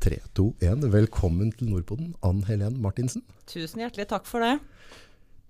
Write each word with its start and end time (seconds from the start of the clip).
3, 0.00 0.16
2, 0.32 0.44
1. 0.64 0.84
Velkommen 0.94 1.50
til 1.52 1.68
Nordpoden, 1.68 2.14
Ann 2.24 2.40
Helen 2.48 2.78
Martinsen. 2.80 3.20
Tusen 3.50 3.82
hjertelig 3.82 4.06
takk 4.08 4.24
for 4.28 4.40
det. 4.40 4.54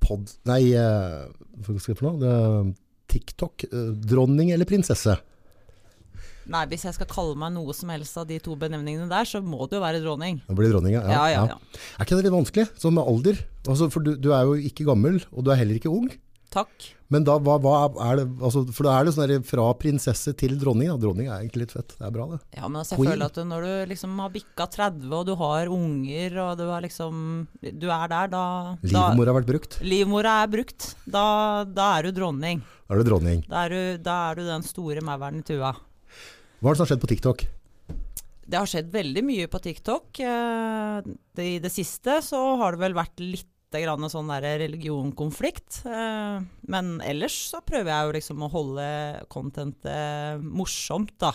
Pod... 0.02 0.32
Nei, 0.48 0.72
eh, 0.74 1.28
hva 1.62 1.76
skal 1.78 1.92
jeg 1.94 1.98
for 2.00 2.08
noe? 2.10 2.30
Er 2.30 2.70
TikTok. 3.10 3.66
eh, 3.68 3.92
Dronning 4.10 4.50
eller 4.54 4.66
prinsesse? 4.66 5.14
Nei, 6.50 6.64
Hvis 6.66 6.82
jeg 6.88 6.96
skal 6.96 7.06
kalle 7.06 7.36
meg 7.38 7.52
noe 7.54 7.70
som 7.76 7.92
helst 7.94 8.16
av 8.18 8.26
de 8.26 8.40
to 8.42 8.56
benevningene 8.58 9.06
der, 9.10 9.28
så 9.28 9.38
må 9.44 9.68
det 9.70 9.78
jo 9.78 9.84
være 9.84 10.00
dronning. 10.02 10.40
Det 10.48 10.56
blir 10.58 10.72
dronning, 10.72 10.96
ja. 10.96 11.04
Ja, 11.06 11.26
ja, 11.30 11.44
ja. 11.52 11.58
Er 11.94 12.08
ikke 12.08 12.18
det 12.18 12.24
litt 12.26 12.34
vanskelig, 12.34 12.66
sånn 12.80 12.96
med 12.96 13.06
alder? 13.06 13.38
Altså, 13.70 13.86
for 13.94 14.02
du, 14.02 14.16
du 14.18 14.32
er 14.34 14.48
jo 14.48 14.56
ikke 14.58 14.88
gammel, 14.88 15.20
og 15.30 15.46
du 15.46 15.52
er 15.54 15.60
heller 15.62 15.78
ikke 15.78 15.92
ung. 15.94 16.10
Takk. 16.50 16.86
Men 17.10 17.24
da, 17.26 17.36
hva, 17.42 17.56
hva 17.62 17.74
er 18.06 18.20
det 18.20 18.24
altså, 18.38 18.62
For 18.74 18.86
da 18.86 18.96
er 18.96 19.06
det 19.06 19.12
sånn 19.14 19.26
der 19.26 19.42
fra 19.46 19.64
prinsesse 19.78 20.32
til 20.38 20.56
dronning. 20.58 20.90
Da. 20.92 20.96
Dronning 21.02 21.28
er 21.28 21.40
egentlig 21.40 21.64
litt 21.64 21.74
fett. 21.74 21.94
Det 21.98 22.06
er 22.06 22.14
bra, 22.14 22.26
det. 22.32 22.38
Ja, 22.58 22.68
men 22.68 22.80
altså, 22.82 22.98
Queen. 22.98 23.08
jeg 23.08 23.16
føler 23.16 23.30
at 23.32 23.40
når 23.50 23.66
du 23.66 23.92
liksom 23.92 24.16
har 24.22 24.32
bikka 24.34 24.66
30, 24.76 25.06
og 25.18 25.24
du 25.26 25.32
har 25.40 25.70
unger, 25.74 26.38
og 26.44 26.52
du 26.60 26.64
er 26.66 26.86
liksom 26.86 27.22
Du 27.60 27.86
er 27.90 28.10
der, 28.12 28.32
da 28.34 28.42
Livmora 28.82 29.10
Livmor 29.10 29.32
har 29.32 29.38
vært 29.40 29.50
brukt. 29.50 29.78
Livmora 29.86 30.34
er 30.44 30.52
brukt. 30.54 30.90
Da, 31.06 31.24
da 31.66 31.92
er 31.98 32.08
du 32.08 32.18
dronning. 32.20 32.62
Da 32.86 32.96
er 32.96 33.02
du 33.02 33.10
dronning. 33.10 33.46
Da 33.50 33.64
er 33.66 33.74
du, 33.74 33.80
da 34.10 34.18
er 34.30 34.40
du 34.40 34.50
den 34.50 34.66
store 34.66 35.06
mauren 35.06 35.42
i 35.42 35.46
tua. 35.46 35.74
Hva 36.60 36.70
er 36.70 36.74
det 36.74 36.78
som 36.78 36.86
har 36.86 36.92
skjedd 36.92 37.06
på 37.06 37.14
TikTok? 37.14 37.46
Det 38.50 38.58
har 38.58 38.66
skjedd 38.66 38.90
veldig 38.90 39.22
mye 39.22 39.46
på 39.50 39.60
TikTok. 39.62 40.20
Eh, 40.26 41.10
I 41.46 41.54
det 41.62 41.70
siste 41.70 42.18
så 42.26 42.40
har 42.58 42.74
det 42.74 42.82
vel 42.82 42.98
vært 42.98 43.22
litt 43.22 43.50
grann 43.78 44.08
sånn 44.10 44.32
religionkonflikt. 44.42 45.84
Eh, 45.86 46.40
men 46.72 46.90
ellers 47.06 47.36
så 47.52 47.62
prøver 47.62 47.92
jeg 47.92 48.08
jo 48.08 48.16
liksom 48.18 48.42
å 48.42 48.50
holde 48.50 48.88
contentet 49.30 50.42
morsomt, 50.42 51.14
da. 51.22 51.30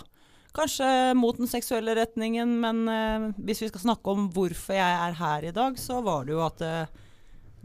Kanskje 0.55 0.87
mot 1.19 1.35
den 1.35 1.49
seksuelle 1.51 1.95
retningen, 1.97 2.53
men 2.59 2.85
eh, 2.91 3.31
hvis 3.47 3.63
vi 3.63 3.71
skal 3.71 3.87
snakke 3.87 4.11
om 4.13 4.29
hvorfor 4.35 4.75
jeg 4.77 4.99
er 5.07 5.17
her 5.19 5.47
i 5.49 5.55
dag, 5.55 5.79
så 5.79 5.99
var 6.03 6.27
det 6.27 6.35
jo 6.35 6.43
at 6.45 6.63
eh, 6.63 7.01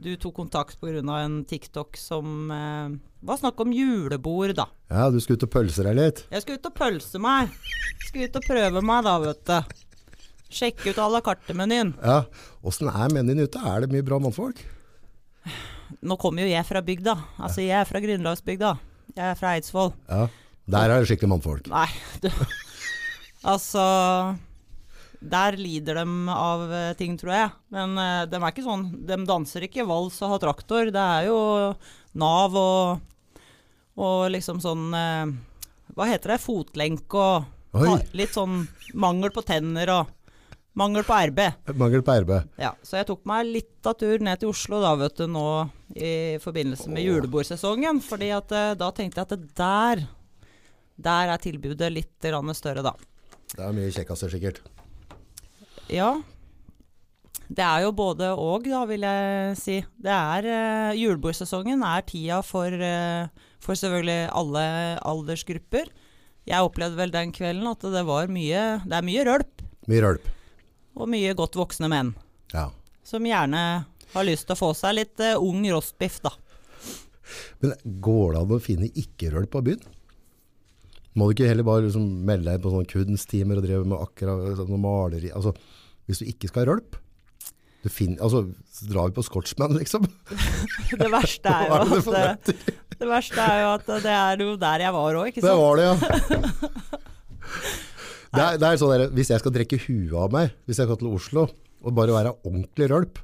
du 0.00 0.14
tok 0.16 0.34
kontakt 0.40 0.80
pga. 0.80 1.02
en 1.20 1.44
TikTok 1.44 1.96
som 1.96 2.50
eh, 2.50 2.98
var 3.20 3.36
snakk 3.38 3.60
om 3.60 3.72
julebord, 3.72 4.54
da. 4.56 4.66
Ja, 4.90 5.10
du 5.10 5.20
skulle 5.20 5.38
ut 5.38 5.46
og 5.46 5.54
pølse 5.54 5.86
deg 5.86 5.98
litt. 5.98 6.24
Jeg 6.30 6.42
skulle 6.42 6.58
ut 6.58 6.70
og 6.70 6.74
pølse 6.74 7.22
meg. 7.22 7.54
Skulle 8.08 8.26
ut 8.26 8.40
og 8.40 8.46
prøve 8.48 8.82
meg 8.82 9.06
da, 9.06 9.18
vet 9.22 9.46
du. 9.46 9.86
Sjekke 10.50 10.90
ut 10.90 10.98
à 10.98 11.06
la 11.12 11.20
carte-menyen. 11.22 11.92
Ja, 12.02 12.24
Åssen 12.66 12.88
er 12.90 13.12
menyen 13.14 13.38
ute? 13.44 13.60
Er 13.62 13.84
det 13.84 13.92
mye 13.94 14.02
bra 14.06 14.18
mannfolk? 14.22 14.58
Nå 16.02 16.16
kommer 16.20 16.42
jo 16.44 16.50
jeg 16.50 16.66
fra 16.68 16.82
bygda. 16.84 17.14
Altså, 17.38 17.62
jeg 17.62 17.74
er 17.78 17.88
fra 17.88 18.00
Grunnlagsbygda. 18.02 18.72
Jeg 19.16 19.24
er 19.32 19.38
fra 19.38 19.54
Eidsvoll. 19.56 19.92
Ja, 20.10 20.26
Der 20.70 20.90
er 20.94 21.00
det 21.02 21.08
skikkelig 21.10 21.30
mannfolk. 21.32 21.70
Nei, 21.70 21.88
du 22.22 22.28
Altså 23.50 23.82
Der 25.20 25.56
lider 25.56 26.00
de 26.00 26.04
av 26.34 26.64
eh, 26.72 26.92
ting, 26.98 27.16
tror 27.20 27.32
jeg. 27.34 27.50
Men 27.72 27.96
eh, 27.98 28.26
de 28.30 28.36
er 28.38 28.50
ikke 28.52 28.64
sånn 28.66 28.84
De 29.08 29.16
danser 29.28 29.64
ikke 29.66 29.86
vals 29.88 30.20
og 30.22 30.34
har 30.34 30.42
traktor. 30.44 30.90
Det 30.92 31.06
er 31.18 31.28
jo 31.30 31.38
Nav 32.20 32.56
og, 32.58 33.00
og 34.00 34.28
liksom 34.34 34.60
sånn 34.62 34.90
eh, 34.96 35.32
Hva 35.96 36.10
heter 36.10 36.34
det? 36.36 36.40
Fotlenke 36.44 37.20
og 37.20 37.80
Oi. 37.80 38.00
litt 38.18 38.34
sånn 38.34 38.64
mangel 38.98 39.30
på 39.30 39.44
tenner 39.46 39.90
og 39.94 40.08
mangel 40.78 41.04
på 41.06 41.16
RB. 41.30 41.40
Mangel 41.78 42.02
på 42.06 42.14
RB. 42.24 42.32
Ja, 42.60 42.72
så 42.86 43.00
jeg 43.00 43.08
tok 43.10 43.22
meg 43.28 43.48
litt 43.48 43.86
av 43.88 43.96
tur 44.00 44.22
ned 44.22 44.40
til 44.40 44.52
Oslo 44.52 44.80
da, 44.82 44.94
vet 45.00 45.18
du, 45.18 45.26
nå 45.30 45.46
i 45.96 46.38
forbindelse 46.42 46.90
med 46.92 47.06
julebordsesongen. 47.06 48.00
fordi 48.04 48.30
at 48.36 48.52
eh, 48.54 48.74
da 48.78 48.90
tenkte 48.94 49.20
jeg 49.20 49.28
at 49.28 49.36
det 49.36 49.54
der, 49.58 50.04
der 51.10 51.32
er 51.34 51.42
tilbudet 51.42 51.92
litt 51.92 52.28
større, 52.54 52.84
da. 52.86 52.94
Det 53.50 53.64
er 53.66 53.74
mye 53.74 53.90
kjekkaser, 53.90 54.30
sikkert. 54.30 54.60
Ja. 55.90 56.20
Det 57.50 57.64
er 57.66 57.82
jo 57.82 57.90
både 57.90 58.30
og, 58.38 58.68
da, 58.70 58.84
vil 58.86 59.02
jeg 59.02 59.56
si. 59.58 59.80
Det 59.98 60.12
er 60.14 60.46
uh, 60.46 60.94
Julebordsesongen 60.94 61.82
er 61.82 62.04
tida 62.06 62.38
for, 62.46 62.70
uh, 62.70 63.26
for 63.58 63.74
selvfølgelig 63.74 64.30
alle 64.38 64.62
aldersgrupper. 65.02 65.90
Jeg 66.46 66.66
opplevde 66.66 66.98
vel 66.98 67.10
den 67.14 67.34
kvelden 67.34 67.66
at 67.68 67.82
det 67.82 68.04
var 68.08 68.30
mye 68.32 68.62
Det 68.86 68.96
er 68.96 69.04
mye 69.06 69.24
rølp, 69.26 69.66
Mye 69.90 70.04
rølp. 70.04 70.28
Og 71.00 71.10
mye 71.10 71.32
godt 71.38 71.58
voksne 71.58 71.90
menn. 71.92 72.12
Ja. 72.52 72.68
Som 73.06 73.26
gjerne 73.28 73.62
har 74.14 74.26
lyst 74.26 74.48
til 74.48 74.56
å 74.56 74.60
få 74.60 74.70
seg 74.76 74.98
litt 74.98 75.22
uh, 75.22 75.38
ung 75.40 75.64
rostbiff, 75.70 76.20
da. 76.24 76.34
Men 77.62 77.74
går 78.02 78.34
det 78.34 78.42
an 78.42 78.54
å 78.56 78.62
finne 78.62 78.90
ikke-røl 78.98 79.46
på 79.50 79.62
byen? 79.66 79.82
Må 81.18 81.26
du 81.26 81.34
ikke 81.34 81.50
heller 81.50 81.66
bare 81.66 81.86
liksom 81.86 82.06
melde 82.26 82.48
deg 82.48 82.58
inn 82.58 82.64
på 82.64 82.72
sånne 82.72 82.90
kunsttimer 82.90 83.58
og 83.60 83.66
drive 83.66 83.86
med 83.86 83.98
akkurat 83.98 84.60
sånn 84.60 84.78
maleri 84.78 85.32
altså, 85.34 85.50
Hvis 86.06 86.20
du 86.22 86.28
ikke 86.30 86.50
skal 86.50 86.62
ha 86.62 86.68
rølp 86.70 86.98
du 87.80 87.88
finner, 87.88 88.18
altså, 88.20 88.42
så 88.76 88.86
drar 88.90 89.08
vi 89.08 89.16
på 89.16 89.22
Scotsman, 89.24 89.72
liksom. 89.80 90.04
Det 91.00 91.06
verste 91.08 91.48
er 91.48 91.70
er 91.72 92.32
at 92.34 92.50
det, 92.50 93.06
verste 93.08 93.40
er 93.40 93.62
jo 93.62 93.70
at 93.72 93.86
det 94.04 94.12
er 94.12 94.42
jo 94.44 94.56
der 94.60 94.84
jeg 94.84 94.92
var 94.92 95.16
òg, 95.22 95.30
ikke 95.30 95.44
Det 95.46 95.54
var 95.56 95.80
det, 95.80 95.86
ja. 95.88 95.94
Det 98.30 98.42
er, 98.44 98.60
det 98.62 98.68
er 98.68 98.78
sånn 98.78 98.92
der, 98.94 99.08
hvis 99.16 99.32
jeg 99.32 99.42
skal 99.42 99.54
trekke 99.54 99.78
huet 99.88 100.14
av 100.14 100.34
meg, 100.34 100.52
hvis 100.68 100.78
jeg 100.78 100.86
skal 100.86 100.98
til 101.00 101.10
Oslo, 101.10 101.48
og 101.80 101.96
bare 101.96 102.14
være 102.14 102.34
ordentlig 102.46 102.90
rølp, 102.92 103.22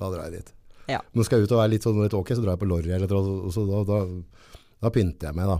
da 0.00 0.08
drar 0.12 0.28
jeg 0.28 0.40
dit. 0.40 0.54
Ja. 0.90 1.00
Nå 1.14 1.24
skal 1.26 1.40
jeg 1.40 1.48
ut 1.48 1.54
og 1.54 1.60
være 1.60 1.74
litt 1.74 1.86
sånn 1.86 2.00
litt 2.02 2.16
ok, 2.16 2.32
så 2.34 2.44
drar 2.44 2.56
jeg 2.56 2.62
på 2.62 2.70
Lorry 2.70 2.94
eller 2.96 3.10
noe, 3.10 3.50
sånt. 3.52 3.54
så 3.54 3.66
da, 3.68 3.82
da, 3.90 4.60
da 4.86 4.92
pynter 4.94 5.30
jeg 5.30 5.38
meg 5.38 5.50
da. 5.50 5.58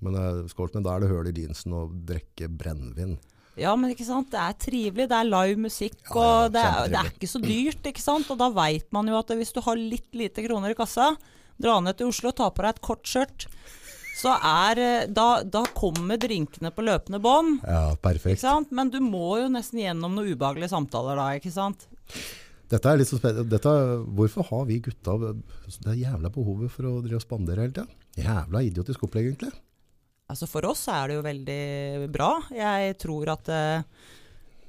Men 0.00 0.16
uh, 0.16 0.78
da 0.80 0.94
er 0.94 1.02
det 1.02 1.10
høl 1.10 1.28
i 1.28 1.34
jeansen 1.36 1.76
og 1.76 1.92
drikke 2.08 2.48
brennvin. 2.48 3.18
Ja, 3.60 3.74
men 3.76 3.92
ikke 3.92 4.06
sant. 4.06 4.30
Det 4.32 4.40
er 4.40 4.56
trivelig. 4.56 5.08
Det 5.10 5.16
er 5.16 5.28
live 5.28 5.58
musikk, 5.60 5.98
Ja, 6.06 6.14
ja, 6.14 6.22
og 6.22 6.54
det 6.54 6.62
er, 6.64 6.92
det 6.92 7.00
er 7.02 7.10
ikke 7.12 7.28
så 7.28 7.40
dyrt, 7.42 7.90
ikke 7.90 8.02
sant. 8.02 8.30
Og 8.32 8.38
da 8.40 8.48
veit 8.54 8.86
man 8.96 9.10
jo 9.10 9.18
at 9.18 9.32
hvis 9.36 9.52
du 9.52 9.60
har 9.66 9.76
litt 9.76 10.08
lite 10.16 10.44
kroner 10.46 10.72
i 10.72 10.78
kassa, 10.78 11.12
dra 11.60 11.76
ned 11.84 11.98
til 11.98 12.08
Oslo, 12.08 12.32
ta 12.32 12.48
på 12.48 12.64
deg 12.64 12.78
et 12.78 12.84
kort 12.86 13.04
skjørt, 13.10 13.48
så 14.20 14.34
er 14.36 14.80
eh, 14.84 15.06
da, 15.08 15.28
da 15.42 15.62
kommer 15.76 16.20
drinkene 16.20 16.70
på 16.74 16.84
løpende 16.84 17.20
bånd. 17.24 17.62
Ja, 17.64 17.90
Ikke 17.94 18.04
perfekt. 18.10 18.42
sant? 18.44 18.70
Men 18.76 18.92
du 18.92 18.98
må 19.04 19.38
jo 19.40 19.48
nesten 19.52 19.80
gjennom 19.80 20.14
noen 20.18 20.34
ubehagelige 20.34 20.72
samtaler 20.74 21.16
da, 21.20 21.30
ikke 21.40 21.52
sant. 21.54 21.86
Dette 22.70 22.86
er 22.92 23.00
litt 23.00 23.10
så. 23.10 23.18
Dette, 23.50 23.72
hvorfor 24.14 24.46
har 24.52 24.68
vi 24.68 24.76
gutta 24.84 25.16
det 25.24 25.96
jævla 25.98 26.30
behovet 26.30 26.70
for 26.70 26.86
å 26.86 26.92
drive 27.02 27.18
og 27.18 27.24
spandere 27.24 27.64
hele 27.64 27.74
tiden? 27.80 27.90
Jævla 28.20 28.62
idiotisk 28.68 29.08
opplegg, 29.08 29.32
egentlig. 29.32 29.50
Altså 30.30 30.46
For 30.46 30.62
oss 30.68 30.84
er 30.92 31.10
det 31.10 31.16
jo 31.16 31.24
veldig 31.26 32.10
bra. 32.14 32.28
Jeg 32.54 32.94
tror 33.02 33.32
at 33.32 33.48
eh, 33.50 33.82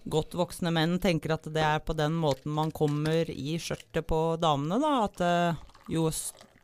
godt 0.09 0.33
voksne 0.39 0.71
menn 0.73 0.95
tenker 1.03 1.35
at 1.35 1.45
det 1.53 1.61
er 1.61 1.83
på 1.85 1.93
den 1.93 2.15
måten 2.17 2.49
man 2.57 2.71
kommer 2.73 3.29
i 3.29 3.59
skjørtet 3.61 4.07
på 4.09 4.21
damene. 4.41 4.79
da, 4.81 4.93
At 5.05 5.21
eh, 5.21 5.61
jo 5.93 6.07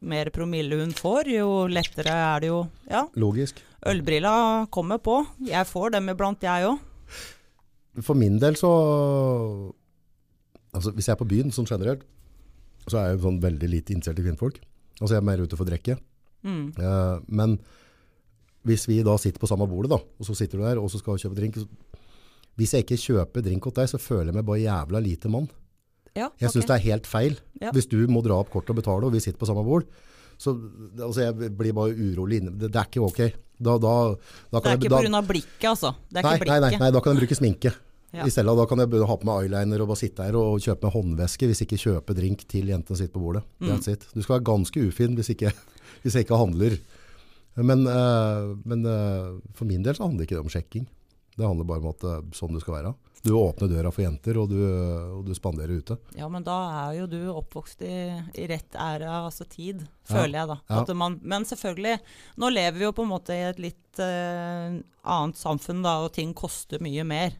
mer 0.01 0.29
promille 0.33 0.77
hun 0.79 0.91
får, 0.93 1.29
jo 1.33 1.47
lettere 1.71 2.13
er 2.13 2.43
det 2.43 2.49
jo 2.51 2.59
Ja, 2.89 3.05
Logisk. 3.15 3.61
ølbrilla 3.85 4.67
kommer 4.69 4.97
på. 5.01 5.25
Jeg 5.47 5.65
får 5.65 5.91
dem 5.97 6.09
iblant, 6.13 6.41
jeg 6.43 6.67
òg. 6.69 6.79
For 8.05 8.13
min 8.13 8.37
del 8.39 8.53
så 8.55 8.69
altså 10.75 10.91
Hvis 10.93 11.07
jeg 11.07 11.15
er 11.15 11.21
på 11.23 11.27
byen 11.29 11.51
sånn 11.53 11.65
generelt, 11.69 12.03
så 12.87 12.99
er 12.99 13.07
jeg 13.09 13.17
jo 13.17 13.23
sånn 13.25 13.41
veldig 13.41 13.69
lite 13.71 13.95
interessert 13.95 14.19
i 14.21 14.25
kvinnfolk. 14.27 14.59
Altså 15.01 15.15
jeg 15.15 15.21
er 15.21 15.27
mer 15.29 15.41
ute 15.43 15.57
for 15.57 15.65
å 15.65 15.69
drikke. 15.71 15.97
Mm. 16.45 16.67
Eh, 16.77 17.17
men 17.27 17.57
hvis 18.67 18.85
vi 18.87 18.99
da 19.03 19.15
sitter 19.17 19.41
på 19.41 19.49
samme 19.49 19.67
bordet, 19.69 19.89
da, 19.95 19.97
og 19.97 20.27
så 20.27 20.35
sitter 20.37 20.59
du 20.59 20.63
der 20.67 20.79
og 20.81 20.89
så 20.91 20.99
skal 21.01 21.17
kjøpe 21.17 21.37
drink 21.39 21.57
så, 21.57 21.65
Hvis 22.57 22.73
jeg 22.73 22.85
ikke 22.85 22.97
kjøper 22.97 23.43
drink 23.45 23.65
hos 23.65 23.73
deg, 23.77 23.89
så 23.89 23.99
føler 24.01 24.31
jeg 24.31 24.37
meg 24.39 24.45
bare 24.47 24.63
jævla 24.63 25.01
lite 25.03 25.29
mann. 25.29 25.49
Ja, 26.17 26.29
Jeg 26.41 26.53
syns 26.53 26.67
det 26.69 26.75
er 26.75 26.85
helt 26.87 27.09
feil. 27.09 27.39
Ja. 27.61 27.71
Hvis 27.75 27.89
du 27.91 27.99
må 28.11 28.23
dra 28.25 28.39
opp 28.41 28.51
kortet 28.53 28.73
og 28.73 28.81
betale, 28.81 29.07
og 29.07 29.13
vi 29.15 29.21
sitter 29.23 29.39
på 29.41 29.49
samme 29.49 29.65
bord, 29.67 29.87
så 30.37 30.53
altså 31.01 31.23
jeg 31.27 31.51
blir 31.57 31.73
bare 31.77 31.95
urolig 31.97 32.41
inne. 32.41 32.53
Det, 32.53 32.71
det 32.73 32.81
er 32.81 32.89
ikke 32.89 33.05
ok. 33.07 33.21
Da, 33.57 33.73
da, 33.81 33.93
da 34.53 34.61
Det 34.61 34.73
er 34.73 34.77
ikke 34.77 34.89
jeg, 35.01 35.11
pga. 35.11 35.21
blikket, 35.25 35.67
altså. 35.71 35.95
Det 36.13 36.21
nei, 36.21 36.35
ikke 36.37 36.49
nei, 36.51 36.59
nei, 36.61 36.71
nei, 36.83 36.89
da 36.93 37.01
kan 37.01 37.15
jeg 37.15 37.23
bruke 37.23 37.37
sminke. 37.39 37.73
Ja. 38.15 38.23
I 38.23 38.31
stedet 38.31 38.53
da 38.55 38.65
kan 38.69 38.79
jeg 38.79 39.07
ha 39.09 39.15
på 39.19 39.27
meg 39.27 39.45
eyeliner 39.45 39.81
og 39.83 39.89
bare 39.91 39.99
sitte 39.99 40.23
her 40.23 40.37
og 40.39 40.61
kjøpe 40.63 40.87
meg 40.87 40.93
håndveske 40.95 41.49
hvis 41.49 41.61
ikke 41.65 41.79
kjøpe 41.81 42.15
drink 42.15 42.45
til 42.49 42.69
jentene 42.71 42.99
sitter 42.99 43.17
på 43.17 43.23
bordet. 43.25 43.43
Mm. 43.59 43.81
Du 43.83 44.21
skal 44.21 44.37
være 44.37 44.45
ganske 44.47 44.85
ufin 44.87 45.17
hvis, 45.17 45.33
ikke, 45.33 45.51
hvis 46.05 46.15
jeg 46.15 46.27
ikke 46.27 46.39
handler. 46.39 46.77
Men, 47.57 47.83
eh, 47.89 48.53
men 48.69 48.85
eh, 48.85 49.33
for 49.57 49.67
min 49.67 49.83
del 49.83 49.97
så 49.97 50.05
handler 50.05 50.27
ikke 50.27 50.37
det 50.37 50.45
om 50.45 50.53
sjekking. 50.53 50.87
Det 51.37 51.45
handler 51.45 51.67
bare 51.67 51.83
om 51.83 51.91
at 51.91 52.07
er 52.07 52.23
sånn 52.37 52.55
du 52.55 52.61
skal 52.63 52.77
være. 52.79 52.93
Du 53.23 53.33
åpner 53.33 53.71
døra 53.71 53.91
for 53.91 54.03
jenter, 54.03 54.37
og 54.39 54.51
du, 54.51 54.59
og 55.17 55.23
du 55.27 55.33
spanderer 55.35 55.79
ute. 55.81 55.97
Ja, 56.17 56.29
men 56.31 56.45
da 56.45 56.57
er 56.83 56.99
jo 56.99 57.07
du 57.11 57.19
oppvokst 57.33 57.81
i, 57.87 57.95
i 58.37 58.45
rett 58.49 58.77
æra, 58.77 59.23
altså 59.25 59.47
tid, 59.49 59.83
føler 60.07 60.41
jeg 60.41 60.51
da. 60.51 60.59
Ja. 60.69 60.83
Man, 60.97 61.17
men 61.23 61.47
selvfølgelig, 61.47 61.97
nå 62.37 62.51
lever 62.53 62.77
vi 62.77 62.87
jo 62.87 62.93
på 62.95 63.07
en 63.07 63.11
måte 63.11 63.35
i 63.35 63.47
et 63.47 63.59
litt 63.61 64.01
uh, 64.01 64.77
annet 64.77 65.41
samfunn 65.41 65.83
da, 65.85 65.97
og 66.05 66.13
ting 66.15 66.35
koster 66.37 66.83
mye 66.83 67.05
mer. 67.07 67.35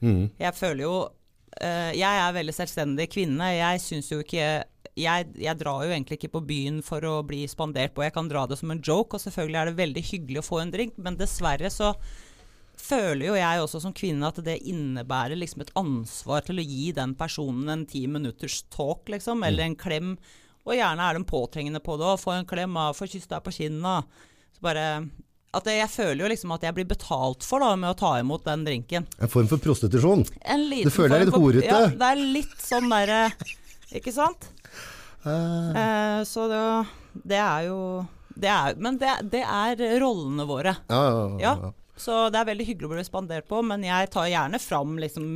Mm. 0.00 0.30
Jeg 0.40 0.56
føler 0.56 0.86
jo 0.86 0.94
uh, 1.04 1.90
Jeg 1.92 2.08
er 2.08 2.36
veldig 2.36 2.54
selvstendig 2.56 3.10
kvinne. 3.12 3.50
Jeg 3.52 3.82
syns 3.84 4.08
jo 4.12 4.22
ikke 4.24 4.46
jeg, 5.00 5.28
jeg 5.38 5.58
drar 5.60 5.84
jo 5.84 5.92
egentlig 5.92 6.18
ikke 6.18 6.32
på 6.34 6.42
byen 6.48 6.80
for 6.84 7.04
å 7.06 7.20
bli 7.26 7.44
spandert 7.48 7.94
på. 7.94 8.04
Jeg 8.04 8.14
kan 8.16 8.28
dra 8.30 8.46
det 8.48 8.58
som 8.60 8.72
en 8.72 8.82
joke, 8.82 9.16
og 9.16 9.22
selvfølgelig 9.22 9.60
er 9.60 9.70
det 9.70 9.78
veldig 9.78 10.04
hyggelig 10.10 10.42
å 10.42 10.48
få 10.48 10.60
en 10.62 10.72
drink, 10.74 10.98
men 11.00 11.18
dessverre 11.20 11.70
så 11.72 11.94
føler 12.80 13.26
jo 13.28 13.38
jeg 13.38 13.62
også 13.62 13.80
som 13.84 13.94
kvinne 13.96 14.28
at 14.28 14.38
det 14.44 14.58
innebærer 14.68 15.38
liksom 15.38 15.64
et 15.64 15.72
ansvar 15.78 16.44
til 16.46 16.60
å 16.60 16.66
gi 16.66 16.90
den 16.96 17.14
personen 17.18 17.70
en 17.72 17.86
ti 17.88 18.06
minutters 18.10 18.62
talk, 18.72 19.08
liksom, 19.12 19.44
eller 19.46 19.68
en 19.68 19.78
klem. 19.78 20.14
Og 20.66 20.76
gjerne 20.76 21.06
er 21.06 21.16
de 21.16 21.24
påtrengende 21.28 21.80
på 21.84 21.96
det 22.00 22.06
òg. 22.08 22.20
Få 22.20 22.34
en 22.36 22.48
klem 22.48 22.76
av, 22.80 22.96
få 22.98 23.08
kyss 23.10 23.30
deg 23.30 23.42
på 23.46 23.54
kinna. 23.56 24.00
Så 24.56 24.64
bare 24.64 24.86
at 25.56 25.66
jeg, 25.66 25.88
føler 25.90 26.22
jo 26.22 26.30
liksom 26.30 26.52
at 26.54 26.62
jeg 26.62 26.76
blir 26.76 26.86
betalt 26.90 27.42
for 27.46 27.62
da, 27.62 27.72
med 27.78 27.90
å 27.90 27.98
ta 27.98 28.12
imot 28.20 28.44
den 28.46 28.62
drinken. 28.66 29.08
En 29.18 29.32
form 29.32 29.48
for 29.50 29.62
prostitusjon. 29.62 30.22
En 30.44 30.62
liten 30.70 30.90
Du 30.90 30.94
føler 30.94 31.16
deg 31.16 31.30
litt 31.30 31.40
horete? 31.42 31.66
Ja, 31.66 31.90
det 31.90 32.10
er 32.12 32.22
litt 32.38 32.62
sånn 32.62 32.86
derre 32.92 33.24
Ikke 33.98 34.12
sant? 34.14 34.46
Uh. 35.24 35.74
Eh, 35.74 36.20
så 36.28 36.46
det, 36.48 36.62
det 37.26 37.40
er 37.42 37.66
jo 37.66 37.80
det 38.40 38.48
er, 38.48 38.78
Men 38.80 38.96
det, 39.00 39.10
det 39.32 39.42
er 39.42 39.82
rollene 40.00 40.46
våre. 40.48 40.76
ja, 40.88 41.02
ja, 41.02 41.26
ja, 41.42 41.54
Ja. 41.66 41.74
Så 42.00 42.20
det 42.32 42.40
er 42.40 42.48
veldig 42.48 42.66
hyggelig 42.66 42.88
å 42.88 42.94
bli 42.94 43.06
spandert 43.06 43.48
på, 43.50 43.60
men 43.66 43.84
jeg 43.84 44.12
tar 44.14 44.30
gjerne 44.30 44.60
fram 44.62 44.96
liksom 45.02 45.32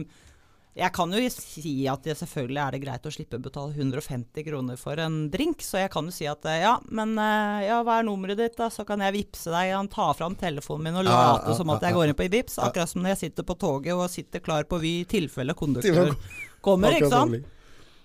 Jeg 0.74 0.90
kan 0.90 1.12
jo 1.14 1.20
si 1.30 1.84
at 1.86 2.02
det 2.02 2.16
selvfølgelig 2.18 2.58
er 2.58 2.74
det 2.74 2.80
greit 2.82 3.04
å 3.06 3.12
slippe 3.14 3.38
å 3.38 3.42
betale 3.44 3.76
150 3.76 4.42
kroner 4.48 4.80
for 4.80 4.98
en 4.98 5.28
drink, 5.30 5.62
så 5.62 5.84
jeg 5.84 5.92
kan 5.92 6.08
jo 6.10 6.14
si 6.16 6.26
at 6.26 6.48
eh, 6.50 6.64
ja, 6.64 6.72
men 6.90 7.12
eh, 7.14 7.68
ja, 7.68 7.76
hva 7.86 8.00
er 8.00 8.08
nummeret 8.08 8.40
ditt, 8.40 8.56
da? 8.58 8.66
Så 8.74 8.82
kan 8.88 9.04
jeg 9.04 9.14
vippse 9.14 9.52
deg. 9.54 9.70
Han 9.70 9.90
tar 9.92 10.16
fram 10.18 10.34
telefonen 10.40 10.88
min 10.88 10.98
og 10.98 11.06
later 11.06 11.52
ja, 11.52 11.58
som 11.60 11.70
at 11.76 11.86
jeg 11.86 11.94
går 11.94 12.10
inn 12.10 12.18
på 12.18 12.26
i 12.26 12.42
akkurat 12.42 12.90
som 12.90 13.04
når 13.04 13.14
jeg 13.14 13.22
sitter 13.22 13.46
på 13.46 13.58
toget 13.62 13.94
og 13.94 14.10
sitter 14.10 14.42
klar 14.42 14.66
på 14.66 14.82
Vy 14.82 14.94
i 15.04 15.08
tilfelle 15.14 15.54
konduktør 15.54 16.16
kommer, 16.64 16.98
ikke 16.98 17.12
sant? 17.12 17.38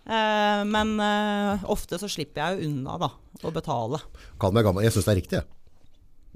Eh, 0.06 0.62
men 0.70 0.94
ofte 1.74 1.98
så 1.98 2.12
slipper 2.12 2.44
jeg 2.44 2.60
jo 2.60 2.70
unna, 2.70 3.02
da, 3.02 3.16
å 3.42 3.56
betale. 3.56 4.04
Kall 4.38 4.54
meg 4.54 4.70
gammel. 4.70 4.86
Jeg 4.86 4.94
syns 4.94 5.10
det 5.10 5.16
er 5.16 5.24
riktig. 5.24 5.42
Jeg. 5.42 5.59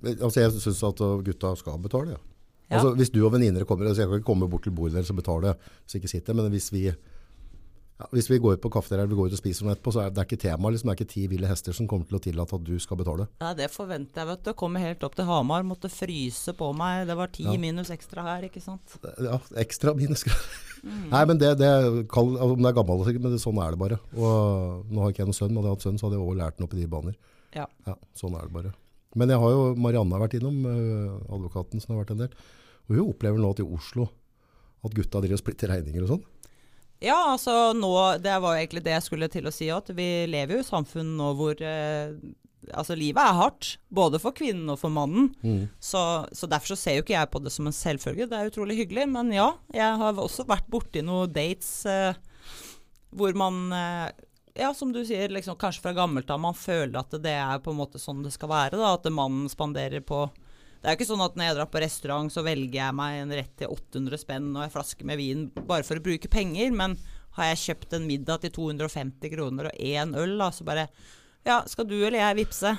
Altså, 0.04 0.42
jeg 0.42 0.54
syns 0.60 0.84
at 0.84 1.02
uh, 1.04 1.18
gutta 1.24 1.56
skal 1.60 1.82
betale. 1.82 2.18
Ja. 2.18 2.22
Ja. 2.70 2.80
Altså, 2.80 2.94
hvis 2.98 3.12
du 3.14 3.20
og 3.26 3.34
venninner 3.36 3.66
kommer 3.68 3.90
altså, 3.90 4.02
Jeg 4.02 4.10
kan 4.10 4.22
ikke 4.22 4.30
komme 4.32 4.48
bort 4.50 4.64
til 4.66 4.74
bordet 4.74 4.96
deres 4.96 5.12
og 5.12 5.20
betale, 5.20 5.56
så 5.86 6.00
ikke 6.00 6.10
sitter 6.10 6.34
Men 6.34 6.48
hvis 6.50 6.72
vi, 6.74 6.86
ja, 6.88 8.08
hvis 8.16 8.30
vi 8.32 8.40
går 8.42 8.56
ut 8.58 8.64
på 8.64 8.72
eller 8.90 9.06
vi 9.12 9.18
går 9.20 9.30
ut 9.30 9.36
og 9.36 9.42
spiser 9.42 9.66
noe 9.68 9.76
etterpå, 9.76 9.94
så 9.94 10.02
er 10.02 10.10
det 10.10 10.26
ikke 10.26 10.42
tema. 10.42 10.72
Liksom, 10.72 10.90
det 10.90 10.94
er 10.94 11.02
ikke 11.04 11.14
ti 11.14 11.28
ville 11.28 11.48
hester 11.48 11.76
som 11.76 11.88
kommer 11.88 12.10
til 12.10 12.18
å 12.18 12.24
tillate 12.24 12.56
at 12.56 12.66
du 12.66 12.80
skal 12.80 12.98
betale. 12.98 13.28
Nei, 13.44 13.54
det 13.60 13.70
forventer 13.72 14.24
jeg, 14.24 14.30
vet 14.32 14.44
du. 14.48 14.54
Kommer 14.58 14.84
helt 14.84 15.04
opp 15.06 15.16
til 15.20 15.28
Hamar, 15.30 15.64
måtte 15.68 15.92
fryse 15.92 16.56
på 16.58 16.72
meg. 16.74 17.06
Det 17.08 17.18
var 17.20 17.32
ti 17.36 17.46
minus 17.62 17.94
ekstra 17.94 18.26
her, 18.32 18.48
ikke 18.50 18.64
sant. 18.64 18.98
Ja, 19.22 19.40
ekstra 19.66 19.96
minus. 19.98 20.28
Mm. 20.84 21.06
Nei, 21.14 21.20
men 21.30 21.38
det, 21.40 21.50
det 21.62 21.68
kall, 22.12 22.34
altså, 22.36 22.58
Om 22.58 22.60
det 22.60 22.68
er 22.68 22.76
gammel, 22.76 23.04
men 23.24 23.32
det, 23.32 23.38
sånn 23.40 23.60
er 23.64 23.72
det 23.72 23.80
bare. 23.80 23.98
Og 24.20 24.90
nå 24.92 25.00
har 25.00 25.14
ikke 25.14 25.22
jeg 25.22 25.30
noen 25.30 25.38
sønn, 25.38 25.54
men 25.54 25.62
hadde 25.62 25.70
jeg 25.70 25.78
hatt 25.78 25.86
sønn, 25.86 26.00
så 26.02 26.10
hadde 26.10 26.18
jeg 26.18 26.26
også 26.26 26.40
lært 26.42 26.58
den 26.58 26.66
opp 26.68 26.74
i 26.76 26.80
de 26.82 26.88
baner. 26.92 27.16
Ja. 27.56 27.70
Ja, 27.88 27.96
sånn 28.20 28.36
er 28.36 28.50
det 28.50 28.58
bare. 28.58 28.74
Men 29.20 29.30
jeg 29.30 29.42
har 29.44 29.54
jo 29.54 29.64
Marianne 29.78 30.16
har 30.16 30.24
vært 30.26 30.38
innom, 30.40 30.60
øh, 30.66 31.16
advokaten 31.30 31.82
som 31.82 31.94
har 31.94 32.04
vært 32.04 32.14
en 32.16 32.24
del. 32.26 32.38
Og 32.90 32.98
hun 32.98 33.10
opplever 33.14 33.42
nå 33.42 33.52
at 33.54 33.62
i 33.64 33.68
Oslo 33.68 34.08
at 34.84 34.96
gutta 34.96 35.22
driver 35.24 35.38
og 35.38 35.44
splitter 35.44 35.72
regninger 35.72 36.06
og 36.06 36.16
sånn. 36.16 36.24
Ja, 37.04 37.18
altså 37.34 37.74
nå 37.76 37.92
Det 38.24 38.32
var 38.40 38.56
jo 38.56 38.62
egentlig 38.62 38.84
det 38.86 38.94
jeg 38.96 39.04
skulle 39.04 39.28
til 39.32 39.48
å 39.48 39.54
si 39.54 39.68
òg. 39.76 39.92
Vi 39.96 40.08
lever 40.30 40.56
jo 40.56 40.62
i 40.62 40.64
et 40.64 40.72
samfunn 40.72 41.18
nå 41.20 41.34
hvor 41.40 41.60
eh, 41.60 42.16
Altså, 42.72 42.96
livet 42.96 43.20
er 43.20 43.36
hardt. 43.36 43.74
Både 43.92 44.22
for 44.24 44.32
kvinnen 44.32 44.70
og 44.72 44.78
for 44.80 44.94
mannen. 44.94 45.34
Så, 45.84 46.00
så 46.32 46.48
derfor 46.48 46.72
så 46.72 46.78
ser 46.80 46.94
jo 46.96 47.04
ikke 47.04 47.18
jeg 47.18 47.32
på 47.34 47.42
det 47.44 47.52
som 47.52 47.68
en 47.68 47.76
selvfølge. 47.76 48.30
Det 48.32 48.38
er 48.40 48.48
utrolig 48.48 48.78
hyggelig. 48.80 49.04
Men 49.12 49.34
ja, 49.36 49.50
jeg 49.76 49.98
har 50.00 50.22
også 50.22 50.46
vært 50.48 50.70
borti 50.72 51.04
noen 51.04 51.34
dates 51.36 51.82
eh, 51.92 52.16
hvor 53.12 53.36
man 53.36 53.66
eh, 53.76 54.14
ja, 54.54 54.74
som 54.74 54.92
du 54.94 55.02
sier, 55.06 55.30
liksom, 55.34 55.58
kanskje 55.58 55.82
fra 55.82 55.96
gammelt 55.98 56.30
av 56.30 56.42
man 56.42 56.54
føler 56.54 57.00
at 57.00 57.16
det 57.24 57.34
er 57.34 57.62
på 57.64 57.74
en 57.74 57.80
måte 57.80 58.02
sånn 58.02 58.22
det 58.26 58.34
skal 58.36 58.52
være. 58.52 58.78
da, 58.78 58.94
At 58.94 59.10
mannen 59.10 59.50
spanderer 59.50 60.04
på 60.06 60.28
Det 60.84 60.90
er 60.90 60.94
jo 60.94 61.00
ikke 61.00 61.10
sånn 61.14 61.24
at 61.26 61.38
når 61.40 61.48
jeg 61.48 61.58
drar 61.58 61.72
på 61.72 61.82
restaurant, 61.82 62.32
så 62.34 62.44
velger 62.44 62.80
jeg 62.82 62.96
meg 63.00 63.18
en 63.22 63.34
rett 63.40 63.52
til 63.58 63.72
800 63.72 64.20
spenn 64.20 64.50
og 64.52 64.66
en 64.66 64.74
flaske 64.74 65.08
med 65.08 65.18
vin 65.18 65.46
bare 65.56 65.86
for 65.88 65.98
å 65.98 66.04
bruke 66.04 66.28
penger. 66.30 66.74
Men 66.76 66.98
har 67.38 67.54
jeg 67.54 67.62
kjøpt 67.64 67.96
en 67.98 68.08
middag 68.10 68.44
til 68.44 68.52
250 68.54 69.32
kroner 69.34 69.72
og 69.72 69.78
én 69.80 70.12
øl, 70.20 70.36
da, 70.38 70.52
så 70.52 70.68
bare 70.68 70.90
Ja, 71.48 71.62
skal 71.68 71.88
du 71.88 71.96
eller 71.98 72.20
jeg 72.20 72.44
vippse? 72.44 72.76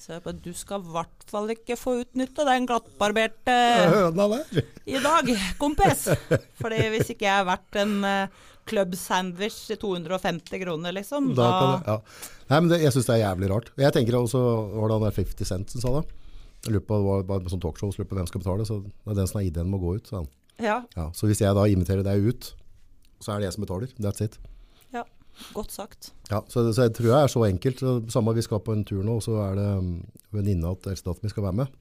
Så 0.00 0.14
jeg 0.14 0.22
bare 0.24 0.40
Du 0.40 0.50
skal 0.56 0.80
i 0.80 0.92
hvert 0.94 1.26
fall 1.30 1.52
ikke 1.52 1.76
få 1.76 1.98
utnytte 2.00 2.46
den 2.48 2.66
glattbarberte 2.66 3.56
Høna 3.92 4.26
der! 4.32 4.62
i 4.88 4.98
dag, 5.04 5.28
kompis. 5.60 6.06
Fordi 6.58 6.80
hvis 6.94 7.12
ikke 7.12 7.28
jeg 7.28 7.36
har 7.42 7.46
vært 7.46 7.76
en 7.84 7.98
uh, 8.02 8.48
club 8.70 8.94
sandwich 8.98 9.58
250 9.82 10.62
kroner, 10.62 10.94
liksom, 10.96 11.32
Da 11.36 11.48
da, 11.50 11.68
det, 11.72 11.80
ja. 11.90 11.98
Nei, 12.50 12.60
men 12.60 12.70
det, 12.72 12.78
jeg 12.84 12.94
syns 12.94 13.08
det 13.10 13.16
er 13.18 13.22
jævlig 13.24 13.50
rart. 13.52 13.70
Jeg 13.82 13.94
tenker 13.96 14.16
også, 14.20 14.40
var 14.78 14.88
det 14.92 14.96
han 14.98 15.06
der 15.08 15.16
50 15.18 15.50
Cent 15.52 15.74
som 15.74 15.82
sa 15.84 15.92
det? 15.98 16.04
Jeg 16.64 16.74
lurer 16.74 16.86
på, 16.88 16.96
det 17.00 17.06
var 17.08 17.22
bare 17.30 17.50
sånn 17.52 17.62
talkshow, 17.62 17.90
så 17.92 18.00
lurer 18.02 18.10
på 18.10 18.16
hvem 18.18 18.26
skal 18.30 18.42
betale. 18.42 18.66
Så 18.68 18.80
det 18.84 19.14
er 19.14 19.18
den 19.22 19.28
som 19.30 19.38
har 19.40 19.46
ideen 19.48 19.70
må 19.72 19.78
gå 19.82 19.94
ut, 19.98 20.06
sa 20.10 20.18
han. 20.22 20.30
ja, 20.60 20.78
Ja, 20.96 21.06
så 21.16 21.28
hvis 21.30 21.40
jeg 21.40 21.56
da 21.56 21.66
inviterer 21.72 22.04
deg 22.04 22.26
ut, 22.30 22.50
så 23.20 23.32
er 23.34 23.40
det 23.40 23.48
jeg 23.50 23.54
som 23.58 23.64
betaler. 23.64 23.94
That's 24.00 24.24
it. 24.24 24.36
ja, 24.92 25.04
godt 25.56 25.72
sagt. 25.72 26.10
Ja, 26.30 26.42
så, 26.52 26.66
så 26.76 26.84
jeg 26.88 26.94
tror 26.98 27.08
jeg 27.14 27.20
er 27.24 27.32
så 27.32 27.44
enkelt. 27.48 27.80
Så 27.80 27.94
Samme 28.12 28.34
vi 28.36 28.44
skal 28.44 28.60
på 28.64 28.74
en 28.76 28.84
tur 28.88 29.00
nå, 29.06 29.18
så 29.24 29.38
er 29.46 29.56
det 29.56 29.68
um, 29.80 29.90
venninna 30.36 30.74
til 30.80 30.92
eldstedatteren 30.92 31.24
min 31.28 31.32
skal 31.32 31.46
være 31.48 31.58
med. 31.62 31.72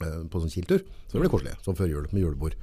eh, 0.00 0.18
På 0.32 0.40
sånn 0.42 0.52
kiltur. 0.54 0.80
Så 1.08 1.16
det 1.18 1.24
blir 1.26 1.32
koselig, 1.34 1.54
Sånn 1.64 1.76
før 1.78 1.92
jul, 1.92 2.08
med 2.12 2.24
julebord. 2.24 2.56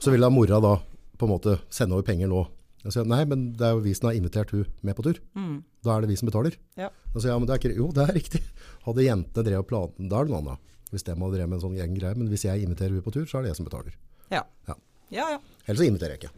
Så 0.00 0.10
vil 0.14 0.24
da 0.24 0.32
mora 0.32 0.58
da 0.64 0.76
på 1.20 1.28
en 1.28 1.34
måte 1.36 1.58
sende 1.70 1.94
over 1.98 2.06
penger 2.08 2.32
nå. 2.32 2.46
Jeg 2.82 2.94
sier, 2.96 3.06
nei, 3.06 3.22
men 3.30 3.44
det 3.58 3.66
er 3.66 3.76
jo 3.76 3.82
vi 3.84 3.92
som 3.94 4.08
har 4.08 4.16
invitert 4.18 4.50
hun 4.54 4.66
med 4.82 4.96
på 4.98 5.04
tur. 5.06 5.20
Mm. 5.38 5.60
Da 5.86 5.94
er 5.94 6.02
det 6.04 6.10
vi 6.10 6.18
som 6.18 6.28
betaler. 6.30 6.56
Ja. 6.78 6.88
Da 6.90 7.14
sier 7.20 7.30
jeg, 7.30 7.34
ja, 7.36 7.38
men 7.38 7.48
det 7.50 7.54
er 7.54 7.62
ikke, 7.62 7.74
jo, 7.78 7.88
det 7.94 8.06
er 8.08 8.16
riktig. 8.18 8.40
Hadde 8.86 9.06
jentene 9.06 9.46
drevet 9.46 9.68
planen, 9.70 10.08
da 10.10 10.18
er 10.18 10.26
det 10.26 10.34
noe 10.34 10.40
annet. 10.42 10.70
Hvis 10.92 11.06
de 11.06 11.14
hadde 11.14 11.36
drevet 11.36 11.52
med 11.52 11.58
en 11.60 11.64
sånn 11.64 11.78
egen 11.78 11.94
greie. 11.96 12.18
Men 12.18 12.32
hvis 12.32 12.44
jeg 12.48 12.64
inviterer 12.66 12.98
hun 12.98 13.04
på 13.06 13.14
tur, 13.14 13.28
så 13.30 13.38
er 13.38 13.46
det 13.46 13.52
jeg 13.52 13.60
som 13.60 13.68
betaler. 13.68 13.94
Ja. 14.34 14.42
Ja. 14.68 14.76
ja, 15.14 15.28
ja. 15.36 15.38
Ellers 15.66 15.80
så 15.84 15.86
inviterer 15.88 16.16
jeg 16.16 16.24
ikke. 16.24 16.34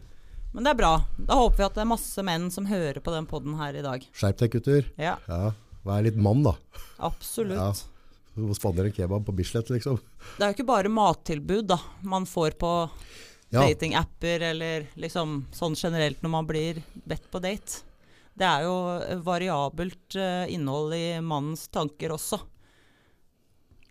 Men 0.55 0.69
det 0.69 0.75
er 0.75 0.79
bra. 0.79 0.93
Da 1.19 1.41
håper 1.41 1.59
vi 1.59 1.67
at 1.67 1.75
det 1.81 1.83
er 1.83 1.91
masse 1.91 2.23
menn 2.29 2.47
som 2.55 2.69
hører 2.71 3.01
på 3.03 3.15
den 3.17 3.27
poden 3.31 3.57
her 3.59 3.75
i 3.75 3.83
dag. 3.83 4.05
Skjerp 4.15 4.39
deg, 4.45 4.53
gutter. 4.55 4.93
Ja, 5.01 5.17
Ja, 5.27 5.55
vær 5.85 6.05
litt 6.07 6.21
mann 6.21 6.45
da. 6.47 6.55
absolutt. 7.03 7.59
Ja. 7.59 7.73
Du 8.35 8.49
en 8.51 8.93
kebab 8.93 9.27
på 9.27 9.33
Bislett, 9.33 9.71
liksom. 9.71 9.99
Det 10.37 10.43
er 10.43 10.51
jo 10.51 10.57
ikke 10.57 10.67
bare 10.67 10.91
mattilbud 10.91 11.69
da 11.71 11.79
man 12.03 12.27
får 12.27 12.57
på 12.59 12.71
Ja. 13.55 13.63
datingapper 13.63 14.43
eller 14.51 14.87
liksom 14.99 15.45
sånn 15.55 15.77
generelt 15.79 16.23
når 16.25 16.33
man 16.33 16.49
blir 16.49 16.81
bedt 17.07 17.29
på 17.31 17.41
date. 17.43 17.85
Det 18.35 18.47
er 18.49 18.65
jo 18.67 18.75
variabelt 19.23 20.17
eh, 20.19 20.51
innhold 20.51 20.97
i 20.97 21.05
mannens 21.23 21.69
tanker 21.71 22.17
også. 22.17 22.41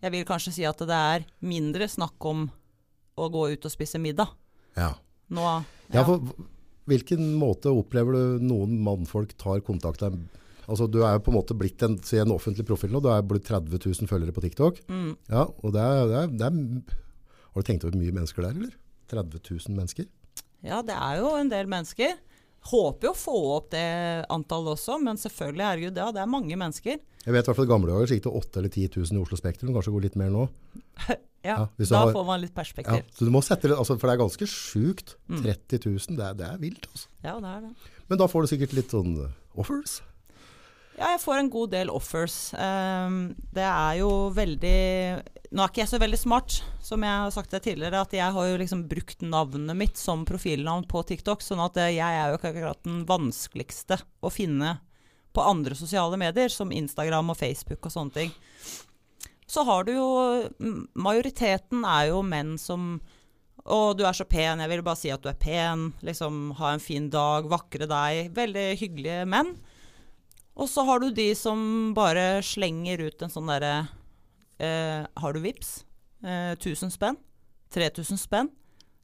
Jeg 0.04 0.12
vil 0.12 0.27
kanskje 0.27 0.51
si 0.57 0.65
at 0.68 0.83
det 0.83 1.00
er 1.15 1.24
mindre 1.48 1.88
snakk 1.88 2.27
om 2.27 2.50
å 3.15 3.30
gå 3.31 3.45
ut 3.54 3.69
og 3.69 3.71
spise 3.71 4.01
middag. 4.04 4.33
Ja. 4.75 4.92
Nå, 5.33 5.48
Ja, 5.94 6.04
for 6.04 6.19
hvilken 6.90 7.35
måte 7.40 7.71
opplever 7.71 8.16
du 8.18 8.44
noen 8.44 8.76
mannfolk 8.83 9.38
tar 9.40 9.64
kontakt 9.64 10.04
med 10.04 10.26
Altså, 10.64 10.88
du 10.88 11.02
er 11.04 11.18
jo 11.18 11.23
på 11.26 11.31
en 11.33 11.35
måte 11.35 11.56
blitt 11.59 11.81
en, 11.83 11.97
en 11.99 12.31
offentlig 12.31 12.64
profil 12.64 12.94
nå. 12.94 13.02
Du 13.04 13.09
er 13.11 13.26
blitt 13.28 13.44
30 13.49 13.81
000 13.83 14.07
følgere 14.07 14.31
på 14.31 14.45
TikTok. 14.45 14.78
Mm. 14.88 15.09
Ja, 15.28 15.42
og 15.44 15.73
det 15.76 15.81
er, 15.83 16.06
det, 16.07 16.21
er, 16.21 16.30
det 16.40 16.47
er 16.47 17.49
Har 17.52 17.66
du 17.66 17.68
tenkt 17.68 17.83
over 17.83 17.99
mye 17.99 18.16
mennesker 18.16 18.45
det 18.45 18.52
er, 18.54 18.61
eller? 18.61 18.78
30 19.12 19.42
000 19.68 19.76
mennesker? 19.78 20.06
Ja, 20.64 20.81
det 20.86 20.95
er 20.95 21.19
jo 21.19 21.33
en 21.36 21.50
del 21.52 21.68
mennesker. 21.68 22.16
Håper 22.72 23.10
jo 23.10 23.12
å 23.12 23.19
få 23.19 23.33
opp 23.57 23.66
det 23.74 23.83
antallet 24.31 24.78
også, 24.78 24.95
men 25.04 25.18
selvfølgelig, 25.19 25.66
herregud, 25.68 25.98
ja, 26.00 26.06
det 26.16 26.22
er 26.24 26.30
mange 26.31 26.56
mennesker. 26.56 27.02
Jeg 27.24 27.33
vet 27.36 27.44
i 27.44 27.50
hvert 27.50 27.57
fall 27.60 27.68
i 27.68 27.72
gamle 27.74 27.92
dager 27.92 28.07
så 28.07 28.16
gikk 28.16 28.24
det 28.30 28.31
8000 28.40 28.60
eller 28.62 28.72
10 28.72 28.88
000 29.12 29.19
i 29.19 29.24
Oslo 29.26 29.40
Spektrum. 29.40 29.74
Kanskje 29.76 29.92
går 29.95 30.06
litt 30.07 30.16
mer 30.19 30.31
nå. 30.33 30.48
Ja, 31.44 31.57
Ja, 31.76 31.86
da 31.90 31.98
har- 32.06 32.14
får 32.16 32.24
man 32.24 32.40
litt 32.40 32.54
Ja, 32.54 32.62
perspektiv. 32.62 33.04
så 33.12 33.26
du 33.28 33.31
må 33.36 33.42
sette 33.44 33.68
litt, 33.68 33.76
altså, 33.76 33.98
For 34.00 34.07
det 34.07 34.14
er 34.14 34.22
ganske 34.22 34.45
sjukt. 34.48 35.18
Mm. 35.28 35.42
30 35.44 35.80
000, 35.92 36.16
det 36.16 36.24
er, 36.30 36.33
det 36.40 36.45
er 36.48 36.62
vilt. 36.62 36.88
Altså. 36.88 37.10
Ja, 37.26 37.33
det 37.44 37.50
er 37.52 37.66
det. 37.66 37.72
Men 38.07 38.18
da 38.22 38.28
får 38.31 38.45
du 38.45 38.48
sikkert 38.54 38.76
litt 38.78 38.94
sånn 38.95 39.18
uh, 39.26 39.33
offers. 39.60 39.98
Ja, 40.95 41.10
jeg 41.18 41.19
får 41.19 41.42
en 41.42 41.50
god 41.52 41.74
del 41.76 41.92
offers. 41.92 42.38
Um, 42.56 43.18
det 43.52 43.66
er 43.68 43.98
jo 44.00 44.10
veldig 44.40 44.78
Nå 45.54 45.62
er 45.62 45.69
ikke 45.69 45.83
jeg 45.83 45.92
så 45.92 46.00
veldig 46.02 46.18
smart, 46.18 46.56
som 46.81 47.04
jeg 47.06 47.14
har 47.24 47.33
sagt 47.33 47.52
det 47.54 47.60
tidligere, 47.68 48.00
at 48.02 48.14
jeg 48.16 48.33
har 48.33 48.48
jo 48.50 48.56
liksom 48.57 48.88
brukt 48.90 49.22
navnet 49.22 49.78
mitt 49.78 50.00
som 50.02 50.24
profilnavn 50.26 50.88
på 50.90 51.04
TikTok, 51.06 51.45
sånn 51.45 51.62
at 51.62 51.78
eh, 51.78 51.92
jeg 52.00 52.18
er 52.18 52.31
jo 52.31 52.40
ikke 52.40 52.50
akkurat 52.56 52.81
den 52.88 53.04
vanskeligste 53.06 54.00
å 54.26 54.33
finne 54.33 54.80
på 55.33 55.45
andre 55.45 55.78
sosiale 55.78 56.18
medier, 56.18 56.50
som 56.50 56.74
Instagram 56.74 57.30
og 57.36 57.38
Facebook 57.38 57.86
og 57.86 57.94
sånne 57.94 58.18
ting. 58.18 58.33
Så 59.45 59.62
har 59.68 59.86
du 59.86 59.94
jo 59.94 60.07
Majoriteten 60.98 61.86
er 61.86 62.10
jo 62.10 62.24
menn 62.26 62.56
som 62.57 62.95
å, 63.64 63.94
du 63.94 64.04
er 64.07 64.18
så 64.18 64.26
pen. 64.26 64.62
Jeg 64.64 64.72
vil 64.72 64.83
bare 64.86 65.00
si 65.00 65.12
at 65.14 65.22
du 65.22 65.30
er 65.30 65.40
pen. 65.40 65.92
Liksom, 66.04 66.56
ha 66.57 66.74
en 66.74 66.81
fin 66.83 67.06
dag. 67.14 67.45
Vakre 67.52 67.88
deg. 67.88 68.33
Veldig 68.36 68.66
hyggelige 68.81 69.28
menn. 69.30 69.54
Og 70.57 70.69
så 70.69 70.83
har 70.88 71.00
du 71.00 71.14
de 71.14 71.30
som 71.38 71.94
bare 71.95 72.42
slenger 72.45 73.06
ut 73.06 73.24
en 73.24 73.31
sånn 73.31 73.54
derre 73.54 73.76
eh, 74.64 75.04
Har 75.20 75.36
du 75.36 75.42
vips? 75.44 75.82
Eh, 76.24 76.54
1000 76.56 76.94
spenn? 76.96 77.20
3000 77.76 78.22
spenn? 78.22 78.50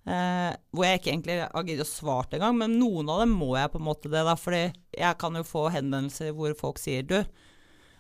Eh, 0.10 0.54
hvor 0.74 0.88
jeg 0.88 1.02
ikke 1.02 1.12
egentlig 1.12 1.38
har 1.44 1.68
giddet 1.68 1.86
å 1.86 1.90
svare 1.90 2.40
engang, 2.40 2.56
men 2.62 2.80
noen 2.80 3.12
av 3.12 3.22
dem 3.22 3.36
må 3.38 3.52
jeg 3.60 3.72
på 3.74 3.82
en 3.82 3.88
måte 3.90 4.10
det, 4.10 4.24
da. 4.26 4.34
Fordi 4.40 4.64
jeg 4.98 5.20
kan 5.22 5.38
jo 5.38 5.46
få 5.46 5.68
henvendelser 5.76 6.34
hvor 6.38 6.56
folk 6.58 6.82
sier 6.82 7.06
du, 7.06 7.20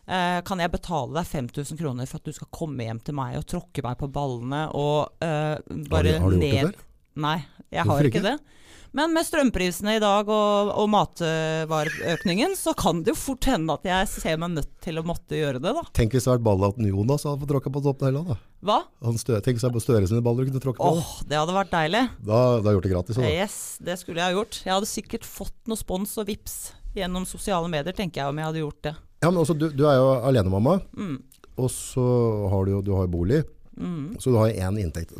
Eh, 0.10 0.40
kan 0.42 0.58
jeg 0.58 0.72
betale 0.74 1.14
deg 1.20 1.28
5000 1.30 1.78
kroner 1.78 2.08
for 2.10 2.18
at 2.18 2.26
du 2.26 2.34
skal 2.34 2.50
komme 2.56 2.82
hjem 2.88 2.98
til 3.06 3.14
meg 3.14 3.36
og 3.38 3.46
tråkke 3.52 3.84
meg 3.86 4.00
på 4.00 4.08
ballene 4.10 4.64
og 4.74 5.22
eh, 5.22 5.60
bare 5.92 6.00
har, 6.00 6.08
du, 6.08 6.24
har 6.24 6.34
du 6.34 6.38
gjort 6.38 6.40
ned 6.40 6.56
det 6.56 6.64
før? 6.64 6.80
Nei, 7.20 7.36
jeg 7.70 7.84
Hvorfor 7.86 7.92
har 8.00 8.10
ikke 8.10 8.22
ikke? 8.24 8.32
det. 8.32 8.69
Men 8.98 9.12
med 9.14 9.26
strømprisene 9.28 9.98
i 9.98 10.02
dag 10.02 10.30
og, 10.34 10.70
og 10.74 10.88
matvareøkningen, 10.90 12.56
så 12.58 12.74
kan 12.78 13.04
det 13.06 13.14
jo 13.14 13.20
fort 13.20 13.46
hende 13.50 13.76
at 13.76 13.86
jeg 13.86 14.08
ser 14.12 14.40
meg 14.42 14.56
nødt 14.56 14.72
til 14.84 14.98
å 14.98 15.04
måtte 15.06 15.38
gjøre 15.38 15.62
det, 15.62 15.74
da. 15.78 15.84
Tenk 15.96 16.16
hvis 16.16 16.26
det 16.26 16.32
hadde 16.32 16.40
vært 16.42 16.48
ballaten 16.48 16.88
Jonas 16.90 17.26
hadde 17.28 17.42
fått 17.44 17.52
tråkka 17.54 17.74
på 17.76 17.84
toppen 17.86 18.10
heller, 18.10 18.26
da. 18.34 18.38
Hva? 18.66 18.80
Han 19.06 19.20
stø, 19.22 19.38
tenk 19.46 19.62
hadde 19.62 19.76
vært 19.78 19.86
Støre 19.86 20.10
sine 20.10 20.24
baller 20.26 20.46
du 20.48 20.52
kunne 20.52 20.64
tråkke 20.64 20.82
på. 20.82 20.98
Åh, 21.00 21.12
det 21.30 21.38
hadde 21.40 21.56
vært 21.56 21.72
deilig. 21.74 22.02
Da, 22.28 22.40
hadde 22.40 22.64
du 22.64 22.70
jeg 22.70 22.78
gjort 22.80 22.88
det 22.88 22.94
gratis. 22.96 23.20
Da. 23.20 23.30
Yes, 23.32 23.60
det 23.90 24.00
skulle 24.02 24.20
jeg 24.24 24.28
ha 24.34 24.38
gjort. 24.40 24.58
Jeg 24.66 24.74
hadde 24.76 24.90
sikkert 24.90 25.28
fått 25.30 25.56
noe 25.72 25.80
spons 25.80 26.18
og 26.20 26.28
vips 26.30 26.58
gjennom 26.98 27.28
sosiale 27.30 27.70
medier, 27.72 27.96
tenker 27.96 28.24
jeg, 28.24 28.34
om 28.34 28.42
jeg 28.42 28.50
hadde 28.50 28.64
gjort 28.66 28.82
det. 28.90 28.96
Ja, 29.24 29.30
men 29.32 29.40
også, 29.44 29.56
du, 29.60 29.70
du 29.76 29.86
er 29.88 30.00
jo 30.02 30.10
alenemamma, 30.32 30.80
Mm. 30.98 31.16
og 31.60 31.70
så 31.72 32.04
har 32.52 32.66
du 32.68 32.72
jo 32.78 32.82
du 32.90 32.94
har 32.98 33.08
bolig. 33.12 33.44
Mm. 33.80 34.18
Så 34.20 34.34
du 34.34 34.38
har 34.42 34.52
én 34.52 34.82
inntekt. 34.82 35.14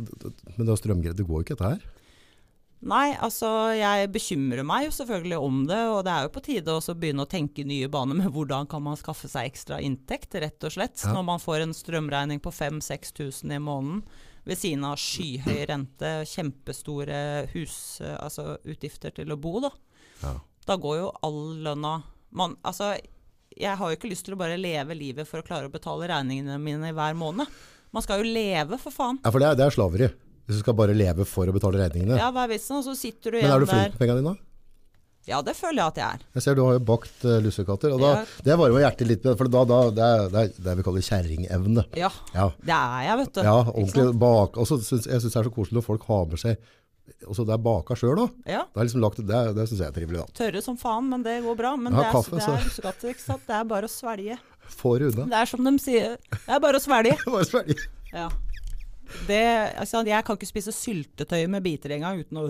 Men 0.56 0.66
det 0.66 0.74
er 0.74 0.80
strømgreit. 0.82 1.16
Det 1.16 1.24
går 1.28 1.40
jo 1.40 1.46
ikke 1.46 1.56
dette 1.56 1.70
her. 1.72 1.96
Nei, 2.80 3.10
altså 3.20 3.48
jeg 3.76 4.08
bekymrer 4.14 4.64
meg 4.64 4.86
jo 4.86 4.92
selvfølgelig 4.96 5.36
om 5.44 5.58
det, 5.68 5.80
og 5.92 5.98
det 6.06 6.12
er 6.14 6.24
jo 6.24 6.32
på 6.32 6.42
tide 6.46 6.72
også 6.72 6.94
å 6.94 7.00
begynne 7.00 7.26
å 7.26 7.28
tenke 7.28 7.64
nye 7.68 7.90
baner 7.92 8.16
med 8.16 8.32
hvordan 8.32 8.68
kan 8.70 8.80
man 8.86 8.96
skaffe 8.96 9.28
seg 9.28 9.50
ekstra 9.50 9.82
inntekt, 9.84 10.32
rett 10.40 10.64
og 10.64 10.72
slett. 10.72 10.96
Ja. 11.04 11.12
Når 11.12 11.26
man 11.28 11.42
får 11.42 11.66
en 11.66 11.76
strømregning 11.76 12.40
på 12.40 12.52
5000-6000 12.56 13.52
i 13.52 13.60
måneden 13.60 14.00
ved 14.48 14.56
siden 14.56 14.86
av 14.88 14.96
skyhøy 14.96 15.66
rente, 15.68 16.12
kjempestore 16.30 17.20
hus, 17.52 17.76
altså 18.00 18.54
utgifter 18.64 19.12
til 19.18 19.34
å 19.34 19.38
bo, 19.40 19.58
da. 19.66 19.74
Ja. 20.24 20.32
Da 20.64 20.78
går 20.80 21.02
jo 21.02 21.12
all 21.26 21.42
lønna 21.64 21.98
man, 22.36 22.54
Altså, 22.64 22.94
jeg 23.58 23.76
har 23.76 23.90
jo 23.90 23.96
ikke 23.98 24.08
lyst 24.08 24.24
til 24.28 24.36
å 24.36 24.40
bare 24.40 24.56
leve 24.60 24.96
livet 24.96 25.28
for 25.28 25.42
å 25.42 25.46
klare 25.46 25.68
å 25.68 25.72
betale 25.72 26.08
regningene 26.08 26.56
mine 26.62 26.92
hver 26.96 27.16
måned. 27.18 27.50
Man 27.92 28.04
skal 28.06 28.22
jo 28.22 28.32
leve, 28.32 28.78
for 28.78 28.94
faen. 28.94 29.18
Ja, 29.24 29.32
for 29.34 29.42
det 29.42 29.50
er, 29.50 29.58
det 29.58 29.66
er 29.66 29.74
slaveri. 29.74 30.10
Hvis 30.50 30.58
du 30.58 30.62
skal 30.64 30.74
bare 30.74 30.94
leve 30.98 31.22
for 31.30 31.46
å 31.46 31.54
betale 31.54 31.78
regningene. 31.78 32.18
Ja, 32.18 32.32
hva 32.34 32.42
er 32.48 32.50
vitsen? 32.56 32.80
Og 32.80 32.86
så 32.88 32.96
sitter 32.98 33.30
du 33.30 33.38
igjen 33.38 33.46
der. 33.46 33.54
Men 33.54 33.62
er 33.62 33.66
du 33.66 33.70
flink 33.70 33.92
med 33.94 34.00
pengene 34.02 34.22
dine? 34.24 34.36
Ja, 35.28 35.38
det 35.46 35.52
føler 35.54 35.78
jeg 35.78 35.92
at 35.92 35.98
jeg 36.00 36.16
er. 36.16 36.22
Jeg 36.34 36.42
ser 36.42 36.56
du 36.58 36.62
har 36.64 36.74
jo 36.74 36.80
bakt 36.88 37.24
uh, 37.28 37.36
lussekatter. 37.44 37.92
Og 37.94 38.00
da, 38.02 38.10
Ja. 38.16 38.24
Det 38.48 38.56
varmer 38.58 38.82
hjertet 38.82 39.06
litt, 39.06 39.28
for 39.38 39.52
da, 39.52 39.62
da, 39.68 39.78
det, 39.94 40.08
er, 40.16 40.26
det 40.32 40.42
er 40.42 40.64
det 40.66 40.74
vi 40.80 40.86
kaller 40.88 41.06
kjerringevne. 41.06 41.84
Ja, 42.00 42.10
Ja, 42.34 42.48
det 42.66 42.74
er 42.74 43.06
jeg, 43.06 43.18
vet 43.22 43.32
du. 43.36 43.40
ja 43.46 43.56
ordentlig 43.62 44.06
bak. 44.18 44.58
Og 44.58 44.66
så 44.66 44.80
syns 44.82 45.06
jeg 45.06 45.20
synes 45.22 45.36
det 45.36 45.40
er 45.44 45.48
så 45.50 45.54
koselig 45.54 45.78
når 45.78 45.86
folk 45.86 46.08
har 46.10 46.26
med 46.34 46.42
seg 46.42 46.58
også 47.26 47.42
det 47.46 47.52
er 47.56 47.62
baka 47.62 47.94
sjøl 47.98 48.20
òg. 48.22 48.34
Ja, 48.46 48.60
Det 48.70 48.84
liksom 48.86 49.02
lagt, 49.02 49.18
det, 49.26 49.38
det 49.56 49.64
syns 49.68 49.80
jeg 49.82 49.88
er 49.90 49.94
trivelig. 49.96 50.20
da. 50.22 50.36
tørre 50.40 50.60
som 50.62 50.76
faen, 50.78 51.08
men 51.10 51.24
det 51.26 51.40
går 51.44 51.56
bra. 51.58 51.72
Men 51.76 51.92
det 51.92 52.04
er, 52.06 52.12
kaffe, 52.14 52.36
det 52.38 52.44
så- 52.44 52.54
er 52.54 52.64
lussekatter, 52.68 53.10
ikke 53.12 53.24
sant. 53.24 53.42
Det 53.46 53.56
er 53.58 53.64
bare 53.64 53.88
å 53.90 53.90
svelge. 53.90 54.38
Får 54.70 55.02
unna. 55.10 55.24
Det 55.26 55.38
er 55.40 55.50
som 55.50 55.64
de 55.66 55.72
sier, 55.82 56.16
det 56.30 56.54
er 56.54 56.60
bare 56.62 56.78
å 56.78 56.82
svelge. 56.84 57.16
Bare 57.26 57.44
svelge. 57.48 57.76
Ja. 58.14 58.28
Det, 59.26 59.40
altså, 59.80 60.02
jeg 60.06 60.24
kan 60.26 60.38
ikke 60.38 60.48
spise 60.48 60.72
syltetøy 60.74 61.44
med 61.50 61.64
biter 61.64 61.94
engang 61.96 62.20
uten 62.22 62.38
å 62.40 62.44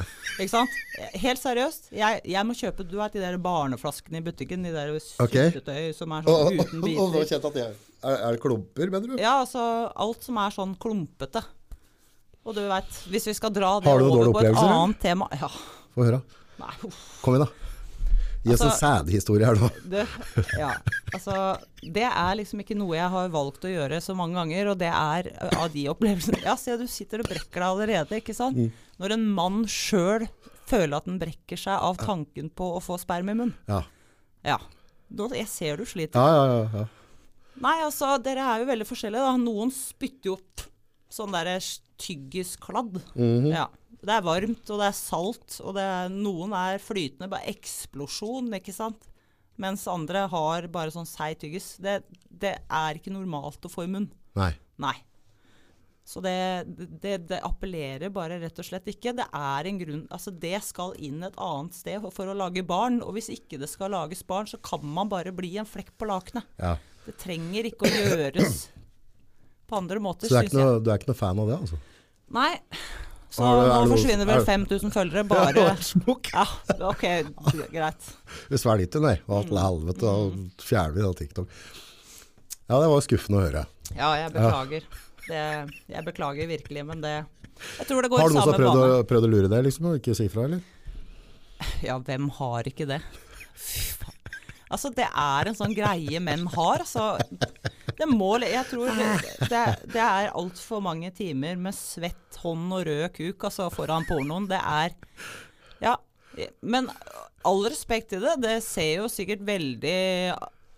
Ikke 0.40 0.50
sant? 0.52 0.74
Helt 1.22 1.40
seriøst. 1.40 1.90
Jeg, 1.96 2.20
jeg 2.32 2.48
må 2.48 2.56
kjøpe 2.56 2.84
du 2.88 2.98
vet, 2.98 3.16
de 3.16 3.22
der 3.24 3.38
barneflaskene 3.42 4.20
i 4.20 4.26
butikken. 4.26 4.64
De 4.66 4.74
der 4.74 4.92
syltetøy 4.96 5.56
syltetøy 5.58 5.96
som 5.96 6.12
er 6.16 6.28
sånn 6.28 6.60
uten 6.60 6.60
uten 6.60 6.82
og, 6.82 6.92
og 6.92 7.02
og, 7.06 7.16
biter. 7.16 7.34
jeg 7.36 7.44
at 7.48 7.58
jeg 7.62 7.72
er, 8.02 8.16
er 8.16 8.36
det 8.36 8.42
klumper, 8.42 8.92
mener 8.92 9.12
du? 9.12 9.16
Ja, 9.20 9.38
altså 9.42 9.64
alt 10.04 10.24
som 10.26 10.38
er 10.42 10.54
sånn 10.54 10.76
klumpete. 10.82 11.44
Og 12.42 12.56
du 12.56 12.62
veit, 12.66 13.02
hvis 13.12 13.28
vi 13.30 13.34
skal 13.38 13.52
dra 13.54 13.76
det 13.80 13.90
over 13.92 14.32
på 14.34 14.40
et 14.42 14.50
eller? 14.50 14.72
annet 14.80 14.98
tema 15.02 15.28
Ja, 15.38 15.50
Få 15.92 16.06
høre. 16.08 16.22
nei, 16.58 16.72
uff. 16.88 17.02
Kom 17.22 17.36
igjen, 17.36 17.46
da. 17.46 17.71
Gi 18.42 18.54
oss 18.54 18.60
en 18.60 18.68
Altså- 18.68 18.80
sædhistorie 18.82 19.46
her 19.46 19.54
nå. 19.54 19.68
Det, 19.92 20.06
ja, 20.58 20.72
altså 21.14 21.34
Det 21.82 22.02
er 22.08 22.34
liksom 22.40 22.62
ikke 22.64 22.74
noe 22.76 22.96
jeg 22.96 23.08
har 23.14 23.28
valgt 23.30 23.62
å 23.68 23.70
gjøre 23.70 24.00
så 24.02 24.16
mange 24.18 24.34
ganger, 24.34 24.72
og 24.72 24.78
det 24.80 24.88
er 24.90 25.28
av 25.54 25.68
de 25.72 25.84
opplevelsene 25.92 26.42
Ja, 26.42 26.56
se 26.58 26.74
du 26.76 26.86
sitter 26.90 27.22
og 27.22 27.28
brekker 27.30 27.60
deg 27.62 27.68
allerede, 27.68 28.18
ikke 28.18 28.34
sant. 28.34 28.56
Mm. 28.58 28.72
Når 28.98 29.14
en 29.16 29.26
mann 29.38 29.60
sjøl 29.70 30.26
føler 30.66 30.96
at 30.96 31.06
den 31.06 31.20
brekker 31.22 31.58
seg 31.58 31.78
av 31.78 31.98
tanken 32.02 32.50
på 32.50 32.72
å 32.76 32.82
få 32.82 32.98
sperm 32.98 33.30
i 33.30 33.34
munnen. 33.34 33.54
Ja. 33.68 33.82
Ja. 34.44 34.58
Nå, 35.12 35.28
jeg 35.36 35.46
ser 35.50 35.76
du 35.76 35.84
sliter. 35.84 36.18
Ja, 36.18 36.26
ja, 36.32 36.58
ja, 36.64 36.82
ja. 36.82 36.86
Nei, 37.62 37.76
altså, 37.84 38.14
dere 38.22 38.40
er 38.48 38.62
jo 38.62 38.68
veldig 38.70 38.86
forskjellige, 38.88 39.22
da. 39.26 39.36
Noen 39.38 39.70
spytter 39.74 40.30
jo 40.30 40.36
opp 40.38 40.62
sånn 41.12 41.34
derre 41.34 41.58
tyggiskladd. 42.00 42.96
Mhm. 43.14 43.50
Ja. 43.52 43.66
Det 44.02 44.14
er 44.16 44.24
varmt, 44.26 44.64
og 44.66 44.80
det 44.80 44.88
er 44.88 44.98
salt, 44.98 45.60
og 45.62 45.76
det 45.76 45.82
er, 45.86 46.10
noen 46.10 46.54
er 46.58 46.82
flytende. 46.82 47.30
Bare 47.30 47.46
eksplosjon, 47.52 48.50
ikke 48.58 48.74
sant. 48.74 49.06
Mens 49.62 49.84
andre 49.90 50.24
har 50.32 50.66
bare 50.72 50.90
sånn 50.94 51.06
seig 51.06 51.38
tyggis. 51.42 51.76
Det, 51.82 52.00
det 52.26 52.56
er 52.66 52.98
ikke 52.98 53.14
normalt 53.14 53.62
å 53.62 53.70
få 53.70 53.86
i 53.86 53.92
munnen. 53.92 54.10
Nei. 54.38 54.50
Nei. 54.82 54.96
Så 56.04 56.18
det, 56.24 56.64
det, 57.02 57.18
det 57.30 57.38
appellerer 57.46 58.10
bare 58.10 58.40
rett 58.42 58.58
og 58.58 58.66
slett 58.66 58.88
ikke. 58.90 59.12
Det 59.14 59.26
er 59.38 59.68
en 59.70 59.78
grunn 59.78 60.00
Altså, 60.10 60.32
det 60.34 60.58
skal 60.66 60.96
inn 60.98 61.22
et 61.22 61.36
annet 61.38 61.76
sted 61.78 62.02
for, 62.10 62.26
å 62.26 62.34
lage 62.34 62.64
barn. 62.66 62.98
Og 63.06 63.14
hvis 63.16 63.30
ikke 63.32 63.60
det 63.62 63.70
skal 63.70 63.94
lages 63.94 64.24
barn, 64.26 64.50
så 64.50 64.58
kan 64.58 64.82
man 64.82 65.12
bare 65.12 65.34
bli 65.36 65.54
en 65.62 65.68
flekk 65.68 65.94
på 66.00 66.10
lakenet. 66.10 66.48
Ja. 66.58 66.74
Det 67.06 67.14
trenger 67.22 67.70
ikke 67.70 67.86
å 67.86 67.94
gjøres 67.94 68.66
på 69.70 69.78
andre 69.78 70.02
måter, 70.02 70.26
er, 70.26 70.42
syns 70.42 70.50
jeg. 70.50 70.58
Så 70.58 70.82
du 70.82 70.90
er 70.90 70.98
ikke 70.98 71.12
noe 71.12 71.22
fan 71.22 71.42
av 71.44 71.52
det, 71.52 71.62
altså? 71.62 71.80
Nei. 72.34 72.52
Så 73.32 73.40
er 73.46 73.48
nå 73.48 73.60
det 73.62 73.68
noe- 73.72 73.92
forsvinner 73.96 74.22
er 74.26 74.28
vel 74.28 74.42
det- 74.42 74.48
5000 74.52 74.92
følgere 74.92 75.22
bare. 75.28 75.76
Ja, 76.32 76.44
ok, 76.90 77.04
greit. 77.72 78.10
Vi 78.52 78.58
svelger 78.60 78.86
ikke, 78.86 79.00
nei. 79.00 79.14
Hva 79.26 79.40
til 79.48 79.56
helvete, 79.62 80.02
da 80.04 80.64
fjerner 80.66 80.94
vi 80.98 81.06
da 81.06 81.12
TikTok. 81.22 81.48
Ja, 82.68 82.80
det 82.80 82.90
var 82.92 83.00
skuffende 83.04 83.40
å 83.40 83.46
høre. 83.46 83.64
Ja, 83.96 84.10
jeg 84.20 84.32
beklager. 84.36 84.82
Det, 85.22 85.40
jeg 85.94 86.04
beklager 86.04 86.48
virkelig, 86.50 86.84
men 86.86 87.00
det 87.00 87.14
Jeg 87.78 87.86
tror 87.86 88.02
det 88.02 88.10
går 88.10 88.18
Har 88.18 88.28
du 88.28 88.34
noen 88.34 88.42
som 88.42 88.52
samme 88.52 88.66
har 88.66 89.04
prøvd 89.06 89.26
å, 89.26 89.30
lure 89.30 89.48
deg, 89.52 89.64
liksom, 89.64 89.86
og 89.92 89.98
ikke 90.00 90.16
si 90.18 90.28
fra, 90.32 90.44
eller? 90.48 90.62
Ja, 91.84 91.98
hvem 92.00 92.28
har 92.40 92.64
ikke 92.66 92.86
det? 92.88 93.00
Fy. 93.54 93.91
Altså, 94.72 94.90
det 94.96 95.06
er 95.06 95.48
en 95.50 95.56
sånn 95.58 95.74
greie 95.76 96.20
menn 96.24 96.46
har, 96.54 96.82
altså. 96.84 97.18
Det 97.98 98.06
må 98.08 98.30
Jeg 98.40 98.64
tror 98.70 98.88
det, 98.96 99.10
det, 99.50 99.64
det 99.92 100.00
er 100.00 100.30
altfor 100.32 100.80
mange 100.84 101.10
timer 101.14 101.58
med 101.60 101.76
svett 101.76 102.38
hånd 102.42 102.72
og 102.72 102.86
rød 102.88 103.10
kuk 103.18 103.44
altså, 103.50 103.68
foran 103.74 104.08
pornoen. 104.08 104.48
Det 104.50 104.60
er 104.60 104.96
Ja. 105.82 105.98
Men 106.64 106.88
all 107.44 107.66
respekt 107.66 108.08
til 108.14 108.24
det. 108.24 108.38
Det 108.40 108.56
ser 108.64 109.02
jo 109.02 109.10
sikkert 109.12 109.44
veldig 109.44 110.32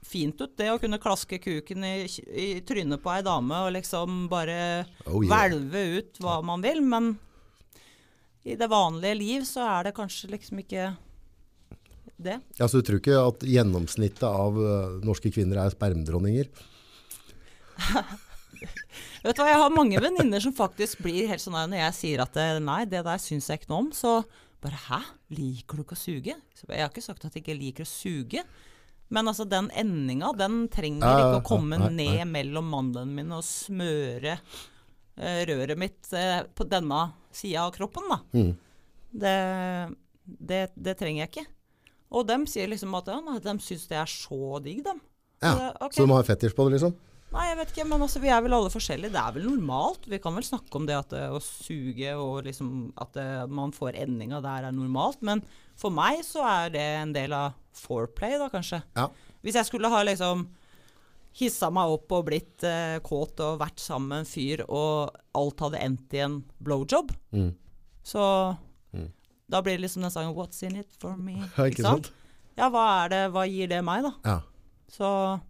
fint 0.04 0.40
ut, 0.40 0.52
det 0.58 0.68
å 0.72 0.78
kunne 0.82 1.00
klaske 1.00 1.38
kuken 1.40 1.84
i, 1.86 1.94
i 2.28 2.48
trynet 2.66 3.00
på 3.02 3.12
ei 3.14 3.22
dame 3.24 3.62
og 3.64 3.72
liksom 3.76 4.26
bare 4.30 4.84
Oh, 5.06 5.22
yeah. 5.24 5.30
hvelve 5.30 5.84
ut 5.98 6.20
hva 6.22 6.40
man 6.44 6.64
vil. 6.64 6.82
Men 6.84 7.14
i 8.44 8.58
det 8.60 8.68
vanlige 8.68 9.16
liv 9.16 9.46
så 9.48 9.64
er 9.78 9.88
det 9.88 9.96
kanskje 9.96 10.32
liksom 10.34 10.60
ikke 10.60 10.90
det. 12.16 12.38
Ja, 12.58 12.68
så 12.68 12.80
du 12.80 12.86
tror 12.86 13.00
ikke 13.00 13.20
at 13.20 13.44
gjennomsnittet 13.48 14.26
av 14.28 14.58
eh, 14.60 15.00
norske 15.06 15.32
kvinner 15.34 15.64
er 15.64 15.74
spermdronninger? 15.74 16.50
Vet 19.24 19.38
du 19.38 19.40
hva, 19.40 19.48
Jeg 19.48 19.60
har 19.62 19.72
mange 19.74 20.00
venninner 20.02 20.42
som 20.42 20.54
faktisk 20.54 21.00
blir 21.04 21.30
helt 21.30 21.42
sånn 21.42 21.56
når 21.56 21.80
jeg 21.80 21.96
sier 21.98 22.24
at 22.24 22.36
eh, 22.40 22.60
nei, 22.62 22.82
det 22.90 23.04
der 23.06 23.22
syns 23.22 23.48
jeg 23.50 23.62
ikke 23.62 23.72
noe 23.72 23.86
om. 23.86 23.90
Så 23.96 24.20
bare 24.64 24.80
hæ, 24.86 25.00
liker 25.36 25.80
du 25.80 25.84
ikke 25.84 25.98
å 25.98 26.00
suge? 26.04 26.36
Så 26.56 26.68
jeg 26.70 26.84
har 26.84 26.92
ikke 26.92 27.04
sagt 27.04 27.26
at 27.26 27.34
jeg 27.34 27.44
ikke 27.44 27.58
liker 27.58 27.86
å 27.86 27.90
suge. 27.90 28.44
Men 29.12 29.28
altså 29.30 29.44
den 29.48 29.68
endinga, 29.76 30.32
den 30.38 30.64
trenger 30.72 31.20
ikke 31.20 31.42
å 31.42 31.46
komme 31.46 31.78
nei, 31.78 31.90
ned 31.92 32.20
nei. 32.22 32.28
mellom 32.38 32.70
mandlene 32.72 33.12
mine 33.12 33.36
og 33.36 33.44
smøre 33.46 34.38
uh, 34.40 35.40
røret 35.50 35.78
mitt 35.78 36.08
uh, 36.16 36.40
på 36.48 36.64
denne 36.66 37.02
sida 37.34 37.66
av 37.66 37.74
kroppen, 37.76 38.08
da. 38.10 38.18
Mm. 38.32 38.54
Det, 39.24 39.36
det, 40.24 40.62
det 40.72 40.96
trenger 40.98 41.26
jeg 41.26 41.32
ikke. 41.34 41.44
Og 42.12 42.26
dem 42.26 42.44
sier 42.46 42.68
liksom 42.68 42.94
at 42.98 43.06
ja, 43.06 43.20
de 43.40 43.54
syns 43.60 43.88
det 43.88 43.96
er 43.98 44.06
så 44.06 44.60
digg, 44.62 44.84
dem. 44.84 45.00
Ja, 45.42 45.52
Så 45.54 45.58
det- 45.58 45.76
ok. 45.82 45.92
Så 45.92 45.96
du 46.06 46.06
må 46.12 46.16
ha 46.16 46.22
fetisj 46.22 46.54
på 46.54 46.68
det, 46.68 46.78
liksom? 46.80 46.94
Nei, 47.34 47.48
jeg 47.48 47.56
vet 47.58 47.70
ikke, 47.74 47.88
men 47.88 48.00
altså, 48.00 48.20
vi 48.22 48.28
er 48.28 48.40
vel 48.42 48.52
alle 48.54 48.70
forskjellige. 48.70 49.10
Det 49.10 49.18
er 49.20 49.32
vel 49.32 49.42
normalt. 49.50 50.04
Vi 50.06 50.18
kan 50.22 50.34
vel 50.36 50.44
snakke 50.44 50.76
om 50.76 50.86
det 50.86 50.94
at 50.94 51.10
å 51.10 51.40
suge 51.42 52.12
og 52.16 52.44
liksom 52.44 52.92
at 52.96 53.12
det, 53.12 53.50
man 53.50 53.72
får 53.72 53.96
endinga 53.98 54.40
der 54.40 54.68
er 54.68 54.72
normalt. 54.72 55.20
Men 55.20 55.42
for 55.74 55.90
meg 55.90 56.20
så 56.22 56.44
er 56.46 56.70
det 56.70 56.80
en 56.80 57.12
del 57.12 57.32
av 57.32 57.54
foreplay, 57.74 58.38
da 58.38 58.48
kanskje. 58.48 58.84
Ja. 58.94 59.08
Hvis 59.42 59.54
jeg 59.58 59.66
skulle 59.66 59.90
ha 59.90 60.04
liksom 60.04 60.46
hissa 61.34 61.68
meg 61.74 61.90
opp 61.90 62.12
og 62.12 62.26
blitt 62.28 62.62
eh, 62.62 63.00
kåt 63.02 63.40
og 63.42 63.58
vært 63.58 63.82
sammen 63.82 64.08
med 64.12 64.18
en 64.22 64.30
fyr, 64.30 64.62
og 64.68 65.10
alt 65.34 65.58
hadde 65.58 65.80
endt 65.82 66.14
i 66.14 66.18
en 66.22 66.44
blowjob, 66.62 67.10
Mm. 67.34 67.54
så 68.04 68.56
Mm. 68.94 69.10
Da 69.50 69.60
blir 69.62 69.76
det 69.78 69.82
liksom 69.86 70.02
den 70.02 70.10
sangen 70.10 70.34
'What's 70.34 70.62
in 70.62 70.76
it 70.76 70.88
for 71.00 71.14
me'? 71.16 71.38
Ja, 71.58 71.64
ikke 71.68 71.82
sant? 71.82 72.10
Ja, 72.56 72.68
hva 72.70 73.04
er 73.04 73.08
det, 73.10 73.22
hva 73.34 73.46
gir 73.50 73.68
det 73.68 73.82
meg, 73.84 74.02
da? 74.04 74.12
Ja. 74.24 74.40
Så 74.88 75.40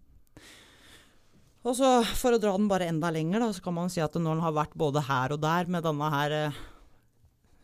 Og 1.65 1.73
så 1.79 2.05
for 2.21 2.33
å 2.37 2.39
dra 2.41 2.53
den 2.59 2.69
bare 2.69 2.89
enda 2.91 3.09
lenger, 3.11 3.41
da, 3.41 3.49
så 3.57 3.63
kan 3.65 3.73
man 3.75 3.89
si 3.89 4.01
at 4.05 4.13
når 4.21 4.35
den 4.37 4.43
har 4.45 4.53
vært 4.53 4.75
både 4.77 5.01
her 5.07 5.33
og 5.33 5.41
der 5.41 5.65
med 5.73 5.83
denne 5.87 6.11
her 6.13 6.31
eh, 6.31 6.53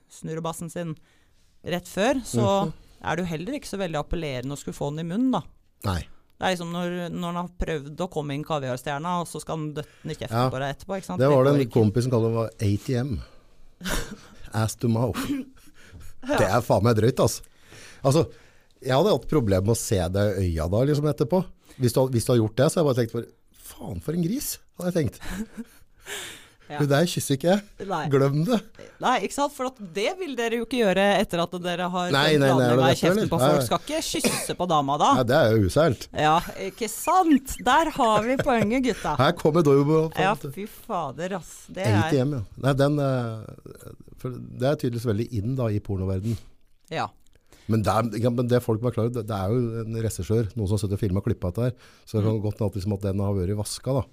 snurrebassen 0.09 0.71
sin 0.73 0.95
rett 1.65 1.85
før, 1.89 2.15
så 2.25 2.47
Mhm. 2.65 2.73
er 3.05 3.17
det 3.17 3.23
jo 3.25 3.29
heller 3.37 3.53
ikke 3.59 3.69
så 3.69 3.77
veldig 3.79 4.01
appellerende 4.01 4.57
å 4.57 4.59
skulle 4.59 4.75
få 4.79 4.89
den 4.97 5.05
i 5.05 5.09
munnen, 5.15 5.31
da. 5.33 5.43
Nei. 5.85 6.01
Det 6.41 6.47
er 6.49 6.57
liksom 6.57 6.73
når, 6.73 7.11
når 7.13 7.27
han 7.27 7.37
har 7.37 7.49
prøvd 7.61 7.97
å 8.01 8.09
komme 8.11 8.33
inn 8.33 8.45
kaviarstjerna, 8.45 9.21
og 9.21 9.27
så 9.29 9.41
skal 9.43 9.57
han 9.59 9.75
døtte 9.75 9.93
den 10.03 10.13
i 10.13 10.15
kjeften 10.15 10.31
Ja. 10.33 10.49
på 10.51 10.59
deg 10.59 10.77
etterpå. 10.77 11.19
Det 11.19 11.29
var 11.29 11.45
det 11.45 11.61
en 11.61 11.71
kompis 11.71 12.05
som 12.05 12.13
kalte 12.13 12.29
det 12.29 12.39
var 12.41 12.51
ATM. 12.65 13.21
Ass 14.55 14.75
to 14.77 14.89
mouth. 14.89 15.21
Det 16.29 16.47
er 16.47 16.65
faen 16.65 16.85
meg 16.87 16.99
drøyt, 16.99 17.23
altså. 17.23 17.45
altså. 18.03 18.27
Jeg 18.81 18.97
hadde 18.97 19.13
hatt 19.13 19.29
problemer 19.29 19.67
med 19.67 19.75
å 19.75 19.81
se 19.81 20.01
deg 20.13 20.41
i 20.41 20.49
øya 20.49 20.67
da, 20.73 20.83
liksom 20.89 21.09
etterpå. 21.11 21.43
Hvis 21.81 21.97
du, 21.97 22.01
hvis 22.15 22.27
du 22.27 22.33
har 22.33 22.41
gjort 22.41 22.59
det, 22.61 22.69
så 22.71 22.79
har 22.79 22.83
jeg 22.83 22.89
bare 22.89 23.01
tenkt 23.03 23.15
for, 23.17 23.31
faen 23.71 24.05
for 24.05 24.17
en 24.17 24.25
gris, 24.25 24.55
hadde 24.81 24.93
jeg 24.93 24.99
tenkt. 25.01 25.21
Ja. 26.71 26.79
Det 26.79 26.87
der 26.87 27.07
kysser 27.11 27.35
ikke 27.35 27.49
jeg. 27.51 28.11
Glem 28.13 28.45
det. 28.47 28.61
Nei, 29.03 29.17
ikke 29.27 29.35
sant? 29.35 29.55
For 29.57 29.73
at 29.73 29.79
det 29.97 30.13
vil 30.21 30.37
dere 30.39 30.61
jo 30.61 30.67
ikke 30.69 30.79
gjøre 30.85 31.07
etter 31.19 31.43
at 31.43 31.57
dere 31.65 31.89
har 31.91 32.13
i 32.15 32.93
kjeften 33.01 33.31
på 33.33 33.41
folk. 33.41 33.57
nei. 33.57 33.65
Skal 33.67 33.81
ikke 33.83 34.03
kysse 34.07 34.55
på 34.55 34.69
dama 34.71 34.99
da. 35.01 35.09
Nei, 35.19 35.25
det 35.27 35.39
er 35.41 35.57
jo 35.57 35.71
useilt. 35.73 36.07
Ja, 36.15 36.37
ikke 36.69 36.87
sant? 36.93 37.57
Der 37.67 37.91
har 37.97 38.29
vi 38.29 38.37
poenget, 38.39 38.87
gutta. 38.87 39.17
Her 39.19 39.35
kommer 39.41 39.67
Dorbo. 39.67 40.05
Ja, 40.15 40.37
fy 40.39 40.69
fader, 40.71 41.41
ass. 41.41 41.51
Det 41.75 41.89
er 41.91 42.15
hjem, 42.21 42.39
ja. 42.39 42.45
Nei, 42.63 42.77
den, 42.79 43.03
eh, 43.03 43.91
for 44.21 44.37
det 44.37 44.69
er 44.69 44.79
tydeligvis 44.79 45.09
veldig 45.09 45.27
inn 45.41 45.57
da 45.59 45.71
i 45.73 45.81
pornoverden. 45.85 46.37
Ja. 46.93 47.09
Men 47.71 47.85
det, 47.87 47.93
er, 47.93 48.23
ja, 48.25 48.31
men 48.35 48.49
det 48.51 48.63
folk 48.65 48.81
må 48.81 48.91
være 48.91 48.97
klar 48.97 49.09
over, 49.09 49.17
det, 49.19 49.27
det 49.29 49.37
er 49.37 49.53
jo 49.53 49.83
en 49.85 49.99
regissør, 50.03 50.49
noen 50.57 50.71
som 50.71 50.77
har 50.77 50.83
sittet 50.83 50.97
og 50.97 51.03
filmer 51.03 51.23
og 51.23 51.29
klipper 51.29 51.53
dette 51.53 51.69
her, 51.69 51.93
så 52.05 52.19
det 52.19 52.25
kan 52.27 52.41
godt 52.43 52.63
hende 52.63 52.81
liksom 52.81 52.97
at 52.97 53.05
den 53.07 53.23
har 53.23 53.37
vært 53.37 53.61
vaska 53.61 53.99
da. 54.01 54.07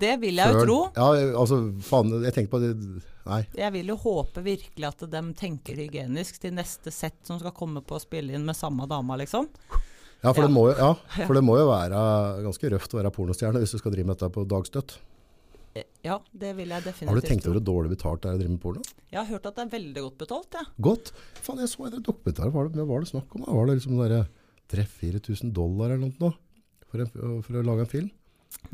Det 0.00 0.14
vil 0.22 0.40
jeg 0.40 0.54
jo 0.54 0.64
tro. 0.64 0.78
Ja, 0.96 1.08
altså, 1.36 1.58
faen, 1.84 2.12
jeg 2.24 2.32
tenkte 2.36 2.54
på 2.54 2.60
det, 2.62 2.70
nei. 3.26 3.40
Jeg 3.58 3.74
vil 3.74 3.92
jo 3.92 3.96
håpe 4.00 4.44
virkelig 4.44 4.88
at 4.88 5.04
de 5.12 5.22
tenker 5.36 5.80
hygienisk 5.82 6.40
til 6.40 6.54
neste 6.56 6.92
sett 6.94 7.18
som 7.28 7.40
skal 7.40 7.52
komme 7.56 7.82
på 7.84 7.98
å 7.98 8.02
spille 8.02 8.36
inn 8.36 8.46
med 8.48 8.56
samme 8.56 8.88
dama, 8.88 9.18
liksom. 9.20 9.48
Ja, 10.20 10.32
for, 10.32 10.44
Ja. 10.44 10.46
Det, 10.46 10.52
må 10.52 10.66
jo, 10.68 10.76
ja, 10.84 10.90
for 11.26 11.36
det 11.36 11.44
må 11.44 11.56
jo 11.60 11.68
være 11.68 12.00
ganske 12.44 12.72
røft 12.74 12.96
å 12.96 13.00
være 13.00 13.12
pornostjerne 13.14 13.60
hvis 13.62 13.76
du 13.76 13.80
skal 13.80 13.94
drive 13.94 14.08
med 14.08 14.20
dette 14.20 14.32
på 14.36 14.44
dagstøtt. 14.48 14.98
Eh, 15.76 15.84
Ja, 16.02 16.16
det 16.32 16.54
vil 16.56 16.68
jeg 16.72 16.82
definitivt 16.82 17.08
Har 17.12 17.20
du 17.20 17.26
tenkt 17.28 17.46
over 17.46 17.58
hvor 17.60 17.66
dårlig 17.68 17.90
betalt 17.94 18.22
det 18.24 18.30
er 18.30 18.38
å 18.38 18.40
drive 18.40 18.50
med 18.56 18.60
porno? 18.62 18.82
Jeg 19.12 19.18
har 19.20 19.28
hørt 19.30 19.46
at 19.46 19.56
det 19.58 19.64
er 19.66 19.72
veldig 19.78 20.02
godt 20.06 20.16
betalt, 20.22 20.56
jeg. 20.58 20.66
Godt. 20.86 21.12
Faen, 21.44 21.60
jeg 21.62 21.68
så 21.70 21.86
en 21.86 22.02
dokumentar, 22.02 22.48
hva 22.50 22.56
var 22.56 22.68
det, 22.70 22.80
hva 22.80 22.88
var 22.90 23.04
det 23.04 23.10
snakk 23.12 23.36
om? 23.36 23.44
da? 23.44 23.52
Var 23.58 23.66
det 23.70 23.76
liksom 23.78 24.00
der 24.00 24.16
3000-4000 24.72 25.52
dollar 25.54 25.94
eller 25.94 26.10
noe? 26.20 26.32
For, 26.90 27.04
en, 27.04 27.42
for 27.44 27.60
å 27.60 27.62
lage 27.66 27.86
en 27.86 27.92
film? 27.92 28.10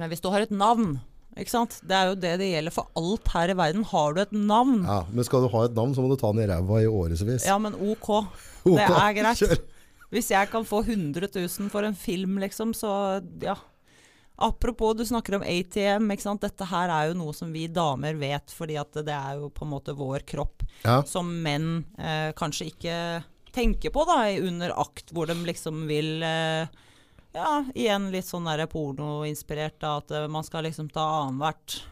Men 0.01 0.09
hvis 0.13 0.23
du 0.25 0.31
har 0.33 0.41
et 0.47 0.55
navn, 0.55 0.97
ikke 1.37 1.53
sant. 1.53 1.75
Det 1.85 1.93
er 1.93 2.09
jo 2.09 2.17
det 2.17 2.33
det 2.41 2.47
gjelder 2.49 2.73
for 2.73 2.89
alt 2.97 3.29
her 3.35 3.53
i 3.53 3.57
verden. 3.59 3.85
Har 3.91 4.15
du 4.17 4.23
et 4.23 4.33
navn, 4.33 4.79
Ja, 4.89 5.03
men 5.13 5.27
skal 5.29 5.45
du 5.45 5.51
ha 5.53 5.67
et 5.69 5.75
navn, 5.77 5.93
så 5.93 6.01
må 6.05 6.09
du 6.09 6.17
ta 6.21 6.31
den 6.33 6.47
i 6.47 6.49
ræva 6.49 6.81
i 6.81 6.89
årevis. 6.89 7.45
ja, 7.45 7.59
men. 7.61 7.77
Ok, 7.77 8.09
Det 8.65 8.87
er 8.89 9.13
greit. 9.21 9.67
Hvis 10.15 10.31
jeg 10.31 10.49
kan 10.49 10.65
få 10.65 10.81
100 10.87 11.29
000 11.35 11.69
for 11.69 11.85
en 11.85 11.95
film, 11.99 12.39
liksom, 12.41 12.73
så 12.79 13.21
ja. 13.43 13.57
Apropos, 14.39 14.95
du 14.99 15.05
snakker 15.07 15.35
om 15.39 15.43
ATM. 15.43 16.09
Dette 16.41 16.65
her 16.69 16.91
er 16.93 17.09
jo 17.09 17.15
noe 17.17 17.33
som 17.35 17.53
vi 17.53 17.67
damer 17.73 18.15
vet, 18.21 18.53
fordi 18.53 18.77
at 18.77 18.93
det 19.07 19.15
er 19.15 19.39
jo 19.41 19.49
på 19.51 19.65
en 19.65 19.71
måte 19.73 19.95
vår 19.97 20.27
kropp 20.29 20.63
Ja. 20.85 21.03
som 21.09 21.31
menn 21.43 21.85
eh, 21.99 22.33
kanskje 22.37 22.67
ikke 22.71 23.25
tenker 23.57 23.91
på 23.91 24.05
da, 24.05 24.19
under 24.45 24.75
akt, 24.77 25.11
hvor 25.17 25.27
de 25.27 25.35
liksom 25.49 25.87
vil 25.89 26.23
eh, 26.23 26.67
Ja, 27.37 27.65
igjen 27.75 28.11
litt 28.13 28.25
sånn 28.29 28.45
pornoinspirert, 28.73 29.79
da, 29.81 29.97
at 29.99 30.11
eh, 30.11 30.27
man 30.29 30.45
skal 30.45 30.65
liksom 30.65 30.89
ta 30.93 31.05
annethvert. 31.27 31.83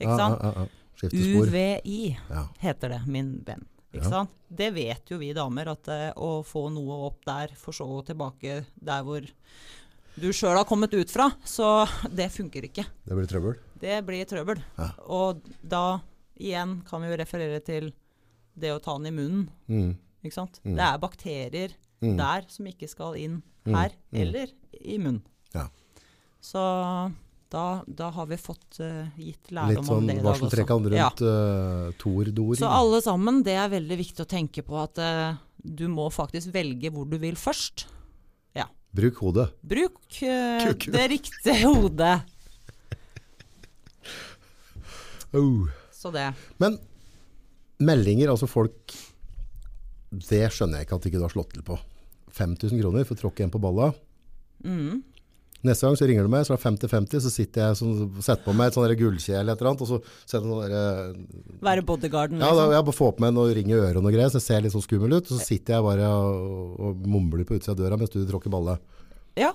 Ikke 0.00 0.16
sant? 0.18 0.40
Ja, 0.42 0.52
ja. 0.64 0.68
UVI 1.12 2.16
Ja. 2.30 2.48
heter 2.60 2.88
det, 2.88 3.02
min 3.06 3.42
venn. 3.46 3.66
Ja. 3.92 4.26
Det 4.48 4.70
vet 4.74 5.10
jo 5.10 5.18
vi 5.18 5.32
damer, 5.32 5.68
at 5.72 5.88
eh, 5.88 6.10
å 6.16 6.42
få 6.44 6.68
noe 6.72 7.06
opp 7.08 7.24
der, 7.24 7.52
for 7.56 7.72
så 7.72 7.84
å 7.88 8.04
tilbake 8.04 8.64
der 8.74 9.02
hvor 9.06 9.24
du 10.20 10.28
sjøl 10.32 10.56
har 10.56 10.64
kommet 10.68 10.94
ut 10.94 11.10
fra, 11.10 11.30
så 11.44 11.86
det 12.14 12.30
funker 12.32 12.68
ikke. 12.68 12.84
Det 13.04 13.16
blir 13.18 13.26
trøbbel. 13.30 13.56
Det 13.80 13.98
blir 14.06 14.24
trøbbel. 14.30 14.60
Ja. 14.78 14.90
Og 15.10 15.40
da 15.62 16.00
igjen 16.38 16.82
kan 16.88 17.02
vi 17.02 17.10
jo 17.12 17.16
referere 17.20 17.60
til 17.64 17.92
det 18.56 18.70
å 18.74 18.80
ta 18.82 18.96
den 18.98 19.10
i 19.10 19.14
munnen. 19.16 19.48
Mm. 19.68 19.96
Ikke 20.24 20.36
sant? 20.38 20.60
Mm. 20.64 20.76
Det 20.78 20.84
er 20.90 20.98
bakterier 21.02 21.74
Mm. 22.04 22.16
der 22.18 22.42
som 22.48 22.66
ikke 22.66 22.88
skal 22.90 23.14
inn 23.16 23.42
Mm. 23.64 23.74
her, 23.74 23.90
Mm. 24.12 24.20
eller 24.20 24.48
i 24.84 24.98
munnen. 24.98 25.22
Ja. 25.54 25.68
Så 26.42 26.60
da, 27.50 27.82
da 27.86 28.10
har 28.10 28.26
vi 28.26 28.36
fått 28.36 28.80
uh, 28.80 29.06
gitt 29.16 29.50
Litt 29.50 29.78
sånn 29.78 29.78
om 29.78 29.84
sånn 29.86 30.06
det 30.08 30.16
i 30.18 30.22
dag 30.22 30.34
også. 30.34 30.48
varseltrekkene 30.50 30.92
Ja. 30.96 31.08
rundt 31.08 31.22
uh, 31.22 31.92
Tor-dor. 31.98 32.56
Så 32.56 32.68
alle 32.68 33.00
sammen, 33.00 33.42
det 33.42 33.54
er 33.56 33.68
veldig 33.72 33.96
viktig 33.98 34.20
å 34.24 34.28
tenke 34.28 34.62
på 34.66 34.76
at 34.82 34.98
uh, 34.98 35.36
du 35.64 35.86
må 35.88 36.10
faktisk 36.12 36.52
velge 36.52 36.90
hvor 36.92 37.08
du 37.08 37.16
vil 37.18 37.34
først. 37.36 37.86
Bruk 38.94 39.16
hodet. 39.24 39.48
Bruk 39.66 39.98
Kuku. 40.14 40.90
det 40.94 41.06
riktige 41.10 41.56
hodet. 41.66 42.20
Oh. 45.34 45.66
Så 45.90 46.12
det. 46.14 46.28
Men 46.62 46.76
meldinger, 47.82 48.30
altså 48.30 48.46
folk 48.46 48.94
Det 50.14 50.44
skjønner 50.54 50.78
jeg 50.78 50.86
ikke 50.86 50.98
at 51.00 51.08
ikke 51.08 51.18
du 51.18 51.26
har 51.26 51.32
slått 51.34 51.56
til 51.56 51.64
på. 51.66 51.78
5000 52.34 52.78
kroner 52.82 53.06
for 53.06 53.16
å 53.16 53.22
tråkke 53.24 53.42
en 53.46 53.50
på 53.50 53.60
balla. 53.62 53.90
Mm. 54.62 55.02
Neste 55.64 55.86
gang 55.86 55.96
så 55.96 56.06
ringer 56.08 56.26
du 56.26 56.30
meg, 56.32 56.44
så 56.44 56.52
er 56.52 56.60
det 56.60 56.64
50-50, 56.90 57.22
så 57.24 57.30
sitter 57.32 57.62
jeg 57.62 57.86
og 57.86 58.18
setter 58.20 58.44
på 58.44 58.52
meg 58.52 58.68
et 58.68 58.76
sånn 58.76 58.84
der 58.84 58.94
eller 59.00 59.54
et 59.54 59.62
eller 59.62 59.70
annet, 59.70 59.84
og 59.84 59.88
så 59.88 59.98
setter 60.26 60.44
sånn 60.44 60.60
der, 60.68 61.14
Være 61.64 61.84
bodyguarden, 61.88 62.42
Ja, 62.42 62.50
da, 62.52 62.66
liksom. 62.66 62.74
jeg 62.76 62.96
får 62.98 63.14
på 63.16 63.24
meg 63.24 63.32
noe 63.38 63.54
ring 63.56 63.72
i 63.72 63.78
øret 63.78 63.96
og 63.96 64.04
noe 64.04 64.12
greier, 64.12 64.28
så 64.28 64.42
jeg 64.42 64.46
ser 64.48 64.66
litt 64.66 64.74
sånn 64.76 64.84
skummel 64.84 65.16
ut, 65.16 65.24
og 65.24 65.32
så 65.32 65.40
sitter 65.40 65.78
jeg 65.78 65.86
bare 65.88 66.10
og, 66.12 66.76
og 66.90 67.08
mumler 67.08 67.48
på 67.48 67.56
utsida 67.56 67.72
av 67.72 67.80
døra 67.80 68.00
mens 68.00 68.12
du 68.12 68.20
tråkker 68.28 68.52
balle. 68.52 68.76
Ja. 69.40 69.54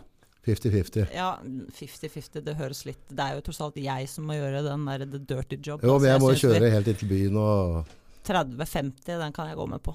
50-50. 0.49 1.13
Ja, 1.13 1.29
50-50, 1.77 2.41
det 2.41 2.55
høres 2.57 2.85
litt 2.87 3.01
Det 3.11 3.21
er 3.21 3.35
jo 3.37 3.43
tross 3.45 3.59
alt 3.61 3.77
jeg 3.77 4.07
som 4.09 4.25
må 4.25 4.37
gjøre 4.39 4.63
den 4.65 4.85
der 4.87 5.05
the 5.05 5.21
dirty 5.21 5.59
job. 5.61 5.83
Jo, 5.83 5.99
men 5.99 6.09
jeg, 6.09 6.21
men 6.23 6.31
jeg 6.31 6.41
må 6.41 6.43
kjøre 6.47 6.73
helt 6.73 6.89
inn 6.89 7.01
til 7.03 7.11
byen 7.11 7.41
og 7.43 7.97
30-50, 8.25 9.19
den 9.19 9.35
kan 9.35 9.49
jeg 9.51 9.59
gå 9.59 9.67
med 9.69 9.83
på. 9.85 9.93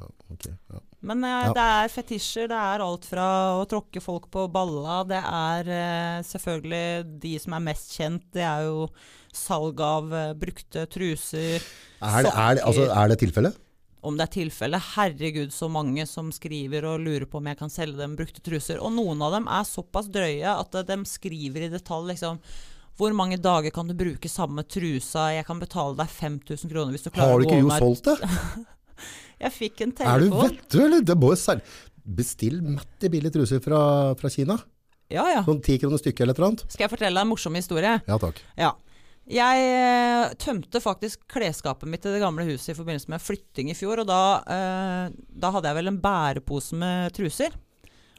Ja, 0.00 0.08
ok, 0.32 0.46
ja. 0.48 0.80
Men 1.04 1.24
eh, 1.24 1.46
Ja. 1.46 1.52
det 1.56 1.64
er 1.76 1.92
fetisjer. 1.92 2.48
Det 2.50 2.58
er 2.58 2.84
alt 2.84 3.06
fra 3.08 3.26
å 3.60 3.64
tråkke 3.68 4.02
folk 4.04 4.28
på 4.32 4.46
balla. 4.52 5.00
Det 5.08 5.20
er 5.20 5.72
eh, 5.76 6.20
selvfølgelig 6.26 7.20
de 7.22 7.34
som 7.40 7.56
er 7.56 7.66
mest 7.70 7.96
kjent. 7.96 8.26
Det 8.32 8.44
er 8.44 8.68
jo 8.68 8.86
salg 9.32 9.80
av 9.84 10.12
eh, 10.12 10.32
brukte 10.38 10.86
truser. 10.90 11.60
Er 12.00 12.24
det, 12.24 12.32
er 12.32 12.58
det, 12.58 12.64
altså, 12.64 12.88
er 12.90 13.12
det 13.12 13.20
tilfellet? 13.24 13.60
Om 14.00 14.16
det 14.16 14.24
er 14.24 14.32
tilfelle, 14.32 14.78
herregud 14.96 15.52
så 15.52 15.68
mange 15.68 16.06
som 16.08 16.30
skriver 16.32 16.86
og 16.88 17.02
lurer 17.04 17.26
på 17.28 17.36
om 17.36 17.50
jeg 17.50 17.58
kan 17.60 17.72
selge 17.72 18.00
dem 18.00 18.16
brukte 18.16 18.40
truser. 18.40 18.80
Og 18.80 18.94
noen 18.96 19.20
av 19.20 19.34
dem 19.36 19.48
er 19.52 19.66
såpass 19.68 20.08
drøye 20.12 20.56
at 20.56 20.76
eh, 20.80 20.86
de 20.88 21.00
skriver 21.08 21.68
i 21.68 21.72
detalj 21.72 22.14
liksom 22.14 22.40
hvor 23.00 23.14
mange 23.16 23.38
dager 23.40 23.72
kan 23.72 23.88
du 23.88 23.94
bruke 23.96 24.28
samme 24.28 24.60
trusa? 24.68 25.30
Jeg 25.32 25.46
kan 25.48 25.60
betale 25.60 25.96
deg 25.96 26.10
5000 26.12 26.68
kroner 26.68 26.92
hvis 26.92 27.06
du 27.06 27.08
klarer 27.08 27.32
Har 27.32 27.40
du 27.40 27.46
ikke 27.46 27.62
jo 27.62 27.70
solgt 27.80 28.10
det? 28.10 28.18
Jeg 29.40 29.56
fikk 29.56 29.86
en 29.86 29.94
telefon. 29.96 30.16
Er 30.16 30.26
du 30.26 30.36
vettu, 30.44 30.76
eller? 30.84 31.06
Det 31.06 31.16
må. 31.16 31.32
Bestill 32.20 32.60
mette 32.64 33.10
billige 33.12 33.38
truser 33.38 33.62
fra, 33.64 33.80
fra 34.20 34.30
Kina. 34.32 34.58
Ja, 35.10 35.24
ja. 35.32 35.40
Sånn 35.46 35.62
ti 35.64 35.76
kroner 35.80 36.00
stykket 36.00 36.22
eller 36.24 36.36
et 36.36 36.40
eller 36.40 36.52
annet. 36.52 36.64
Skal 36.70 36.86
jeg 36.86 36.92
fortelle 36.92 37.18
deg 37.18 37.26
en 37.26 37.32
morsom 37.32 37.58
historie? 37.58 37.96
Ja, 38.06 38.18
takk. 38.22 38.38
Ja. 38.58 38.74
Jeg 39.30 39.64
eh, 39.70 40.32
tømte 40.42 40.80
faktisk 40.82 41.22
klesskapet 41.30 41.90
mitt 41.90 42.06
i 42.06 42.12
det 42.14 42.22
gamle 42.22 42.46
huset 42.48 42.72
i 42.72 42.78
forbindelse 42.78 43.12
med 43.12 43.22
flytting 43.22 43.70
i 43.70 43.76
fjor, 43.78 44.02
og 44.02 44.08
da, 44.10 44.22
eh, 44.42 45.18
da 45.42 45.50
hadde 45.54 45.70
jeg 45.70 45.78
vel 45.78 45.90
en 45.92 46.00
bærepose 46.02 46.78
med 46.78 47.14
truser. 47.14 47.54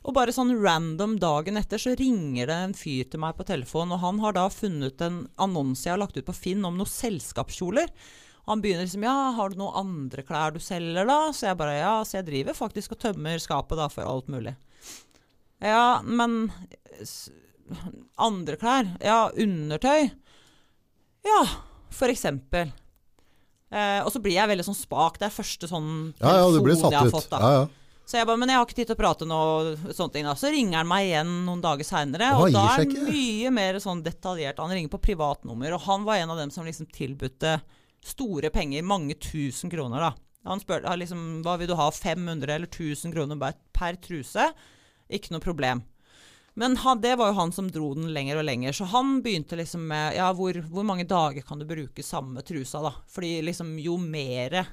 Og 0.02 0.16
bare 0.18 0.34
sånn 0.34 0.54
random 0.58 1.18
dagen 1.22 1.60
etter 1.60 1.82
så 1.82 1.94
ringer 1.98 2.50
det 2.50 2.58
en 2.58 2.78
fyr 2.78 3.10
til 3.12 3.22
meg 3.22 3.36
på 3.38 3.46
telefon, 3.50 3.92
og 3.94 4.02
han 4.02 4.22
har 4.24 4.38
da 4.38 4.48
funnet 4.50 5.04
en 5.06 5.24
annonse 5.42 5.86
jeg 5.86 5.94
har 5.94 6.02
lagt 6.02 6.18
ut 6.18 6.28
på 6.28 6.38
Finn 6.38 6.66
om 6.66 6.80
noen 6.80 6.90
selskapskjoler. 6.90 7.92
Han 8.50 8.62
begynner 8.64 8.86
liksom 8.88 9.04
Ja, 9.06 9.32
har 9.38 9.50
du 9.54 9.56
noen 9.60 9.76
andre 9.84 10.24
klær 10.26 10.54
du 10.56 10.60
selger, 10.60 11.06
da? 11.08 11.20
Så 11.36 11.48
jeg 11.50 11.58
bare 11.60 11.78
Ja, 11.80 11.94
så 12.04 12.18
jeg 12.20 12.26
driver 12.32 12.58
faktisk 12.58 12.96
og 12.96 13.00
tømmer 13.04 13.38
skapet 13.42 13.78
da 13.78 13.88
for 13.92 14.08
alt 14.10 14.28
mulig. 14.32 14.56
Ja, 15.62 16.02
men 16.02 16.52
Andre 18.20 18.58
klær? 18.60 18.90
Ja, 19.04 19.30
undertøy? 19.32 20.10
Ja, 21.26 21.42
for 21.94 22.12
eksempel. 22.12 22.72
Eh, 23.72 24.02
og 24.04 24.10
så 24.12 24.20
blir 24.20 24.36
jeg 24.36 24.50
veldig 24.52 24.66
sånn 24.68 24.76
spak. 24.76 25.20
Det 25.22 25.30
er 25.30 25.36
første 25.36 25.70
sånn 25.70 25.92
Ja, 26.20 26.34
ja, 26.42 26.50
telefon 26.52 26.92
jeg 26.92 27.00
har 27.00 27.08
ut. 27.08 27.14
fått. 27.16 27.30
da. 27.32 27.40
Ja, 27.40 27.52
ja. 27.62 27.68
Så 28.12 28.18
jeg 28.18 28.28
bare, 28.28 28.42
men 28.42 28.50
jeg 28.50 28.58
har 28.58 28.66
ikke 28.66 28.76
tid 28.76 28.88
til 28.90 28.98
å 28.98 29.00
prate 29.00 29.26
noe 29.30 29.94
sånne 29.96 30.12
ting 30.12 30.26
da. 30.28 30.34
Så 30.36 30.50
ringer 30.52 30.82
han 30.82 30.90
meg 30.90 31.06
igjen 31.08 31.30
noen 31.46 31.62
dager 31.64 31.88
seinere, 31.88 32.34
og 32.36 32.52
da 32.52 32.66
er 32.74 32.82
han 32.82 33.06
mye 33.08 33.52
mer 33.56 33.78
sånn 33.80 34.02
detaljert. 34.04 34.60
Han 34.60 34.74
ringer 34.74 34.92
på 34.92 35.00
privatnummer, 35.06 35.78
og 35.78 35.86
han 35.86 36.04
var 36.04 36.20
en 36.20 36.34
av 36.34 36.42
dem 36.42 36.52
som 36.52 36.66
liksom 36.68 36.90
tilbudte 36.92 37.62
store 38.06 38.50
penger, 38.54 38.84
mange 38.84 39.16
tusen 39.22 39.72
kroner 39.72 40.02
da. 40.02 40.12
Han 40.50 40.62
spør 40.62 40.88
liksom, 40.98 41.42
hva 41.46 41.58
vil 41.62 41.70
du 41.70 41.76
ha, 41.78 41.92
500 41.94 42.50
eller 42.50 42.70
1000 42.70 43.14
kroner 43.14 43.58
per 43.78 43.98
truse? 44.02 44.48
Ikke 45.12 45.36
noe 45.36 45.44
problem. 45.44 45.84
Men 46.54 46.76
han, 46.82 47.00
det 47.00 47.14
var 47.16 47.32
jo 47.32 47.38
han 47.38 47.54
som 47.56 47.70
dro 47.72 47.94
den 47.96 48.10
lenger 48.12 48.42
og 48.42 48.46
lenger, 48.48 48.76
så 48.76 48.90
han 48.92 49.20
begynte 49.24 49.56
liksom 49.60 49.86
med 49.88 50.18
ja, 50.18 50.28
hvor, 50.36 50.58
hvor 50.74 50.84
mange 50.88 51.06
dager 51.08 51.46
kan 51.48 51.62
du 51.62 51.68
bruke 51.70 52.04
samme 52.04 52.44
trusa, 52.44 52.82
da? 52.84 52.92
Fordi 53.12 53.38
liksom 53.46 53.78
jo 53.80 53.98
mere 54.02 54.66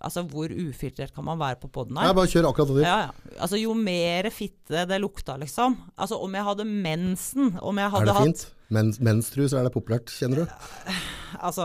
Altså, 0.00 0.22
hvor 0.24 0.48
ufiltrert 0.48 1.12
kan 1.12 1.26
man 1.26 1.36
være 1.36 1.58
på 1.60 1.68
poden 1.68 1.92
Nei, 1.92 2.06
Ja, 2.08 2.14
bare 2.16 2.30
kjør 2.32 2.46
akkurat 2.48 2.70
det. 2.72 2.84
Ja, 2.86 2.94
ja. 3.02 3.34
Altså, 3.36 3.58
jo 3.60 3.74
mer 3.76 4.30
fitte 4.32 4.86
det 4.88 4.96
lukta, 5.02 5.34
liksom. 5.36 5.76
Altså, 5.92 6.16
om 6.24 6.38
jeg 6.38 6.46
hadde 6.46 6.64
mensen, 6.64 7.50
om 7.60 7.76
jeg 7.82 7.84
Er 7.84 7.92
hadde 7.92 8.08
det 8.08 8.14
hatt 8.16 8.30
fint? 8.30 8.46
Men, 8.70 8.92
menstrus, 9.02 9.52
er 9.52 9.66
det 9.66 9.74
populært, 9.74 10.12
kjenner 10.14 10.44
du? 10.44 10.54
Altså, 11.40 11.64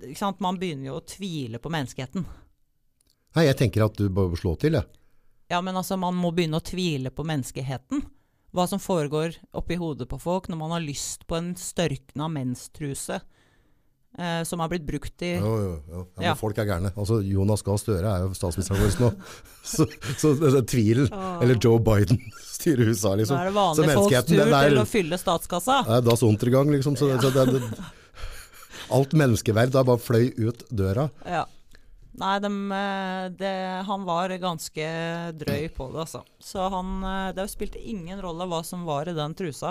ikke 0.00 0.16
sant. 0.16 0.38
Man 0.40 0.56
begynner 0.56 0.88
jo 0.88 0.94
å 0.96 1.04
tvile 1.04 1.58
på 1.60 1.68
menneskeheten. 1.72 2.24
Nei, 3.36 3.44
jeg 3.44 3.58
tenker 3.60 3.84
at 3.84 3.98
du 4.00 4.06
bør 4.08 4.32
slå 4.40 4.54
til, 4.58 4.78
jeg. 4.78 4.88
Ja, 5.52 5.60
men 5.60 5.76
altså, 5.76 5.98
man 6.00 6.16
må 6.16 6.30
begynne 6.32 6.58
å 6.58 6.64
tvile 6.64 7.12
på 7.12 7.26
menneskeheten. 7.28 8.00
Hva 8.56 8.64
som 8.66 8.80
foregår 8.82 9.36
oppi 9.54 9.76
hodet 9.78 10.08
på 10.10 10.18
folk 10.18 10.48
når 10.50 10.58
man 10.62 10.72
har 10.74 10.82
lyst 10.82 11.26
på 11.28 11.36
en 11.38 11.52
størkna 11.60 12.30
menstruse 12.32 13.20
eh, 14.18 14.42
som 14.44 14.60
har 14.60 14.68
blitt 14.72 14.86
brukt 14.86 15.22
i 15.22 15.34
Jo, 15.36 15.52
jo, 15.62 15.70
jo. 15.90 16.06
Ja, 16.18 16.30
Ja. 16.30 16.34
folk 16.34 16.58
er 16.58 16.66
gærne. 16.66 16.92
Altså, 16.96 17.20
Jonas 17.24 17.62
Gahr 17.62 17.78
Støre 17.78 18.06
er 18.16 18.24
jo 18.26 18.34
statsministeren 18.34 18.80
vår 18.82 18.96
nå. 19.04 19.12
Så, 19.70 19.86
så 20.18 20.32
er 20.56 20.62
tvilen. 20.66 21.06
Eller 21.42 21.58
Joe 21.62 21.78
Biden 21.78 22.18
styrer 22.56 22.88
USA, 22.90 23.14
liksom. 23.14 23.36
er 23.38 23.50
det 23.50 23.54
Så 23.54 23.60
vanlige 23.60 23.94
folks 24.00 24.26
tur 24.26 24.36
den 24.40 24.54
er- 24.54 24.68
til 24.68 24.78
å 24.82 24.86
fylle 24.88 25.18
statskassa. 25.20 25.82
Det 25.86 25.96
er 26.00 26.06
Das 26.10 26.22
Untergang, 26.26 26.70
liksom. 26.74 26.96
Så, 26.96 27.10
så 27.20 27.30
det, 27.30 27.46
det, 27.54 27.62
alt 28.96 29.12
menneskeverd 29.14 29.70
da 29.76 29.84
bare 29.86 30.02
fløy 30.02 30.32
ut 30.48 30.64
døra. 30.74 31.08
Ja. 31.24 31.44
Nei, 32.20 32.32
de, 32.42 32.48
de, 33.38 33.50
han 33.86 34.02
var 34.04 34.32
ganske 34.42 34.86
drøy 35.40 35.68
på 35.76 35.86
det, 35.92 36.00
altså. 36.02 36.24
Så 36.42 36.66
han 36.74 36.96
eh, 37.06 37.28
Det 37.38 37.46
spilte 37.52 37.78
ingen 37.80 38.18
rolle 38.20 38.48
hva 38.50 38.58
som 38.66 38.82
var 38.88 39.08
i 39.08 39.14
den 39.16 39.36
trusa. 39.38 39.70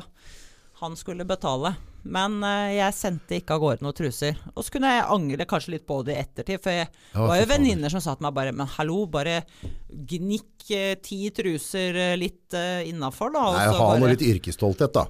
Han 0.79 0.95
skulle 0.99 1.25
betale. 1.27 1.73
Men 2.07 2.37
uh, 2.43 2.69
jeg 2.71 2.95
sendte 2.95 3.35
ikke 3.41 3.57
av 3.57 3.63
gårde 3.63 3.83
noen 3.83 3.95
truser. 3.97 4.37
Og 4.53 4.63
så 4.63 4.71
kunne 4.71 4.91
jeg 4.93 5.07
angre 5.11 5.47
kanskje 5.49 5.73
litt 5.73 5.85
på 5.89 5.97
det 6.07 6.15
i 6.15 6.21
ettertid, 6.21 6.61
for 6.63 6.71
jeg 6.71 6.87
Ja, 6.87 7.25
var 7.27 7.41
jo 7.41 7.49
venninner 7.49 7.91
som 7.91 8.03
sa 8.03 8.13
til 8.15 8.23
meg 8.23 8.37
bare 8.37 8.53
Men 8.55 8.69
hallo, 8.77 9.01
bare 9.11 9.41
gnikk 9.89 10.69
uh, 10.71 10.93
ti 11.03 11.19
truser 11.35 11.99
uh, 11.99 12.13
litt 12.19 12.55
uh, 12.55 12.79
innafor, 12.87 13.33
da. 13.35 13.43
Nei, 13.57 13.67
ha 13.67 13.77
bare... 13.83 13.99
noe 14.05 14.13
litt 14.15 14.25
yrkesstolthet, 14.29 14.95
da. 14.95 15.07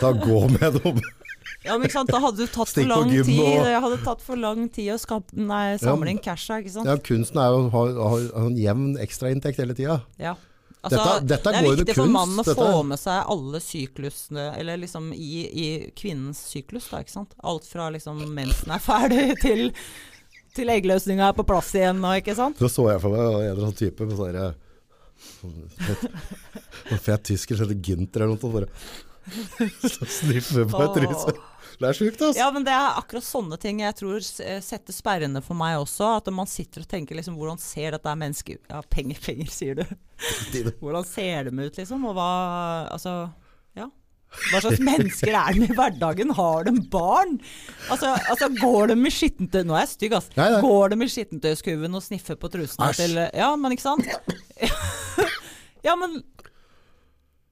Da 0.00 0.10
gå 0.16 0.40
med 0.56 0.80
dem. 0.80 1.04
Ja, 1.66 1.76
men 1.76 1.86
ikke 1.86 1.98
sant, 1.98 2.10
Da 2.14 2.20
hadde 2.22 2.42
du 2.44 2.50
tatt 2.50 2.70
for 2.72 2.88
lang 2.88 3.10
tid 3.10 3.38
og- 3.42 3.68
Jeg 3.68 3.80
hadde 3.84 4.02
tatt 4.04 4.24
for 4.24 4.40
lang 4.40 4.68
tid 4.72 4.92
å 4.94 4.98
skape, 5.02 5.36
nei, 5.36 5.76
samle 5.82 6.12
inn 6.14 6.22
casha, 6.22 6.60
ikke 6.62 6.74
sant. 6.78 6.88
Ja, 6.88 6.96
kunsten 6.96 7.40
er 7.42 7.54
jo 7.54 7.64
å 7.66 7.70
ha, 7.74 7.86
ha 8.40 8.44
en 8.46 8.58
jevn 8.60 8.92
ekstrainntekt 9.02 9.60
hele 9.62 9.76
tida. 9.78 10.00
Ja. 10.22 10.36
Altså, 10.86 10.98
Dette- 11.02 11.26
dette 11.32 11.52
det 11.52 11.60
er 11.60 11.76
viktig 11.82 11.94
for 11.98 12.12
mannen 12.14 12.38
å 12.40 12.44
dette 12.46 12.56
få 12.58 12.82
med 12.86 13.00
seg 13.02 13.30
alle 13.36 13.60
syklusene, 13.64 14.44
eller 14.60 14.78
liksom 14.82 15.08
i, 15.14 15.30
i 15.46 15.66
kvinnens 15.98 16.42
syklus, 16.52 16.86
da, 16.92 17.00
ikke 17.02 17.14
sant. 17.16 17.34
Alt 17.42 17.66
fra 17.66 17.88
liksom 17.94 18.20
mensen 18.36 18.70
er 18.76 18.82
ferdig 18.84 19.24
til, 19.44 19.64
til 20.56 20.70
eggløsninga 20.76 21.30
er 21.32 21.36
på 21.40 21.46
plass 21.48 21.72
igjen 21.76 21.98
nå, 22.04 22.14
ikke 22.22 22.36
sant. 22.38 22.58
Så 22.62 22.70
så 22.72 22.86
jeg 22.92 23.02
for 23.02 23.16
meg 23.16 23.24
en 23.26 23.50
eller 23.50 23.64
annen 23.66 23.76
type 23.82 24.06
med 24.06 24.16
sånn 24.16 24.30
derre- 24.30 24.54
sånn 25.40 25.58
fet, 25.80 26.06
sånn 26.90 27.04
fet 27.10 27.26
tysker 27.32 27.56
som 27.58 27.66
heter 27.68 27.82
Ginter 27.90 28.26
eller 28.26 28.36
noe 28.36 28.66
sånt. 28.66 28.94
Så 29.82 30.06
sniffer 30.20 30.68
på 30.70 30.82
et 30.86 30.98
rus. 31.02 31.22
Det 31.76 31.88
er 31.88 31.96
sjukt, 31.96 32.22
altså. 32.22 32.40
Ja, 32.40 32.48
men 32.54 32.64
det 32.64 32.72
er 32.72 32.96
akkurat 33.00 33.26
sånne 33.26 33.58
ting 33.60 33.82
jeg 33.82 33.96
tror 33.98 34.16
eh, 34.20 34.60
setter 34.64 34.96
sperrene 34.96 35.42
for 35.44 35.58
meg 35.58 35.76
også. 35.80 36.14
At 36.22 36.30
man 36.32 36.48
sitter 36.48 36.84
og 36.84 36.88
tenker 36.90 37.18
liksom 37.18 37.36
hvordan 37.36 37.60
ser 37.60 37.96
dette 37.96 38.14
mennesket 38.16 38.62
Ja, 38.72 38.80
penger, 38.92 39.20
penger, 39.24 39.50
sier 39.58 39.82
du. 39.82 39.84
Hvordan 40.80 41.06
ser 41.08 41.50
de 41.50 41.54
ut, 41.66 41.76
liksom? 41.82 42.06
Og 42.08 42.16
hva 42.16 42.30
Altså, 42.94 43.16
ja. 43.76 43.90
Hva 44.50 44.60
slags 44.64 44.80
mennesker 44.84 45.36
er 45.36 45.56
de 45.56 45.66
i 45.68 45.76
hverdagen? 45.76 46.32
Har 46.36 46.66
de 46.66 46.74
barn? 46.92 47.36
Altså, 47.92 48.14
altså 48.30 48.48
går 48.56 48.92
de 48.92 48.96
med 49.00 49.14
skittentøy 49.14 49.62
Nå 49.68 49.76
er 49.76 49.84
jeg 49.84 49.92
stygg, 49.92 50.16
ass. 50.18 50.30
Nei, 50.38 50.48
nei. 50.54 50.62
Går 50.64 50.92
de 50.92 51.00
med 51.02 51.12
skittentøyskurven 51.12 51.98
og 52.00 52.04
sniffer 52.04 52.40
på 52.40 52.50
trusene 52.52 52.88
til 52.96 53.20
Ja, 53.36 53.52
men 53.60 53.76
ikke 53.76 53.86
sant? 53.86 54.08
ja, 55.86 55.94
men 56.00 56.22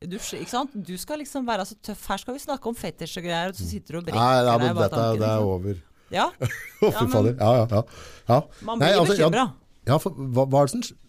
du, 0.02 0.16
ikke 0.18 0.50
sant? 0.50 0.72
du 0.74 0.94
skal 1.00 1.20
liksom 1.22 1.46
være 1.48 1.64
så 1.68 1.76
tøff. 1.83 2.07
Her 2.11 2.20
skal 2.20 2.37
vi 2.37 2.42
snakke 2.42 2.70
om 2.70 2.76
fetisj 2.76 3.18
og 3.20 3.26
greier, 3.26 3.52
og 3.52 3.59
så 3.59 3.66
sitter 3.68 3.96
du 3.96 4.00
og 4.00 4.09
brekker 4.09 4.20
Nei, 4.20 4.40
ja, 4.44 4.57
men 4.61 4.74
dette 4.74 4.88
er- 4.88 4.96
tanken, 4.96 5.22
det 5.22 5.30
er 5.30 5.50
over. 5.54 5.78
Ja, 6.12 6.26
Å, 6.85 6.90
fy 6.92 7.07
fader. 7.11 7.33
Ja, 7.38 7.52
ja, 7.57 7.64
ja. 7.70 7.80
ja. 8.28 8.40
man 8.68 8.83
blir 8.83 8.98
altså, 8.98 9.14
bekymra. 9.14 9.46
Ja, 9.88 9.96
for 10.00 10.16
hva, 10.16 10.44
hva 10.48 10.61
er 10.62 10.68
det 10.68 10.74
som 10.74 11.00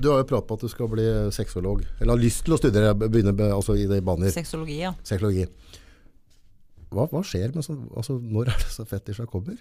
Du 0.00 0.08
har 0.10 0.22
jo 0.22 0.28
pratet 0.30 0.48
på 0.48 0.56
at 0.56 0.64
du 0.64 0.72
skal 0.72 0.88
bli 0.92 1.06
sexolog. 1.36 1.84
Eller 1.98 2.14
har 2.14 2.22
lyst 2.22 2.46
til 2.46 2.56
å 2.56 2.60
studere, 2.60 2.94
begynne 2.96 3.34
med, 3.36 3.52
altså, 3.52 3.76
i 3.76 3.84
det 3.90 4.00
baner. 4.06 4.32
Sexologi, 4.34 4.80
ja. 4.80 4.94
Sexologi. 5.06 5.44
Hva, 6.90 7.06
hva 7.12 7.22
skjer 7.22 7.52
med 7.54 7.62
sånn 7.62 7.84
altså, 7.94 8.16
Når 8.18 8.50
er 8.50 8.64
det 8.64 8.72
så 8.72 8.86
fetisja 8.88 9.28
kommer? 9.30 9.60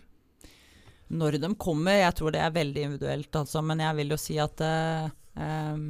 Når 1.09 1.39
de 1.41 1.49
kommer, 1.57 1.99
jeg 1.99 2.15
tror 2.17 2.33
det 2.33 2.41
er 2.45 2.53
veldig 2.53 2.85
individuelt, 2.85 3.31
altså. 3.35 3.61
Men 3.65 3.81
jeg 3.83 3.97
vil 3.99 4.13
jo 4.13 4.19
si 4.21 4.37
at 4.41 4.61
uh, 4.63 5.09
em, 5.41 5.85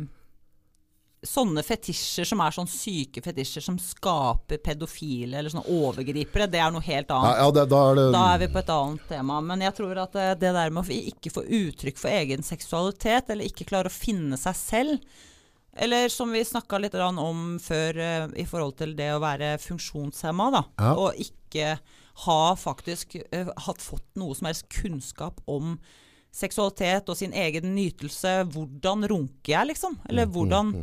sånne 1.25 1.63
fetisjer 1.67 2.27
som 2.27 2.39
er 2.39 2.53
sånn 2.55 2.69
syke 2.71 3.19
fetisjer 3.23 3.63
som 3.63 3.75
skaper 3.81 4.61
pedofile 4.63 5.39
eller 5.39 5.51
sånne 5.51 5.75
overgripere, 5.75 6.47
det 6.47 6.61
er 6.63 6.71
noe 6.71 6.85
helt 6.85 7.11
annet. 7.11 7.41
ja 7.41 7.49
det, 7.57 7.65
da 7.73 7.81
er 7.89 7.97
det 7.99 8.05
Da 8.15 8.21
er 8.33 8.39
vi 8.39 8.47
på 8.53 8.61
et 8.61 8.71
annet 8.75 9.07
tema. 9.09 9.39
Men 9.43 9.65
jeg 9.65 9.75
tror 9.81 9.99
at 10.05 10.15
eh, 10.15 10.35
det 10.39 10.53
der 10.55 10.71
med 10.71 10.85
å 10.87 10.99
ikke 11.13 11.33
få 11.35 11.43
uttrykk 11.43 11.99
for 11.99 12.13
egen 12.13 12.45
seksualitet, 12.45 13.29
eller 13.33 13.49
ikke 13.51 13.67
klare 13.67 13.91
å 13.91 13.95
finne 13.95 14.39
seg 14.39 14.55
selv, 14.55 15.09
eller 15.79 16.09
som 16.11 16.31
vi 16.31 16.41
snakka 16.43 16.79
litt 16.79 16.95
om 16.95 17.57
før 17.61 17.99
eh, 17.99 18.27
i 18.39 18.45
forhold 18.47 18.77
til 18.79 18.95
det 18.95 19.11
å 19.15 19.21
være 19.23 19.57
funksjonshemma, 19.63 20.51
da. 20.55 20.63
Ja. 20.79 20.93
Og 20.95 21.19
ikke 21.19 21.75
ha 22.25 22.41
faktisk 22.59 23.15
eh, 23.31 23.51
hatt 23.67 23.83
fått 23.83 24.07
noe 24.19 24.35
som 24.35 24.47
helst 24.49 24.67
kunnskap 24.71 25.43
om 25.47 25.77
seksualitet 26.31 27.09
og 27.09 27.17
sin 27.17 27.33
egen 27.33 27.73
nytelse. 27.75 28.45
Hvordan 28.53 29.07
runker 29.09 29.53
jeg, 29.53 29.71
liksom? 29.73 29.99
Eller 30.09 30.27
Mm, 30.27 30.33
hvordan 30.35 30.73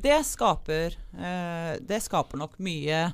Det 0.00 0.20
skaper 0.26 0.94
eh, 1.18 1.72
Det 1.84 1.98
skaper 2.04 2.40
nok 2.40 2.58
mye 2.64 3.04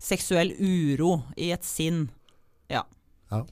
seksuell 0.00 0.54
uro 0.56 1.18
i 1.36 1.50
et 1.52 1.66
sinn. 1.66 2.06
Ja. 2.72 2.84
Ja. 3.30 3.42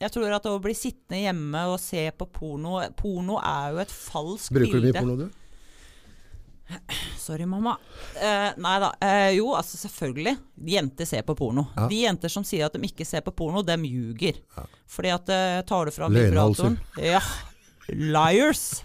Jeg 0.00 0.14
tror 0.14 0.32
at 0.32 0.46
å 0.48 0.54
bli 0.64 0.72
sittende 0.72 1.20
hjemme 1.20 1.66
og 1.68 1.76
se 1.82 2.06
på 2.16 2.24
porno 2.32 2.78
Porno 2.96 3.36
er 3.44 3.74
jo 3.74 3.82
et 3.82 3.92
falskt 3.92 4.54
Bruker 4.56 4.80
du 4.80 4.86
mye 4.88 4.96
porno, 4.96 5.16
du? 5.20 5.26
Sorry, 7.20 7.44
mamma. 7.50 7.74
Eh, 8.16 8.50
nei 8.62 8.76
da. 8.80 8.90
Eh, 9.02 9.30
jo, 9.36 9.50
altså 9.58 9.76
selvfølgelig. 9.80 10.36
Jenter 10.70 11.08
ser 11.08 11.24
på 11.26 11.34
porno. 11.36 11.66
Ja. 11.76 11.88
De 11.90 11.98
jenter 12.04 12.32
som 12.32 12.46
sier 12.46 12.68
at 12.68 12.76
de 12.78 12.86
ikke 12.86 13.04
ser 13.04 13.24
på 13.26 13.34
porno, 13.36 13.62
dem 13.66 13.84
ljuger. 13.88 14.38
Ja. 14.56 14.64
Fordi 14.90 15.12
at 15.14 15.32
eh, 15.34 15.56
tar 15.68 15.90
du 15.90 15.94
fra 15.94 16.08
vibratoren 16.12 16.78
Ja. 17.02 17.20
Liars. 17.90 18.84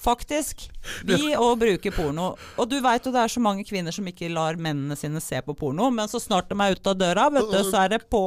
Faktisk. 0.00 0.64
Vi 1.08 1.34
å 1.36 1.50
bruke 1.60 1.92
porno. 1.92 2.30
Og 2.56 2.68
du 2.70 2.78
veit 2.80 3.04
jo 3.04 3.12
det 3.12 3.20
er 3.20 3.32
så 3.32 3.42
mange 3.42 3.66
kvinner 3.68 3.94
som 3.94 4.06
ikke 4.08 4.30
lar 4.32 4.56
mennene 4.60 4.96
sine 4.98 5.20
se 5.20 5.40
på 5.44 5.54
porno, 5.58 5.90
men 5.92 6.08
så 6.08 6.20
snart 6.22 6.48
de 6.48 6.56
er 6.56 6.76
ute 6.78 6.94
av 6.94 6.98
døra, 7.00 7.28
vet 7.34 7.52
du, 7.52 7.58
så 7.68 7.84
er 7.84 7.94
det 7.94 8.00
på 8.12 8.22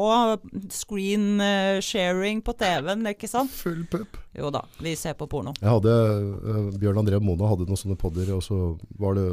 screen 0.74 1.42
eh, 1.42 1.82
sharing 1.84 2.44
på 2.46 2.56
TV-en, 2.60 3.10
ikke 3.14 3.30
sant? 3.32 3.52
Full 3.64 3.84
pupp. 3.90 4.20
Jo 4.38 4.54
da, 4.54 4.64
vi 4.82 4.96
ser 5.00 5.18
på 5.18 5.28
porno. 5.30 5.56
Jeg 5.60 5.70
hadde, 5.70 5.98
uh, 6.46 6.72
Bjørn 6.78 7.04
André 7.04 7.20
Mona 7.22 7.50
hadde 7.52 7.68
noen 7.70 7.80
sånne 7.80 7.98
podder, 8.00 8.34
og 8.38 8.46
så 8.46 8.60
var 9.02 9.18
det 9.18 9.28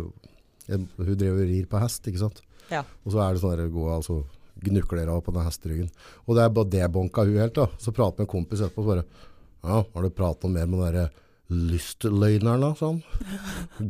en, 0.70 0.84
Hun 0.96 1.16
drev 1.18 1.40
og 1.40 1.48
rir 1.48 1.64
på 1.68 1.80
hest, 1.82 2.04
ikke 2.08 2.24
sant? 2.24 2.44
Ja. 2.70 2.84
Og 3.04 3.14
så 3.14 3.24
er 3.24 3.34
det 3.34 3.42
sånn 3.42 3.56
der 3.56 3.72
gå 3.72 3.88
altså 3.90 4.20
gnukler 4.60 5.08
av 5.08 5.22
på 5.24 5.32
den 5.34 5.46
hesteryggen. 5.46 5.88
Og 6.26 6.36
det 6.36 6.44
er 6.44 6.52
bare 6.54 6.72
debonka 6.72 7.24
hun 7.26 7.40
helt, 7.40 7.56
da. 7.56 7.66
Så 7.80 7.94
prater 7.96 8.22
med 8.22 8.28
en 8.28 8.34
kompis 8.34 8.62
etterpå, 8.62 8.84
og 8.84 8.94
bare 8.94 9.08
Ja, 9.60 9.82
har 9.82 10.04
du 10.04 10.14
pratet 10.16 10.46
noe 10.46 10.54
mer 10.54 10.68
med 10.68 10.78
den 10.78 10.86
derre 10.86 11.08
lystløgneren, 11.50 12.62
da? 12.62 12.70
Sånn. 12.78 13.00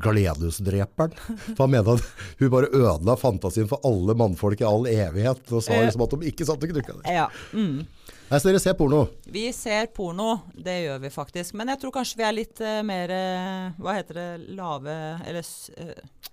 Gledesdreperen. 0.00 1.14
For 1.52 1.64
han 1.66 1.74
mente 1.74 1.96
at 1.98 2.06
hun 2.40 2.52
bare 2.52 2.70
ødela 2.72 3.16
fantasien 3.20 3.68
for 3.70 3.84
alle 3.86 4.16
mannfolk 4.18 4.62
i 4.62 4.68
all 4.68 4.88
evighet. 4.90 5.44
Og 5.52 5.64
sa 5.64 5.78
liksom 5.82 6.06
at 6.06 6.16
de 6.16 6.30
ikke 6.32 6.48
satt 6.48 6.64
og 6.64 6.72
knukka 6.72 6.96
der. 7.00 7.10
Ja. 7.20 7.28
Mm. 7.52 7.84
Nei, 8.30 8.38
så 8.38 8.46
dere 8.46 8.62
ser 8.62 8.76
porno. 8.78 9.02
Vi 9.34 9.48
ser 9.52 9.88
porno, 9.94 10.36
det 10.54 10.76
gjør 10.84 11.00
vi 11.02 11.10
faktisk. 11.10 11.56
Men 11.58 11.72
jeg 11.72 11.82
tror 11.82 11.94
kanskje 11.98 12.20
vi 12.20 12.26
er 12.28 12.36
litt 12.36 12.62
uh, 12.62 12.78
mer 12.86 13.10
eh, 13.10 13.78
Hva 13.82 13.96
heter 13.96 14.20
det? 14.20 14.28
Lave 14.54 14.94
Eller 15.26 15.48
eh, 15.82 16.28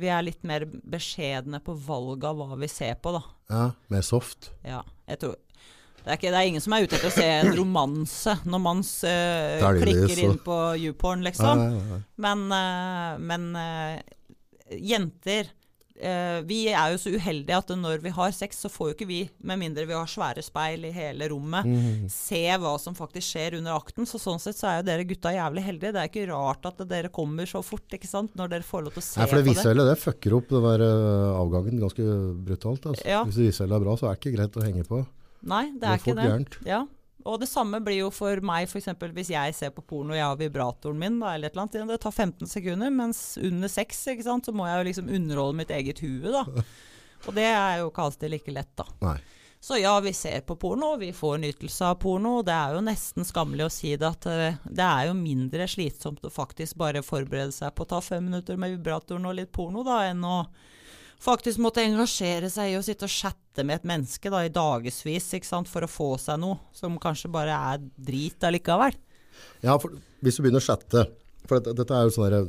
Vi 0.00 0.08
er 0.08 0.24
litt 0.24 0.40
mer 0.48 0.64
beskjedne 0.64 1.60
på 1.60 1.76
valget 1.76 2.30
av 2.30 2.40
hva 2.40 2.56
vi 2.56 2.70
ser 2.72 2.96
på, 3.04 3.12
da. 3.18 3.20
Ja, 3.52 3.66
mer 3.92 4.06
soft. 4.06 4.48
Ja, 4.64 4.80
jeg 5.04 5.20
tror 5.20 5.36
det 6.04 6.12
er, 6.12 6.18
ikke, 6.18 6.30
det 6.34 6.36
er 6.36 6.50
ingen 6.50 6.60
som 6.60 6.74
er 6.76 6.84
ute 6.84 6.98
etter 6.98 7.08
å 7.08 7.14
se 7.14 7.24
en 7.24 7.54
romanse 7.56 8.36
når 8.44 8.60
man 8.60 8.84
uh, 8.84 9.68
klikker 9.80 10.20
inn 10.26 10.36
på 10.44 10.58
YouPorn, 10.82 11.24
liksom. 11.24 11.62
Nei, 11.62 11.70
nei, 11.72 11.84
nei. 11.94 12.00
Men, 12.26 12.42
uh, 12.52 13.14
men 13.32 13.46
uh, 13.56 14.16
jenter 14.76 15.48
eh, 15.96 16.42
Vi 16.44 16.58
er 16.68 16.92
jo 16.92 17.00
så 17.00 17.14
uheldige 17.14 17.56
at 17.56 17.72
når 17.78 18.02
vi 18.04 18.12
har 18.12 18.34
sex, 18.36 18.60
så 18.64 18.70
får 18.72 18.90
jo 18.90 18.96
ikke 18.98 19.08
vi, 19.08 19.22
med 19.48 19.60
mindre 19.62 19.86
vi 19.88 19.96
har 19.96 20.10
svære 20.10 20.44
speil 20.44 20.84
i 20.88 20.92
hele 20.92 21.28
rommet, 21.32 21.68
mm. 21.68 22.06
se 22.12 22.42
hva 22.60 22.74
som 22.82 22.96
faktisk 22.98 23.30
skjer 23.30 23.58
under 23.60 23.76
akten. 23.78 24.08
Så 24.08 24.20
sånn 24.20 24.42
sett 24.42 24.58
så 24.60 24.68
er 24.70 24.78
jo 24.80 24.86
dere 24.90 25.08
gutta 25.08 25.32
jævlig 25.34 25.64
heldige. 25.64 25.94
Det 25.94 26.04
er 26.04 26.12
ikke 26.12 26.28
rart 26.32 26.68
at 26.68 26.84
dere 26.90 27.12
kommer 27.14 27.48
så 27.48 27.64
fort, 27.64 27.86
ikke 27.96 28.10
sant, 28.10 28.34
når 28.36 28.56
dere 28.56 28.68
får 28.68 28.86
lov 28.86 28.96
til 28.96 29.04
å 29.04 29.08
se 29.08 29.20
Nei, 29.22 29.28
for 29.30 29.40
det 29.40 29.56
på 29.56 29.68
det. 29.72 29.90
det 29.90 29.98
fucker 30.04 30.38
opp 30.40 30.52
den 30.52 30.68
der 30.68 30.86
avgangen 31.32 31.84
ganske 31.84 32.08
brutalt. 32.44 32.92
Altså. 32.92 33.08
Ja. 33.08 33.24
Hvis 33.24 33.40
det 33.40 33.52
visuelle 33.52 33.78
er 33.78 33.86
bra, 33.86 33.96
så 34.00 34.10
er 34.10 34.16
det 34.16 34.24
ikke 34.24 34.38
greit 34.38 34.60
å 34.60 34.66
henge 34.66 34.88
på. 34.88 35.04
Nei, 35.44 35.64
det 35.72 35.80
Det 35.80 35.88
er 35.88 35.92
er 35.92 36.02
ikke 36.02 36.14
det. 36.18 36.28
gærent. 36.30 36.58
Ja. 36.68 36.82
Og 37.24 37.38
det 37.40 37.48
samme 37.48 37.78
blir 37.80 38.02
jo 38.02 38.10
for 38.12 38.36
meg, 38.44 38.66
f.eks. 38.68 38.90
hvis 39.16 39.30
jeg 39.32 39.54
ser 39.56 39.70
på 39.72 39.80
porno 39.88 40.12
og 40.12 40.18
jeg 40.18 40.26
har 40.26 40.36
vibratoren 40.36 40.98
min, 41.00 41.14
da, 41.22 41.30
eller 41.34 41.48
et 41.48 41.54
eller 41.56 41.62
annet. 41.68 41.92
Det 41.94 42.00
tar 42.02 42.12
15 42.12 42.50
sekunder, 42.50 42.90
mens 42.92 43.38
under 43.40 43.68
sex, 43.72 44.02
ikke 44.12 44.26
sant, 44.26 44.44
så 44.44 44.52
må 44.52 44.66
jeg 44.68 44.76
jo 44.82 44.88
liksom 44.90 45.08
underholde 45.08 45.56
mitt 45.62 45.70
eget 45.72 46.02
hue, 46.04 46.20
da. 46.34 46.44
Og 47.26 47.32
det 47.38 47.46
er 47.48 47.78
jo 47.80 47.88
ikke 47.88 48.04
alltid 48.04 48.30
like 48.34 48.52
lett, 48.52 48.74
da. 48.76 48.84
Nei. 49.06 49.16
Så 49.64 49.78
ja, 49.80 49.94
vi 50.04 50.10
ser 50.12 50.42
på 50.44 50.58
porno, 50.60 50.90
vi 51.00 51.08
får 51.16 51.38
nytelse 51.40 51.86
av 51.88 51.94
porno. 52.02 52.34
og 52.42 52.44
Det 52.44 52.52
er 52.52 52.74
jo 52.76 52.82
nesten 52.84 53.24
skammelig 53.24 53.64
å 53.64 53.72
si 53.72 53.94
det 53.96 54.04
at 54.10 54.26
eh, 54.28 54.58
det 54.68 54.84
er 54.84 55.06
jo 55.08 55.14
mindre 55.16 55.64
slitsomt 55.72 56.20
å 56.28 56.28
faktisk 56.28 56.76
bare 56.76 57.00
forberede 57.00 57.54
seg 57.56 57.72
på 57.72 57.86
å 57.86 57.88
ta 57.94 58.02
fem 58.04 58.26
minutter 58.28 58.60
med 58.60 58.74
vibratoren 58.76 59.24
og 59.24 59.38
litt 59.40 59.48
porno, 59.56 59.80
da, 59.88 60.02
enn 60.10 60.20
å 60.28 60.42
faktisk 61.24 61.60
måtte 61.62 61.84
engasjere 61.84 62.50
seg 62.52 62.72
i 62.72 62.78
å 62.78 62.84
sitte 62.84 63.08
og 63.08 63.12
chatte 63.12 63.64
med 63.64 63.80
et 63.80 63.88
menneske 63.88 64.30
da, 64.32 64.42
i 64.44 64.52
dagevis 64.52 65.30
for 65.70 65.86
å 65.86 65.90
få 65.90 66.10
seg 66.20 66.40
noe 66.42 66.60
som 66.76 66.98
kanskje 67.00 67.32
bare 67.32 67.54
er 67.74 67.84
drit 67.96 68.44
allikevel. 68.44 68.96
Ja, 69.64 69.78
for 69.80 69.96
hvis 70.22 70.36
du 70.36 70.44
begynner 70.44 70.62
å 70.62 70.64
chatte 70.64 71.08
For 71.48 71.58
dette, 71.58 71.74
dette 71.74 71.96
er 71.96 72.04
jo 72.06 72.12
sånn 72.14 72.28
derre 72.28 72.44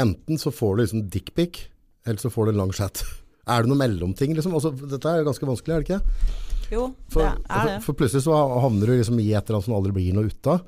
Enten 0.00 0.38
så 0.40 0.52
får 0.54 0.76
du 0.76 0.80
liksom 0.80 1.02
dickpic, 1.12 1.58
eller 2.06 2.22
så 2.22 2.30
får 2.32 2.46
du 2.46 2.52
en 2.54 2.60
lang 2.62 2.72
chat. 2.72 3.02
Er 3.50 3.64
det 3.64 3.70
noe 3.72 3.80
mellomting, 3.80 4.32
liksom? 4.36 4.54
Altså, 4.54 4.70
dette 4.70 5.10
er 5.10 5.26
ganske 5.26 5.46
vanskelig, 5.48 5.74
er 5.74 5.82
det 5.82 5.88
ikke? 5.88 6.36
Jo, 6.70 6.84
For, 7.10 7.24
det 7.24 7.30
er 7.50 7.66
det. 7.66 7.72
for, 7.80 7.88
for 7.88 7.98
plutselig 7.98 8.22
så 8.22 8.36
havner 8.62 8.86
du 8.86 8.94
liksom 8.94 9.18
i 9.18 9.32
et 9.32 9.42
eller 9.42 9.58
annet 9.58 9.66
som 9.66 9.74
aldri 9.74 9.94
blir 9.96 10.14
noe 10.14 10.30
ut 10.30 10.50
av. 10.52 10.62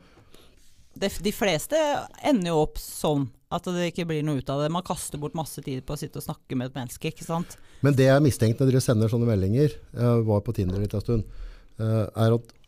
De, 0.98 1.09
de 1.24 1.33
fleste 1.33 1.78
ender 2.26 2.50
jo 2.50 2.59
opp 2.64 2.81
sånn 2.83 3.28
at 3.53 3.69
det 3.69 3.91
ikke 3.91 4.07
blir 4.09 4.25
noe 4.27 4.41
ut 4.41 4.51
av 4.53 4.62
det. 4.62 4.73
Man 4.73 4.87
kaster 4.87 5.21
bort 5.21 5.37
masse 5.37 5.62
tid 5.65 5.85
på 5.87 5.95
å 5.95 6.01
sitte 6.01 6.21
og 6.21 6.27
snakke 6.27 6.57
med 6.59 6.71
et 6.71 6.79
menneske, 6.81 7.12
ikke 7.12 7.27
sant. 7.27 7.57
Men 7.85 7.97
det 7.99 8.09
jeg 8.09 8.25
mistenkte 8.25 8.65
når 8.65 8.73
dere 8.73 8.85
sender 8.85 9.12
sånne 9.12 9.29
meldinger, 9.29 9.77
jeg 9.77 10.27
var 10.29 10.43
på 10.47 10.55
Tinder 10.57 10.83
litt 10.83 10.97
en 10.97 11.05
stund, 11.05 11.41
eh, 11.79 12.05
er 12.09 12.37
at 12.38 12.59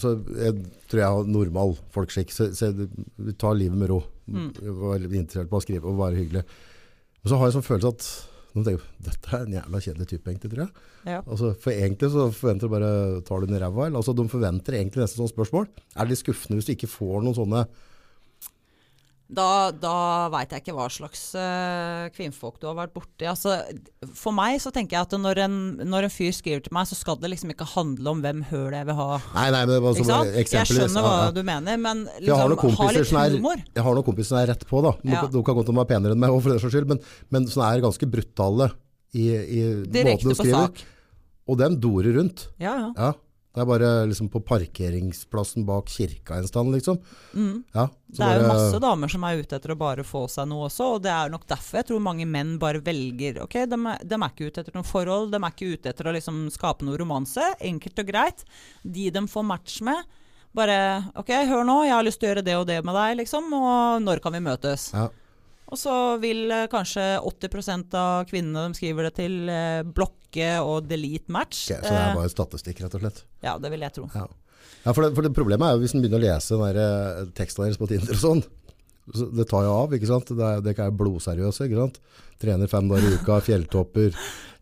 så 0.00 0.14
jeg 0.38 0.56
tror 0.88 1.00
jeg 1.00 1.12
har 1.12 1.28
normal 1.28 1.74
folkskikk, 1.92 2.32
så, 2.32 2.48
så 2.56 2.70
vi 2.72 3.34
tar 3.36 3.58
livet 3.58 3.76
med 3.76 3.90
ro. 3.90 4.00
Mm. 4.30 4.50
Jeg 4.56 4.76
var 4.78 5.04
interessert 5.04 5.50
på 5.50 5.58
å 5.58 5.64
skrive 5.64 5.90
og 5.90 5.98
være 6.00 6.20
hyggelig. 6.22 6.44
Men 7.20 7.32
så 7.32 7.38
har 7.40 7.48
jeg 7.48 7.56
sånn 7.58 7.66
følelse 7.66 7.90
at 7.90 8.06
noen 8.54 8.66
tenker 8.66 8.86
dette 9.06 9.34
er 9.36 9.44
en 9.44 9.56
jævla 9.58 9.80
kjedelig 9.84 10.08
type, 10.10 10.26
egentlig, 10.30 10.52
tror 10.54 10.64
jeg. 10.64 10.86
Ja. 11.06 11.20
Altså, 11.20 11.52
for 11.62 11.74
egentlig 11.74 12.10
så 12.14 12.26
forventer 12.34 12.66
de 12.66 12.74
bare 12.74 12.90
tar 13.26 13.42
du 13.42 13.46
den 13.50 13.58
i 13.58 13.62
ræva. 13.62 13.90
Altså, 13.90 14.14
de 14.16 14.26
forventer 14.32 14.78
egentlig 14.78 15.04
nesten 15.04 15.20
sånne 15.20 15.34
spørsmål. 15.34 15.68
Er 15.94 16.00
det 16.06 16.14
litt 16.14 16.22
skuffende 16.22 16.58
hvis 16.58 16.70
du 16.70 16.74
ikke 16.74 16.90
får 16.90 17.26
noen 17.26 17.38
sånne 17.38 17.64
Da, 19.30 19.70
da 19.70 20.26
veit 20.32 20.50
jeg 20.50 20.64
ikke 20.64 20.72
hva 20.74 20.88
slags 20.90 21.20
uh, 21.38 22.08
kvinnfolk 22.16 22.56
du 22.58 22.66
har 22.66 22.74
vært 22.74 22.94
borti. 22.96 23.28
Altså, 23.30 23.60
for 24.18 24.34
meg 24.34 24.56
så 24.58 24.72
tenker 24.74 24.96
jeg 24.96 25.06
at 25.06 25.14
når 25.22 25.40
en, 25.44 25.54
når 25.86 26.08
en 26.08 26.12
fyr 26.12 26.32
skriver 26.34 26.64
til 26.64 26.74
meg, 26.74 26.88
så 26.90 26.98
skal 26.98 27.20
det 27.22 27.30
liksom 27.30 27.52
ikke 27.54 27.68
handle 27.76 28.10
om 28.10 28.24
hvem 28.24 28.42
høl 28.50 28.74
jeg 28.74 28.88
vil 28.88 28.98
ha. 28.98 29.08
Nei, 29.36 29.46
nei, 29.54 29.60
men 29.62 29.72
det 29.76 29.78
var 29.84 30.00
som? 30.00 30.32
Jeg 30.34 30.50
skjønner 30.50 31.06
hva 31.06 31.14
ja, 31.14 31.22
ja. 31.28 31.30
du 31.36 31.40
mener, 31.46 31.78
men 31.86 32.02
liksom, 32.18 32.34
ha 32.80 32.90
litt 32.96 33.38
humor. 33.38 33.62
jeg 33.70 33.86
har 33.86 33.98
noen 34.00 34.08
kompiser 34.10 34.32
som 34.32 34.42
er 34.42 34.50
rett 34.50 34.66
på, 34.66 34.82
da. 34.88 34.96
Du, 34.98 35.14
Ja. 35.14 35.22
du 35.30 35.40
kan 35.46 35.60
godt 35.60 35.70
være 35.70 35.90
penere 35.94 36.18
enn 36.18 36.22
meg, 36.26 36.34
for 36.42 36.50
den 36.50 36.62
saks 36.64 36.74
skyld, 36.74 36.90
men, 36.90 37.02
men 37.30 37.46
som 37.54 37.62
er 37.68 37.86
ganske 37.86 38.10
brutale 38.10 38.72
i, 39.14 39.30
i 39.30 39.62
måten 39.62 39.94
Direkte 39.94 40.32
på 40.34 40.40
skriver. 40.42 40.70
sak. 40.74 40.82
Og 41.50 41.58
dem 41.62 41.78
dorer 41.82 42.18
rundt. 42.18 42.48
Ja, 42.62 42.74
ja. 42.82 42.90
Ja. 42.98 43.14
Det 43.50 43.58
er 43.64 43.66
bare 43.66 43.88
liksom 44.06 44.28
på 44.30 44.38
parkeringsplassen 44.46 45.64
bak 45.66 45.88
kirka 45.90 46.36
en 46.38 46.46
stand, 46.46 46.70
liksom. 46.70 47.00
Mm. 47.34 47.64
Ja, 47.74 47.88
så 48.12 48.20
Det 48.20 48.28
er 48.28 48.38
jo 48.44 48.50
masse 48.52 48.78
damer 48.84 49.10
som 49.10 49.24
er 49.26 49.40
ute 49.42 49.58
etter 49.58 49.72
å 49.74 49.78
bare 49.80 50.04
få 50.06 50.22
seg 50.30 50.46
noe 50.52 50.68
også, 50.68 50.86
og 50.94 51.02
det 51.02 51.10
er 51.10 51.32
nok 51.32 51.48
derfor 51.50 51.80
jeg 51.80 51.88
tror 51.88 52.04
mange 52.04 52.28
menn 52.30 52.52
bare 52.62 52.82
velger 52.86 53.40
Ok, 53.42 53.58
de 53.66 53.78
de 54.06 54.14
er 54.20 54.28
ikke 54.28 54.46
ute 54.52 54.62
etter 54.62 54.76
noe 54.78 54.86
forhold, 54.86 55.32
de 55.32 55.40
er 55.40 55.50
ikke 55.50 55.72
ute 55.74 55.90
etter 55.90 56.06
å 56.06 56.14
liksom 56.14 56.44
skape 56.54 56.86
noe 56.86 57.00
romanse. 57.00 57.42
Enkelt 57.58 57.98
og 57.98 58.12
greit. 58.12 58.44
De 58.84 59.10
de 59.10 59.26
får 59.26 59.46
match 59.50 59.80
med, 59.82 59.98
bare 60.54 61.10
Ok, 61.18 61.34
hør 61.50 61.66
nå, 61.66 61.80
jeg 61.88 61.96
har 61.96 62.06
lyst 62.06 62.22
til 62.22 62.30
å 62.30 62.32
gjøre 62.34 62.46
det 62.46 62.56
og 62.60 62.68
det 62.70 62.78
med 62.86 62.94
deg, 62.94 63.16
liksom, 63.24 63.50
og 63.50 64.06
når 64.06 64.22
kan 64.22 64.38
vi 64.38 64.44
møtes? 64.46 64.92
Ja. 64.94 65.08
Og 65.70 65.78
så 65.78 65.94
vil 66.22 66.50
eh, 66.50 66.66
kanskje 66.70 67.04
80% 67.22 67.96
av 67.98 68.24
kvinnene 68.30 68.68
de 68.68 68.78
skriver 68.78 69.06
det 69.06 69.14
til, 69.20 69.36
eh, 69.48 69.82
blokke 69.86 70.52
og 70.64 70.88
delete 70.90 71.30
match. 71.32 71.68
Okay, 71.70 71.78
så 71.82 71.90
det 71.94 71.98
er 72.00 72.10
Eh, 72.10 72.18
bare 72.18 72.32
statistikk, 72.32 72.82
rett 72.84 72.96
og 72.98 73.04
slett. 73.04 73.24
ja, 73.46 73.56
det 73.58 73.70
vil 73.70 73.86
jeg 73.86 73.94
tro. 73.98 74.08
Ja, 74.14 74.26
ja 74.84 74.92
for, 74.92 75.06
det, 75.06 75.14
for 75.14 75.26
det 75.26 75.34
problemet 75.36 75.68
er 75.68 75.76
jo 75.76 75.84
hvis 75.84 75.94
en 75.94 76.02
begynner 76.02 76.22
å 76.22 76.26
lese 76.26 76.58
den 76.58 76.82
eh, 76.84 77.30
teksten 77.38 77.66
deres 77.66 77.78
på 77.80 77.88
Tinder 77.90 78.18
og 78.18 78.24
sånn, 78.24 78.44
så 79.14 79.26
det 79.34 79.48
tar 79.50 79.64
jo 79.66 79.72
av, 79.74 79.94
ikke 79.94 80.10
sant? 80.10 80.28
Det 80.38 80.50
er, 80.70 80.84
er 80.84 80.94
blodseriøse, 80.94 81.66
ikke 81.66 81.80
sant? 81.80 81.98
Trener 82.42 82.70
fem 82.70 82.90
dager 82.90 83.06
i 83.08 83.16
uka, 83.18 83.40
fjelltopper, 83.42 84.14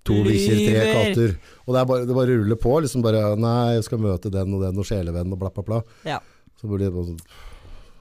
to 0.09 0.23
bikkjer, 0.25 0.63
tre 0.65 0.87
katter. 0.93 1.35
Og 1.67 1.75
det, 1.75 1.81
er 1.83 1.91
bare, 1.91 2.07
det 2.09 2.17
bare 2.17 2.39
ruller 2.39 2.61
på, 2.61 2.79
liksom 2.85 3.05
bare, 3.05 3.35
nei, 3.41 3.77
jeg 3.77 3.89
skal 3.89 4.01
møte 4.01 4.33
den 4.33 4.57
og 4.57 4.65
den 4.65 4.81
og 4.81 4.89
sjelevenn 4.89 5.35
og 5.35 5.41
bla 5.41 5.53
bla 5.53 5.65
bla. 5.67 5.83
Ja. 6.09 6.21
Så 6.59 6.71
blir 6.71 6.87
det 6.87 6.95
bare 6.95 7.11
sånn, 7.11 7.21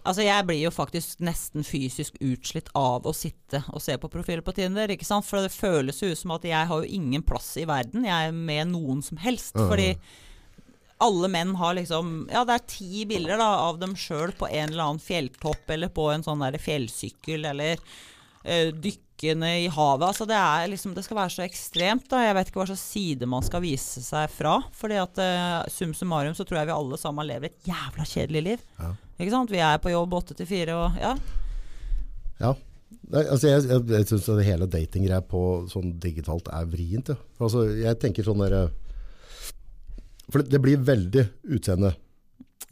Altså, 0.08 0.24
jeg 0.24 0.46
blir 0.48 0.62
jo 0.62 0.72
faktisk 0.72 1.20
nesten 1.26 1.66
fysisk 1.68 2.16
utslitt 2.24 2.70
av 2.78 3.08
å 3.08 3.12
sitte 3.16 3.60
og 3.74 3.84
se 3.84 3.98
på 4.00 4.10
profiler 4.12 4.44
på 4.46 4.54
Tinder, 4.56 4.92
ikke 4.94 5.08
sant? 5.08 5.28
For 5.28 5.44
det 5.44 5.52
føles 5.52 6.00
jo 6.00 6.12
ut 6.14 6.20
som 6.20 6.32
at 6.38 6.46
jeg 6.48 6.70
har 6.70 6.84
jo 6.84 6.96
ingen 7.00 7.26
plass 7.28 7.50
i 7.60 7.66
verden, 7.68 8.08
jeg 8.08 8.30
er 8.30 8.38
med 8.38 8.72
noen 8.72 9.04
som 9.04 9.20
helst. 9.20 9.58
Ja. 9.58 9.68
Fordi 9.68 9.90
alle 11.04 11.30
menn 11.30 11.52
har 11.60 11.76
liksom 11.78 12.14
Ja, 12.32 12.44
det 12.48 12.56
er 12.56 12.70
ti 12.72 13.04
bilder 13.10 13.38
da, 13.38 13.50
av 13.68 13.82
dem 13.82 13.98
sjøl 14.00 14.32
på 14.38 14.48
en 14.48 14.72
eller 14.72 14.86
annen 14.86 15.04
fjelltopp, 15.04 15.68
eller 15.76 15.92
på 15.94 16.08
en 16.14 16.24
sånn 16.26 16.46
der 16.46 16.58
fjellsykkel, 16.62 17.44
eller 17.52 17.76
uh, 17.78 18.72
dykkende 18.72 19.50
i 19.66 19.68
havet. 19.74 20.08
Altså, 20.08 20.28
det 20.30 20.38
er 20.40 20.70
liksom 20.72 20.96
Det 20.96 21.04
skal 21.06 21.20
være 21.20 21.34
så 21.36 21.44
ekstremt, 21.46 22.08
da. 22.14 22.22
Jeg 22.24 22.38
vet 22.38 22.52
ikke 22.52 22.62
hva 22.62 22.70
slags 22.72 22.86
side 22.94 23.30
man 23.30 23.46
skal 23.46 23.66
vise 23.66 24.06
seg 24.06 24.32
fra. 24.34 24.56
Fordi 24.78 25.02
at 25.04 25.20
uh, 25.20 25.68
sum 25.74 25.92
summarum 25.98 26.38
så 26.38 26.48
tror 26.48 26.62
jeg 26.62 26.72
vi 26.72 26.78
alle 26.78 27.02
sammen 27.02 27.28
lever 27.28 27.52
et 27.52 27.70
jævla 27.70 28.08
kjedelig 28.08 28.46
liv. 28.52 28.66
ja. 28.80 28.94
Ikke 29.18 29.34
sant? 29.34 29.52
Vi 29.54 29.60
er 29.64 29.80
på 29.82 29.90
jobb 29.94 30.14
åtte 30.20 30.36
til 30.38 30.46
fire 30.50 30.76
og 30.78 30.98
ja. 31.02 31.16
Ja. 32.42 32.52
Altså 33.12 33.48
jeg 33.50 33.64
jeg, 33.70 33.86
jeg 33.90 34.08
syns 34.12 34.28
det 34.30 34.46
hele 34.46 34.68
datinggreia 34.70 35.22
på 35.26 35.42
sånn 35.72 35.96
digitalt 36.04 36.48
er 36.54 36.68
vrient. 36.70 37.10
Ja. 37.14 37.18
Altså, 37.42 37.66
jeg 37.80 37.98
tenker 38.04 38.24
sånn 38.28 38.44
der 38.44 38.70
For 40.30 40.42
det, 40.44 40.52
det 40.52 40.62
blir 40.64 40.78
veldig 40.84 41.24
utseende. 41.56 41.94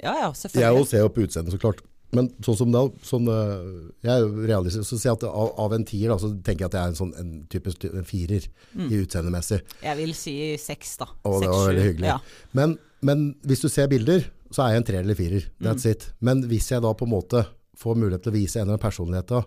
Ja 0.03 0.11
ja, 0.19 0.27
Jeg 0.27 0.35
selvfølgelig. 0.43 0.79
jo 0.81 0.87
ser 0.91 1.03
jo 1.05 1.11
på 1.15 1.23
utseendet, 1.23 1.53
så 1.55 1.59
klart. 1.61 1.79
Men 2.15 2.27
sånn 2.43 2.57
som 2.59 2.71
da, 2.71 2.81
sånn, 3.03 3.25
øh, 3.31 3.91
jeg 4.03 4.11
er 4.11 4.21
jo 4.25 4.43
realistisk, 4.47 4.85
så 4.89 4.97
sier 4.99 5.09
jeg 5.13 5.17
at 5.21 5.23
av, 5.29 5.53
av 5.65 5.73
en 5.75 5.85
tier, 5.87 6.11
da, 6.11 6.17
så 6.19 6.29
tenker 6.45 6.65
jeg 6.65 6.69
at 6.69 6.75
jeg 6.77 6.83
er 6.83 6.91
en, 6.91 6.97
sånn, 6.99 7.13
en 7.19 7.31
typisk 7.51 7.87
en 7.89 8.05
firer 8.07 8.45
Mm. 8.75 8.89
i 8.91 8.99
utseendemessig. 9.05 9.61
Jeg 9.87 9.97
vil 10.01 10.11
si 10.19 10.33
seks, 10.59 10.97
da. 10.99 11.07
Å, 11.23 11.33
det 11.41 11.47
var 11.47 11.69
veldig 11.71 11.85
hyggelig. 11.87 12.09
Ja. 12.11 12.17
Men, 12.59 12.75
men 13.07 13.23
hvis 13.47 13.63
du 13.63 13.69
ser 13.71 13.87
bilder, 13.91 14.27
så 14.55 14.63
er 14.63 14.71
jeg 14.75 14.81
en 14.83 14.87
treer 14.87 15.03
eller 15.03 15.17
firer. 15.19 15.49
That's 15.59 15.83
Mm. 15.85 15.91
it. 15.91 16.07
Men 16.23 16.41
hvis 16.47 16.71
jeg 16.71 16.81
da 16.85 16.93
på 16.95 17.03
en 17.07 17.11
måte 17.11 17.43
får 17.75 17.97
mulighet 17.99 18.23
til 18.23 18.31
å 18.31 18.35
vise 18.39 18.61
en 18.63 18.71
av 18.71 18.79
personlighetene 18.79 19.43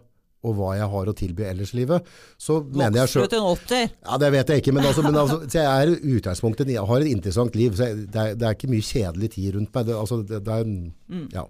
og 0.46 0.52
hva 0.54 0.68
jeg 0.78 0.86
har 0.92 1.08
å 1.10 1.14
tilby 1.18 1.42
ellers 1.48 1.72
i 1.74 1.78
livet, 1.80 2.04
så 2.38 2.60
mener 2.62 3.00
jeg 3.00 3.08
Vokser 3.08 3.14
selv... 3.16 3.24
du 3.24 3.32
til 3.32 3.40
en 3.40 3.48
åtter? 3.56 3.88
Ja, 4.06 4.18
det 4.22 4.28
vet 4.36 4.52
jeg 4.52 4.62
ikke, 4.62 4.74
men, 4.76 4.84
altså, 4.86 5.02
men 5.02 5.16
altså, 5.18 5.38
jeg 5.50 5.64
er 5.66 5.94
utgangspunktet, 6.18 6.70
jeg 6.70 6.84
har 6.92 7.00
et 7.02 7.10
interessant 7.10 7.56
liv, 7.58 7.72
så 7.74 7.88
jeg, 7.88 8.04
det, 8.06 8.20
er, 8.22 8.36
det 8.38 8.46
er 8.46 8.54
ikke 8.54 8.70
mye 8.70 8.86
kjedelig 8.86 9.30
tid 9.34 9.56
rundt 9.56 9.74
meg. 9.74 9.88
Det, 9.88 9.96
altså, 9.98 10.20
det, 10.28 10.38
er, 10.46 10.62
en- 10.62 10.92
Mm. 11.08 11.24
ja. 11.34 11.42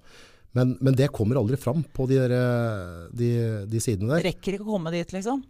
men, 0.57 0.73
men 0.81 0.95
det 0.97 1.11
kommer 1.13 1.37
aldri 1.37 1.59
fram 1.61 1.83
på 1.93 2.07
de, 2.09 2.17
der, 2.23 3.09
de, 3.13 3.29
de 3.69 3.83
sidene 3.83 4.15
der. 4.17 4.25
Rekker 4.31 4.57
ikke 4.57 4.65
å 4.65 4.73
komme 4.79 4.95
dit, 4.95 5.13
liksom. 5.13 5.43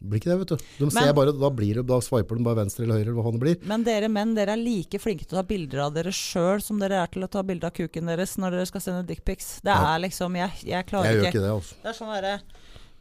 Blir 0.00 0.20
ikke 0.20 0.30
det, 0.30 0.38
vet 0.38 0.48
du. 0.52 0.56
De 0.78 0.84
Men- 0.86 0.90
ser 0.94 1.12
bare, 1.12 1.32
da, 1.34 1.48
blir 1.50 1.74
det, 1.74 1.86
da 1.88 1.96
swiper 2.00 2.36
de 2.38 2.44
bare 2.46 2.54
venstre 2.60 2.84
eller 2.84 3.00
høyre, 3.00 3.08
eller 3.08 3.16
hva 3.18 3.24
faen 3.26 3.38
det 3.38 3.40
blir. 3.42 3.66
Men 3.66 3.82
dere 3.82 4.08
menn, 4.08 4.34
dere 4.36 4.52
er 4.54 4.56
like 4.62 5.00
flinke 5.02 5.26
til 5.26 5.34
å 5.38 5.40
ta 5.42 5.42
bilder 5.42 5.80
av 5.86 5.94
dere 5.94 6.12
sjøl 6.14 6.62
som 6.62 6.78
dere 6.78 7.00
er 7.02 7.06
til 7.10 7.22
å 7.26 7.30
ta 7.30 7.42
bilde 7.42 7.64
av 7.66 7.72
kuken 7.74 8.06
deres 8.06 8.36
når 8.38 8.50
dere 8.54 8.66
skal 8.70 8.80
sende 8.80 9.06
dickpics. 9.08 9.60
Det 9.60 9.74
Ja. 9.74 9.96
er 9.96 9.98
liksom 10.06 10.36
Jeg, 10.36 10.52
jeg 10.64 10.86
klarer 10.86 11.04
Jeg 11.10 11.14
gjør 11.16 11.24
ikke 11.26 11.34
ikke 11.34 11.42
det, 11.42 11.50
altså. 11.50 11.74
Det 11.82 11.88
er 11.90 11.98
sånn 11.98 12.14
derre 12.14 12.40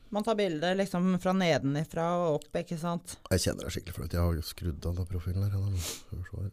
Man 0.09 0.23
tar 0.23 0.35
bilder 0.35 0.73
liksom 0.75 1.19
fra 1.19 1.33
nedenifra 1.33 2.05
og 2.15 2.35
opp, 2.39 2.53
ikke 2.55 2.79
sant. 2.79 3.17
Jeg 3.29 3.39
kjenner 3.41 3.63
det 3.67 3.73
skikkelig 3.75 3.93
flaut. 3.93 4.11
Jeg 4.13 4.21
har 4.21 4.33
jo 4.33 4.41
skrudd 4.41 4.85
av 4.87 4.95
den 4.95 5.05
profilen 5.05 5.43
her. 5.43 5.51
her. 5.51 6.51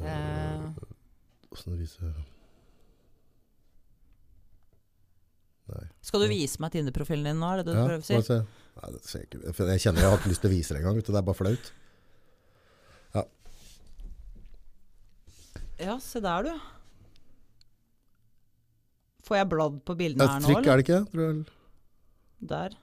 Eh, 0.00 0.60
Hvordan 1.50 1.78
viser 1.80 2.12
Nei. 5.70 5.84
skal 6.02 6.20
du 6.24 6.28
vise 6.32 6.58
meg 6.62 6.72
Tinder-profilen 6.74 7.24
din 7.30 7.38
nå, 7.40 7.50
er 7.52 7.60
det 7.60 7.66
det 7.70 7.74
du 7.74 7.78
Ja, 7.80 7.86
prøver 7.86 8.02
å 8.02 8.08
si? 8.08 8.20
se. 8.26 8.38
Nei, 8.80 8.90
det 8.96 9.02
ser 9.06 9.18
jeg 9.22 9.28
ikke. 9.30 9.52
For 9.54 9.66
Jeg 9.70 9.80
kjenner 9.84 10.00
jeg 10.04 10.10
har 10.10 10.18
ikke 10.18 10.32
lyst 10.32 10.40
til 10.44 10.50
å 10.50 10.54
vise 10.54 10.74
det 10.74 10.80
engang. 10.82 11.00
Det 11.04 11.14
er 11.20 11.26
bare 11.30 11.40
flaut. 11.40 11.72
Ja, 15.80 15.94
se 16.04 16.20
der, 16.20 16.44
du. 16.44 16.52
Får 19.24 19.38
jeg 19.38 19.48
bladd 19.52 19.78
på 19.88 19.94
bildene 19.96 20.26
er 20.26 20.34
her 20.34 20.36
et 20.36 20.44
nå, 20.44 20.50
trykk, 20.50 20.66
er 20.68 20.76
det 20.80 20.84
ikke? 20.84 20.98
Tror 21.12 21.22
jeg. 21.24 21.38
Der. 22.50 22.74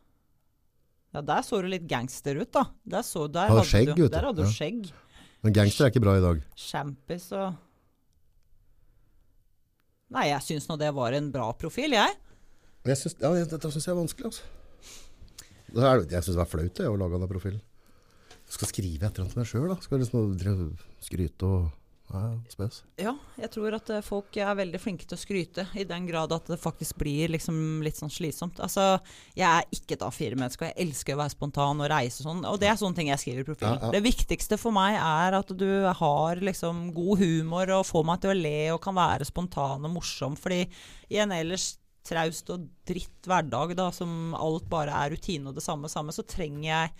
Ja, 1.14 1.22
der 1.30 1.46
så 1.46 1.60
du 1.62 1.68
litt 1.70 1.86
gangster 1.90 2.40
ut, 2.42 2.50
da. 2.54 2.64
Der, 2.86 3.06
så, 3.06 3.28
der 3.32 3.52
Hadde 3.54 3.66
skjegg, 3.70 3.94
du, 3.98 4.08
der 4.10 4.26
hadde 4.30 4.42
du 4.42 4.48
Ja. 4.48 4.54
skjegg. 4.54 4.90
Men 5.46 5.54
gangster 5.54 5.86
er 5.86 5.92
ikke 5.94 6.02
bra 6.04 6.16
i 6.18 6.24
dag. 6.26 6.42
Sjampis 6.58 7.30
og 7.38 7.64
Nei, 10.10 10.30
jeg 10.30 10.40
syns 10.46 10.70
nå 10.70 10.78
det 10.80 10.88
var 10.96 11.12
en 11.18 11.26
bra 11.34 11.50
profil, 11.60 11.92
jeg. 11.92 12.14
Jeg 12.88 12.98
synes, 13.02 13.18
ja, 13.22 13.34
jeg- 13.38 13.50
dette 13.52 13.72
syns 13.74 13.86
jeg 13.88 13.94
er 13.96 14.02
vanskelig. 14.02 14.26
Altså. 14.32 14.44
Er, 15.78 16.06
jeg 16.08 16.24
syns 16.24 16.36
det 16.38 16.44
er 16.46 16.52
flaut 16.52 16.80
jeg, 16.80 16.88
å 16.94 16.98
lage 17.00 17.20
den 17.20 17.28
profilen. 17.32 17.62
skal 18.48 18.70
skrive 18.70 19.04
et 19.04 19.18
eller 19.18 19.26
annet 19.26 19.34
til 19.34 19.42
meg 19.42 19.50
sjøl. 19.52 19.74
Skal 19.84 20.00
liksom 20.00 20.78
skryte 21.04 21.44
og 21.44 21.72
ja, 22.08 22.22
spes. 22.48 22.78
Ja, 23.04 23.12
jeg 23.36 23.50
tror 23.52 23.76
at 23.76 23.90
eh, 23.92 24.00
folk 24.06 24.38
er 24.40 24.54
veldig 24.56 24.80
flinke 24.80 25.04
til 25.04 25.18
å 25.18 25.20
skryte, 25.20 25.66
i 25.76 25.84
den 25.84 26.06
grad 26.08 26.32
at 26.32 26.46
det 26.48 26.56
faktisk 26.62 26.96
blir 27.02 27.28
liksom 27.34 27.82
litt 27.84 27.98
sånn 28.00 28.08
slitsomt. 28.14 28.62
Altså, 28.64 29.02
jeg 29.36 29.44
er 29.50 29.68
ikke 29.76 29.98
et 29.98 30.06
A4-menneske, 30.08 30.64
og 30.64 30.72
jeg 30.72 30.88
elsker 30.88 31.18
å 31.18 31.20
være 31.20 31.34
spontan 31.36 31.84
og 31.84 31.90
reise 31.92 32.24
og 32.24 32.30
sånn. 32.30 32.46
Og 32.48 32.62
det 32.62 32.70
er 32.72 32.80
sånne 32.80 32.96
ting 32.96 33.12
jeg 33.12 33.20
skriver 33.26 33.44
i 33.44 33.48
profilen. 33.50 33.76
Ja, 33.76 33.90
ja. 33.90 33.92
Det 33.98 34.04
viktigste 34.08 34.56
for 34.62 34.72
meg 34.72 34.96
er 34.96 35.36
at 35.42 35.52
du 35.60 35.68
har 36.00 36.40
liksom 36.48 36.94
god 36.96 37.20
humor 37.26 37.74
og 37.82 37.84
får 37.92 38.08
meg 38.08 38.24
til 38.24 38.32
å 38.32 38.40
le 38.40 38.56
og 38.78 38.80
kan 38.88 38.96
være 38.96 39.28
spontan 39.28 39.84
og 39.84 39.96
morsom. 40.00 40.40
Fordi 40.40 40.62
i 41.12 41.20
en 41.20 41.36
ellers 41.36 41.74
traust 42.08 42.50
og 42.54 42.66
dritt 42.88 43.28
hverdag, 43.28 43.76
da, 43.78 43.90
som 43.96 44.34
alt 44.38 44.68
bare 44.72 44.96
er 45.06 45.14
rutine 45.14 45.52
og 45.52 45.58
det 45.58 45.66
samme, 45.66 45.92
samme, 45.92 46.16
så 46.16 46.26
trenger 46.28 46.70
jeg 46.70 46.96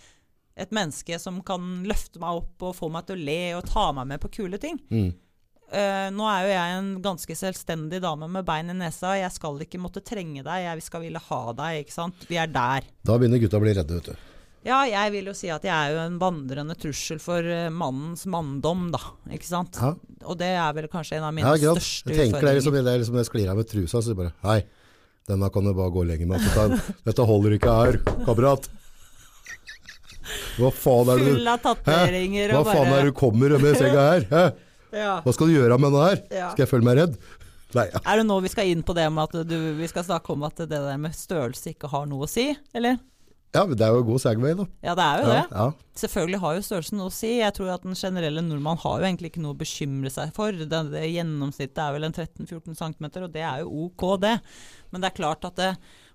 et 0.58 0.74
menneske 0.74 1.18
som 1.22 1.38
kan 1.46 1.64
løfte 1.86 2.20
meg 2.22 2.42
opp 2.42 2.66
og 2.66 2.76
få 2.76 2.90
meg 2.92 3.06
til 3.06 3.18
å 3.18 3.26
le 3.28 3.40
og 3.58 3.66
ta 3.68 3.88
meg 3.96 4.08
med 4.12 4.22
på 4.22 4.32
kule 4.40 4.60
ting. 4.60 4.78
Mm. 4.90 5.10
Uh, 5.68 6.08
nå 6.16 6.24
er 6.32 6.46
jo 6.46 6.52
jeg 6.54 6.76
en 6.78 6.88
ganske 7.04 7.34
selvstendig 7.36 8.00
dame 8.00 8.24
med 8.32 8.46
bein 8.48 8.72
i 8.72 8.76
nesa. 8.76 9.12
Jeg 9.18 9.34
skal 9.34 9.60
ikke 9.64 9.80
måtte 9.82 10.00
trenge 10.00 10.40
deg, 10.40 10.64
jeg 10.64 10.86
skal 10.86 11.04
ville 11.04 11.20
ha 11.28 11.42
deg. 11.60 11.82
ikke 11.84 11.94
sant? 11.94 12.24
Vi 12.30 12.40
er 12.40 12.48
der. 12.50 12.88
Da 13.04 13.18
begynner 13.20 13.42
gutta 13.42 13.60
å 13.60 13.64
bli 13.64 13.76
redde, 13.76 14.00
vet 14.00 14.10
du. 14.10 14.26
Ja, 14.66 14.80
jeg 14.88 15.12
vil 15.14 15.28
jo 15.30 15.34
si 15.38 15.50
at 15.54 15.62
jeg 15.64 15.72
er 15.72 15.94
jo 15.94 16.00
en 16.02 16.16
vandrende 16.20 16.74
trussel 16.76 17.20
for 17.22 17.46
eh, 17.46 17.68
mannens 17.70 18.24
manndom, 18.28 18.88
da. 18.92 19.00
Ikke 19.32 19.46
sant? 19.46 19.78
Ja, 19.78 19.92
Og 20.26 20.40
det 20.40 20.50
er 20.50 20.74
vel 20.76 20.88
kanskje 20.90 21.20
en 21.20 21.28
av 21.28 21.36
mine 21.36 21.52
ja 21.62 21.74
største 21.76 22.10
Jeg 22.10 22.26
tenker 22.26 22.42
det 22.42 22.50
er 22.50 22.58
liksom, 22.58 22.74
utfordringer. 22.74 22.88
det 22.88 22.94
er 22.96 23.02
liksom 23.04 23.20
det 23.20 23.26
sklir 23.28 23.52
av 23.52 23.60
med 23.60 23.70
trusa, 23.70 24.02
så 24.02 24.16
bare 24.18 24.34
Hei, 24.42 24.58
denne 25.28 25.50
kan 25.52 25.66
du 25.68 25.72
bare 25.76 25.92
gå 25.94 26.04
lenger 26.08 26.30
med. 26.30 26.44
Dette, 26.44 26.94
dette 27.08 27.26
holder 27.28 27.56
ikke 27.58 27.74
her, 27.80 27.98
kamerat. 28.26 28.68
Hva 30.58 30.70
faen 30.74 31.08
er 31.12 31.20
det 31.22 31.34
du 31.34 31.44
Hva 31.46 32.64
faen 32.66 32.90
er 32.92 33.04
det 33.04 33.12
du 33.12 33.16
kommer 33.16 33.54
med 33.56 33.70
i 33.70 33.76
senga 33.78 34.06
her? 34.12 34.26
Hæ? 34.32 34.46
ja. 34.96 35.12
Hva 35.24 35.34
skal 35.36 35.50
du 35.50 35.54
gjøre 35.56 35.78
med 35.80 35.92
denne 35.92 36.08
her? 36.08 36.22
Ja. 36.32 36.48
Skal 36.54 36.64
jeg 36.64 36.72
føle 36.72 36.88
meg 36.88 36.98
redd? 37.00 37.18
Nei, 37.76 37.84
ja. 37.92 38.00
Er 38.00 38.20
det 38.20 38.24
nå 38.28 38.38
vi 38.40 38.50
skal 38.52 38.70
inn 38.72 38.82
på 38.86 38.94
det 38.96 39.04
med 39.12 39.28
at 39.28 39.48
du, 39.48 39.56
vi 39.76 39.88
skal 39.90 40.06
snakke 40.06 40.32
om 40.32 40.46
at 40.48 40.60
det 40.64 40.72
der 40.72 41.00
med 41.00 41.16
størrelse 41.16 41.74
ikke 41.74 41.90
har 41.92 42.08
noe 42.08 42.24
å 42.24 42.30
si, 42.30 42.48
eller? 42.76 42.96
Ja, 43.54 43.62
men 43.64 43.76
det 43.80 43.84
er 43.86 43.94
jo 43.96 44.02
god 44.04 44.20
Segway, 44.22 44.54
da. 44.58 44.66
Ja, 44.84 44.94
det 44.98 45.04
er 45.04 45.22
jo 45.22 45.28
Ja, 45.28 45.34
det. 45.34 45.44
ja. 45.56 45.68
Selvfølgelig 45.98 46.40
har 46.42 46.56
jo 46.58 46.64
størrelsen 46.66 46.98
noe 47.00 47.10
å 47.10 47.14
si. 47.14 47.30
Jeg 47.40 47.54
tror 47.56 47.70
at 47.74 47.86
den 47.86 47.96
generelle 47.98 48.42
nordmann 48.44 48.78
har 48.82 48.98
jo 49.00 49.06
egentlig 49.08 49.32
ikke 49.32 49.42
noe 49.42 49.56
å 49.56 49.58
bekymre 49.62 50.12
seg 50.14 50.34
for. 50.36 50.52
Det, 50.52 50.82
det 50.92 51.06
Gjennomsnittet 51.08 51.80
er 51.82 51.96
vel 51.96 52.06
en 52.06 52.14
13-14 52.14 52.76
cm, 52.78 53.08
og 53.24 53.32
det 53.34 53.42
er 53.48 53.64
jo 53.64 53.86
ok, 53.88 54.04
det. 54.22 54.34
Men 54.92 55.02
det 55.02 55.10
er 55.10 55.16
klart 55.16 55.48
at 55.48 55.56
det, 55.58 55.70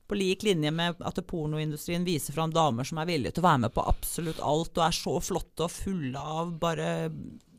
på 0.08 0.15
lik 0.19 0.43
linje 0.46 0.72
med 0.76 1.02
at 1.02 1.19
pornoindustrien 1.28 2.06
viser 2.06 2.36
fram 2.36 2.52
damer 2.54 2.86
som 2.88 3.00
er 3.02 3.10
villige 3.10 3.34
til 3.36 3.43
å 3.43 3.50
være 3.50 3.63
med 3.65 3.74
på 3.76 3.86
absolutt 3.91 4.39
alt, 4.43 4.78
og 4.78 4.86
er 4.86 4.98
så 5.02 5.17
flotte 5.24 5.65
og 5.67 5.74
fulle 5.74 6.19
av 6.38 6.54
bare 6.62 6.91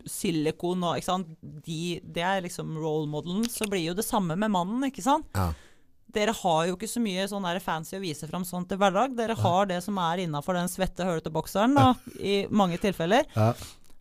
silikon 0.09 0.85
og 0.85 0.99
ikke 1.01 1.09
sant. 1.09 1.31
De, 1.65 1.99
det 2.05 2.25
er 2.25 2.43
liksom 2.45 2.75
role 2.81 3.09
modelen. 3.11 3.47
Så 3.51 3.69
blir 3.71 3.87
jo 3.91 3.95
det 3.97 4.05
samme 4.07 4.37
med 4.37 4.53
mannen, 4.53 4.85
ikke 4.91 5.05
sant. 5.05 5.29
ja. 5.37 5.51
Dere 6.15 6.35
har 6.39 6.67
jo 6.69 6.77
ikke 6.77 6.89
så 6.91 7.03
mye 7.03 7.25
sånn 7.31 7.47
der 7.47 7.61
fancy 7.63 7.97
å 7.99 8.03
vise 8.03 8.29
fram 8.31 8.45
sånn 8.47 8.67
til 8.71 8.79
hverdag. 8.81 9.17
Dere 9.19 9.37
har 9.39 9.71
det 9.71 9.81
som 9.85 9.99
er 9.99 10.25
innafor 10.25 10.59
den 10.59 10.71
svette, 10.71 11.07
hølete 11.07 11.33
bokseren 11.35 11.75
da, 11.77 11.89
i 12.21 12.45
mange 12.51 12.79
tilfeller. 12.83 13.27
ja. 13.35 13.55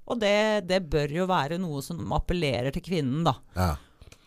Og 0.04 0.17
det, 0.19 0.67
det 0.67 0.82
bør 0.91 1.13
jo 1.15 1.26
være 1.30 1.56
noe 1.63 1.80
som 1.80 2.12
appellerer 2.12 2.73
til 2.76 2.84
kvinnen, 2.84 3.21
da. 3.23 3.38
ja. 3.56 3.69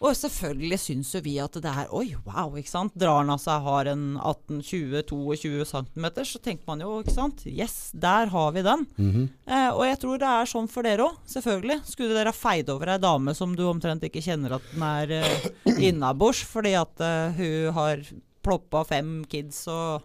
Og 0.05 0.13
selvfølgelig 0.13 0.77
syns 0.83 1.15
jo 1.17 1.21
vi 1.25 1.39
at 1.41 1.55
det 1.65 1.71
er 1.73 1.89
Oi, 1.97 2.11
wow, 2.27 2.53
ikke 2.61 2.69
sant. 2.69 2.93
Drar 3.01 3.23
han 3.23 3.31
av 3.33 3.39
seg 3.41 3.63
har 3.65 3.89
en 3.95 4.03
18-20-22 4.21 5.65
cm, 5.71 6.07
så 6.29 6.41
tenker 6.45 6.67
man 6.69 6.83
jo, 6.85 6.99
ikke 7.01 7.15
sant. 7.15 7.41
Yes, 7.49 7.91
der 7.97 8.29
har 8.33 8.53
vi 8.53 8.65
den. 8.67 8.85
Mhm. 9.01 9.23
Eh, 9.49 9.71
og 9.73 9.85
jeg 9.89 9.99
tror 10.03 10.21
det 10.21 10.29
er 10.29 10.51
sånn 10.53 10.69
for 10.69 10.85
dere 10.87 11.07
òg, 11.09 11.17
selvfølgelig. 11.33 11.79
Skulle 11.89 12.17
dere 12.19 12.33
ha 12.35 12.37
feid 12.37 12.69
over 12.75 12.93
ei 12.93 12.99
dame 13.03 13.35
som 13.39 13.55
du 13.57 13.65
omtrent 13.71 14.05
ikke 14.05 14.21
kjenner 14.25 14.59
at 14.59 14.67
den 14.75 14.85
er 14.85 15.15
eh, 15.23 15.49
innabords 15.89 16.43
fordi 16.45 16.75
at 16.77 17.01
eh, 17.01 17.39
hun 17.41 17.73
har 17.79 18.05
ploppa 18.47 18.85
fem 18.87 19.23
kids 19.33 19.65
og 19.73 20.05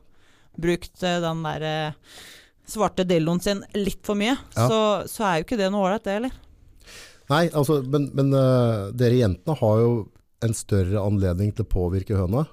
brukt 0.57 1.03
eh, 1.03 1.19
den 1.23 1.43
der 1.45 1.67
eh, 1.67 2.15
svarte 2.71 3.03
dilloen 3.07 3.41
sin 3.43 3.65
litt 3.75 3.99
for 4.07 4.15
mye, 4.15 4.37
Ja. 4.55 4.67
så, 4.71 4.79
så 5.11 5.27
er 5.27 5.37
jo 5.41 5.45
ikke 5.49 5.59
det 5.59 5.67
noe 5.73 5.83
ålreit, 5.89 6.05
det 6.07 6.15
heller. 6.15 6.39
Nei, 7.31 7.45
altså, 7.55 7.79
men, 7.87 8.09
men 8.17 8.33
uh, 8.35 8.89
dere 8.97 9.21
jentene 9.21 9.55
har 9.61 9.83
jo 9.83 9.91
en 10.43 10.55
større 10.57 11.03
anledning 11.05 11.53
til 11.55 11.65
å 11.67 11.69
påvirke 11.69 12.17
høna. 12.17 12.47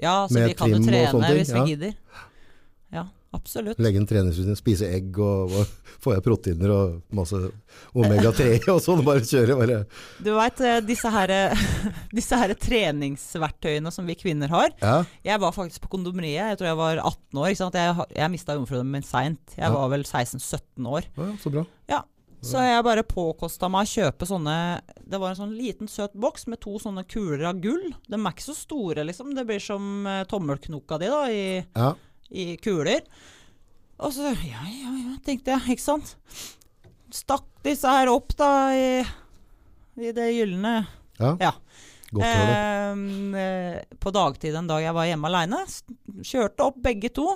Ja, 0.00 0.24
så 0.28 0.40
vi 0.40 0.56
kan 0.56 0.72
jo 0.72 0.82
trene 0.84 1.32
hvis 1.36 1.52
vi 1.52 1.60
ja. 1.60 1.64
gidder. 1.68 1.94
Ja, 2.90 3.02
absolutt. 3.36 3.78
Legge 3.82 4.00
en 4.00 4.08
treningsrutine, 4.08 4.56
spise 4.58 4.88
egg 4.90 5.18
og, 5.20 5.52
og 5.54 5.72
får 6.02 6.16
jeg 6.16 6.24
proteiner 6.24 6.72
og 6.74 6.94
masse 7.14 7.38
omega-3 7.94 8.48
og 8.74 8.80
sånn. 8.82 9.04
Bare 9.06 9.22
kjøre. 9.28 9.58
Bare. 9.60 9.80
Du 10.24 10.32
veit 10.36 10.62
disse 10.88 11.12
her, 11.14 11.34
disse 12.18 12.40
her 12.40 12.56
treningsverktøyene 12.66 13.92
som 13.94 14.08
vi 14.08 14.16
kvinner 14.18 14.50
har. 14.52 14.72
Ja, 14.82 14.96
Jeg 15.26 15.44
var 15.44 15.54
faktisk 15.56 15.84
på 15.86 15.92
kondomeriet, 15.98 16.54
jeg 16.54 16.60
tror 16.62 16.72
jeg 16.72 16.80
var 16.80 17.02
18 17.04 17.44
år. 17.44 17.52
Jeg, 17.54 18.08
jeg 18.18 18.34
mista 18.34 18.56
jomfrudommen 18.58 18.98
min 18.98 19.06
seint. 19.06 19.44
Jeg 19.56 19.68
Ja. 19.68 19.74
var 19.76 19.92
vel 19.94 20.08
16-17 20.08 20.90
år. 20.90 21.12
ja, 21.16 21.34
så 21.44 21.52
bra. 21.54 21.68
Ja. 21.92 22.02
Så 22.40 22.62
jeg 22.64 22.84
bare 22.86 23.04
påkosta 23.04 23.68
meg 23.68 23.84
å 23.84 23.90
kjøpe 23.90 24.24
sånne 24.24 24.54
Det 25.04 25.18
var 25.20 25.34
en 25.34 25.38
sånn 25.42 25.52
liten, 25.52 25.90
søt 25.92 26.14
boks 26.16 26.46
med 26.48 26.62
to 26.64 26.78
sånne 26.80 27.04
kuler 27.04 27.44
av 27.50 27.60
gull. 27.60 27.90
De 28.08 28.16
er 28.16 28.32
ikke 28.32 28.46
så 28.46 28.56
store, 28.56 29.04
liksom. 29.04 29.34
Det 29.36 29.44
blir 29.48 29.60
som 29.60 30.06
tommelknoka 30.30 30.30
tommelknokka 30.30 31.00
di 31.02 31.10
da, 31.12 31.20
i, 31.28 31.44
Ja, 31.76 31.90
i 32.30 32.46
kuler. 32.62 33.04
Og 34.00 34.14
så 34.16 34.32
ja, 34.32 34.62
ja, 34.64 34.94
ja, 34.96 35.18
tenkte 35.26 35.52
jeg, 35.52 35.76
ikke 35.76 35.84
sant. 35.84 36.14
Stakk 37.12 37.44
disse 37.66 37.90
her 37.90 38.08
opp, 38.12 38.32
da, 38.38 38.50
i, 38.72 39.02
i 40.00 40.12
det 40.16 40.30
gylne 40.32 40.74
ja. 41.20 41.34
Ja. 41.40 41.52
godt. 42.10 42.24
Ehm, 42.24 43.34
eh, 43.34 43.82
på 44.00 44.12
dagtid 44.14 44.56
en 44.56 44.70
dag 44.70 44.82
jeg 44.86 44.96
var 44.96 45.08
hjemme 45.10 45.28
aleine. 45.28 45.64
Kjørte 46.24 46.70
opp 46.70 46.80
begge 46.80 47.12
to. 47.12 47.28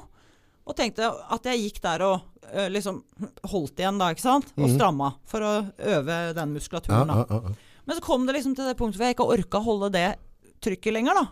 Og 0.64 0.76
tenkte 0.78 1.10
at 1.12 1.44
jeg 1.44 1.66
gikk 1.66 1.82
der 1.84 2.06
og 2.06 2.14
eh, 2.16 2.33
liksom 2.70 3.02
holdt 3.50 3.76
igjen, 3.80 3.98
da, 3.98 4.10
ikke 4.14 4.20
sant. 4.24 4.52
Og 4.56 4.68
Mhm. 4.68 4.74
stramma 4.76 5.14
for 5.26 5.40
å 5.40 5.52
øve 5.78 6.34
den 6.34 6.52
muskulaturen. 6.54 7.06
da. 7.08 7.40
Men 7.86 7.96
så 7.96 8.02
kom 8.02 8.26
det 8.26 8.34
liksom 8.36 8.54
til 8.56 8.64
det 8.64 8.76
punktet 8.78 8.96
hvor 8.98 9.06
jeg 9.06 9.16
ikke 9.16 9.32
orka 9.38 9.58
å 9.60 9.64
holde 9.64 9.90
det 9.92 10.16
trykket 10.64 10.92
lenger, 10.92 11.14
da. 11.14 11.26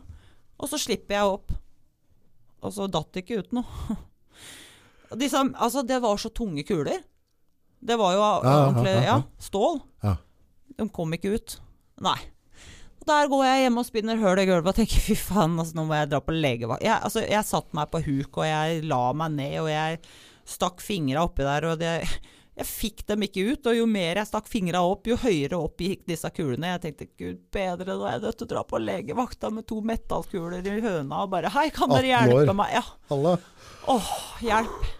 Og 0.60 0.68
så 0.68 0.78
slipper 0.78 1.14
jeg 1.16 1.24
opp. 1.24 1.52
Og 2.62 2.72
så 2.72 2.88
datt 2.90 3.12
det 3.12 3.24
ikke 3.24 3.38
ut 3.42 3.52
noe. 3.52 3.64
Disse, 5.18 5.36
altså, 5.60 5.82
det 5.86 6.00
var 6.00 6.16
så 6.16 6.30
tunge 6.32 6.64
kuler. 6.64 7.02
Det 7.82 7.96
var 7.98 8.12
jo 8.14 8.20
ordentlig 8.22 8.94
ja. 9.02 9.16
ja, 9.18 9.22
stål. 9.42 9.80
De 10.78 10.86
kom 10.88 11.12
ikke 11.12 11.34
ut. 11.34 11.56
Nei. 12.00 12.16
Og 13.02 13.06
Der 13.10 13.26
går 13.28 13.42
jeg 13.44 13.62
hjemme 13.66 13.82
og 13.82 13.86
spinner 13.88 14.16
høl 14.16 14.38
i 14.38 14.46
gulvet 14.46 14.70
og 14.70 14.74
tenker 14.78 15.02
fy 15.02 15.16
faen, 15.18 15.56
altså, 15.58 15.74
nå 15.74 15.84
må 15.88 15.96
jeg 15.98 16.08
dra 16.12 16.20
på 16.22 16.32
legevakt. 16.36 16.84
Jeg, 16.86 17.00
altså, 17.02 17.24
jeg 17.28 17.44
satte 17.48 17.74
meg 17.74 17.90
på 17.90 18.00
huk, 18.06 18.38
og 18.38 18.46
jeg 18.46 18.84
la 18.86 19.00
meg 19.12 19.32
ned, 19.32 19.56
og 19.64 19.68
jeg 19.72 19.98
stakk 20.48 20.82
fingra 20.84 21.26
oppi 21.26 21.46
der, 21.46 21.66
og 21.70 21.80
det, 21.80 21.92
jeg 22.52 22.68
fikk 22.68 23.04
dem 23.08 23.24
ikke 23.26 23.44
ut. 23.52 23.68
Og 23.70 23.76
jo 23.78 23.88
mer 23.88 24.20
jeg 24.20 24.28
stakk 24.28 24.48
fingra 24.50 24.82
opp, 24.84 25.08
jo 25.08 25.18
høyere 25.20 25.58
opp 25.58 25.82
gikk 25.82 26.04
disse 26.08 26.28
kulene. 26.36 26.74
Jeg 26.74 26.82
tenkte 26.86 27.10
gud 27.20 27.44
bedre, 27.54 27.92
da 27.96 28.08
er 28.08 28.16
jeg 28.18 28.24
nødt 28.26 28.40
til 28.40 28.48
å 28.48 28.54
dra 28.54 28.64
på 28.68 28.80
legevakta 28.82 29.52
med 29.54 29.68
to 29.70 29.80
metallkuler 29.86 30.66
i 30.66 30.80
høna 30.84 31.24
og 31.24 31.32
bare 31.32 31.52
hei, 31.54 31.68
kan 31.74 31.92
dere 31.92 32.12
hjelpe 32.12 32.56
meg? 32.56 32.74
Ja. 32.76 32.84
Halla. 33.12 33.38
Åh, 33.92 34.10
hjelp. 34.44 34.90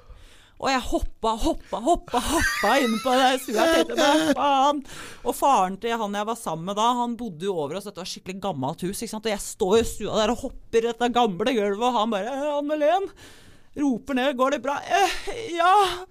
Og 0.63 0.69
jeg 0.71 0.83
hoppa, 0.87 1.31
hoppa, 1.43 1.79
hoppa 1.83 2.21
hoppa 2.23 2.73
inn 2.79 2.93
på 3.03 3.15
det 3.19 3.31
stua. 3.43 3.65
Tenkte, 3.67 4.11
faen? 4.39 4.83
Og 5.27 5.35
faren 5.35 5.79
til 5.83 5.97
han 5.99 6.15
jeg 6.15 6.29
var 6.29 6.39
sammen 6.39 6.69
med 6.71 6.79
da, 6.79 6.87
han 7.01 7.17
bodde 7.19 7.49
jo 7.49 7.57
over 7.65 7.81
oss. 7.81 7.89
Dette 7.89 7.99
var 7.99 8.07
et 8.07 8.13
skikkelig 8.13 8.39
gammelt 8.45 8.85
hus. 8.87 9.01
ikke 9.03 9.11
sant? 9.11 9.27
Og 9.27 9.35
jeg 9.35 9.43
står 9.43 9.75
i 9.81 9.85
stua 9.91 10.21
der 10.21 10.33
og 10.37 10.45
hopper 10.45 10.79
i 10.79 10.87
dette 10.87 11.09
gamle 11.19 11.57
gulvet, 11.59 11.83
og 11.89 11.99
han 11.99 12.15
bare 12.15 12.31
«Eh, 12.31 12.53
'Anne-Len!' 12.53 13.11
Roper 13.79 14.15
ned. 14.15 14.37
'Går 14.37 14.51
det 14.57 14.63
bra?' 14.63 14.79
Eh, 14.85 15.17
'Ja.' 15.57 16.07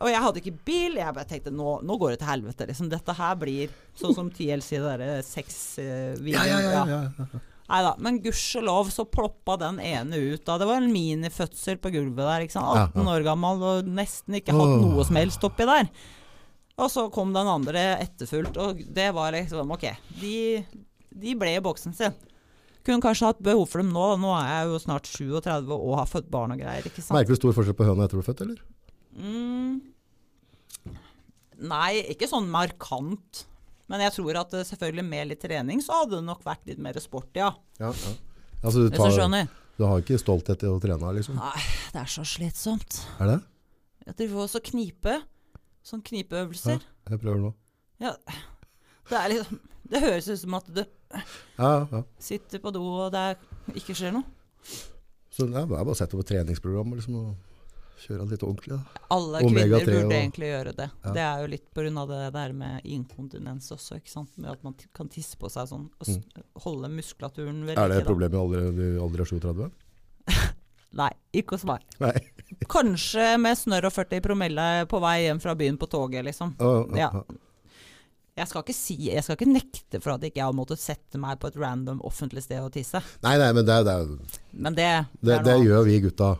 Og 0.00 0.06
jeg 0.12 0.22
hadde 0.22 0.38
ikke 0.40 0.58
bil. 0.64 0.94
Jeg 1.00 1.14
bare 1.14 1.26
tenkte 1.26 1.50
nå, 1.50 1.80
nå 1.82 1.96
går 1.98 2.10
det 2.14 2.18
til 2.20 2.28
helvete. 2.30 2.66
liksom. 2.68 2.88
Dette 2.88 3.14
her 3.18 3.34
blir 3.34 3.68
sånn 3.98 4.14
som 4.14 4.28
TLC, 4.30 4.76
det 4.78 4.84
derre 4.86 5.22
sexvideoen. 5.26 6.28
Ja, 6.30 6.44
ja, 6.46 6.60
ja, 6.60 6.84
ja, 6.86 7.00
ja. 7.18 7.40
Nei 7.68 7.80
da, 7.84 7.90
men 8.00 8.20
gudskjelov 8.24 8.88
så 8.94 9.04
ploppa 9.04 9.58
den 9.58 9.80
ene 9.80 10.16
ut. 10.32 10.44
da. 10.46 10.56
Det 10.56 10.68
var 10.70 10.76
en 10.80 10.92
minifødsel 10.92 11.76
på 11.82 11.90
gulvet 11.92 12.16
der. 12.24 12.44
ikke 12.46 12.52
sant? 12.54 12.94
18 12.94 13.02
Ja, 13.04 13.10
år 13.16 13.24
gammel 13.26 13.62
og 13.72 13.84
nesten 13.90 14.38
ikke 14.38 14.54
hatt 14.56 14.78
noe 14.86 15.04
som 15.04 15.16
helst 15.20 15.42
oppi 15.44 15.66
der. 15.68 15.90
Og 16.78 16.88
så 16.94 17.08
kom 17.12 17.32
den 17.34 17.46
andre 17.50 17.98
etterfulgt, 17.98 18.56
og 18.56 18.78
det 18.94 19.12
var 19.12 19.32
liksom 19.34 19.68
Ok, 19.74 19.84
de, 20.20 20.64
de 21.12 21.34
ble 21.34 21.56
i 21.56 21.60
boksen 21.60 21.92
sin. 21.92 22.14
Kunne 22.88 23.04
kanskje 23.04 23.28
hatt 23.28 23.40
behov 23.44 23.66
for 23.68 23.82
dem 23.82 23.90
nå. 23.92 24.04
Nå 24.22 24.32
er 24.38 24.48
jeg 24.48 24.70
jo 24.70 24.80
snart 24.80 25.08
37 25.10 25.74
og 25.76 25.90
har 25.98 26.08
født 26.08 26.30
barn 26.32 26.54
og 26.54 26.62
greier. 26.62 26.86
ikke 26.88 27.02
sant? 27.04 27.12
Merker 27.18 27.36
du 27.36 27.40
stor 27.42 27.56
forskjell 27.58 27.76
på 27.76 27.84
høna 27.84 28.06
etter 28.06 28.16
du 28.16 28.22
er 28.22 28.28
født, 28.30 28.40
eller? 28.46 28.62
Mm. 29.18 29.74
Nei, 31.68 31.90
ikke 32.14 32.30
sånn 32.30 32.48
markant. 32.48 33.44
Men 33.92 34.04
jeg 34.04 34.14
tror 34.16 34.40
at 34.40 34.56
eh, 34.56 34.64
selvfølgelig 34.68 35.04
med 35.04 35.30
litt 35.32 35.42
trening 35.44 35.84
så 35.84 36.02
hadde 36.02 36.16
det 36.16 36.24
nok 36.28 36.42
vært 36.46 36.64
litt 36.68 36.80
mer 36.80 36.96
sport, 37.02 37.28
ja. 37.36 37.50
Ja, 37.80 37.92
ja. 37.92 38.14
Altså, 38.58 38.84
du, 38.84 38.90
tar, 38.96 39.48
du 39.78 39.84
har 39.86 40.00
ikke 40.02 40.18
stolthet 40.18 40.64
i 40.66 40.70
å 40.72 40.80
trene, 40.82 41.12
liksom? 41.14 41.36
Nei, 41.38 41.62
det 41.94 42.02
er 42.02 42.10
så 42.10 42.24
slitsomt. 42.26 43.02
Er 43.22 43.34
det? 43.34 43.38
Jeg 44.08 44.16
driver 44.22 44.46
også 44.46 44.62
og 44.62 44.70
knipe. 44.72 45.14
Sånn 45.86 46.02
knipeøvelser. 46.04 46.80
Jeg 47.08 47.20
prøver 47.20 47.44
nå. 47.44 47.52
Ja. 48.02 48.16
Det 49.08 49.16
er 49.16 49.32
liksom 49.32 49.60
Det 49.88 50.00
høres 50.04 50.28
ut 50.28 50.40
som 50.42 50.54
at 50.58 50.66
du 50.74 50.82
Ja, 50.82 51.18
ja, 51.58 51.86
ja. 51.92 52.02
sitter 52.20 52.60
på 52.60 52.72
do 52.74 52.82
og 52.84 53.12
det 53.14 53.26
ikke 53.80 53.94
skjer 53.96 54.12
noe. 54.12 54.24
Så 55.32 55.46
det 55.48 55.56
er 55.56 55.68
bare 55.70 55.86
å 55.88 55.96
sette 55.96 56.16
opp 56.16 56.24
et 56.26 56.32
treningsprogram 56.34 56.92
og 56.92 56.98
liksom, 56.98 57.14
og 57.16 58.02
kjøre 58.04 58.26
litt 58.30 58.42
ordentlig. 58.46 58.76
Da. 58.76 59.02
Alle 59.14 59.40
Omega 59.46 59.78
kvinner 59.80 59.94
burde 59.94 60.04
og- 60.04 60.12
egentlig 60.18 60.50
gjøre 60.52 60.74
det. 60.76 60.88
Ja. 61.04 61.12
Det 61.16 61.22
er 61.24 61.40
jo 61.40 61.46
litt 61.54 61.66
pga. 61.74 62.06
det 62.08 62.32
der 62.34 62.52
med 62.52 62.82
inkontinens 62.84 63.70
også, 63.72 63.96
ikke 63.98 64.10
sant. 64.10 64.36
Med 64.36 64.50
at 64.50 64.62
man 64.64 64.74
kan 64.94 65.08
tisse 65.08 65.36
på 65.38 65.48
seg 65.50 65.68
sånn 65.68 65.88
og 66.00 66.06
s 66.06 66.18
holde 66.64 66.88
muskulaturen 66.90 67.64
ved 67.64 67.76
like. 67.76 67.78
Er 67.84 67.88
det 67.88 67.98
et 68.02 68.06
problem 68.06 68.34
i 68.34 68.36
aldri, 68.36 68.94
i 68.94 69.00
aldri 69.00 69.24
37? 69.24 69.70
Nei, 70.98 71.10
ikke 71.36 71.56
hos 71.56 71.64
meg. 71.68 71.82
Kanskje 72.68 73.38
med 73.40 73.56
snørr 73.60 73.86
og 73.90 73.92
40 73.92 74.20
promille 74.24 74.86
på 74.88 75.00
vei 75.00 75.26
hjem 75.26 75.40
fra 75.40 75.54
byen 75.54 75.76
på 75.78 75.86
toget, 75.88 76.24
liksom. 76.24 76.54
Oh, 76.60 76.84
oh, 76.90 76.96
Ja. 76.96 77.10
ja. 77.12 77.22
Jeg 78.38 78.50
skal 78.50 78.62
ikke 78.64 78.76
si, 78.76 78.96
jeg 79.08 79.24
skal 79.26 79.38
ikke 79.38 79.50
nekte 79.50 80.00
for 80.02 80.14
at 80.14 80.26
ikke 80.28 80.40
jeg 80.40 80.46
har 80.46 80.56
måttet 80.56 80.82
sette 80.82 81.18
meg 81.20 81.40
på 81.42 81.50
et 81.50 81.56
random 81.58 82.02
offentlig 82.06 82.44
sted 82.44 82.60
og 82.62 82.70
tisse. 82.74 83.00
Nei, 83.26 83.34
nei, 83.40 83.48
men 83.56 83.66
det, 83.66 83.78
det, 83.88 83.96
Men 84.52 84.76
det, 84.78 84.90
det, 85.20 85.40
det 85.46 85.56
gjør 85.64 85.88
vi 85.88 85.98
gutta 86.06 86.36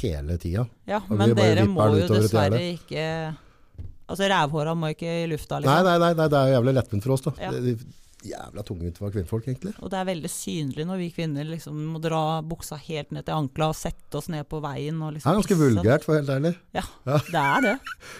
hele 0.00 0.38
tida. 0.40 0.64
Ja, 0.88 1.02
men 1.10 1.34
dere 1.36 1.66
må 1.68 1.90
jo 1.96 2.08
dessverre 2.10 2.62
ikke 2.72 3.04
Altså 4.06 4.28
rævhåra 4.30 4.70
må 4.78 4.92
ikke 4.94 5.10
i 5.24 5.26
lufta, 5.26 5.58
liksom. 5.58 5.82
nei, 5.82 5.96
nei, 5.98 6.12
nei, 6.14 6.26
det 6.30 6.38
er 6.38 6.50
jo 6.50 6.58
jævlig 6.60 6.74
lettvint 6.76 7.02
for 7.02 7.16
oss, 7.16 7.24
da. 7.24 7.32
Ja. 7.42 7.74
Det 8.26 8.32
jævla 8.34 8.62
tungvint 8.66 8.98
for 8.98 9.10
kvinnfolk, 9.14 9.46
egentlig. 9.46 9.72
Og 9.82 9.90
det 9.92 9.98
er 10.00 10.06
veldig 10.08 10.30
synlig 10.32 10.86
når 10.88 10.98
vi 10.98 11.10
kvinner 11.14 11.44
liksom 11.46 11.76
må 11.94 12.00
dra 12.02 12.40
buksa 12.42 12.76
helt 12.76 13.10
ned 13.14 13.24
til 13.26 13.34
ankla 13.36 13.68
og 13.70 13.76
sette 13.78 14.18
oss 14.18 14.28
ned 14.32 14.48
på 14.50 14.60
veien 14.64 14.98
og 15.02 15.12
Det 15.12 15.18
liksom 15.20 15.30
er 15.30 15.38
ganske 15.40 15.54
pisse. 15.54 15.62
vulgært, 15.62 16.04
for 16.04 16.18
helt 16.18 16.28
ærlig. 16.34 16.52
Ja, 16.74 16.82
det 17.32 17.42
er 17.42 17.60
det. 17.66 17.74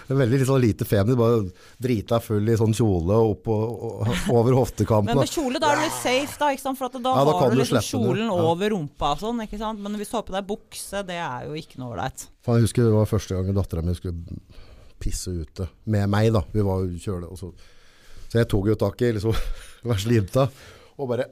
Det 0.07 0.15
er 0.15 0.21
veldig 0.21 0.39
sånn 0.47 0.61
lite 0.63 0.85
feminint, 0.87 1.19
bare 1.19 1.43
drita 1.83 2.19
full 2.23 2.47
i 2.47 2.55
sånn 2.57 2.75
kjole 2.77 3.19
opp 3.33 3.47
og, 3.51 3.83
og, 4.07 4.13
over 4.35 4.57
hoftekampen. 4.61 5.11
Men 5.11 5.23
med 5.25 5.33
kjole 5.33 5.59
da 5.59 5.73
er 5.73 5.81
du 5.81 5.87
litt 5.87 5.99
safe, 5.99 6.37
da. 6.39 6.53
For 6.77 6.87
at 6.87 6.97
da, 7.01 7.15
Ja, 7.19 7.25
da 7.27 7.35
har 7.39 7.51
du 7.51 7.57
liksom 7.59 7.77
det. 7.81 7.85
kjolen 7.89 8.25
Ja. 8.27 8.39
over 8.51 8.69
rumpa 8.73 9.11
og 9.15 9.19
sånn. 9.25 9.43
ikke 9.43 9.57
sant? 9.59 9.79
Men 9.83 9.95
hvis 9.99 10.09
du 10.09 10.17
har 10.17 10.23
på 10.23 10.33
deg 10.37 10.47
bukse, 10.47 11.03
det 11.07 11.17
er 11.19 11.47
jo 11.49 11.53
ikke 11.59 11.77
noe 11.81 11.95
ålreit. 11.95 12.27
Jeg 12.47 12.63
husker 12.63 12.83
det 12.87 12.93
var 12.95 13.05
første 13.09 13.35
gang 13.35 13.53
dattera 13.55 13.83
mi 13.83 13.93
skulle 13.97 14.23
pisse 14.99 15.29
ute. 15.29 15.67
Med 15.85 16.07
meg, 16.09 16.31
da. 16.33 16.41
Vi 16.53 16.63
var 16.65 16.85
jo 16.85 16.97
kjøle. 17.01 17.29
Og 17.31 17.37
så, 17.39 17.51
så 18.31 18.39
jeg 18.41 18.47
tok 18.49 18.69
jo 18.71 18.75
tak 18.79 19.01
i 19.05 19.11
liksom, 19.17 19.35
verslimta 19.89 20.47
og 20.97 21.11
bare 21.11 21.27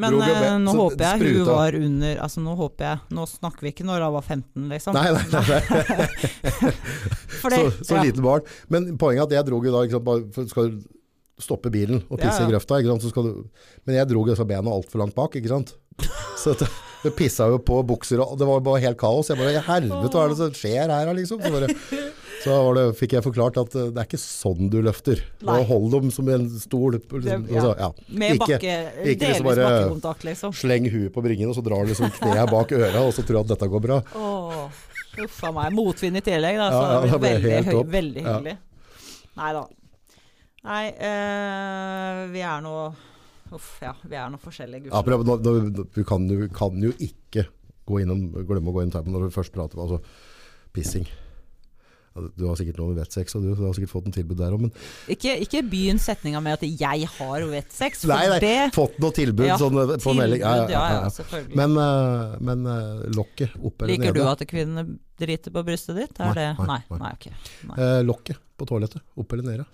Men 0.00 0.16
eh, 0.24 0.54
nå 0.62 0.72
håper 0.72 1.04
jeg 1.04 1.34
hun 1.36 1.48
var 1.48 1.76
under 1.76 2.20
Altså 2.24 2.40
nå 2.40 2.54
håper 2.56 2.86
jeg 2.86 3.16
Nå 3.16 3.26
snakker 3.28 3.66
vi 3.66 3.72
ikke 3.74 3.86
når 3.88 4.06
hun 4.06 4.14
var 4.16 4.24
15, 4.24 4.68
liksom. 4.72 4.96
Nei, 4.96 5.10
nei, 5.12 5.24
nei. 5.34 6.72
Det, 7.38 7.54
så, 7.54 7.84
så 7.86 7.94
ja. 7.94 8.02
liten 8.02 8.24
barn. 8.24 8.42
Men 8.72 8.88
poenget 8.98 9.20
er 9.22 9.26
at 9.28 9.34
jeg 9.36 9.46
dro 9.46 9.60
jo 9.62 9.70
da 9.70 9.82
sant, 10.34 10.50
skal 10.50 10.72
du 10.72 10.80
stoppe 11.38 11.70
bilen 11.70 12.00
og 12.08 12.18
pisse 12.18 12.40
Ja, 12.40 12.42
ja. 12.42 12.48
i 12.48 12.50
grøfta. 12.50 12.80
Sant, 12.82 13.14
du, 13.14 13.68
men 13.86 13.96
jeg 13.96 14.08
dro 14.10 14.24
jo 14.24 14.32
disse 14.32 14.46
bena 14.48 14.74
altfor 14.74 15.04
langt 15.04 15.14
bak, 15.16 15.36
ikke 15.38 15.52
sant. 15.52 15.70
Så 16.42 16.56
det, 16.58 16.66
det 17.04 17.14
pissa 17.16 17.46
jo 17.52 17.60
på 17.62 17.78
bukser, 17.86 18.20
og 18.24 18.34
det 18.40 18.48
var 18.48 18.64
bare 18.66 18.82
helt 18.82 18.98
kaos. 19.00 19.30
Jeg 19.30 19.38
bare 19.38 19.62
helvete, 19.68 20.10
hva 20.16 20.24
er 20.24 20.34
det 20.34 20.40
som 20.40 20.58
skjer 20.58 20.92
her, 20.96 21.12
liksom? 21.20 21.44
Så, 21.44 21.54
bare, 21.54 21.70
så 22.44 22.56
det, 22.76 22.84
fikk 22.98 23.14
jeg 23.16 23.24
forklart 23.24 23.56
at 23.60 23.74
eh, 23.74 23.88
det 23.94 24.02
er 24.02 24.06
ikke 24.08 24.20
sånn 24.22 24.68
du 24.72 24.78
løfter. 24.84 25.22
Nei. 25.42 25.56
Og 25.60 25.66
hold 25.72 25.90
dem 25.96 26.10
som 26.14 26.28
en 26.32 26.44
stol. 26.60 26.98
Liksom, 26.98 27.46
Det- 27.46 27.54
ja. 27.54 27.62
altså, 27.62 27.72
ja. 27.78 27.90
Med 28.22 28.38
bakke, 28.38 28.58
ikke 28.58 28.76
delvis 29.04 29.24
liksom 29.28 29.48
bare- 29.48 29.64
bakkekontakt, 29.68 30.24
liksom. 30.28 30.52
Sleng 30.54 30.86
huet 30.92 31.12
på 31.14 31.22
bringen, 31.24 31.48
og 31.50 31.56
så 31.58 31.64
drar 31.66 31.84
du 31.84 31.92
liksom 31.94 32.10
kneet 32.20 32.50
bak 32.50 32.72
øra, 32.72 33.02
og 33.06 33.12
så 33.16 33.24
tror 33.26 33.40
du 33.40 33.40
at 33.46 33.52
dette 33.58 33.68
går 33.68 33.82
bra. 33.88 33.98
Oh, 34.14 34.68
uff 35.24 35.42
a 35.44 35.52
meg. 35.52 35.72
Motvind 35.72 36.16
i 36.16 36.20
tillegg, 36.20 36.56
da. 36.56 36.70
Så 36.70 36.82
ja, 36.84 37.00
det 37.00 37.10
ble 37.10 37.20
veldig, 37.28 37.52
helt 37.52 37.66
høy, 37.66 37.84
veldig 37.98 38.24
hyggelig. 38.28 38.56
Nei 39.38 39.52
da. 39.52 39.66
Nei, 40.68 40.86
eh, 40.90 42.26
vi 42.34 42.40
er 42.42 42.60
nå 42.64 42.74
Uff, 43.50 43.78
ja. 43.80 43.94
Vi 44.04 44.14
er 44.14 44.28
nå 44.28 44.36
forskjellige, 44.36 44.90
Ja, 44.92 45.00
gudskjelov. 45.00 45.94
du 45.94 46.04
kan 46.04 46.28
kan 46.52 46.82
jo 46.82 46.90
ikke 47.00 47.46
gå 47.88 48.02
innom, 48.02 48.26
glemme 48.44 48.68
å 48.68 48.74
gå 48.76 48.82
inn 48.84 48.90
på 48.92 49.00
når 49.08 49.30
du 49.30 49.30
først 49.32 49.52
prater 49.54 49.80
altså 49.80 50.02
pissing. 50.74 51.06
Du 52.36 52.44
har 52.48 52.56
sikkert 52.58 52.78
noe 52.80 52.92
med 52.92 53.00
vettsex, 53.02 53.34
og 53.38 53.44
du, 53.44 53.50
du 53.54 53.62
har 53.66 53.74
sikkert 53.76 53.92
fått 53.92 54.06
en 54.10 54.14
tilbud 54.16 54.38
der 54.40 54.54
òg, 54.56 54.64
men 54.66 54.72
Ikke, 55.14 55.34
ikke 55.44 55.62
begynn 55.70 56.00
setninga 56.02 56.40
med 56.44 56.58
at 56.58 56.64
'jeg 56.66 57.08
har 57.16 57.46
vettsex', 57.52 58.04
Nei, 58.10 58.20
nei, 58.32 58.38
det 58.42 58.74
fått 58.76 58.98
noe 59.02 59.14
tilbud 59.16 59.46
Ja, 59.46 59.56
sånn 59.60 59.74
på 59.78 59.96
tilbud, 59.96 60.16
melding. 60.22 60.40
Ja, 60.40 60.54
ja, 60.68 60.82
ja, 60.98 61.10
selvfølgelig. 61.14 61.56
Men, 61.56 61.76
uh, 61.78 62.36
men 62.40 62.66
uh, 62.66 63.02
lokket 63.14 63.56
opp 63.62 63.82
eller 63.82 63.94
Liker 63.94 64.12
nede? 64.12 64.22
du 64.22 64.28
at 64.32 64.46
kvinnene 64.50 64.86
driter 65.18 65.50
på 65.54 65.64
brystet 65.66 65.96
ditt? 65.96 66.20
Er 66.20 66.32
Nei, 66.32 66.34
det? 66.34 66.48
nei, 66.58 66.66
Nei, 66.66 66.82
nei. 66.90 66.98
nei, 66.98 67.12
ok. 67.12 67.26
Nei. 67.68 67.76
Eh, 67.84 68.02
lokket 68.06 68.38
på 68.58 68.66
toalettet, 68.66 69.02
opp 69.16 69.32
eller 69.32 69.42
nede? 69.52 69.66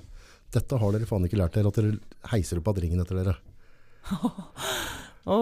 Dette 0.55 0.79
har 0.79 0.93
dere 0.95 1.07
faen 1.09 1.25
ikke 1.27 1.37
lært 1.41 1.57
dere, 1.59 1.69
at 1.69 1.75
dere 1.81 1.99
heiser 2.31 2.59
opp 2.61 2.69
av 2.69 2.79
ringen 2.79 3.01
etter 3.03 3.17
dere. 3.19 3.37
Å, 5.25 5.37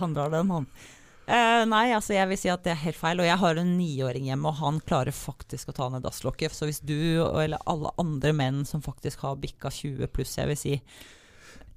han 0.00 0.12
drar 0.14 0.30
den, 0.30 0.50
han. 0.52 0.66
Eh, 1.26 1.62
nei, 1.70 1.84
altså 1.94 2.16
jeg 2.16 2.26
vil 2.32 2.38
si 2.40 2.50
at 2.50 2.64
det 2.66 2.74
er 2.74 2.82
helt 2.82 2.98
feil. 2.98 3.22
Og 3.22 3.28
jeg 3.28 3.38
har 3.42 3.60
en 3.60 3.72
niåring 3.78 4.28
hjemme, 4.30 4.50
og 4.50 4.60
han 4.60 4.80
klarer 4.86 5.14
faktisk 5.14 5.70
å 5.70 5.76
ta 5.76 5.88
ned 5.92 6.04
dasslokket. 6.06 6.54
Så 6.56 6.68
hvis 6.68 6.82
du, 6.82 7.22
eller 7.22 7.62
alle 7.70 7.92
andre 8.02 8.34
menn 8.36 8.62
som 8.68 8.82
faktisk 8.84 9.22
har 9.26 9.40
bikka 9.42 9.70
20 9.72 10.10
pluss, 10.12 10.36
jeg 10.40 10.50
vil 10.50 10.58
si, 10.58 10.76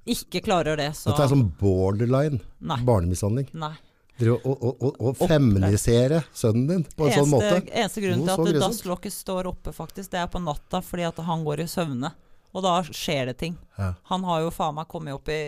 ikke 0.06 0.42
klarer 0.46 0.78
det, 0.78 0.92
så 0.94 1.10
Dette 1.10 1.26
er 1.26 1.34
sånn 1.34 1.48
borderline 1.58 2.40
Nei. 2.62 2.78
barnemishandling. 2.86 3.50
Nei. 3.58 3.74
Å, 4.16 4.52
å, 4.96 5.10
feminisere 5.20 6.22
sønnen 6.32 6.68
din 6.70 6.84
på 6.96 7.04
en 7.04 7.18
sånn 7.18 7.34
måte. 7.34 7.58
eneste 7.68 8.00
grunn 8.00 8.22
til 8.24 8.32
at 8.32 8.60
dasslokket 8.62 9.12
står 9.12 9.50
oppe, 9.50 9.74
faktisk, 9.76 10.08
det 10.14 10.22
er 10.22 10.30
på 10.32 10.40
natta 10.40 10.80
fordi 10.80 11.04
at 11.04 11.18
han 11.26 11.44
går 11.44 11.66
i 11.66 11.68
søvne. 11.68 12.14
Og 12.56 12.64
da 12.64 12.76
skjer 12.88 13.30
det 13.30 13.36
ting. 13.42 13.56
Ja. 13.76 13.90
Han 14.10 14.24
har 14.24 14.44
jo 14.46 14.52
faen 14.54 14.76
meg 14.78 14.88
kommet 14.88 15.16
opp 15.16 15.28
i, 15.32 15.40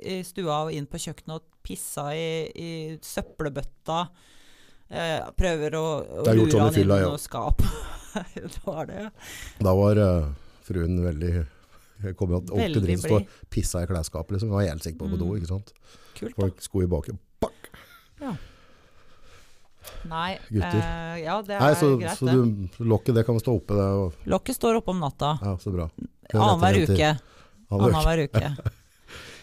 i 0.00 0.20
stua 0.24 0.62
og 0.66 0.72
inn 0.72 0.86
på 0.88 1.00
kjøkkenet 1.02 1.36
og 1.36 1.58
pissa 1.64 2.06
i, 2.16 2.46
i 2.56 2.70
søppelbøtta. 3.04 3.98
Eh, 4.88 5.28
prøver 5.36 5.76
å, 5.76 5.84
å 6.24 6.24
lure 6.30 6.48
sånn 6.52 6.64
han 6.66 6.78
inn 6.80 6.94
i 6.94 7.02
ja. 7.02 7.10
noe 7.10 7.20
skap. 7.20 7.60
det 8.36 8.62
var 8.64 8.88
det, 8.88 9.06
ja. 9.06 9.12
Da 9.64 9.76
var 9.76 10.00
uh, 10.00 10.32
fruen 10.64 10.96
veldig 11.04 11.34
jeg 12.04 12.16
kom 12.18 12.34
opp 12.36 12.50
Veldig 12.52 12.82
dritt 12.84 13.06
og 13.12 13.28
pissa 13.52 13.84
i 13.84 13.88
klesskapet. 13.88 14.36
Liksom. 14.36 14.50
Jeg 14.50 14.58
var 14.58 14.66
helt 14.68 14.88
sikker 14.88 15.04
på 15.04 15.12
på 15.14 15.20
do. 15.20 15.30
Mm. 15.30 15.38
ikke 15.40 15.52
sant? 15.52 15.72
Kult, 16.18 16.34
da. 16.34 16.40
Folk 16.42 16.66
sko 16.66 16.84
i 16.84 16.90
baken. 16.90 17.22
Bakk! 17.44 17.70
Nei, 20.10 20.38
Gutter. 20.48 20.80
eh, 20.80 21.18
ja, 21.24 21.36
det 21.46 21.54
er 21.56 21.60
Nei, 21.64 21.72
så, 21.80 21.90
greit, 22.00 22.18
så 22.18 22.26
du, 22.28 22.84
lokket 22.84 23.14
det 23.18 23.24
kan 23.26 23.38
stå 23.40 23.54
oppe. 23.58 23.76
Det, 23.78 23.88
og, 24.00 24.28
Lokket 24.34 24.56
står 24.58 24.78
oppe 24.80 24.92
om 24.94 25.00
natta. 25.02 25.34
ja, 25.42 25.54
så 25.60 25.72
bra. 25.74 25.88
Annenhver 26.34 26.80
uke. 26.84 27.10
Annenhver 27.70 28.24
uke. 28.28 28.54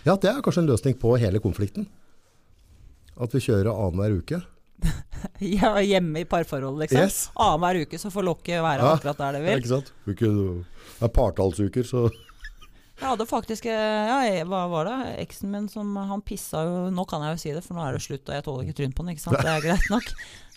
Ja, 0.02 0.16
det 0.18 0.32
er 0.32 0.40
kanskje 0.42 0.64
en 0.64 0.70
løsning 0.72 0.96
på 0.98 1.12
hele 1.22 1.38
konflikten. 1.44 1.84
At 3.22 3.36
vi 3.36 3.42
kjører 3.46 3.70
annenhver 3.70 4.16
uke. 4.24 4.40
Ja, 5.62 5.76
hjemme 5.86 6.24
i 6.24 6.26
parforhold, 6.26 6.80
liksom. 6.82 7.04
Yes. 7.06 7.20
Annenhver 7.38 7.84
uke 7.86 8.00
så 8.02 8.10
får 8.10 8.26
lokket 8.26 8.64
være 8.66 8.82
Ja, 8.82 8.96
akkurat 8.98 9.20
der 9.22 9.36
det 9.38 9.42
vil. 9.44 9.52
Ja, 9.52 9.62
ikke 9.62 9.74
sant? 9.76 9.92
Det 10.08 11.06
er 11.06 11.12
partallsuker, 11.14 11.86
så 11.86 12.08
Jeg 13.02 13.10
hadde 13.10 13.26
faktisk 13.26 13.66
eh, 13.66 14.06
ja, 14.12 14.20
jeg- 14.28 14.46
Hva 14.46 14.68
var 14.70 14.86
det? 14.86 14.98
Eksen 15.26 15.50
min 15.52 15.68
som 15.72 15.96
Han 15.98 16.22
pissa 16.22 16.62
jo 16.68 16.92
Nå 16.94 17.06
kan 17.10 17.24
jeg 17.26 17.34
jo 17.36 17.42
si 17.42 17.52
det, 17.58 17.64
for 17.66 17.74
nå 17.78 17.84
er 17.88 17.98
det 17.98 18.04
slutt, 18.06 18.28
og 18.30 18.36
jeg 18.38 18.46
tåler 18.46 18.68
ikke 18.68 18.78
trynet 18.78 18.96
på 18.98 19.04
den. 19.06 19.16
Ikke 19.16 19.26
sant? 19.26 19.42
Det 19.42 19.50
er 19.52 19.66
greit 19.66 19.90
nok. 19.90 20.12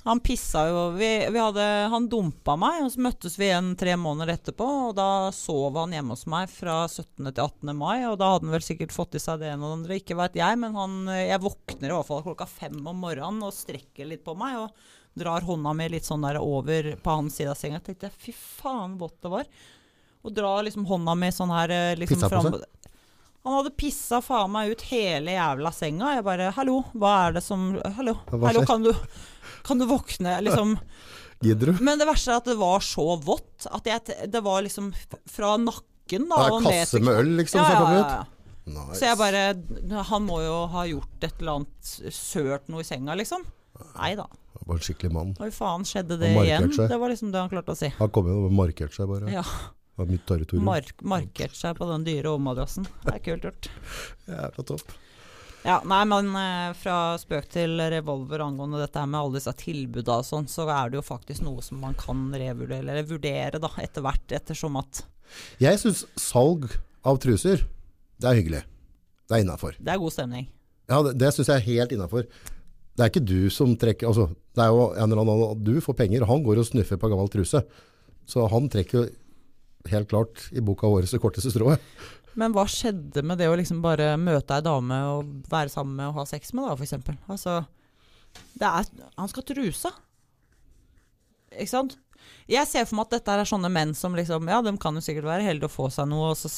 Han 0.04 0.20
pissa 0.20 0.66
jo 0.68 0.80
vi, 0.98 1.06
vi 1.32 1.40
hadde, 1.40 1.64
Han 1.88 2.10
dumpa 2.12 2.58
meg, 2.60 2.82
og 2.84 2.90
så 2.92 3.00
møttes 3.06 3.38
vi 3.40 3.46
igjen 3.48 3.70
tre 3.80 3.94
måneder 3.96 4.34
etterpå. 4.34 4.66
Og 4.90 4.96
da 4.98 5.06
sov 5.32 5.78
han 5.80 5.94
hjemme 5.96 6.12
hos 6.12 6.26
meg 6.28 6.50
fra 6.52 6.82
17. 6.84 7.30
til 7.32 7.40
18. 7.46 7.72
mai, 7.78 8.04
og 8.10 8.18
da 8.20 8.34
hadde 8.34 8.44
han 8.50 8.52
vel 8.58 8.66
sikkert 8.66 8.92
fått 8.92 9.16
i 9.16 9.22
seg 9.24 9.40
det 9.40 9.48
ene 9.54 9.64
og 9.64 9.70
det 9.72 9.78
andre. 9.78 9.96
Ikke 10.02 10.18
veit 10.20 10.36
jeg, 10.36 10.58
men 10.60 10.76
han, 10.76 10.98
jeg 11.16 11.40
våkner 11.40 11.88
i 11.88 11.94
hvert 11.96 12.10
fall 12.10 12.20
klokka 12.26 12.46
fem 12.52 12.76
om 12.84 13.00
morgenen 13.00 13.48
og 13.48 13.56
strekker 13.56 14.10
litt 14.12 14.26
på 14.28 14.36
meg. 14.36 14.60
og 14.66 14.92
Drar 15.16 15.46
hånda 15.46 15.72
mi 15.78 15.88
litt 15.88 16.04
sånn 16.04 16.26
der 16.26 16.36
over 16.42 16.92
på 17.00 17.16
hans 17.22 17.36
side 17.40 17.48
av 17.54 17.56
senga. 17.56 17.80
Jeg 17.80 17.94
tenkte 17.94 18.12
fy 18.12 18.32
faen, 18.36 18.98
vått 19.00 19.16
det 19.24 19.30
var. 19.32 19.48
Og 20.24 20.32
dra 20.34 20.54
liksom 20.64 20.86
hånda 20.88 21.14
mi 21.20 21.28
sånn 21.34 21.52
her 21.52 21.72
eh, 21.74 21.94
liksom 22.00 22.20
Pissa 22.22 22.30
på 22.30 22.40
fram 22.40 22.54
seg? 22.54 22.90
Han 23.44 23.58
hadde 23.58 23.74
pissa 23.76 24.22
faen 24.24 24.52
meg 24.54 24.70
ut 24.72 24.82
hele 24.88 25.34
jævla 25.34 25.72
senga. 25.76 26.14
Jeg 26.16 26.24
bare 26.24 26.46
'hallo, 26.56 26.78
hva 26.96 27.10
er 27.26 27.34
det 27.36 27.42
som 27.44 27.74
Hallo, 27.98 28.14
hallo 28.32 28.62
kan, 28.64 28.86
du, 28.86 28.94
kan 29.66 29.78
du 29.78 29.84
våkne?' 29.84 30.38
Liksom. 30.46 30.78
gidder 31.44 31.74
du? 31.74 31.82
Men 31.84 32.00
det 32.00 32.06
verste 32.08 32.32
er 32.32 32.40
at 32.40 32.48
det 32.48 32.56
var 32.56 32.80
så 32.80 33.04
vått 33.20 33.66
at 33.68 33.84
jeg, 33.84 34.30
det 34.32 34.40
var 34.40 34.64
liksom 34.64 34.94
fra 35.28 35.58
nakken 35.60 36.24
da, 36.30 36.40
Det 36.40 36.56
er 36.56 36.70
kasse 36.70 37.02
med 37.04 37.20
øl, 37.20 37.34
liksom, 37.42 37.60
ja, 37.60 37.68
som 37.68 37.84
ja, 37.84 37.92
ja, 37.92 38.08
ja. 38.14 38.24
Nice. 38.64 38.96
Så 38.96 39.10
jeg 39.10 39.18
bare 39.20 40.02
Han 40.08 40.24
må 40.24 40.40
jo 40.40 40.56
ha 40.72 40.86
gjort 40.88 41.28
et 41.28 41.36
eller 41.42 41.58
annet 41.58 41.92
sørt 42.16 42.72
noe 42.72 42.80
i 42.80 42.88
senga, 42.88 43.12
liksom. 43.20 43.44
Nei 43.98 44.14
da. 44.16 44.24
Han 44.54 44.68
var 44.70 44.78
en 44.78 44.84
skikkelig 44.86 45.12
mann. 45.12 45.36
Oi 45.44 45.50
faen, 45.52 45.84
skjedde 45.84 46.16
det 46.16 46.32
igjen? 46.32 46.70
seg. 46.72 46.88
Det 46.88 46.96
var 46.96 47.12
liksom 47.12 47.32
det 47.34 47.42
han 47.44 47.52
klarte 47.52 47.74
å 47.74 47.78
si. 47.78 47.92
Han 47.98 48.12
kom 48.14 48.30
inn 48.30 48.46
og 48.48 48.54
markerte 48.56 48.96
seg 48.96 49.10
bare. 49.10 49.28
Ja, 49.34 49.44
Var 49.94 50.10
mitt 50.10 50.26
territorium. 50.26 50.66
mark 50.66 51.02
markert 51.06 51.54
seg 51.54 51.76
på 51.78 51.86
den 51.86 52.04
dyre 52.06 52.32
overmadrassen. 52.32 52.86
Det 53.04 53.14
er 53.14 53.22
kult 53.22 53.46
gjort. 53.46 53.70
Jævla 54.30 54.64
topp. 54.72 54.94
Ja, 55.64 55.78
nei, 55.88 56.02
men 56.10 56.26
eh, 56.36 56.72
fra 56.76 57.14
spøk 57.16 57.46
til 57.54 57.78
revolver 57.80 58.42
angående 58.44 58.82
dette 58.82 59.00
her 59.00 59.08
med 59.08 59.20
alle 59.22 59.38
disse 59.38 59.54
tilbudene 59.56 60.18
og 60.20 60.26
sånn, 60.28 60.48
så 60.50 60.66
er 60.68 60.90
det 60.92 60.98
jo 60.98 61.04
faktisk 61.06 61.44
noe 61.46 61.64
som 61.64 61.78
man 61.80 61.96
kan 61.96 62.26
revurdere, 62.34 62.82
eller 62.82 63.06
vurdere 63.08 63.60
da, 63.62 63.70
etter 63.80 64.04
hvert, 64.04 64.26
ettersom 64.40 64.76
at 64.82 65.06
Jeg 65.62 65.80
syns 65.80 66.04
salg 66.20 66.68
av 67.06 67.16
truser, 67.22 67.64
det 68.20 68.28
er 68.28 68.36
hyggelig. 68.42 68.60
Det 69.24 69.38
er 69.38 69.46
innafor. 69.46 69.78
Det 69.80 69.94
er 69.94 70.02
god 70.02 70.12
stemning. 70.12 70.50
Ja, 70.90 71.00
det, 71.06 71.14
det 71.22 71.32
syns 71.32 71.48
jeg 71.48 71.62
er 71.62 71.68
helt 71.70 71.96
innafor. 71.96 72.28
Det 72.94 73.02
er 73.06 73.10
ikke 73.10 73.24
du 73.26 73.48
som 73.50 73.72
trekker 73.74 74.06
altså, 74.06 74.28
Det 74.54 74.62
er 74.62 74.70
jo 74.70 74.84
en 74.92 75.08
eller 75.08 75.24
annen 75.24 75.62
Du 75.66 75.72
får 75.82 75.96
penger, 75.98 76.28
han 76.28 76.44
går 76.46 76.60
og 76.60 76.68
snuffer 76.68 77.00
på 77.00 77.08
gammel 77.10 77.30
truse. 77.32 77.64
Så 78.28 78.44
han 78.52 78.68
trekker 78.72 79.00
jo 79.00 79.08
helt 79.92 80.08
klart 80.10 80.48
i 80.52 80.62
boka 80.64 80.86
'Årets 80.86 81.14
det 81.16 81.20
korteste 81.22 81.52
strået. 81.52 81.82
Men 82.34 82.54
hva 82.54 82.64
skjedde 82.66 83.22
med 83.22 83.38
det 83.38 83.48
å 83.50 83.56
liksom 83.58 83.82
bare 83.82 84.14
møte 84.18 84.56
ei 84.56 84.64
dame 84.64 84.96
og 85.12 85.50
være 85.50 85.70
sammen 85.70 85.98
med 86.00 86.10
og 86.10 86.18
ha 86.18 86.24
sex 86.26 86.52
med, 86.52 86.66
da, 86.66 86.74
f.eks.? 86.74 86.96
Altså, 87.30 87.60
det 88.58 88.70
er 88.70 88.88
Han 89.18 89.30
skal 89.30 89.46
truse. 89.46 89.92
Ikke 91.54 91.70
sant? 91.70 91.98
Jeg 92.50 92.66
ser 92.68 92.86
for 92.88 92.98
meg 92.98 93.08
at 93.08 93.18
dette 93.18 93.36
er 93.36 93.48
sånne 93.48 93.70
menn 93.72 93.94
som 93.96 94.16
liksom 94.16 94.48
Ja, 94.50 94.60
de 94.64 94.74
kan 94.80 94.96
jo 94.96 95.04
sikkert 95.04 95.28
være 95.28 95.46
heldige 95.46 95.70
å 95.70 95.74
få 95.74 95.90
seg 95.92 96.08
noe, 96.10 96.32
og 96.32 96.40
så 96.40 96.50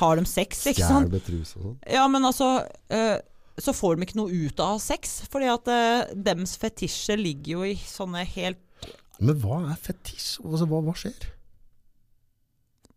har 0.00 0.16
de 0.16 0.24
sex, 0.28 0.64
ikke 0.70 0.86
sant? 0.86 1.14
Truse 1.26 1.58
og 1.58 1.64
sånn. 1.66 1.78
Ja, 1.92 2.06
men 2.08 2.24
altså 2.24 2.48
eh, 2.88 3.18
Så 3.60 3.74
får 3.76 3.98
de 3.98 4.08
ikke 4.08 4.18
noe 4.18 4.32
ut 4.32 4.60
av 4.64 4.80
sex, 4.82 5.20
fordi 5.30 5.50
at 5.52 5.68
uh, 5.70 6.14
dems 6.16 6.56
fetisjer 6.60 7.20
ligger 7.20 7.58
jo 7.58 7.68
i 7.68 7.74
sånne 7.78 8.24
helt 8.34 8.88
Men 9.20 9.38
hva 9.44 9.60
er 9.70 9.78
fetisj? 9.78 10.40
Altså, 10.42 10.66
hva, 10.70 10.80
hva 10.88 10.96
skjer? 10.98 11.28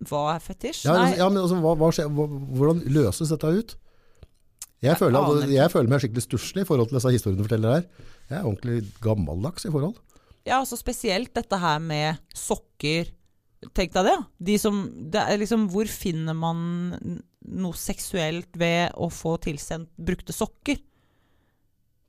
Hva 0.05 0.23
er 0.35 0.41
fetisj? 0.43 0.85
Ja, 0.85 0.93
Nei, 0.99 1.17
ja 1.17 1.27
men 1.31 1.41
altså, 1.41 1.57
hva, 1.63 1.73
hva 1.79 1.89
skjer? 1.95 2.09
Hva, 2.13 2.27
hvordan 2.59 2.83
løses 2.93 3.31
dette 3.33 3.53
ut? 3.53 3.75
Jeg, 4.77 4.91
Jeg 4.91 4.99
føler, 4.99 5.17
at, 5.25 5.49
jeg 5.49 5.73
føler 5.73 5.89
meg 5.89 6.03
skikkelig 6.03 6.23
stusslig 6.27 6.63
i 6.63 6.67
forhold 6.69 6.91
til 6.91 6.99
disse 6.99 7.13
historiene 7.15 7.41
du 7.41 7.47
forteller 7.47 7.79
her. 7.79 7.87
Jeg 8.29 8.37
er 8.37 8.45
ordentlig 8.45 8.81
gammeldags 9.01 9.65
i 9.65 9.71
forhold. 9.73 9.95
Ja, 10.45 10.59
altså 10.59 10.77
spesielt 10.79 11.33
dette 11.35 11.57
her 11.59 11.79
med 11.83 12.21
sokker. 12.37 13.09
Tenk 13.73 13.95
deg 13.95 14.05
det. 14.05 14.13
ja. 14.13 14.21
De 14.49 14.57
som, 14.61 14.83
det 15.13 15.23
liksom, 15.41 15.65
hvor 15.73 15.89
finner 15.89 16.37
man 16.37 16.59
noe 17.47 17.79
seksuelt 17.79 18.53
ved 18.59 18.93
å 18.93 19.09
få 19.09 19.37
tilsendt 19.41 19.89
brukte 19.97 20.35
sokker? 20.35 20.77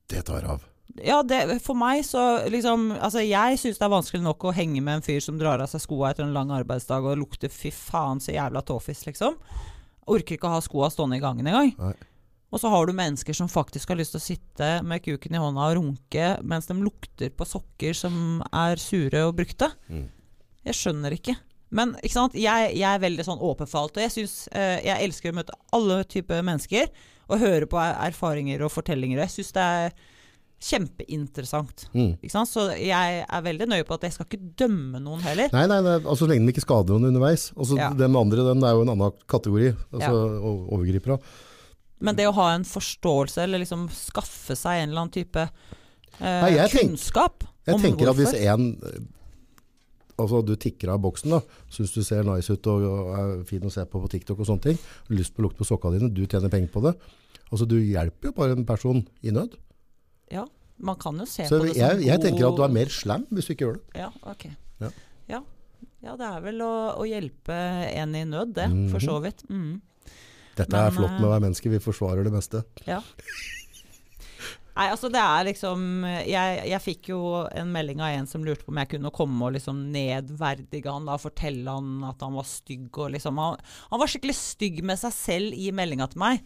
Det 0.09 0.24
tar 0.28 0.45
av. 0.49 0.68
Ja, 1.05 1.20
det, 1.22 1.61
for 1.62 1.76
meg 1.78 2.01
så 2.09 2.22
liksom 2.51 2.89
Altså, 2.97 3.20
jeg 3.22 3.59
syns 3.61 3.76
det 3.78 3.84
er 3.86 3.93
vanskelig 3.93 4.22
nok 4.24 4.47
å 4.49 4.55
henge 4.57 4.80
med 4.82 4.99
en 4.99 5.05
fyr 5.05 5.20
som 5.22 5.36
drar 5.39 5.61
av 5.62 5.68
seg 5.70 5.82
skoa 5.84 6.11
etter 6.11 6.24
en 6.24 6.32
lang 6.34 6.51
arbeidsdag 6.57 7.05
og 7.07 7.18
lukter 7.20 7.53
fy 7.53 7.70
faen 7.74 8.18
så 8.24 8.32
jævla 8.34 8.62
tåfis, 8.66 9.05
liksom. 9.07 9.36
Orker 10.09 10.39
ikke 10.39 10.49
å 10.49 10.55
ha 10.57 10.62
skoa 10.64 10.89
stående 10.91 11.18
i 11.20 11.22
gangen 11.22 11.47
engang. 11.47 11.74
Nei. 11.78 11.93
Og 12.49 12.62
så 12.62 12.70
har 12.72 12.86
du 12.89 12.95
mennesker 12.97 13.36
som 13.36 13.51
faktisk 13.53 13.91
har 13.93 13.99
lyst 14.01 14.14
til 14.16 14.22
å 14.22 14.24
sitte 14.24 14.68
med 14.89 15.03
kuken 15.05 15.36
i 15.36 15.43
hånda 15.43 15.66
og 15.68 15.76
runke 15.76 16.30
mens 16.49 16.66
de 16.70 16.78
lukter 16.80 17.28
på 17.36 17.45
sokker 17.45 17.93
som 17.95 18.41
er 18.49 18.80
sure 18.80 19.26
og 19.28 19.36
brukte. 19.36 19.68
Mm. 19.93 20.07
Jeg 20.70 20.78
skjønner 20.80 21.12
ikke. 21.18 21.36
Men 21.76 21.93
ikke 22.01 22.14
sant? 22.16 22.32
Jeg, 22.41 22.70
jeg 22.80 22.89
er 22.89 23.03
veldig 23.05 23.26
sånn 23.28 23.43
åpen 23.45 23.68
for 23.68 23.82
alt. 23.84 23.99
Og 24.01 24.07
jeg, 24.07 24.14
synes, 24.16 24.39
eh, 24.57 24.78
jeg 24.89 25.05
elsker 25.11 25.34
å 25.34 25.36
møte 25.43 25.59
alle 25.76 26.01
typer 26.09 26.41
mennesker 26.49 26.89
og 27.28 27.43
høre 27.45 27.68
på 27.68 27.76
er- 27.84 27.99
erfaringer 28.09 28.64
og 28.64 28.72
fortellinger. 28.72 29.20
Og 29.20 29.26
jeg 29.26 29.34
syns 29.36 29.53
det 29.59 29.66
er 29.68 29.93
kjempeinteressant. 30.59 31.85
Mm. 31.95 32.17
Så 32.49 32.65
jeg 32.75 33.21
er 33.23 33.43
veldig 33.47 33.69
nøye 33.71 33.87
på 33.87 33.95
at 33.95 34.07
jeg 34.09 34.17
skal 34.17 34.27
ikke 34.27 34.55
dømme 34.59 35.01
noen 35.03 35.23
heller. 35.23 35.53
Nei, 35.55 35.67
nei, 35.71 35.79
nei, 35.85 35.99
altså 36.01 36.25
så 36.25 36.31
lenge 36.33 36.49
de 36.49 36.55
ikke 36.55 36.65
skader 36.67 36.97
noen 36.97 37.13
underveis. 37.13 37.51
Altså, 37.57 37.79
Ja. 37.79 37.91
Den 37.95 38.17
andre 38.19 38.47
den 38.49 38.65
er 38.67 38.75
jo 38.75 38.83
en 38.83 38.95
annen 38.95 39.21
kategori, 39.31 39.71
altså 39.93 40.15
ja. 40.15 40.55
overgripere. 40.75 41.21
Men 42.01 42.19
det 42.19 42.29
å 42.29 42.35
ha 42.37 42.53
en 42.55 42.67
forståelse, 42.67 43.43
eller 43.43 43.63
liksom 43.63 43.89
skaffe 43.95 44.55
seg 44.59 44.83
en 44.83 44.91
eller 44.91 45.05
annen 45.05 45.15
type 45.15 45.45
eh, 45.45 46.43
Nei, 46.43 46.53
jeg 46.55 46.71
tenk- 46.71 47.47
Jeg 47.67 47.75
om 47.75 47.83
tenker 47.83 48.11
at 48.11 48.17
hvis 48.17 48.35
en 48.39 48.69
Altså 50.19 50.41
du 50.43 50.55
tikker 50.59 50.91
av 50.95 51.01
boksen 51.03 51.31
da 51.35 51.41
Synes 51.71 51.95
du 51.95 52.03
ser 52.07 52.23
nice 52.27 52.51
ut 52.55 52.67
og, 52.71 52.83
og 52.87 53.11
er 53.19 53.45
fin 53.51 53.67
å 53.67 53.71
se 53.71 53.85
på 53.87 54.01
på 54.03 54.11
TikTok 54.15 54.39
og 54.43 54.47
sånne 54.47 54.63
ting 54.63 54.79
lyst 55.11 55.35
på 55.35 55.43
å 55.43 55.47
lukte 55.47 55.63
på 55.63 55.69
sokka 55.69 55.91
dine 55.95 56.11
Du 56.15 56.25
tjener 56.27 56.51
penger 56.51 56.71
på 56.75 56.83
det 56.87 56.95
Altså 57.51 57.67
du 57.67 57.79
hjelper 57.79 58.31
jo 58.31 58.37
bare 58.37 58.55
en 58.55 58.67
person 58.69 59.03
i 59.23 59.35
nød 59.35 59.55
Ja, 60.31 60.47
man 60.79 60.97
kan 61.01 61.18
jo 61.18 61.24
se 61.26 61.47
Så 61.49 61.59
på 61.59 61.66
det 61.66 61.76
jeg, 61.76 61.91
som 61.91 62.01
jeg 62.05 62.16
god- 62.18 62.24
tenker 62.26 62.49
at 62.49 62.57
du 62.57 62.62
er 62.64 62.68
mer 62.68 62.87
slam 62.93 63.26
hvis 63.33 63.47
du 63.49 63.55
ikke 63.55 63.66
gjør 63.66 63.79
det 63.79 64.03
Ja, 64.03 64.11
ok. 64.22 64.45
Ja. 64.81 64.91
Ja, 65.29 65.41
ja 66.05 66.16
det 66.16 66.26
er 66.29 66.41
vel 66.45 66.59
å, 66.62 66.72
å 66.99 67.05
hjelpe 67.09 67.57
en 67.95 68.14
i 68.14 68.24
nød, 68.24 68.55
det, 68.55 68.68
for 68.93 68.99
Mhm. 69.01 69.07
så 69.09 69.20
vidt. 69.22 69.43
Mm. 69.51 69.81
Dette 70.57 70.72
Men, 70.72 70.87
er 70.87 70.91
flott 70.91 71.14
med 71.18 71.22
å 71.22 71.31
eh, 71.31 71.35
være 71.39 71.45
menneske 71.47 71.70
Vi 71.70 71.79
forsvarer 71.79 72.24
det 72.24 72.33
meste 72.35 72.64
Ja. 72.87 73.01
Nei, 74.79 74.85
altså 74.95 75.09
det 75.11 75.18
er 75.18 75.47
liksom 75.49 75.81
jeg, 76.29 76.59
jeg 76.70 76.83
fikk 76.85 77.09
jo 77.11 77.18
en 77.51 77.72
melding 77.74 77.99
av 78.05 78.12
en 78.14 78.29
som 78.31 78.45
lurte 78.47 78.62
på 78.62 78.70
om 78.70 78.79
jeg 78.79 78.93
kunne 78.93 79.11
komme 79.11 79.49
og 79.49 79.57
liksom 79.57 79.81
nedverdige 79.91 80.87
han 80.87 81.09
da, 81.09 81.16
fortelle 81.18 81.66
han 81.74 82.05
at 82.07 82.20
han 82.22 82.37
var 82.39 82.47
stygg 82.47 82.95
og 83.03 83.11
liksom 83.16 83.41
Han, 83.43 83.57
han 83.91 83.99
var 84.05 84.07
skikkelig 84.12 84.37
stygg 84.39 84.85
med 84.87 85.01
seg 85.01 85.16
selv 85.16 85.57
i 85.59 85.72
meldinga 85.74 86.07
til 86.12 86.22
meg. 86.22 86.45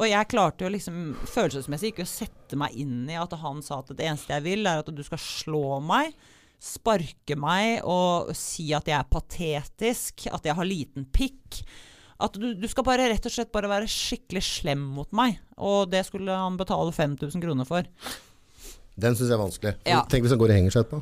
Og 0.00 0.08
jeg 0.08 0.28
klarte 0.32 0.64
jo 0.64 0.72
liksom 0.72 1.00
følelsesmessig 1.28 1.92
ikke 1.92 2.06
å 2.06 2.08
sette 2.08 2.56
meg 2.58 2.76
inn 2.80 3.04
i 3.12 3.18
at 3.20 3.34
han 3.42 3.60
sa 3.64 3.82
at 3.82 3.92
det 3.92 4.06
eneste 4.08 4.32
jeg 4.32 4.46
vil, 4.46 4.64
er 4.64 4.80
at 4.80 4.88
du 4.88 5.02
skal 5.04 5.20
slå 5.20 5.76
meg, 5.84 6.14
sparke 6.60 7.36
meg 7.40 7.84
og 7.88 8.32
si 8.36 8.70
at 8.76 8.88
jeg 8.88 8.96
er 8.96 9.12
patetisk, 9.12 10.24
at 10.32 10.48
jeg 10.48 10.56
har 10.56 10.68
liten 10.68 11.04
pikk. 11.12 11.60
At 12.20 12.36
du, 12.36 12.50
du 12.56 12.66
skal 12.68 12.84
bare 12.88 13.10
rett 13.12 13.28
og 13.28 13.32
slett 13.32 13.52
bare 13.52 13.68
være 13.68 13.88
skikkelig 13.92 14.42
slem 14.44 14.82
mot 14.96 15.08
meg. 15.16 15.38
Og 15.60 15.88
det 15.92 16.02
skulle 16.08 16.32
han 16.36 16.56
betale 16.60 16.92
5000 16.96 17.44
kroner 17.44 17.68
for. 17.68 17.88
Den 19.00 19.16
synes 19.16 19.30
jeg 19.30 19.36
er 19.36 19.40
vanskelig 19.40 19.72
Ja. 19.88 20.00
Tenk 20.10 20.24
hvis 20.26 20.32
han 20.34 20.40
går 20.40 20.50
og 20.52 20.58
henger 20.58 20.74
seg 20.74 20.82
etterpå 20.82 20.98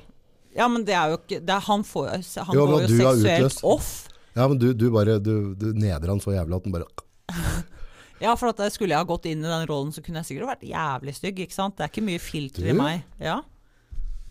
Ja, 0.59 0.67
men 0.71 0.85
det 0.87 0.95
er 0.95 1.11
jo 1.11 1.17
ikke 1.19 1.39
det 1.43 1.55
er, 1.55 1.65
Han, 1.67 1.83
får, 1.89 2.11
han 2.45 2.55
Jo, 2.55 2.67
går 2.69 2.85
jo 2.85 2.99
seksuelt 3.01 3.65
off. 3.67 3.89
Ja, 4.37 4.45
men 4.45 4.61
du, 4.61 4.69
du 4.77 4.85
bare 4.95 5.17
Du, 5.19 5.33
du 5.59 5.73
neder 5.75 6.13
han 6.13 6.21
så 6.23 6.37
jævlig 6.37 6.61
at 6.61 6.69
han 6.69 6.77
bare 6.77 6.87
Ja, 8.23 8.35
for 8.39 8.51
at 8.51 8.61
skulle 8.75 8.97
jeg 8.97 9.01
ha 9.03 9.07
gått 9.07 9.29
inn 9.31 9.45
i 9.45 9.49
den 9.51 9.69
rollen, 9.71 9.93
så 9.95 10.03
kunne 10.05 10.23
jeg 10.23 10.33
sikkert 10.33 10.51
vært 10.55 10.67
jævlig 10.67 11.15
stygg. 11.15 11.39
ikke 11.45 11.55
sant? 11.55 11.77
Det 11.79 11.87
er 11.87 11.93
ikke 11.93 12.07
mye 12.09 12.23
filter 12.23 12.67
i 12.67 12.75
meg. 12.77 13.05
Ja. 13.23 13.41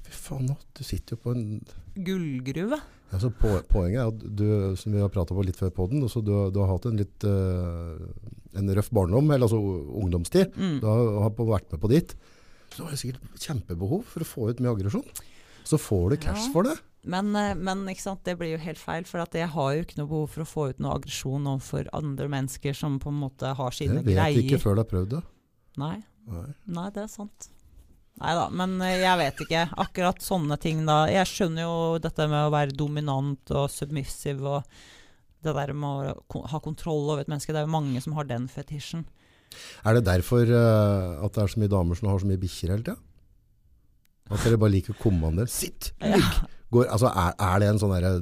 Fy 0.08 0.14
faen 0.16 0.52
Du 0.76 0.84
sitter 0.88 1.16
jo 1.16 1.24
på 1.24 1.36
en 1.36 1.46
Gullgruve. 1.98 2.80
Altså, 3.16 3.30
på, 3.32 3.54
poenget 3.72 4.02
er 4.02 4.10
at 4.12 4.24
du, 4.36 4.48
som 4.80 4.92
vi 4.92 5.00
har 5.00 5.12
pratet 5.12 5.36
på 5.38 5.46
litt 5.48 5.60
før 5.60 5.72
podden, 5.72 6.04
også, 6.04 6.20
du, 6.26 6.34
du 6.52 6.60
har 6.60 6.74
hatt 6.74 6.90
en 6.90 7.00
litt 7.00 7.24
uh, 7.24 7.96
en 8.58 8.74
røff 8.76 8.90
barndom, 8.92 9.32
eller 9.32 9.48
altså 9.48 9.60
ungdomstid. 10.02 10.52
Mm. 10.60 10.80
Du 10.84 10.88
har, 10.90 11.14
har 11.24 11.32
vært 11.38 11.72
med 11.72 11.82
på 11.84 11.92
ditt. 11.94 12.18
Så 12.74 12.82
du 12.84 12.90
har 12.90 13.00
sikkert 13.00 13.40
kjempebehov 13.40 14.04
for 14.12 14.26
å 14.26 14.28
få 14.28 14.50
ut 14.52 14.60
mye 14.64 14.74
aggresjon. 14.76 15.06
Så 15.68 15.80
får 15.80 16.10
du 16.12 16.18
cash 16.28 16.50
Ja. 16.50 16.52
for 16.54 16.68
det. 16.68 16.76
Men, 17.08 17.32
eh, 17.40 17.54
men 17.56 17.86
ikke 17.88 18.04
sant, 18.04 18.24
det 18.28 18.38
blir 18.40 18.54
jo 18.56 18.62
helt 18.62 18.80
feil, 18.82 19.06
for 19.08 19.24
at 19.24 19.36
jeg 19.38 19.48
har 19.54 19.74
jo 19.76 19.84
ikke 19.86 20.00
noe 20.02 20.12
behov 20.12 20.32
for 20.34 20.44
å 20.44 20.50
få 20.50 20.70
ut 20.72 20.82
noe 20.84 20.98
aggresjon 21.00 21.48
overfor 21.48 21.92
andre 21.96 22.28
mennesker 22.32 22.76
som 22.76 22.98
på 23.04 23.14
en 23.14 23.22
måte 23.22 23.54
har 23.58 23.76
sine 23.76 24.02
greier. 24.02 24.04
Det 24.04 24.12
vet 24.12 24.20
greier. 24.20 24.42
ikke 24.44 24.64
før 24.64 24.76
du 24.76 24.84
har 24.84 24.90
prøvd 24.92 25.14
det. 25.16 25.22
Nei, 25.78 25.96
Nei. 26.28 26.50
nei, 26.80 26.90
det 26.96 27.06
er 27.06 27.14
sant. 27.14 27.50
Nei 28.18 28.34
da, 28.34 28.48
men 28.50 28.76
eh, 28.82 28.98
jeg 29.04 29.22
vet 29.22 29.42
ikke. 29.46 29.64
Akkurat 29.86 30.22
sånne 30.26 30.58
ting 30.62 30.84
da. 30.90 31.04
Jeg 31.12 31.30
skjønner 31.30 31.68
jo 31.68 31.76
dette 32.02 32.28
med 32.28 32.48
å 32.48 32.54
være 32.54 32.76
dominant 32.78 33.54
og 33.54 33.70
submissive 33.72 34.58
og 34.58 34.80
det 35.46 35.54
der 35.54 35.72
med 35.78 36.16
å 36.34 36.42
ha 36.50 36.60
kontroll 36.66 37.06
over 37.14 37.22
et 37.22 37.30
menneske. 37.30 37.54
Det 37.54 37.62
er 37.62 37.68
jo 37.68 37.76
mange 37.78 38.02
som 38.04 38.18
har 38.18 38.28
den 38.28 38.50
fetisjen. 38.52 39.06
Er 39.86 39.96
det 39.96 40.08
derfor 40.10 40.50
uh, 40.50 41.24
at 41.24 41.38
det 41.38 41.44
er 41.44 41.54
så 41.54 41.62
mye 41.62 41.72
damer 41.72 41.96
som 41.96 42.10
har 42.10 42.20
så 42.20 42.28
mye 42.28 42.42
bikkjer 42.42 42.74
hele 42.74 42.84
tida? 42.84 42.98
At 44.28 44.44
dere 44.44 44.60
bare 44.60 44.74
liker 44.74 44.98
å 44.98 45.00
kommandere? 45.00 45.48
Sitt! 45.48 45.94
Ja. 46.02 46.20
Går, 46.74 46.88
altså, 46.92 47.12
er, 47.12 47.36
er 47.48 47.62
det 47.64 47.70
en 47.72 47.80
sånn 47.80 47.94
derre 47.96 48.14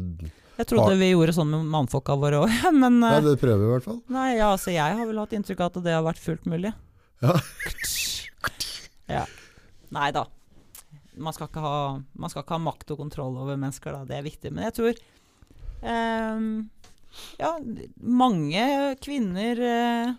Jeg 0.60 0.68
trodde 0.70 0.98
vi 1.00 1.10
gjorde 1.10 1.34
sånn 1.34 1.50
med 1.50 1.70
mannfolka 1.74 2.18
våre 2.22 2.43
òg, 2.43 2.54
men 2.84 3.00
Ja, 3.02 3.18
eh, 3.18 3.26
det 3.26 3.39
prøver 3.41 3.64
vi 3.64 3.70
i 3.70 3.74
hvert 3.74 3.88
fall. 3.88 4.00
Nei, 4.14 4.28
ja, 4.38 4.52
altså 4.52 4.76
jeg 4.76 5.00
har 5.00 5.10
vel 5.10 5.22
hatt 5.24 5.34
inntrykk 5.38 5.64
av 5.66 5.72
at 5.72 5.88
det 5.88 5.96
har 5.96 6.06
vært 6.06 6.22
fullt 6.22 6.46
mulig. 6.50 6.74
Ja. 7.26 7.36
ja. 9.18 9.26
Nei 9.96 10.10
da. 10.16 10.28
Man 11.16 11.36
skal, 11.36 11.48
ikke 11.48 11.64
ha, 11.64 11.76
man 12.20 12.32
skal 12.32 12.43
ikke 12.43 12.58
ha 12.58 12.64
makt 12.66 12.91
og 12.91 13.00
kontroll 13.00 13.38
over 13.39 13.58
mennesker, 13.58 13.96
da. 13.96 14.04
Det 14.08 14.18
er 14.18 14.26
viktig. 14.26 14.52
Men 14.52 14.68
jeg 14.68 14.76
tror 14.76 14.98
um, 15.88 16.48
Ja, 17.39 17.54
mange 17.96 18.66
kvinner 19.04 19.62
uh, 19.64 20.16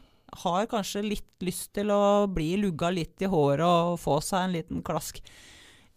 har 0.47 0.70
kanskje 0.70 1.05
litt 1.05 1.45
lyst 1.45 1.74
til 1.77 1.93
å 1.93 2.27
bli 2.33 2.55
lugga 2.62 2.91
litt 2.95 3.22
i 3.22 3.29
håret 3.31 3.66
og 3.66 4.01
få 4.01 4.18
seg 4.24 4.47
en 4.47 4.57
liten 4.57 4.83
klask. 4.87 5.20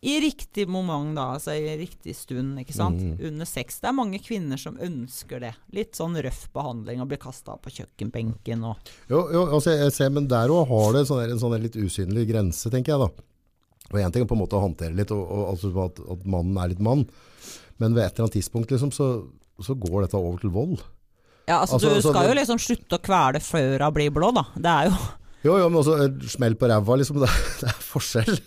I 0.01 0.13
riktig 0.23 0.63
moment, 0.71 1.11
da. 1.17 1.25
Altså 1.35 1.51
i 1.59 1.73
riktig 1.75 2.13
stund, 2.15 2.55
ikke 2.61 2.75
sant. 2.75 3.01
Mm. 3.03 3.17
Under 3.31 3.47
sex. 3.49 3.81
Det 3.83 3.89
er 3.89 3.95
mange 3.97 4.19
kvinner 4.23 4.59
som 4.61 4.77
ønsker 4.79 5.41
det. 5.43 5.53
Litt 5.75 5.97
sånn 5.99 6.15
røff 6.23 6.45
behandling 6.55 7.01
og 7.03 7.09
bli 7.11 7.17
kasta 7.19 7.57
på 7.59 7.73
kjøkkenbenken 7.81 8.63
og 8.69 8.91
Jo, 9.11 9.25
jo 9.35 9.41
altså 9.57 9.75
jeg 9.75 9.91
ser, 9.97 10.13
men 10.15 10.29
der 10.31 10.53
òg 10.55 10.69
har 10.71 10.93
det 10.95 11.01
sånne, 11.09 11.25
en 11.33 11.41
sånn 11.41 11.57
litt 11.65 11.75
usynlig 11.75 12.29
grense, 12.31 12.71
tenker 12.71 12.95
jeg 12.95 13.03
da. 13.03 13.09
Og 13.89 13.97
én 13.99 14.13
ting 14.13 14.23
er 14.23 14.29
på 14.29 14.37
en 14.37 14.43
måte 14.45 14.55
å 14.55 14.63
håndtere 14.63 14.95
litt, 14.95 15.11
og, 15.11 15.19
og, 15.25 15.43
altså 15.51 15.73
at, 15.83 15.99
at 16.15 16.23
mannen 16.29 16.55
er 16.63 16.71
litt 16.71 16.83
mann. 16.85 17.03
Men 17.81 17.95
ved 17.97 18.05
et 18.05 18.13
eller 18.15 18.27
annet 18.29 18.37
tidspunkt 18.39 18.71
liksom, 18.71 18.91
så, 18.95 19.09
så 19.59 19.75
går 19.75 20.05
dette 20.05 20.19
over 20.19 20.39
til 20.39 20.53
vold. 20.55 20.79
Ja, 21.49 21.59
altså, 21.63 21.75
Altså, 21.75 21.89
du 21.89 21.95
altså, 21.97 22.11
skal 22.13 22.23
det- 22.23 22.29
jo 22.31 22.39
liksom 22.39 22.59
slutte 22.61 22.99
å 22.99 23.03
kvele 23.03 23.39
før 23.43 23.83
hun 23.87 23.95
blir 23.99 24.11
blå, 24.15 24.31
da. 24.35 24.45
Det 24.55 24.75
er 24.77 24.91
jo 24.91 24.97
Jo, 25.43 25.53
jo, 25.59 25.69
men 25.71 25.79
også 25.79 26.29
smell 26.29 26.55
på 26.59 26.67
ræva, 26.71 26.95
liksom. 26.99 27.19
Det, 27.23 27.29
det 27.63 27.67
er 27.71 27.79
forskjell. 27.83 28.37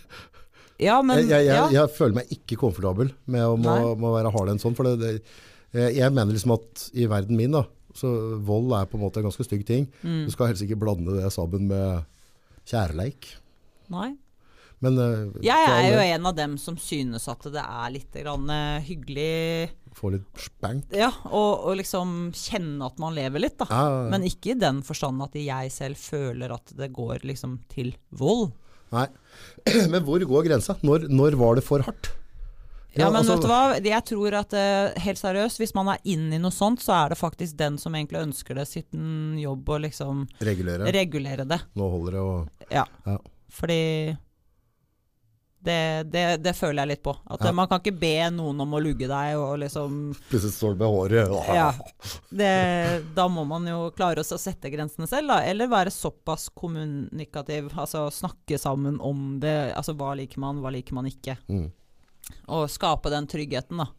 Ja, 0.81 0.97
men 1.05 1.21
jeg, 1.21 1.45
jeg, 1.47 1.73
jeg, 1.75 1.91
føler 1.93 2.17
meg 2.17 2.31
ikke 2.33 2.57
komfortabel 2.59 3.11
med 3.29 3.45
å 3.45 3.57
må, 3.59 3.75
må 3.99 4.13
være 4.15 4.31
hard 4.33 4.53
en 4.53 4.61
sånn, 4.61 4.75
for 4.77 4.89
det, 4.89 4.95
det, 5.73 5.91
Jeg, 5.93 6.09
mener 6.09 6.33
liksom 6.33 6.55
at 6.57 6.87
i 6.97 7.05
verden 7.09 7.37
min, 7.37 7.53
da, 7.53 7.65
så 7.97 8.09
vold 8.41 8.73
er 8.77 8.89
på 8.89 8.97
en 8.97 9.05
måte 9.05 9.21
en 9.21 9.29
ganske 9.29 9.45
stygg 9.45 9.63
ting. 9.69 9.87
Mm. 10.01 10.25
Du 10.27 10.33
skal 10.33 10.49
helst 10.49 10.65
ikke 10.65 10.79
blande 10.81 11.19
det 11.19 11.29
sammen 11.35 11.69
med 11.69 12.09
kjærleik. 12.69 13.29
Nei. 13.93 14.15
Men 14.83 14.99
uh, 14.99 15.37
Jeg 15.43 15.69
er 15.69 15.93
jo 15.93 16.01
en 16.03 16.27
av 16.27 16.35
dem 16.35 16.57
som 16.59 16.75
synes 16.81 17.29
at 17.31 17.45
det 17.53 17.61
er 17.61 17.93
litt 17.93 18.17
grann 18.19 18.49
uh, 18.51 18.83
hyggelig 18.83 19.71
Få 19.93 20.09
litt 20.09 20.41
spank. 20.41 20.89
Ja, 20.97 21.11
og, 21.29 21.67
og 21.69 21.75
liksom 21.77 22.31
kjenne 22.33 22.87
at 22.89 22.97
man 22.97 23.13
lever 23.13 23.43
litt, 23.43 23.59
da. 23.59 23.67
Ja. 23.69 24.07
Men 24.09 24.25
ikke 24.25 24.55
i 24.55 24.57
den 24.57 24.79
forstand 24.81 25.21
at 25.21 25.37
jeg 25.37 25.69
selv 25.69 26.01
føler 26.01 26.55
at 26.55 26.73
det 26.73 26.89
går 26.95 27.21
liksom 27.29 27.59
til 27.69 27.91
vold. 28.09 28.49
Nei. 28.93 29.07
Men 29.91 30.03
hvor 30.05 30.21
går 30.29 30.45
grensa? 30.47 30.75
Når, 30.85 31.07
når 31.09 31.37
var 31.39 31.57
det 31.59 31.63
for 31.65 31.83
hardt? 31.85 32.11
Ja, 32.93 33.07
Ja, 33.07 33.09
men 33.09 33.23
altså- 33.23 33.33
vet 33.39 33.41
du 33.41 33.47
hva? 33.49 33.61
Jeg 33.89 34.05
tror 34.05 34.35
at 34.37 34.51
eh, 34.53 34.99
helt 35.01 35.17
seriøst, 35.17 35.57
hvis 35.57 35.71
man 35.73 35.87
er 35.95 36.03
inne 36.13 36.35
i 36.37 36.41
noe 36.43 36.53
sånt, 36.53 36.77
så 36.83 36.93
er 36.93 37.09
det 37.09 37.17
faktisk 37.17 37.57
den 37.57 37.79
som 37.81 37.95
egentlig 37.97 38.21
ønsker 38.21 38.53
det, 38.59 38.67
sitt 38.69 38.93
jobb 38.93 39.65
å 39.73 39.79
liksom 39.81 40.27
Regulere. 40.45 40.91
regulere 40.93 41.47
det. 41.49 41.57
Nå 41.73 41.87
holder 41.89 42.11
det 42.19 42.21
å 42.21 42.35
Ja. 42.69 42.85
Ja. 43.09 43.17
Fordi 43.49 43.79
det, 45.63 46.03
det, 46.11 46.23
det 46.43 46.53
føler 46.57 46.83
jeg 46.83 46.91
litt 46.93 47.03
på. 47.05 47.13
At 47.31 47.43
Ja. 47.45 47.51
Man 47.55 47.69
kan 47.71 47.79
ikke 47.81 47.95
be 47.99 48.15
noen 48.35 48.59
om 48.63 48.75
å 48.75 48.81
lugge 48.83 49.07
deg 49.09 49.37
og 49.39 49.57
liksom 49.61 49.99
Plutselig 50.29 50.55
står 50.55 50.75
du 50.75 50.83
med 50.83 50.93
håret. 50.93 51.35
Ja. 51.55 51.69
Det, 52.29 52.51
da 53.15 53.27
må 53.31 53.45
man 53.47 53.67
jo 53.69 53.87
klare 53.95 54.23
å 54.23 54.27
sette 54.27 54.71
grensene 54.73 55.07
selv, 55.07 55.31
da. 55.31 55.41
Eller 55.47 55.71
være 55.71 55.93
såpass 55.93 56.49
kommunikativ. 56.53 57.71
Altså 57.73 58.09
snakke 58.11 58.59
sammen 58.59 58.99
om 59.01 59.39
det. 59.43 59.73
Altså 59.77 59.95
hva 59.97 60.13
liker 60.19 60.43
man, 60.43 60.59
hva 60.63 60.73
liker 60.73 60.97
man 60.97 61.07
ikke. 61.09 61.37
Mm. 61.47 61.69
Og 62.55 62.69
skape 62.71 63.11
den 63.13 63.27
tryggheten, 63.31 63.79
da. 63.83 63.89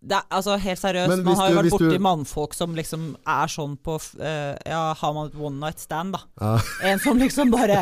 Det, 0.00 0.14
er- 0.14 0.28
altså 0.30 0.54
Helt 0.62 0.78
seriøst, 0.78 1.24
man 1.26 1.34
har 1.40 1.48
jo 1.50 1.56
vært 1.58 1.72
borti 1.74 1.88
du- 1.96 2.02
mannfolk 2.06 2.52
som 2.54 2.74
liksom 2.78 3.16
er 3.26 3.48
sånn 3.50 3.72
på 3.82 3.96
eh, 4.22 4.54
Ja, 4.70 4.94
har 4.94 5.12
man 5.16 5.26
et 5.26 5.34
one 5.34 5.58
night 5.58 5.80
stand, 5.82 6.12
da? 6.14 6.20
Ja. 6.40 6.52
En 6.92 7.00
som 7.02 7.18
liksom 7.18 7.50
bare 7.50 7.80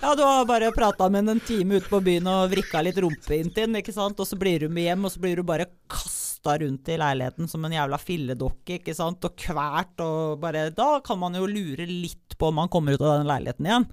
Ja, 0.00 0.14
du 0.16 0.22
har 0.24 0.46
bare 0.48 0.70
prata 0.72 1.10
med 1.10 1.20
henne 1.20 1.34
en 1.36 1.40
time 1.44 1.76
ute 1.76 1.90
på 1.92 2.00
byen 2.02 2.26
og 2.32 2.50
vrikka 2.54 2.80
litt 2.82 2.96
rumpe 3.04 3.36
inntil 3.36 3.66
den, 3.68 3.76
ikke 3.82 3.92
sant, 3.92 4.18
og 4.18 4.26
så 4.26 4.38
blir 4.40 4.60
du 4.64 4.68
med 4.72 4.86
hjem, 4.88 5.04
og 5.04 5.12
så 5.12 5.20
blir 5.20 5.36
du 5.36 5.42
bare 5.44 5.66
kasta 5.92 6.56
rundt 6.62 6.88
i 6.88 6.96
leiligheten 6.96 7.46
som 7.52 7.64
en 7.68 7.72
jævla 7.76 7.98
filledokke, 8.00 8.78
ikke 8.80 8.94
sant, 8.96 9.22
og 9.28 9.36
kvært 9.36 10.00
og 10.00 10.40
bare 10.40 10.70
Da 10.72 11.00
kan 11.04 11.18
man 11.20 11.36
jo 11.36 11.44
lure 11.44 11.84
litt 11.84 12.38
på 12.40 12.48
om 12.48 12.56
man 12.62 12.72
kommer 12.72 12.96
ut 12.96 13.04
av 13.04 13.18
den 13.20 13.28
leiligheten 13.28 13.68
igjen. 13.68 13.84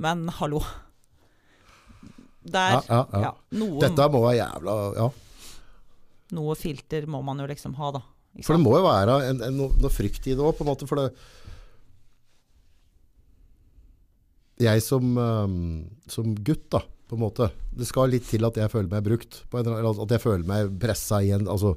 Men 0.00 0.24
hallo. 0.40 0.62
Der 2.42 2.72
Ja, 2.72 2.80
ja, 2.88 3.02
ja. 3.12 3.20
ja, 3.28 3.34
noen, 3.60 3.78
Dette 3.84 4.08
må 4.10 4.24
være 4.24 4.38
jævla 4.40 4.78
Ja. 4.96 5.10
Noe 6.32 6.54
filter 6.56 7.04
må 7.10 7.20
man 7.24 7.38
jo 7.42 7.46
liksom 7.50 7.74
ha, 7.76 7.90
da. 7.98 8.00
For 8.40 8.56
det 8.56 8.62
må 8.64 8.72
jo 8.78 8.86
være 8.86 9.18
en, 9.28 9.42
en, 9.44 9.56
noe, 9.58 9.74
noe 9.82 9.92
frykt 9.92 10.24
i 10.30 10.32
det 10.36 10.40
òg, 10.40 10.54
på 10.56 10.64
en 10.64 10.70
måte. 10.72 10.86
For 10.88 10.96
det 11.02 11.10
Jeg 14.62 14.82
som, 14.84 15.16
som 16.12 16.34
gutt, 16.46 16.68
da, 16.72 16.80
på 17.10 17.16
en 17.18 17.22
måte 17.24 17.48
Det 17.74 17.88
skal 17.88 18.12
litt 18.12 18.28
til 18.30 18.44
at 18.46 18.56
jeg 18.60 18.70
føler 18.72 18.88
meg 18.92 19.04
brukt. 19.04 19.42
På 19.50 19.58
en, 19.60 19.68
eller 19.72 20.02
at 20.04 20.14
jeg 20.16 20.22
føler 20.22 20.46
meg 20.48 20.72
pressa 20.80 21.18
i 21.24 21.32
en 21.34 21.48
altså, 21.50 21.74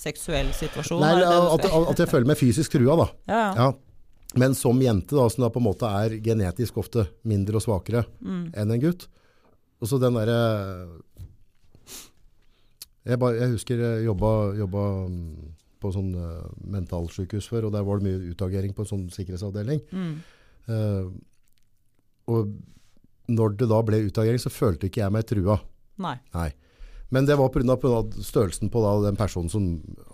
Seksuell 0.00 0.48
situasjon. 0.56 1.02
Nei, 1.02 1.12
at, 1.20 1.66
at 1.68 1.98
jeg 2.00 2.08
føler 2.08 2.30
meg 2.30 2.38
fysisk 2.40 2.72
trua, 2.72 2.94
da. 3.02 3.08
ja, 3.28 3.40
ja. 3.40 3.54
Ja. 3.66 3.70
Men 4.38 4.54
som 4.54 4.78
jente, 4.80 5.16
da, 5.18 5.24
som 5.28 5.42
da 5.42 5.48
på 5.50 5.58
en 5.58 5.64
måte 5.66 5.88
er 5.90 6.12
genetisk 6.22 6.76
ofte 6.78 7.08
mindre 7.26 7.58
og 7.58 7.64
svakere 7.64 8.04
Mm. 8.22 8.44
enn 8.54 8.70
en 8.76 8.80
gutt. 8.84 9.08
Og 9.82 9.90
så 9.90 9.98
den 9.98 10.14
derre 10.14 10.36
jeg, 13.06 13.18
bare- 13.18 13.38
jeg 13.40 13.50
husker 13.54 13.78
jeg 13.84 14.04
jobba, 14.06 14.30
jobba 14.58 14.84
mm, 15.08 15.54
på 15.80 15.92
sånn 15.94 16.10
uh, 16.14 16.44
mentalsykehus 16.68 17.48
før, 17.48 17.68
og 17.68 17.72
der 17.72 17.82
var 17.86 17.98
det 18.00 18.08
mye 18.10 18.32
utagering 18.34 18.74
på 18.76 18.84
en 18.84 18.90
sånn 18.90 19.06
sikkerhetsavdeling. 19.14 19.80
Mm. 19.92 20.14
Uh, 20.68 21.10
og 22.30 22.50
når 23.30 23.54
det 23.60 23.68
da 23.70 23.78
ble 23.86 24.02
utagering, 24.08 24.38
så 24.42 24.50
følte 24.52 24.88
ikke 24.90 25.00
jeg 25.04 25.14
meg 25.14 25.24
trua. 25.30 25.56
Nei. 26.02 26.16
Nei. 26.34 26.50
Men 27.10 27.26
det 27.26 27.36
var 27.38 27.48
pga. 27.50 28.02
størrelsen 28.22 28.70
på 28.70 28.82
da, 28.84 28.92
den 29.08 29.16
personen 29.18 29.48
som 29.50 29.64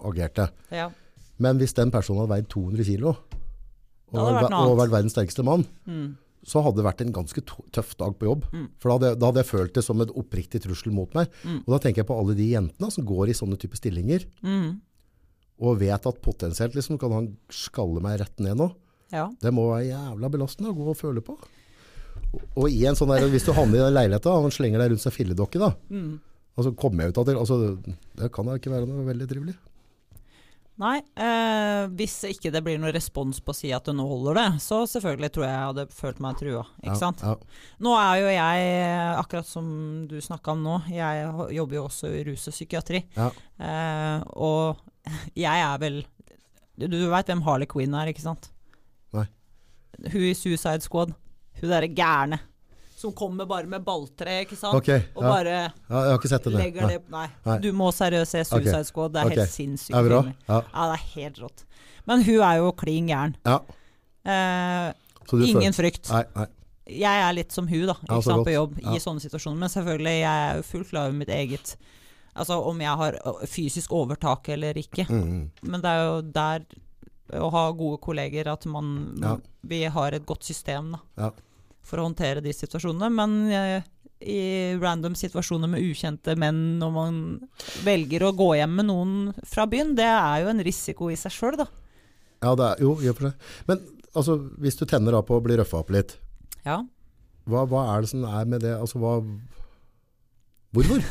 agerte. 0.05 0.49
Ja. 0.73 0.91
Men 1.39 1.59
hvis 1.61 1.75
den 1.77 1.91
personen 1.93 2.23
hadde 2.23 2.33
veid 2.37 2.49
200 2.53 2.85
kilo, 2.89 3.17
og, 4.13 4.15
vært 4.17 4.47
vært, 4.47 4.55
og 4.55 4.79
vært 4.79 4.95
verdens 4.95 5.13
sterkeste 5.17 5.45
mann, 5.45 5.67
Mm. 5.87 6.17
Så 6.47 6.63
hadde 6.63 6.79
det 6.79 6.85
vært 6.87 7.01
en 7.03 7.13
ganske 7.17 7.43
tøff 7.75 7.97
dag 7.99 8.15
på 8.21 8.29
jobb. 8.29 8.45
Mm. 8.55 8.67
For 8.79 8.89
da 8.93 8.95
hadde, 8.97 9.09
da 9.19 9.31
hadde 9.33 9.43
jeg 9.43 9.49
følt 9.51 9.75
det 9.75 9.83
som 9.83 10.01
et 10.05 10.13
oppriktig 10.15 10.61
trussel 10.63 10.93
mot 10.95 11.11
meg. 11.19 11.33
Mm. 11.43 11.57
Og 11.65 11.73
da 11.75 11.81
tenker 11.83 12.05
jeg 12.05 12.09
på 12.11 12.19
alle 12.21 12.37
de 12.39 12.47
jentene 12.53 12.91
som 12.95 13.07
går 13.09 13.33
i 13.33 13.37
sånne 13.39 13.59
type 13.59 13.75
stillinger, 13.79 14.27
Mm. 14.47 14.77
og 15.67 15.79
vet 15.81 16.07
at 16.07 16.23
potensielt 16.23 16.75
liksom, 16.79 16.99
kan 17.03 17.13
han 17.17 17.29
skalle 17.51 18.01
meg 18.05 18.21
rett 18.21 18.39
ned 18.45 18.57
nå. 18.61 18.71
Ja. 19.11 19.27
Det 19.41 19.53
må 19.55 19.69
være 19.73 19.89
jævla 19.91 20.31
belastende 20.31 20.71
å 20.71 20.77
gå 20.79 20.87
og 20.93 20.97
føle 20.99 21.23
på. 21.25 21.37
Og, 22.33 22.41
og 22.57 22.71
i 22.71 22.85
en 22.87 22.95
sånn 22.99 23.11
der, 23.13 23.27
hvis 23.33 23.45
du 23.47 23.53
havner 23.57 23.81
i 23.81 23.85
den 23.87 23.95
leiligheten, 23.97 24.31
og 24.33 24.47
han 24.47 24.55
slenger 24.55 24.83
deg 24.83 24.91
rundt 24.95 25.03
seg 25.05 25.15
filledokke 25.15 25.59
da, 25.63 25.73
Mm. 25.91 26.19
og 26.57 26.65
så 26.65 26.73
kommer 26.77 27.05
jeg 27.05 27.15
ut 27.15 27.19
av 27.19 27.27
det, 27.27 27.37
altså, 27.37 27.59
det 28.17 28.31
kan 28.33 28.47
da 28.47 28.55
ikke 28.59 28.71
være 28.73 28.87
noe 28.89 29.05
veldig 29.07 29.29
trivelig. 29.31 29.55
Nei, 30.77 30.99
eh, 31.17 31.87
hvis 31.97 32.15
ikke 32.29 32.51
det 32.53 32.61
blir 32.67 32.77
noen 32.77 32.93
respons 32.93 33.39
på 33.41 33.55
å 33.55 33.57
si 33.57 33.71
at 33.73 33.87
du 33.89 33.95
nå 33.97 34.05
holder 34.11 34.37
det, 34.37 34.47
så 34.61 34.83
selvfølgelig 34.85 35.31
tror 35.33 35.45
jeg 35.47 35.55
jeg 35.55 35.69
hadde 35.71 35.85
følt 35.97 36.19
meg 36.21 36.37
trua. 36.37 36.65
Ikke 36.83 36.91
Ja, 36.93 36.99
sant? 37.01 37.23
Ja. 37.25 37.33
Nå 37.81 37.95
er 37.97 38.19
jo 38.21 38.27
jeg, 38.35 38.75
akkurat 39.23 39.49
som 39.49 39.71
du 40.11 40.19
snakka 40.21 40.53
om 40.53 40.61
nå, 40.67 40.75
jeg 40.93 41.31
jobber 41.57 41.79
jo 41.79 41.87
også 41.89 42.11
i 42.13 42.21
rus 42.29 42.45
og 42.51 42.57
psykiatri. 42.59 43.01
Ja. 43.17 43.31
Eh, 43.57 44.27
og 44.37 44.77
jeg 45.39 45.65
er 45.65 45.79
vel 45.81 46.03
Du, 46.77 46.85
du 46.93 46.99
veit 47.09 47.25
hvem 47.31 47.41
Harley 47.47 47.65
Quinn 47.73 47.95
er, 47.97 48.11
ikke 48.13 48.21
sant? 48.27 48.51
Nei. 49.17 49.25
Hun 50.13 50.27
i 50.29 50.35
Suicide 50.37 50.85
Squad. 50.85 51.15
Hun 51.57 51.71
derre 51.73 51.89
gærne. 51.89 52.37
Som 52.97 53.13
kommer 53.13 53.45
bare 53.49 53.69
med 53.69 53.85
balltre, 53.85 54.39
ikke 54.47 54.57
sant? 54.57 54.75
Ok, 54.79 54.89
Og 55.19 55.23
ja. 55.23 55.29
bare 55.29 55.55
ja, 55.55 55.71
jeg 55.91 56.11
har 56.11 56.19
ikke 56.19 56.31
sett 56.33 56.47
det. 56.49 56.53
legger 56.57 56.89
det 56.89 57.01
Nei, 57.13 57.27
Nei. 57.45 57.57
du 57.61 57.69
må 57.77 57.91
seriøst 57.93 58.33
se 58.33 58.45
Suicide 58.49 58.73
okay. 58.73 58.87
Squad. 58.89 59.13
Det 59.13 59.21
er 59.21 59.31
okay. 59.31 59.41
helt 59.43 59.53
sinnssykt. 59.53 59.97
Er? 59.99 60.31
Ja. 60.49 60.61
Ja, 60.73 60.87
det 60.89 60.95
er 60.95 61.03
helt 61.17 61.43
rått. 61.45 61.67
Men 62.09 62.25
hun 62.25 62.41
er 62.41 62.61
jo 62.63 62.71
klin 62.73 63.11
gæren. 63.13 63.37
ja. 63.45 63.61
Eh, 64.27 64.93
ingen 65.33 65.73
føler- 65.73 65.77
frykt. 65.77 66.11
Nei, 66.11 66.25
nei. 66.35 66.47
Jeg 66.87 67.23
er 67.23 67.33
litt 67.35 67.53
som 67.53 67.67
hun 67.67 67.87
da, 67.87 67.95
ikke 67.95 68.23
sant, 68.23 68.41
godt. 68.41 68.47
på 68.47 68.55
jobb 68.55 68.79
i 68.79 68.99
sånne 69.03 69.23
situasjoner. 69.23 69.59
Men 69.59 69.69
selvfølgelig, 69.69 70.17
jeg 70.23 70.51
er 70.51 70.57
jo 70.57 70.63
fullt 70.63 70.91
klar 70.91 71.09
over 71.11 71.19
mitt 71.19 71.29
eget 71.35 71.77
Altså 72.37 72.59
om 72.69 72.81
jeg 72.81 73.01
har 73.01 73.17
fysisk 73.49 73.93
overtak 73.97 74.49
eller 74.53 74.77
ikke. 74.77 75.07
Mm, 75.09 75.23
mm. 75.25 75.51
Men 75.73 75.81
det 75.81 75.91
er 75.91 76.03
jo 76.05 76.21
der 76.37 76.67
å 77.41 77.51
ha 77.51 77.63
gode 77.73 77.99
kolleger 78.05 78.51
at 78.53 78.67
man. 78.67 79.17
Vi 79.67 79.83
har 79.85 80.13
et 80.13 80.27
godt 80.29 80.45
system 80.45 80.93
da, 80.93 81.01
Ja. 81.17 81.31
For 81.87 82.01
å 82.03 82.09
håndtere 82.09 82.43
de 82.45 82.53
situasjonene. 82.55 83.09
Men 83.15 83.37
eh, 83.55 83.87
i 84.27 84.39
random 84.81 85.15
situasjoner 85.19 85.71
med 85.71 85.85
ukjente 85.85 86.35
menn, 86.41 86.61
når 86.81 86.93
man 86.95 87.19
velger 87.87 88.25
å 88.29 88.35
gå 88.37 88.51
hjem 88.59 88.79
med 88.81 88.89
noen 88.91 89.17
fra 89.47 89.67
byen, 89.71 89.95
det 89.99 90.07
er 90.09 90.45
jo 90.45 90.53
en 90.55 90.65
risiko 90.67 91.11
i 91.13 91.19
seg 91.21 91.35
sjøl, 91.35 91.59
da. 91.61 91.67
Ja, 92.45 92.55
det 92.59 92.71
er, 92.71 92.85
jo, 92.85 92.95
og 92.97 93.17
for 93.19 93.29
seg. 93.29 93.51
Men 93.69 93.83
altså, 94.17 94.39
hvis 94.63 94.79
du 94.81 94.87
tenner 94.89 95.17
på 95.27 95.37
å 95.39 95.45
bli 95.45 95.59
røffa 95.61 95.83
opp 95.83 95.93
litt, 95.95 96.17
Ja. 96.67 96.81
hva, 97.47 97.67
hva 97.69 97.85
er 97.95 98.03
det 98.05 98.11
som 98.13 98.25
er 98.29 98.49
med 98.49 98.65
det? 98.65 98.75
Altså, 98.77 98.99
hva 99.03 99.19
Hvorfor? 100.77 101.01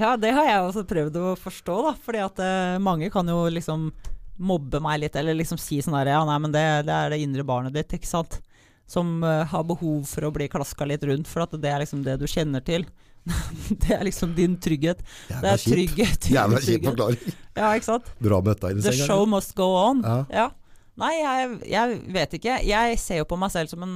Ja, 0.00 0.14
det 0.16 0.30
har 0.34 0.46
jeg 0.48 0.62
også 0.64 0.82
prøvd 0.88 1.16
å 1.20 1.32
forstå, 1.38 1.74
da. 1.86 1.90
Fordi 2.00 2.20
at 2.24 2.38
eh, 2.42 2.78
mange 2.82 3.10
kan 3.12 3.28
jo 3.28 3.44
liksom 3.52 3.90
mobbe 4.42 4.80
meg 4.82 5.02
litt, 5.02 5.16
eller 5.20 5.36
liksom 5.36 5.60
si 5.60 5.78
sånn 5.84 5.94
her 5.98 6.08
Ja, 6.14 6.22
nei, 6.26 6.38
men 6.42 6.54
det, 6.54 6.62
det 6.88 6.94
er 6.96 7.12
det 7.12 7.20
indre 7.22 7.44
barnet 7.46 7.74
ditt, 7.76 7.92
ikke 7.98 8.08
sant. 8.08 8.38
Som 8.90 9.22
eh, 9.24 9.44
har 9.48 9.64
behov 9.68 10.04
for 10.10 10.28
å 10.28 10.32
bli 10.34 10.48
klaska 10.52 10.86
litt 10.88 11.04
rundt, 11.08 11.30
for 11.30 11.46
at 11.46 11.54
det 11.60 11.70
er 11.70 11.84
liksom 11.84 12.02
det 12.06 12.18
du 12.20 12.26
kjenner 12.30 12.64
til. 12.64 12.86
det 13.82 13.92
er 13.94 14.02
liksom 14.06 14.34
din 14.34 14.56
trygghet. 14.60 15.02
Det 15.28 15.52
er 15.52 15.60
trygghet. 15.62 16.30
Jævla 16.32 16.62
kjip 16.64 16.88
forklaring. 16.90 17.38
Ja, 17.52 17.68
ikke 17.76 17.84
sant. 17.84 18.06
Bra 18.16 18.38
dette 18.40 18.70
i 18.72 18.78
The 18.78 18.92
senga. 18.94 19.06
show 19.06 19.26
must 19.28 19.54
go 19.58 19.68
on. 19.76 20.00
Ja. 20.06 20.18
Ja. 20.32 20.48
Nei, 21.00 21.12
jeg, 21.18 21.52
jeg 21.72 21.98
vet 22.12 22.34
ikke. 22.36 22.56
Jeg 22.68 22.96
ser 23.00 23.22
jo 23.22 23.28
på 23.28 23.36
meg 23.40 23.52
selv 23.52 23.70
som 23.72 23.84
en 23.84 23.94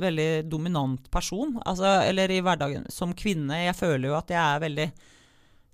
veldig 0.00 0.28
dominant 0.50 1.08
person. 1.10 1.56
Altså, 1.66 1.86
eller 2.06 2.30
i 2.30 2.40
hverdagen 2.44 2.86
som 2.92 3.14
kvinne. 3.18 3.64
Jeg 3.64 3.78
føler 3.78 4.10
jo 4.10 4.18
at 4.18 4.30
jeg 4.30 4.42
er 4.42 4.62
veldig 4.66 4.86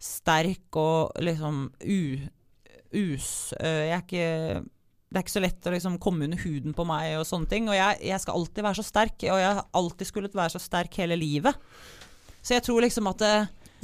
sterk 0.06 0.80
og 0.80 1.20
liksom 1.24 1.66
u... 1.82 2.00
Us... 2.96 3.52
jeg 3.60 3.92
er 3.92 4.04
ikke 4.04 4.28
det 5.06 5.20
er 5.20 5.22
ikke 5.22 5.36
så 5.36 5.42
lett 5.44 5.68
å 5.68 5.72
liksom 5.72 5.98
komme 6.02 6.26
under 6.26 6.40
huden 6.42 6.74
på 6.74 6.84
meg 6.88 7.12
og 7.20 7.26
sånne 7.28 7.46
ting. 7.50 7.68
Og 7.70 7.76
jeg, 7.76 8.00
jeg 8.08 8.22
skal 8.22 8.40
alltid 8.40 8.66
være 8.66 8.78
så 8.80 8.86
sterk, 8.86 9.14
og 9.30 9.38
jeg 9.38 9.52
har 9.60 9.62
alltid 9.78 10.08
skullet 10.08 10.34
være 10.34 10.56
så 10.56 10.62
sterk 10.62 10.98
hele 10.98 11.18
livet. 11.20 11.54
Så 12.42 12.56
jeg 12.56 12.64
tror 12.66 12.82
liksom 12.82 13.08
at 13.12 13.22
det, 13.22 13.36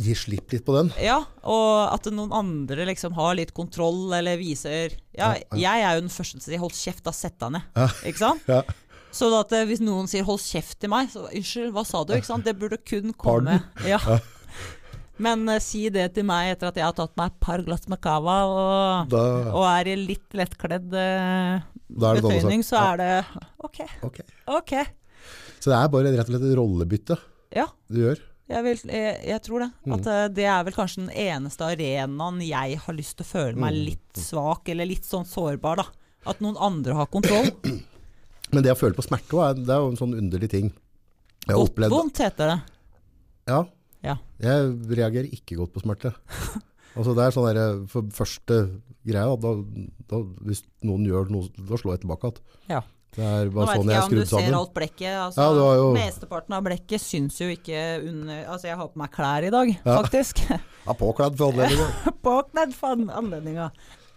Gi 0.02 0.14
slipp 0.16 0.50
litt 0.54 0.64
på 0.64 0.72
den. 0.74 0.88
ja, 1.04 1.18
og 1.44 1.72
at 1.92 2.06
noen 2.10 2.32
andre 2.34 2.86
liksom 2.88 3.12
har 3.14 3.36
litt 3.36 3.52
kontroll, 3.54 4.06
eller 4.16 4.40
viser 4.40 4.94
Ja, 5.12 5.34
Ja, 5.52 5.58
jeg 5.60 5.84
er 5.84 5.98
jo 5.98 6.06
den 6.06 6.14
første 6.14 6.40
til 6.40 6.42
å 6.42 6.48
si 6.48 6.60
'hold 6.62 6.78
kjeft, 6.78 7.04
da 7.04 7.12
sett 7.12 7.38
deg 7.38 7.52
ned'. 7.52 7.66
Ja. 7.76 7.88
Ikke 8.08 8.18
sant? 8.18 8.48
Ja. 8.48 8.62
Så 9.12 9.28
eh, 9.52 9.66
hvis 9.68 9.84
noen 9.84 10.08
sier 10.08 10.24
'hold 10.24 10.40
kjeft' 10.40 10.80
til 10.80 10.90
meg, 10.90 11.10
så 11.12 11.28
unnskyld, 11.28 11.72
hva 11.76 11.84
sa 11.86 12.02
du? 12.04 12.14
Ikke 12.16 12.30
sant? 12.32 12.44
Det 12.44 12.58
burde 12.58 12.78
kun 12.80 13.12
komme 13.12 13.60
Pardon. 13.60 13.86
Ja. 13.86 14.00
Men 15.20 15.44
uh, 15.48 15.58
si 15.60 15.88
det 15.92 16.06
til 16.16 16.24
meg 16.24 16.54
etter 16.54 16.70
at 16.70 16.78
jeg 16.80 16.86
har 16.86 16.94
tatt 16.96 17.12
meg 17.20 17.30
et 17.34 17.40
par 17.44 17.62
glass 17.66 17.84
med 17.92 18.00
cava 18.02 18.36
og, 18.48 19.10
Da, 19.12 19.20
og 19.52 19.66
er 19.68 19.90
i 19.92 19.96
litt 20.00 20.32
lettkledd 20.38 20.88
uh, 20.96 21.60
dårlig 21.92 22.22
betøyning, 22.24 22.64
så 22.64 22.80
er 22.80 23.00
det 23.02 23.10
OK. 23.62 23.82
Ok. 24.08 24.20
ok. 24.48 24.72
Så 25.60 25.70
det 25.70 25.76
er 25.78 25.90
bare 25.92 26.10
rett 26.14 26.24
og 26.24 26.32
slett 26.32 26.46
et 26.48 26.56
rollebytte 26.58 27.16
Ja, 27.54 27.66
du 27.92 28.00
gjør. 28.00 28.22
jeg, 28.50 28.64
vil, 28.66 28.80
jeg, 28.88 29.12
jeg 29.28 29.42
tror 29.44 29.62
det. 29.62 29.68
Mm. 29.86 29.92
At 29.98 30.08
eh, 30.10 30.24
det 30.40 30.46
er 30.50 30.64
vel 30.66 30.74
kanskje 30.74 31.04
den 31.04 31.12
eneste 31.28 31.68
arenaen 31.68 32.40
jeg 32.42 32.80
har 32.82 32.96
lyst 32.96 33.14
til 33.20 33.24
å 33.28 33.30
føle 33.30 33.54
meg 33.60 33.76
Mm. 33.76 33.84
litt 33.92 34.18
svak, 34.24 34.66
eller 34.72 34.88
litt 34.88 35.06
sånn 35.06 35.28
sårbar, 35.28 35.76
da. 35.84 35.86
At 36.32 36.40
noen 36.42 36.56
andre 36.60 36.96
har 36.98 37.06
kontroll. 37.12 37.52
Men 38.52 38.64
det 38.66 38.72
å 38.74 38.80
føle 38.80 38.96
på 38.98 39.04
smerte 39.06 39.38
er, 39.44 39.54
det 39.60 39.70
er 39.72 39.84
jo 39.84 39.92
en 39.92 40.00
sånn 40.00 40.16
underlig 40.18 40.50
ting. 40.52 40.72
Godt 41.46 41.78
vondt 41.92 42.20
heter 42.24 42.50
det. 42.52 42.58
Ja. 43.52 43.62
Ja. 44.02 44.16
Jeg 44.42 44.72
reagerer 44.90 45.28
ikke 45.32 45.56
godt 45.60 45.72
på 45.74 45.82
smerte. 45.84 46.12
altså 46.96 47.14
det 47.16 47.26
er 47.26 47.34
sånn 47.36 47.48
der, 47.54 47.76
For 47.90 48.08
første 48.14 48.58
greia, 49.06 49.36
da, 49.38 49.52
da, 50.10 50.20
hvis 50.46 50.64
noen 50.86 51.06
gjør 51.08 51.30
noe, 51.32 51.48
da 51.58 51.78
slår 51.78 51.96
jeg 51.96 52.04
tilbake 52.06 52.32
igjen. 52.32 52.58
Ja. 52.76 52.82
Det 53.12 53.20
er 53.28 53.50
Nå 53.50 53.52
bare 53.58 53.66
vet 53.68 53.76
sånn 53.76 53.88
ikke 53.88 53.92
jeg 53.92 54.00
er 54.00 54.04
om 54.04 54.12
du 54.12 54.16
skrudd 54.16 54.30
ser 54.32 54.54
alt 54.56 54.70
blekket. 54.76 55.16
Altså, 55.20 55.44
Ja, 55.44 55.72
jo- 55.76 55.88
Mesteparten 55.92 56.54
av 56.56 56.62
blekket 56.64 57.02
syns 57.04 57.40
jo 57.42 57.48
ikke 57.52 57.80
under 58.08 58.38
Altså, 58.46 58.70
jeg 58.70 58.78
har 58.80 58.88
på 58.88 59.00
meg 59.02 59.10
klær 59.12 59.44
i 59.44 59.50
dag, 59.52 59.72
Ja. 59.84 59.96
faktisk. 60.00 60.40
Ja, 60.86 60.94
påkledd 60.98 61.36
for 61.38 61.52
anledningen. 61.52 61.92
Påkledd 62.26 62.72
for 62.74 62.96
anledninga. 63.20 63.68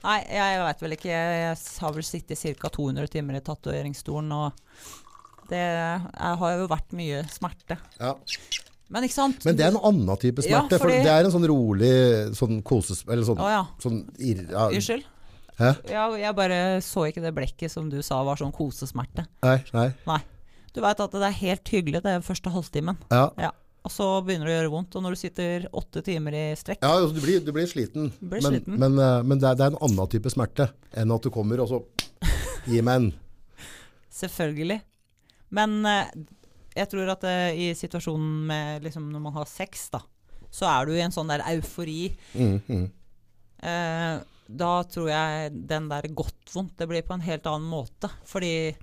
Nei, 0.05 0.19
jeg 0.31 0.61
veit 0.63 0.81
vel 0.81 0.95
ikke. 0.95 1.09
Jeg, 1.11 1.57
har 1.81 1.93
vel 1.93 2.05
sittet 2.07 2.41
ca. 2.61 2.69
200 2.73 3.11
timer 3.13 3.37
i 3.37 3.41
tatoveringsstolen, 3.45 4.31
og 4.33 5.49
det 5.51 5.61
har 5.61 6.55
jo 6.57 6.65
vært 6.71 6.95
mye 6.97 7.21
smerte. 7.29 7.77
Ja. 7.99 8.15
Men? 8.89 9.01
Men 9.09 9.55
det 9.57 9.63
er 9.65 9.71
en 9.71 9.79
annen 9.81 10.17
type 10.21 10.43
Ja, 10.45 10.59
smerte. 10.61 10.77
for 10.79 10.91
det 10.93 11.09
er 11.09 11.25
en 11.25 11.31
sånn 11.33 11.47
rolig 11.49 11.91
sånn 12.37 12.59
koses... 12.61 13.01
Eller 13.09 13.25
sånn, 13.25 13.39
Å 13.41 13.47
ja. 13.49 13.63
sånn 13.81 14.03
ir, 14.21 14.43
Ja, 14.51 14.67
Unnskyld. 14.69 15.07
Hæ? 15.57 15.71
Ja, 15.89 16.03
jeg 16.19 16.35
bare 16.35 16.59
så 16.83 17.05
ikke 17.09 17.23
det 17.23 17.31
blekket 17.33 17.71
som 17.71 17.87
du 17.89 18.01
sa 18.03 18.19
var 18.27 18.37
sånn 18.37 18.51
kosesmerte. 18.53 19.23
Nei, 19.41 19.57
nei. 19.73 20.19
Du 20.75 20.81
veit 20.83 20.99
at 20.99 21.13
det 21.15 21.23
er 21.29 21.37
helt 21.39 21.71
hyggelig 21.71 22.01
det 22.03 22.11
er 22.17 22.25
første 22.27 22.51
halvtimen, 22.51 22.97
Ja. 23.09 23.51
og 23.85 23.91
så 23.93 24.09
begynner 24.27 24.49
det 24.49 24.53
å 24.53 24.57
gjøre 24.59 24.73
vondt. 24.73 24.95
Og 24.99 25.05
når 25.05 25.15
du 25.15 25.19
sitter 25.21 25.67
åtte 25.71 26.03
timer 26.03 26.35
i 26.35 26.43
strekk 26.59 26.83
Ja, 26.83 26.91
altså, 26.99 27.15
du, 27.15 27.21
blir, 27.23 27.39
du 27.39 27.53
blir 27.55 27.65
sliten. 27.71 28.11
Du 28.19 28.27
blir 28.33 28.43
men 28.43 28.51
sliten. 28.57 28.77
men, 28.83 28.99
eh, 28.99 29.21
men 29.23 29.39
det, 29.39 29.47
er, 29.49 29.55
det 29.55 29.63
er 29.69 29.73
en 29.73 29.81
annen 29.87 30.11
type 30.11 30.29
smerte 30.33 30.67
enn 30.93 31.15
at 31.15 31.23
du 31.23 31.31
kommer 31.31 31.63
og 31.63 31.71
så 31.71 31.81
Gi 32.69 32.81
meg 32.83 32.95
en. 32.99 33.09
Selvfølgelig. 34.11 34.81
Men 35.55 35.85
eh, 35.87 36.11
jeg 36.75 36.91
tror 36.91 37.11
at 37.15 37.25
uh, 37.25 37.49
i 37.55 37.71
situasjonen 37.77 38.45
med 38.49 38.85
liksom, 38.85 39.07
når 39.13 39.23
man 39.23 39.35
har 39.39 39.49
sex, 39.49 39.87
da, 39.93 40.01
så 40.51 40.67
er 40.71 40.87
du 40.87 40.95
i 40.95 41.03
en 41.03 41.15
sånn 41.15 41.31
der 41.31 41.45
eufori. 41.55 42.09
Mm, 42.35 42.57
mm. 42.67 42.87
Uh, 43.65 44.23
da 44.45 44.71
tror 44.85 45.09
jeg 45.09 45.53
den 45.69 45.89
der 45.89 46.05
godt-vondt, 46.13 46.75
det 46.77 46.87
blir 46.89 47.05
på 47.07 47.15
en 47.15 47.25
helt 47.25 47.47
annen 47.49 47.69
måte. 47.71 48.11
Fordi 48.29 48.75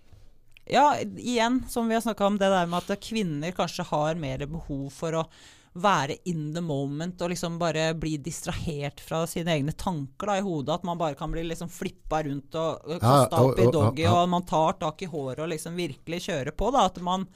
Ja, 0.70 0.94
igjen, 1.00 1.64
som 1.68 1.88
vi 1.88 1.94
har 1.94 2.04
snakka 2.04 2.26
om, 2.26 2.38
det 2.38 2.48
der 2.50 2.68
med 2.70 2.82
at 2.82 3.00
kvinner 3.02 3.50
kanskje 3.54 3.86
har 3.88 4.14
mer 4.14 4.46
behov 4.46 4.92
for 4.94 5.18
å 5.18 5.24
være 5.72 6.18
in 6.28 6.52
the 6.54 6.60
moment 6.60 7.20
og 7.24 7.32
liksom 7.32 7.56
bare 7.58 7.94
bli 7.96 8.18
distrahert 8.20 9.00
fra 9.00 9.22
sine 9.26 9.54
egne 9.56 9.72
tanker 9.72 10.28
da, 10.28 10.36
i 10.38 10.44
hodet. 10.44 10.76
At 10.76 10.84
man 10.86 11.00
bare 11.00 11.16
kan 11.18 11.32
bli 11.32 11.44
liksom 11.48 11.70
flippa 11.72 12.22
rundt 12.26 12.54
og 12.60 12.92
kasta 13.00 13.40
Ja, 13.40 13.46
opp 13.46 13.58
i 13.58 13.70
doggy, 13.72 14.06
og 14.10 14.28
man 14.28 14.46
tar 14.48 14.76
tak 14.82 15.02
i 15.02 15.10
håret 15.10 15.42
og 15.42 15.50
liksom 15.50 15.78
virkelig 15.78 16.22
kjører 16.28 16.54
på. 16.54 16.70
da, 16.74 16.86
At 16.90 17.00
man 17.02 17.26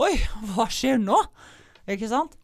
Oi, 0.00 0.14
hva 0.54 0.66
skjer 0.72 0.98
nå? 1.02 1.18
Ikke 1.90 2.08
sant? 2.10 2.36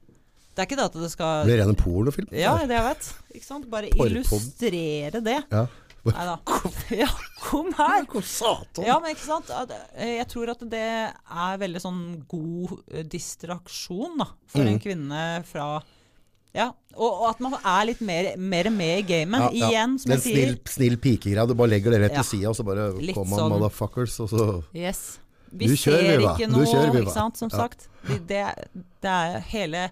Det 0.57 0.63
er 0.65 0.69
ikke 0.71 0.77
det 0.81 0.87
at 0.89 0.95
det 1.03 1.11
skal 1.13 1.43
Det 1.45 1.51
blir 1.53 1.61
rene 1.63 1.77
pornofilm. 1.77 2.29
ja, 2.33 2.55
det 2.65 2.77
jeg 2.77 2.85
vet. 2.87 3.09
Ikke 3.37 3.47
sant? 3.49 3.67
Bare 3.73 3.91
illustrere 3.93 5.21
det. 5.25 5.41
Ja. 5.53 5.67
Nei 6.07 6.25
da. 6.29 6.37
Ja, 6.95 7.09
kom 7.43 7.73
her! 7.75 8.05
Ja, 8.87 8.95
men 9.03 9.11
ikke 9.11 9.25
sant. 9.27 9.49
Eh, 9.99 10.13
Jeg 10.21 10.29
tror 10.31 10.53
at 10.53 10.61
det 10.71 10.83
er 11.11 11.59
veldig 11.59 11.81
sånn 11.83 12.01
god 12.31 12.77
eh, 12.95 13.03
distraksjon 13.11 14.15
da, 14.23 14.29
for 14.47 14.63
en 14.63 14.77
Mm. 14.79 14.83
kvinne 14.85 15.23
fra 15.51 15.83
Ja, 16.57 16.71
og, 16.95 17.11
og 17.11 17.27
at 17.35 17.41
man 17.45 17.53
er 17.59 17.83
litt 17.91 18.01
mer, 18.01 18.31
mer 18.39 18.71
med 18.73 19.03
i 19.03 19.03
gamet. 19.11 19.51
Ja, 19.53 19.67
ja. 19.67 19.69
Igjen, 19.69 19.99
som 20.01 20.11
Den 20.15 20.23
snill, 20.25 20.55
snill 20.65 20.97
pikegreia. 20.97 21.45
Du 21.47 21.53
bare 21.59 21.69
legger 21.75 21.91
det 21.93 22.01
rett 22.07 22.15
Ja. 22.17 22.23
til 22.23 22.39
sida, 22.39 22.49
og 22.49 22.57
så 22.57 22.65
bare 22.65 22.87
Litt 22.97 23.15
Come 23.19 23.35
on, 23.35 23.39
sånn- 23.43 23.53
motherfuckers. 23.59 24.15
Og 24.25 24.31
så 24.31 24.65
Yes. 24.73 25.19
Vi 25.57 25.67
Du 25.71 25.77
ser 25.77 25.97
Viva. 26.19 26.35
ikke 26.37 26.49
noe, 26.53 26.67
kjører, 26.69 27.01
ikke 27.03 27.13
sant, 27.15 27.37
som 27.41 27.51
Ja. 27.53 27.57
sagt. 27.65 27.89
Det, 28.07 28.43
det, 29.03 29.11
er 29.11 29.41
hele 29.51 29.91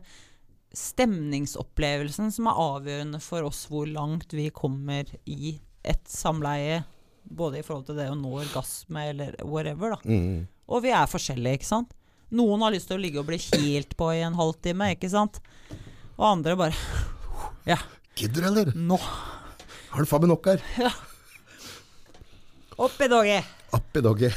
stemningsopplevelsen 0.75 2.33
som 2.35 2.49
er 2.51 2.59
avgjørende 2.61 3.21
for 3.23 3.47
oss 3.49 3.65
hvor 3.71 3.87
langt 3.91 4.33
vi 4.35 4.49
kommer 4.55 5.09
i 5.27 5.59
et 5.85 6.05
samleie. 6.11 6.83
Både 7.25 7.59
i 7.61 7.65
forhold 7.65 7.87
til 7.89 7.97
det 7.97 8.09
å 8.13 8.17
nå 8.19 8.33
orgasme 8.43 9.07
eller 9.11 9.37
whatever, 9.49 9.95
da. 9.97 10.01
mm. 10.05 10.47
Og 10.69 10.83
vi 10.85 10.91
er 10.97 11.09
forskjellige, 11.09 11.59
ikke 11.61 11.69
sant. 11.71 11.95
Noen 12.35 12.61
har 12.65 12.73
lyst 12.75 12.89
til 12.91 12.99
å 12.99 13.01
ligge 13.03 13.21
og 13.21 13.27
bli 13.29 13.39
kilt 13.39 13.95
på 13.97 14.11
i 14.17 14.23
en 14.27 14.35
halvtime, 14.37 14.91
ikke 14.97 15.11
sant. 15.13 15.41
Og 16.19 16.25
andre 16.29 16.57
bare 16.57 16.75
Ja, 17.71 17.79
Gidder 18.17 18.47
eller? 18.51 18.73
nå! 18.77 18.99
Har 19.95 20.03
du 20.05 20.09
faen 20.11 20.25
meg 20.27 20.31
nok 20.35 20.47
her? 20.53 20.63
Ja. 20.79 20.91
Oppi 22.85 23.07
doggy! 23.09 23.39
Oppi 23.77 24.03
doggy. 24.03 24.31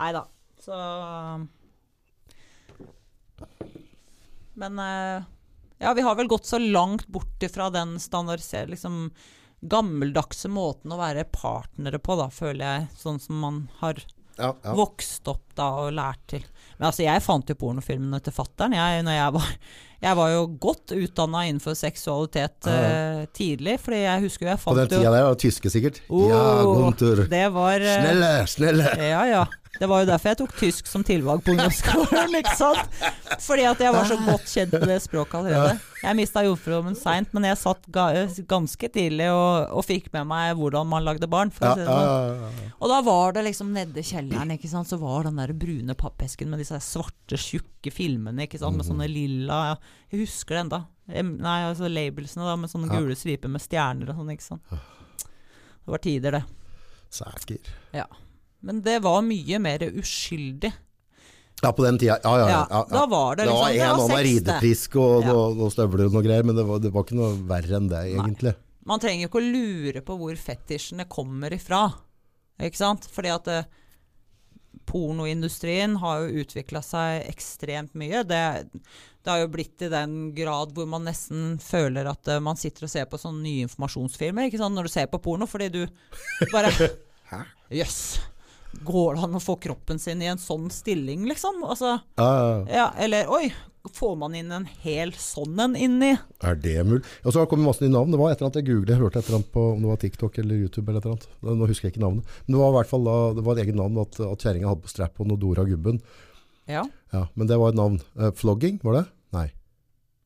Nei 0.00 0.12
da. 0.16 0.24
Så 0.60 0.76
Men 4.54 4.78
eh, 4.78 5.22
ja, 5.80 5.92
vi 5.96 6.02
har 6.04 6.14
vel 6.18 6.28
gått 6.28 6.46
så 6.46 6.58
langt 6.60 7.06
bort 7.08 7.42
ifra 7.42 7.70
den 7.72 7.96
standardiserte, 8.00 8.70
liksom 8.74 9.10
gammeldagse 9.60 10.48
måten 10.52 10.92
å 10.92 10.98
være 11.00 11.24
partnere 11.32 12.00
på, 12.00 12.16
da, 12.20 12.30
føler 12.32 12.64
jeg. 12.64 12.88
Sånn 13.00 13.20
som 13.20 13.40
man 13.40 13.60
har 13.80 14.00
Ja, 14.40 14.54
ja. 14.64 14.72
vokst 14.76 15.28
opp 15.28 15.50
da 15.56 15.66
og 15.82 15.90
lært 15.96 16.20
til. 16.32 16.44
Men 16.78 16.88
altså, 16.88 17.04
jeg 17.04 17.20
fant 17.24 17.48
jo 17.52 17.56
pornofilmene 17.60 18.20
til 18.24 18.32
fattern. 18.36 18.72
Jeg, 18.76 19.02
jeg, 19.04 19.32
var, 19.36 19.48
jeg 20.04 20.16
var 20.20 20.30
jo 20.32 20.44
godt 20.64 20.94
utdanna 20.96 21.42
innenfor 21.48 21.76
seksualitet 21.76 22.68
Ja, 22.68 22.76
eh, 23.20 23.22
tidlig, 23.36 23.76
fordi 23.84 24.00
jeg 24.06 24.24
husker 24.26 24.46
jo 24.46 24.52
jeg 24.54 24.62
På 24.64 24.76
den 24.76 24.84
fant 24.88 24.94
tida 24.96 25.12
der 25.12 25.26
var 25.28 25.36
det 25.36 25.42
tyske, 25.44 25.72
sikkert. 25.76 26.00
Oh, 26.08 26.24
ja, 26.28 26.44
Guntur. 26.64 27.24
Det 27.32 27.46
var 27.56 27.84
eh, 27.84 27.98
Snelle, 28.00 28.32
snelle. 28.56 28.94
ja, 29.12 29.24
ja. 29.28 29.44
Det 29.78 29.86
var 29.88 30.00
jo 30.02 30.06
derfor 30.10 30.28
jeg 30.32 30.36
tok 30.40 30.52
tysk 30.58 30.88
som 30.90 31.04
tilvalg 31.06 31.44
på 31.46 31.52
ungdomsskolen, 31.54 32.32
ikke 32.40 32.52
sant? 32.58 32.96
Fordi 33.40 33.62
at 33.70 33.78
jeg 33.80 33.92
var 33.94 34.08
så 34.10 34.16
godt 34.26 34.48
kjent 34.50 34.72
med 34.74 34.88
det 34.90 34.96
språket 35.04 35.36
allerede. 35.38 35.76
Jeg 36.02 36.16
mista 36.18 36.42
jordfruen 36.44 36.96
seint, 36.98 37.30
men 37.36 37.46
jeg 37.46 37.56
satt 37.60 37.86
ga 37.94 38.08
ganske 38.50 38.90
tidlig 38.92 39.28
og, 39.30 39.70
og 39.78 39.84
fikk 39.86 40.08
med 40.16 40.26
meg 40.28 40.56
hvordan 40.58 40.88
man 40.90 41.04
lagde 41.06 41.28
barn. 41.30 41.52
For 41.54 41.64
Ja, 41.68 41.72
å 41.72 41.78
si 41.78 41.84
det 41.84 41.86
ja, 41.86 41.96
sånn. 41.96 42.42
ja, 42.42 42.50
ja. 42.66 42.70
Og 42.80 42.92
da 42.92 42.98
var 43.06 43.36
det 43.38 43.44
liksom 43.46 43.70
nede 43.76 44.02
i 44.02 44.06
kjelleren, 44.10 44.52
ikke 44.56 44.70
sant, 44.72 44.90
så 44.90 44.98
var 45.00 45.28
den 45.30 45.38
der 45.40 45.52
brune 45.56 45.94
pappesken 46.02 46.50
med 46.50 46.60
disse 46.64 46.80
svarte, 46.84 47.38
tjukke 47.40 47.92
filmene, 47.94 48.48
ikke 48.48 48.58
sant, 48.60 48.76
med 48.76 48.84
Mhm. 48.84 48.90
sånne 48.90 49.08
lilla 49.12 49.60
Jeg 50.10 50.24
husker 50.26 50.56
det 50.58 50.64
enda. 50.66 50.82
Nei, 51.08 51.58
altså 51.70 51.88
labelsene, 51.88 52.44
da, 52.44 52.56
med 52.56 52.70
sånne 52.74 52.90
gule 52.90 53.14
striper 53.16 53.48
med 53.48 53.62
stjerner 53.64 54.10
og 54.10 54.18
sånn, 54.18 54.34
ikke 54.34 54.48
sant. 54.50 54.66
Det 54.70 55.94
var 55.94 55.98
tider, 56.04 56.30
det. 56.40 56.44
Sæker. 57.10 57.72
Men 58.66 58.82
det 58.84 58.98
var 59.04 59.22
mye 59.24 59.58
mer 59.62 59.84
uskyldig. 59.90 60.72
Ja, 61.60 61.72
på 61.76 61.84
den 61.84 61.98
tida. 62.00 62.16
Ja, 62.24 62.32
ja. 62.40 62.46
ja, 62.48 62.60
Ja, 62.70 62.80
da 62.88 63.02
var 63.08 63.36
det 63.36 63.44
Det 63.44 63.50
liksom 63.50 63.60
var 63.60 63.72
det 63.72 63.80
en 63.80 63.88
var 63.90 63.98
annen 63.98 64.08
sex, 64.08 64.20
det. 64.20 64.30
rideprisk 64.30 64.96
og 64.96 65.24
Ja. 65.24 65.32
noe, 65.32 65.70
støvler 65.74 66.06
og 66.06 66.14
noe 66.16 66.22
greier, 66.24 66.44
men 66.48 66.56
det 66.56 66.64
var, 66.68 66.78
det 66.80 66.92
var 66.94 67.04
ikke 67.04 67.18
noe 67.18 67.34
verre 67.50 67.76
enn 67.76 67.88
det, 67.90 68.00
egentlig. 68.14 68.54
Man 68.88 69.00
trenger 69.02 69.28
ikke 69.28 69.40
å 69.42 69.50
lure 69.52 70.00
på 70.06 70.16
hvor 70.16 70.36
fetisjene 70.40 71.04
kommer 71.08 71.52
ifra. 71.52 71.82
Ikke 72.60 72.80
sant? 72.80 73.04
Fordi 73.12 73.28
at 73.32 73.48
eh, 73.52 73.68
pornoindustrien 74.88 75.98
har 76.00 76.24
jo 76.24 76.42
utvikla 76.42 76.80
seg 76.84 77.26
ekstremt 77.28 77.92
mye. 77.98 78.22
Det, 78.24 78.40
det 78.72 79.30
har 79.30 79.42
jo 79.44 79.52
blitt 79.52 79.84
i 79.84 79.90
den 79.92 80.16
grad 80.36 80.72
hvor 80.76 80.88
man 80.90 81.04
nesten 81.08 81.58
føler 81.62 82.08
at 82.10 82.28
uh, 82.32 82.40
man 82.40 82.56
sitter 82.60 82.88
og 82.88 82.92
ser 82.92 83.04
på 83.10 83.20
sånne 83.20 83.44
nye 83.44 83.66
informasjonsfilmer 83.68 84.48
ikke 84.48 84.60
sant? 84.62 84.74
når 84.76 84.88
du 84.88 84.94
ser 84.96 85.10
på 85.12 85.20
porno, 85.22 85.46
fordi 85.50 85.68
du 85.76 85.82
bare? 86.52 86.72
Jøss. 87.80 88.00
Går 88.86 89.16
det 89.16 89.24
an 89.26 89.38
å 89.38 89.42
få 89.42 89.56
kroppen 89.60 89.98
sin 89.98 90.22
i 90.22 90.30
en 90.30 90.40
sånn 90.40 90.70
stilling, 90.72 91.26
liksom? 91.28 91.62
Altså, 91.66 91.96
uh. 92.20 92.68
ja, 92.70 92.90
eller 93.02 93.28
oi, 93.32 93.48
får 93.96 94.16
man 94.20 94.34
inn 94.36 94.52
en 94.52 94.66
hel 94.84 95.12
sånn 95.18 95.58
en 95.60 95.76
inni? 95.76 96.12
Er 96.44 96.56
det 96.60 96.76
mulig? 96.86 97.02
Og 97.24 97.32
så 97.32 97.40
har 97.40 97.46
det 97.46 97.50
kommet 97.52 97.68
masse 97.70 97.84
nye 97.84 97.92
navn. 97.92 98.12
Det 98.12 98.20
var 98.20 98.32
et 98.32 98.38
eller 98.38 98.50
annet 98.50 98.60
jeg 98.60 98.68
googlet, 98.70 98.94
jeg 98.94 99.02
hørte 99.02 99.20
et 99.20 99.28
eller 99.28 99.40
annet 99.40 99.52
på 99.54 99.66
om 99.72 99.82
det 99.82 99.90
var 99.90 100.02
TikTok 100.04 100.40
eller 100.42 100.64
YouTube 100.64 100.86
eller 100.88 101.00
et 101.00 101.08
eller 101.08 101.18
annet. 101.18 101.60
Nå 101.60 101.70
husker 101.70 101.88
jeg 101.88 101.96
ikke 101.96 102.04
navnet. 102.06 102.34
Men 102.46 102.56
det 102.56 102.62
var 102.62 102.74
i 102.74 102.78
hvert 102.78 102.92
fall 102.92 103.06
da, 103.08 103.18
det 103.36 103.46
var 103.46 103.56
et 103.56 103.64
eget 103.64 103.80
navn 103.80 104.02
at, 104.04 104.20
at 104.30 104.44
kjerringa 104.46 104.72
hadde 104.72 104.86
på 104.86 104.92
strap-on 104.92 105.34
og 105.34 105.40
Dora 105.42 105.66
Gubben. 105.68 106.02
Ja. 106.70 106.84
Ja, 107.14 107.24
men 107.34 107.50
det 107.50 107.58
var 107.58 107.72
et 107.72 107.80
navn. 107.80 107.98
Eh, 108.20 108.34
flogging, 108.36 108.78
var 108.86 109.00
det? 109.00 109.06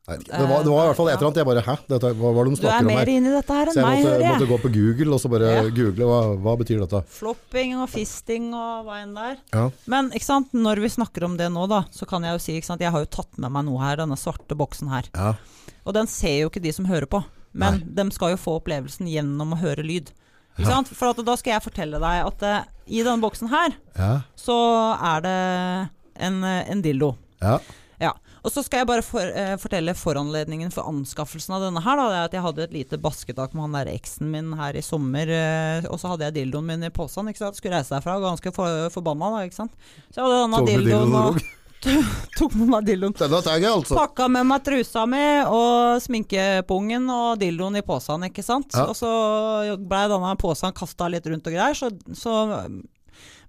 Nei. 0.04 0.18
Nei, 0.20 0.24
det, 0.36 0.46
var, 0.50 0.58
det 0.66 0.68
var 0.68 0.82
i 0.84 0.88
hvert 0.90 0.98
fall 0.98 1.08
et 1.08 1.14
eller 1.16 1.28
annet. 1.30 1.38
Jeg 1.40 1.46
bare, 1.48 1.60
hæ? 1.64 1.74
Dette, 1.88 2.08
hva 2.20 2.30
var 2.36 2.44
det 2.44 2.50
de 2.52 2.56
Du 2.60 2.66
er 2.66 2.72
snakker 2.74 2.84
om 2.84 2.90
mer 2.92 3.08
inne 3.08 3.30
i 3.30 3.34
dette 3.38 3.54
her 3.56 3.70
Så 3.72 3.72
enn 3.72 3.78
jeg 3.80 3.86
meg, 3.88 3.94
måtte, 4.04 4.10
hører 4.18 4.34
måtte 4.34 4.48
gå 4.50 4.58
på 4.64 4.70
Google 4.74 5.14
og 5.16 5.20
så 5.22 5.30
bare 5.32 5.52
Ja. 5.54 5.62
google 5.78 6.08
hva, 6.10 6.18
hva 6.44 6.54
betyr 6.60 6.82
dette. 6.82 7.00
Flopping 7.14 7.72
og 7.80 7.86
fisting 7.88 8.50
og 8.52 8.84
hva 8.84 8.98
enn 9.00 9.14
der. 9.16 9.38
Ja. 9.56 9.62
Men 9.88 10.10
ikke 10.12 10.26
sant, 10.28 10.52
når 10.52 10.82
vi 10.84 10.90
snakker 10.92 11.24
om 11.24 11.38
det 11.40 11.46
nå, 11.54 11.64
da, 11.72 11.78
så 11.90 12.04
kan 12.10 12.26
jeg 12.28 12.36
jo 12.36 12.42
si 12.44 12.56
ikke 12.58 12.68
sant, 12.68 12.84
Jeg 12.84 12.92
har 12.92 13.00
jo 13.06 13.08
tatt 13.16 13.38
med 13.40 13.50
meg 13.56 13.64
noe 13.64 13.80
her, 13.80 13.96
denne 14.02 14.18
svarte 14.20 14.52
boksen 14.60 14.90
her. 14.92 15.08
Ja. 15.14 15.30
Og 15.88 15.96
den 15.96 16.06
ser 16.12 16.36
jo 16.42 16.50
ikke 16.52 16.60
de 16.64 16.72
som 16.76 16.84
hører 16.84 17.06
på, 17.08 17.22
men 17.56 17.80
de 17.96 18.04
skal 18.12 18.34
jo 18.34 18.40
få 18.40 18.58
opplevelsen 18.60 19.08
gjennom 19.08 19.54
å 19.56 19.60
høre 19.62 19.80
lyd. 19.86 20.12
Ikke 20.58 20.68
sant? 20.68 20.92
For 20.92 21.10
at 21.14 21.24
da 21.24 21.34
skal 21.40 21.56
jeg 21.56 21.64
fortelle 21.64 21.98
deg 22.02 22.26
at 22.28 22.44
uh, 22.44 22.60
i 22.86 23.00
denne 23.00 23.24
boksen 23.24 23.48
her, 23.48 23.72
Ja. 23.96 24.12
så 24.36 24.54
er 25.00 25.24
det 25.24 25.38
en, 26.28 26.44
eh, 26.44 26.70
en 26.70 26.82
dildo. 26.84 27.14
ja. 27.40 27.56
Og 28.44 28.52
så 28.52 28.60
skal 28.64 28.82
jeg 28.82 28.88
bare 28.90 29.02
for, 29.04 29.24
eh, 29.24 29.54
fortelle 29.56 29.94
foranledningen 29.96 30.72
for 30.72 30.84
anskaffelsen 30.90 31.54
av 31.56 31.62
denne 31.64 31.80
her. 31.80 31.96
Da. 31.96 32.08
Det 32.08 32.18
er 32.18 32.28
at 32.28 32.36
jeg 32.36 32.44
hadde 32.44 32.66
et 32.66 32.76
lite 32.76 33.00
basketak 33.00 33.54
med 33.56 33.64
han 33.64 33.78
der 33.78 33.92
eksen 33.94 34.30
min 34.30 34.52
her 34.58 34.76
i 34.76 34.84
sommer, 34.84 35.30
eh, 35.32 35.88
og 35.88 35.96
så 36.00 36.12
hadde 36.12 36.28
jeg 36.28 36.36
dildoen 36.38 36.68
min 36.68 36.84
i 36.84 36.92
posen. 36.92 37.28
ikke 37.28 37.40
sant? 37.40 37.56
Skulle 37.56 37.78
reise 37.78 37.96
derfra, 37.96 38.20
ganske 38.20 38.52
for, 38.52 38.90
forbanna 38.92 39.32
da, 39.32 39.44
ikke 39.48 39.62
sant. 39.62 39.72
Så 40.12 40.20
jeg 40.20 40.28
hadde 40.28 40.42
denne 40.44 40.66
dildoen 40.68 41.14
og 41.14 41.42
og 41.84 41.92
tok 42.38 42.54
med 42.56 42.70
meg 42.72 42.86
dildoen. 42.88 43.14
Denne 43.18 43.40
jeg, 43.44 43.68
altså. 43.68 43.96
Pakka 43.98 44.28
med 44.32 44.46
meg 44.48 44.64
trusa 44.64 45.04
mi 45.10 45.24
og 45.44 46.00
sminkepungen 46.04 47.10
og 47.12 47.40
dildoen 47.42 47.76
i 47.80 47.84
posen, 47.84 48.24
ikke 48.28 48.44
sant. 48.44 48.72
Ja. 48.72 48.86
Og 48.88 48.96
så 48.98 49.76
blei 49.80 50.06
denne 50.08 50.34
posen 50.40 50.72
kasta 50.76 51.10
litt 51.12 51.28
rundt 51.28 51.48
og 51.50 51.56
greier, 51.56 51.76
så, 51.76 51.90
så 52.16 52.64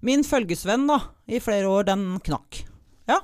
min 0.04 0.24
følgesvenn 0.26 0.86
da, 0.90 1.00
i 1.28 1.40
flere 1.42 1.70
år, 1.70 1.88
den 1.88 2.04
knakk. 2.26 2.64
Ja. 3.08 3.22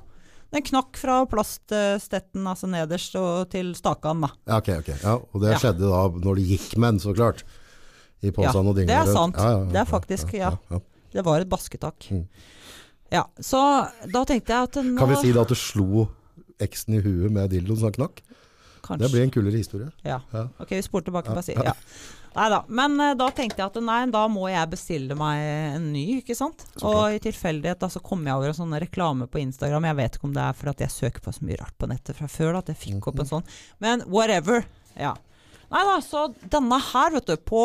Den 0.52 0.62
knakk 0.66 0.98
fra 1.00 1.22
plaststetten, 1.30 2.44
altså 2.46 2.68
nederst, 2.68 3.14
og 3.16 3.48
til 3.52 3.70
stakan, 3.78 4.20
da. 4.26 4.28
Ja, 4.50 4.58
ok, 4.60 4.68
ok. 4.82 4.90
Ja, 5.02 5.14
og 5.16 5.40
det 5.40 5.52
Ja. 5.54 5.58
skjedde 5.62 5.88
da 5.88 6.02
når 6.26 6.36
det 6.36 6.44
gikk 6.50 6.76
med 6.76 6.92
den, 6.94 7.00
så 7.00 7.14
klart. 7.16 7.42
I 8.22 8.26
Ja, 8.28 8.32
posen 8.36 8.66
og 8.68 8.76
det 8.76 8.88
er 8.90 9.06
sant. 9.10 9.34
Det 9.72 9.80
er 9.80 9.84
faktisk, 9.88 10.34
ja. 10.34 10.50
Det 11.12 11.24
var 11.24 11.40
et 11.40 11.48
basketak. 11.48 12.06
Mm. 12.10 12.26
Ja, 13.10 13.24
så 13.40 13.88
da 14.12 14.24
tenkte 14.24 14.52
jeg 14.54 14.62
at 14.62 14.76
nå 14.84 14.98
Kan 14.98 15.08
vi 15.08 15.16
si 15.16 15.32
da 15.32 15.42
at 15.42 15.48
du 15.48 15.54
slo 15.58 16.08
eksen 16.60 16.94
i 16.94 17.00
huet 17.02 17.32
med 17.32 17.50
dildoen 17.50 17.78
som 17.80 17.92
knakk? 17.92 18.22
Kanskje, 18.82 19.06
Det 19.06 19.12
blir 19.14 19.24
en 19.26 19.32
kulere 19.34 19.60
historie. 19.60 19.88
Ja. 20.06 20.20
Ja. 20.32 20.48
Ok, 20.58 20.74
vi 20.76 20.82
spoler 20.84 21.08
tilbake 21.08 21.34
på 21.34 21.44
si. 21.46 21.56
Ja. 21.56 21.74
Nei 22.32 22.46
da. 22.48 22.60
Men 22.68 22.94
uh, 23.00 23.12
da 23.18 23.28
tenkte 23.34 23.60
jeg 23.60 23.68
at 23.68 23.80
nei, 23.84 24.00
da 24.12 24.22
må 24.32 24.46
jeg 24.48 24.70
bestille 24.72 25.16
meg 25.18 25.42
en 25.76 25.90
ny, 25.92 26.04
ikke 26.22 26.36
sant. 26.38 26.64
Så 26.74 26.88
Og 26.88 27.16
i 27.16 27.20
tilfeldighet 27.22 27.82
da 27.82 27.90
så 27.92 28.00
kom 28.04 28.24
jeg 28.26 28.38
over 28.38 28.52
en 28.52 28.60
sånn 28.62 28.78
reklame 28.80 29.28
på 29.28 29.42
Instagram. 29.42 29.90
Jeg 29.90 30.00
vet 30.00 30.16
ikke 30.16 30.30
om 30.30 30.36
det 30.36 30.46
er 30.46 30.56
for 30.56 30.72
at 30.72 30.86
jeg 30.86 30.94
søker 30.94 31.24
på 31.24 31.34
så 31.34 31.48
mye 31.48 31.60
rart 31.60 31.76
på 31.76 31.90
nettet 31.90 32.18
fra 32.18 32.30
før, 32.32 32.54
da, 32.56 32.64
at 32.64 32.72
jeg 32.72 32.80
fikk 32.86 33.12
opp 33.12 33.20
en 33.20 33.34
sånn. 33.34 33.52
Men 33.84 34.06
whatever. 34.08 34.64
Ja. 34.96 35.16
Nei 35.72 35.80
da, 35.88 35.94
så 36.04 36.26
denne 36.52 36.76
her, 36.84 37.14
vet 37.14 37.30
du, 37.30 37.36
på, 37.48 37.62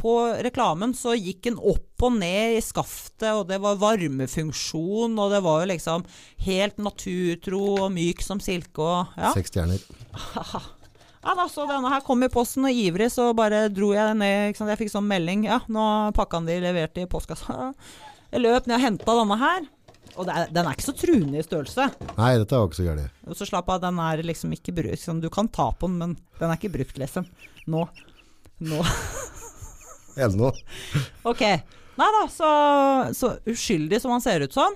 på 0.00 0.14
reklamen 0.42 0.94
så 0.98 1.12
gikk 1.14 1.44
den 1.46 1.58
opp 1.58 2.02
og 2.02 2.16
ned 2.18 2.56
i 2.56 2.62
skaftet, 2.64 3.28
og 3.30 3.46
det 3.48 3.60
var 3.62 3.78
varmefunksjon, 3.80 5.14
og 5.14 5.30
det 5.30 5.38
var 5.44 5.62
jo 5.62 5.68
liksom 5.70 6.02
helt 6.48 6.82
naturtro 6.82 7.62
og 7.86 7.92
myk 7.94 8.24
som 8.26 8.42
silke 8.42 8.82
og 8.82 9.14
ja. 9.14 9.30
Seks 9.36 9.54
stjerner. 9.54 9.86
Ja 11.24 11.32
da, 11.32 11.46
så 11.48 11.64
denne 11.64 11.88
her 11.88 12.02
kom 12.04 12.20
i 12.20 12.28
posten, 12.28 12.66
og 12.68 12.76
ivrig 12.76 13.06
så 13.08 13.30
bare 13.36 13.62
dro 13.72 13.94
jeg 13.94 14.16
ned. 14.20 14.50
Ikke 14.50 14.60
sant? 14.60 14.72
Jeg 14.74 14.82
fikk 14.82 14.90
sånn 14.92 15.06
melding. 15.08 15.46
Ja, 15.48 15.62
nå 15.72 15.80
har 15.80 16.12
pakkaen 16.16 16.44
de 16.44 16.58
leverte 16.60 17.00
i 17.00 17.08
postkassa. 17.08 17.70
Jeg 18.34 18.42
løp 18.42 18.66
ned 18.66 18.76
og 18.76 18.82
henta 18.82 19.14
denne 19.14 19.36
her. 19.38 19.66
Og 20.18 20.28
er, 20.28 20.48
den 20.52 20.66
er 20.66 20.74
ikke 20.76 20.84
så 20.88 20.94
truende 20.98 21.38
i 21.38 21.44
størrelse. 21.46 21.86
Nei, 22.18 22.32
dette 22.40 22.58
var 22.58 22.66
ikke 22.68 22.78
så 22.80 22.86
gærent. 22.86 23.22
Og 23.30 23.38
så 23.38 23.46
slapp 23.48 23.70
av, 23.70 23.80
den 23.82 24.00
er 24.02 24.22
liksom 24.26 24.52
ikke 24.56 24.74
brukt. 24.74 24.98
Liksom, 24.98 25.22
du 25.22 25.28
kan 25.32 25.48
ta 25.48 25.68
på 25.70 25.88
den, 25.88 25.96
men 26.02 26.16
den 26.40 26.50
er 26.50 26.58
ikke 26.58 26.72
brukt, 26.74 26.98
liksom. 27.00 27.28
Nå. 27.70 27.86
Nå. 28.68 28.82
Ennå. 30.26 30.50
Ok. 31.30 31.42
Nei 31.94 32.08
da, 32.18 32.24
så, 32.30 32.50
så 33.14 33.36
uskyldig 33.48 34.02
som 34.02 34.12
han 34.16 34.22
ser 34.22 34.44
ut 34.44 34.54
som. 34.54 34.74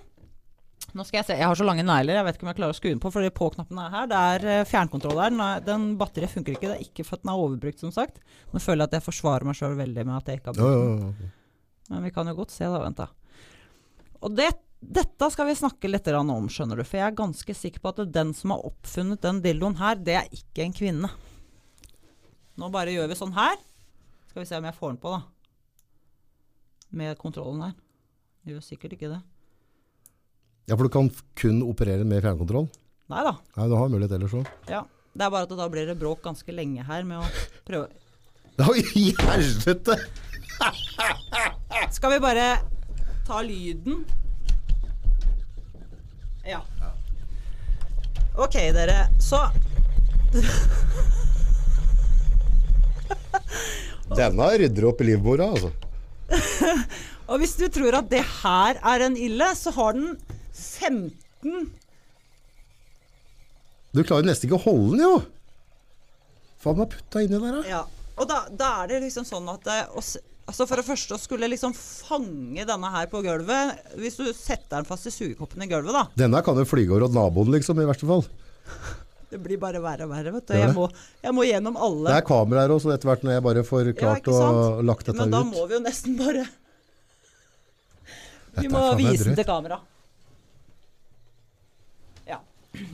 Nå 0.97 1.05
skal 1.05 1.18
jeg 1.18 1.26
se, 1.28 1.36
jeg 1.36 1.45
har 1.51 1.59
så 1.59 1.66
lange 1.68 1.84
negler, 1.84 2.16
jeg 2.16 2.24
vet 2.24 2.39
ikke 2.39 2.47
om 2.47 2.49
jeg 2.49 2.59
klarer 2.59 2.72
å 2.72 2.78
skru 2.78 2.89
den 2.89 3.01
på, 3.03 3.11
fordi 3.12 3.28
på-knappen 3.36 3.80
er 3.82 3.91
her. 3.93 4.07
Det 4.09 4.20
er 4.28 4.47
eh, 4.49 4.66
fjernkontroll 4.68 5.18
her. 5.20 5.34
Den, 5.34 5.43
den 5.66 5.89
batteriet 6.01 6.32
funker 6.32 6.57
ikke. 6.57 6.70
Det 6.70 6.78
er 6.78 6.86
ikke 6.86 7.05
for 7.05 7.18
at 7.18 7.26
den 7.26 7.32
er 7.34 7.43
overbrukt, 7.43 7.82
som 7.82 7.93
sagt. 7.93 8.22
Nå 8.55 8.62
føler 8.64 8.86
jeg 8.86 8.89
at 8.89 8.97
jeg 8.97 9.05
forsvarer 9.05 9.45
meg 9.49 9.59
sjøl 9.59 9.76
veldig 9.78 10.07
med 10.09 10.16
at 10.16 10.30
jeg 10.32 10.41
ikke 10.41 10.55
har 10.55 10.57
brukt 10.57 10.68
brukt 10.68 11.05
ja, 11.05 11.11
ja, 11.18 11.28
ja. 11.28 11.34
Men 11.89 12.05
vi 12.05 12.11
kan 12.12 12.28
jo 12.28 12.34
godt 12.36 12.53
se, 12.53 12.64
da. 12.68 12.80
Vent, 12.82 13.01
da. 13.01 13.09
Og 14.24 14.34
det, 14.36 14.49
dette 14.99 15.30
skal 15.32 15.49
vi 15.49 15.57
snakke 15.57 15.91
litt 15.91 16.09
om, 16.12 16.51
skjønner 16.53 16.80
du. 16.80 16.84
For 16.84 17.01
jeg 17.01 17.07
er 17.07 17.20
ganske 17.20 17.57
sikker 17.57 17.84
på 17.84 17.95
at 17.95 18.12
den 18.12 18.34
som 18.36 18.53
har 18.55 18.66
oppfunnet 18.68 19.24
den 19.24 19.41
dildoen 19.45 19.78
her, 19.80 19.97
det 19.97 20.18
er 20.20 20.28
ikke 20.36 20.66
en 20.66 20.76
kvinne. 20.76 21.11
Nå 22.59 22.68
bare 22.74 22.93
gjør 22.93 23.09
vi 23.09 23.18
sånn 23.18 23.36
her. 23.36 23.57
Skal 24.28 24.43
vi 24.43 24.49
se 24.51 24.59
om 24.59 24.68
jeg 24.68 24.76
får 24.76 24.95
den 24.95 25.01
på, 25.03 25.14
da. 25.16 25.22
Med 26.99 27.18
kontrollen 27.20 27.68
her. 27.68 27.74
Gjør 28.49 28.64
sikkert 28.64 28.97
ikke 28.97 29.12
det. 29.12 29.22
Ja, 30.68 30.76
for 30.76 30.84
du 30.84 30.92
kan 30.92 31.08
kun 31.40 31.62
operere 31.64 32.04
med 32.04 32.20
fjernkontroll? 32.20 32.66
Nei 33.08 33.22
da. 33.24 33.32
Nei, 33.56 33.68
du 33.70 33.74
har 33.78 33.88
mulighet 33.88 34.12
ellers 34.18 34.34
òg. 34.36 34.48
Ja. 34.68 34.82
Det 35.16 35.24
er 35.24 35.30
bare 35.32 35.46
at 35.48 35.54
da 35.56 35.68
blir 35.72 35.86
det 35.88 35.96
bråk 35.98 36.20
ganske 36.22 36.52
lenge 36.54 36.84
her 36.86 37.02
med 37.08 37.24
å 37.24 37.26
prøve 37.66 37.88
Oi, 38.68 38.82
i 38.98 39.14
helvete! 39.16 39.94
Skal 41.94 42.10
vi 42.12 42.18
bare 42.20 42.58
ta 43.26 43.40
lyden? 43.46 44.04
Ja. 46.46 46.60
Ok, 48.38 48.54
dere. 48.74 49.08
Så 49.22 49.38
Denne 54.18 54.50
rydder 54.60 54.84
opp 54.90 55.00
i 55.00 55.04
livmora, 55.08 55.46
altså. 55.54 55.70
Og 57.30 57.36
hvis 57.42 57.54
du 57.60 57.66
tror 57.72 57.92
at 58.00 58.08
det 58.10 58.24
her 58.42 58.72
er 58.80 58.98
en 59.06 59.16
ille, 59.16 59.48
så 59.56 59.70
har 59.76 59.92
den 59.96 60.08
15 60.59 61.68
Du 63.94 64.02
klarer 64.04 64.26
nesten 64.28 64.48
ikke 64.48 64.59
å 64.59 64.64
holde 64.66 64.96
den, 64.96 65.04
jo! 65.06 65.14
Faen 66.59 66.80
meg 66.80 66.90
putta 66.92 67.22
inni 67.22 67.38
der, 67.38 67.61
da. 67.61 67.62
Ja. 67.68 67.84
Og 68.18 68.26
da, 68.26 68.42
da 68.50 68.72
er 68.82 68.90
det 68.90 69.04
liksom 69.06 69.26
sånn 69.26 69.46
at 69.52 69.62
det, 69.66 69.78
altså 69.94 70.66
For 70.66 70.80
det 70.80 70.86
første 70.88 71.14
å 71.14 71.20
skulle 71.22 71.50
liksom 71.52 71.74
fange 71.76 72.64
denne 72.66 72.90
her 72.90 73.06
på 73.12 73.20
gulvet 73.22 73.94
Hvis 74.00 74.18
du 74.18 74.24
setter 74.34 74.80
den 74.80 74.88
fast 74.88 75.06
i 75.06 75.14
sugekoppen 75.14 75.62
i 75.62 75.70
gulvet, 75.70 75.94
da. 75.94 76.06
Denne 76.18 76.42
kan 76.42 76.59
jo 76.59 76.66
flyge 76.66 76.94
over 76.96 77.06
hos 77.06 77.14
naboen, 77.14 77.52
liksom, 77.54 77.78
i 77.78 77.86
verste 77.88 78.09
fall. 78.11 78.26
Det 79.28 79.36
blir 79.44 79.59
bare 79.61 79.80
verre 79.84 80.06
og 80.06 80.12
verre. 80.14 80.30
vet 80.32 80.46
du. 80.48 80.54
Jeg 80.56 80.72
må, 80.72 80.86
jeg 81.20 81.34
må 81.36 81.44
gjennom 81.44 81.74
Det 82.06 82.14
er 82.16 82.24
kamera 82.24 82.62
her 82.64 82.72
også 82.72 82.94
etter 82.94 83.11
hvert 83.11 83.26
når 83.26 83.34
jeg 83.36 83.44
bare 83.44 83.64
får 83.66 83.90
klart 83.98 84.22
ikke 84.22 84.32
å 84.32 84.80
lagt 84.88 85.04
dette 85.04 85.18
Men 85.20 85.34
da 85.34 85.42
ut 85.44 85.50
må 85.50 85.66
vi 85.68 85.76
jo 85.76 85.80
nesten 85.84 86.16
bare 86.16 86.46
Vi 88.56 88.70
må 88.72 88.86
vise 88.96 89.28
den 89.28 89.36
til 89.36 89.46
kamera. 89.46 89.82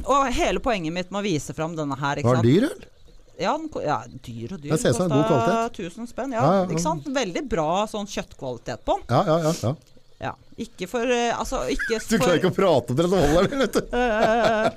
Og 0.04 0.26
hele 0.36 0.62
poenget 0.64 0.94
mitt 0.94 1.10
med 1.14 1.22
å 1.22 1.24
vise 1.26 1.54
fram 1.56 1.74
denne 1.78 1.96
her, 2.00 2.20
ikke 2.20 2.30
Var 2.32 2.42
den 2.42 2.50
dyr, 2.50 2.68
eller? 2.68 2.90
Ja, 3.34 3.56
den, 3.58 3.66
ja, 3.82 3.96
dyr 4.06 4.52
og 4.54 4.60
dyr. 4.62 4.76
Den 4.76 5.10
god 5.10 5.26
kvalitet. 5.26 5.80
1000 5.90 6.10
spenn, 6.12 6.36
ja, 6.36 6.44
Ja, 6.44 6.68
ja? 6.70 6.94
Veldig 7.16 7.42
bra 7.50 7.70
sånn 7.90 8.06
kjøttkvalitet 8.06 8.84
på 8.86 9.00
den. 9.00 9.10
Ja, 9.10 9.24
ja, 9.26 9.40
ja. 9.48 9.54
ja. 9.62 9.74
Ja. 10.22 10.30
Ikke 10.60 10.86
for 10.88 11.10
eh, 11.10 11.32
Altså, 11.34 11.64
ikke 11.74 11.98
for 11.98 12.14
Du 12.14 12.22
klarer 12.22 12.38
ikke 12.38 12.52
å 12.52 12.56
prate 12.56 12.94
om 12.94 13.00
det, 13.00 13.08
så 13.10 13.20
holder 13.24 13.50
den, 13.50 13.64
vet 13.64 13.76
du. 13.76 13.96
Eh, 13.98 14.68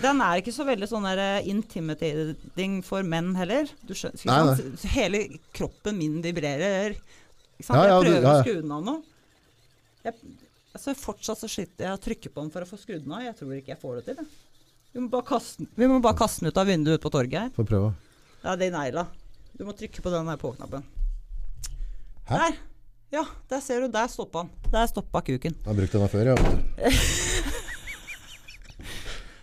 Den 0.00 0.20
er 0.24 0.40
ikke 0.40 0.54
så 0.54 0.64
veldig 0.68 0.88
sånn 0.88 1.08
der 1.08 1.22
eh, 1.24 1.48
intimidating 1.50 2.78
for 2.86 3.06
menn 3.06 3.32
heller. 3.36 3.68
Du 3.84 3.94
skjønner, 3.96 4.20
ikke 4.20 4.36
Nei. 4.50 4.92
Hele 4.94 5.22
kroppen 5.56 5.98
min 5.98 6.20
vibrerer. 6.24 6.94
Ikke 7.58 7.66
sant? 7.66 7.82
Jeg 7.84 8.04
prøver 8.06 8.28
å 8.30 8.36
skru 8.44 8.60
den 8.62 8.76
av 8.76 8.86
nå. 8.86 8.94
Jeg, 10.06 10.16
altså, 10.74 10.94
fortsatt 10.98 11.40
så 11.42 11.48
sliter 11.50 11.86
jeg 11.86 11.96
og 11.96 12.02
trykker 12.04 12.32
på 12.34 12.44
den 12.44 12.52
for 12.54 12.64
å 12.64 12.68
få 12.68 12.78
skrudd 12.80 13.04
den 13.04 13.12
av. 13.16 13.24
Jeg 13.26 13.36
tror 13.40 13.56
ikke 13.56 13.74
jeg 13.74 13.80
får 13.82 13.98
det 14.00 14.04
til. 14.10 14.20
Det. 14.20 14.26
Vi 14.94 15.00
må 15.04 15.10
bare 15.12 15.26
kaste, 15.28 15.58
den- 15.62 15.70
vi 15.76 15.86
må 15.86 16.00
bare 16.02 16.18
kaste 16.18 16.40
den 16.40 16.50
ut 16.50 16.58
av 16.58 16.66
vinduet 16.66 16.98
ute 16.98 17.04
på 17.06 17.12
torget 17.14 17.40
her. 17.40 17.50
Få 17.56 17.66
prøve. 17.66 17.92
Ja, 18.44 18.56
det 18.56 18.70
er 18.70 18.78
negla. 18.78 19.06
Du 19.56 19.64
må 19.64 19.72
trykke 19.76 20.02
på 20.02 20.10
den 20.10 20.26
der 20.26 20.36
på-knappen. 20.40 20.82
Der. 22.30 22.56
Ja, 23.10 23.24
der 23.50 23.60
ser 23.60 23.80
du. 23.80 23.88
Der 23.88 24.06
stoppa 24.06 24.44
den. 24.44 24.50
Der 24.70 24.86
stoppa 24.86 25.20
kuken. 25.20 25.54
Jeg 25.54 25.66
har 25.66 25.74
brukt 25.74 25.92
denne 25.92 26.08
før, 26.08 26.24
ja. 26.30 26.36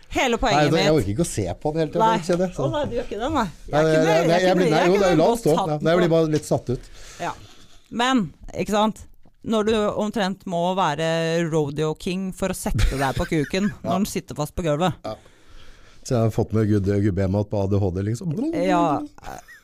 Hele 0.08 0.38
poenget 0.40 0.72
da, 0.72 0.78
jeg 0.80 0.94
orker 0.96 1.10
ikke 1.12 1.24
å 1.24 1.28
se 1.28 1.44
på 1.60 1.70
den 1.74 1.82
hele 1.82 1.92
til 1.92 2.00
Nei. 2.00 2.14
kjenner 2.24 2.46
det. 2.46 2.56
Å, 2.56 2.68
nei, 2.72 2.84
du 2.88 2.94
gjør 2.96 3.04
ikke 3.04 3.18
det, 3.20 3.28
nei. 3.34 3.44
Jeg 3.68 3.88
jeg, 3.88 4.06
jeg, 4.08 4.40
jeg 4.46 4.56
blir, 4.56 4.70
nei, 4.72 4.80
jo, 4.88 4.94
det 4.96 5.08
er 5.10 5.18
jo 5.20 5.26
Jeg 5.84 6.00
blir 6.00 6.12
bare 6.14 6.30
litt 6.32 6.48
satt 6.48 6.70
ut. 6.72 6.88
Ja. 7.20 7.32
Men, 7.90 8.22
ikke 8.56 8.72
sant. 8.72 9.02
Når 9.48 9.68
du 9.68 9.74
omtrent 10.02 10.42
må 10.50 10.62
være 10.74 11.44
rodeo 11.52 11.92
king 12.00 12.30
for 12.36 12.50
å 12.50 12.56
sette 12.58 12.98
deg 12.98 13.18
på 13.18 13.28
kuken 13.30 13.68
når 13.84 13.92
den 13.92 14.08
sitter 14.10 14.38
fast 14.38 14.56
på 14.56 14.64
gulvet. 14.66 14.98
Så 16.02 16.16
jeg 16.16 16.24
har 16.24 16.34
fått 16.34 16.56
med 16.56 16.66
gud- 16.70 16.88
gubbemat 17.04 17.50
på 17.50 17.62
ADHD, 17.66 18.02
liksom. 18.08 18.34
Ja. 18.56 18.98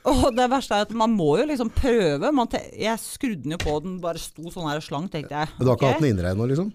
Og 0.04 0.26
det 0.36 0.46
verste 0.52 0.76
er 0.76 0.84
at 0.84 0.94
man 0.94 1.14
må 1.16 1.38
jo 1.40 1.48
liksom 1.48 1.72
prøve. 1.72 2.30
Jeg 2.76 3.00
skrudde 3.00 3.46
den 3.46 3.56
jo 3.56 3.60
på, 3.62 3.78
den 3.82 3.98
bare 4.02 4.20
sto 4.20 4.52
sånn 4.52 4.68
her 4.68 4.84
slang, 4.84 5.08
tenkte 5.08 5.32
jeg. 5.32 5.54
Men 5.56 5.64
du 5.64 5.72
har 5.72 5.78
ikke 5.78 5.88
okay. 5.88 5.96
hatt 5.96 6.04
den 6.04 6.12
innreid 6.12 6.38
nå, 6.38 6.48
liksom? 6.52 6.72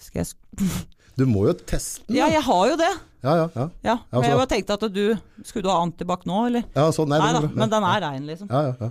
skal 0.00 0.22
jeg 0.22 0.32
sk 0.32 0.64
Du 1.18 1.26
må 1.28 1.42
jo 1.48 1.52
teste 1.52 2.06
den. 2.06 2.16
Ja, 2.16 2.30
jeg 2.32 2.40
har 2.46 2.60
jo 2.70 2.76
det. 2.80 2.90
Ja, 3.20 3.32
ja, 3.36 3.46
ja. 3.52 3.64
Ja, 3.84 3.94
men 4.14 4.24
jeg 4.24 4.38
bare 4.38 4.48
tenkte 4.48 4.76
at 4.78 4.84
du 4.94 5.02
Skulle 5.44 5.66
du 5.66 5.68
ha 5.68 5.80
antibac 5.82 6.22
nå, 6.24 6.44
eller? 6.48 6.64
ja 6.72 6.86
sånn, 6.96 7.10
nei, 7.12 7.18
Nei 7.20 7.32
da, 7.36 7.42
men 7.50 7.72
den 7.74 7.86
er 7.90 8.02
rein, 8.06 8.28
liksom. 8.30 8.48
ja, 8.48 8.70
ja, 8.70 8.76
ja. 8.80 8.88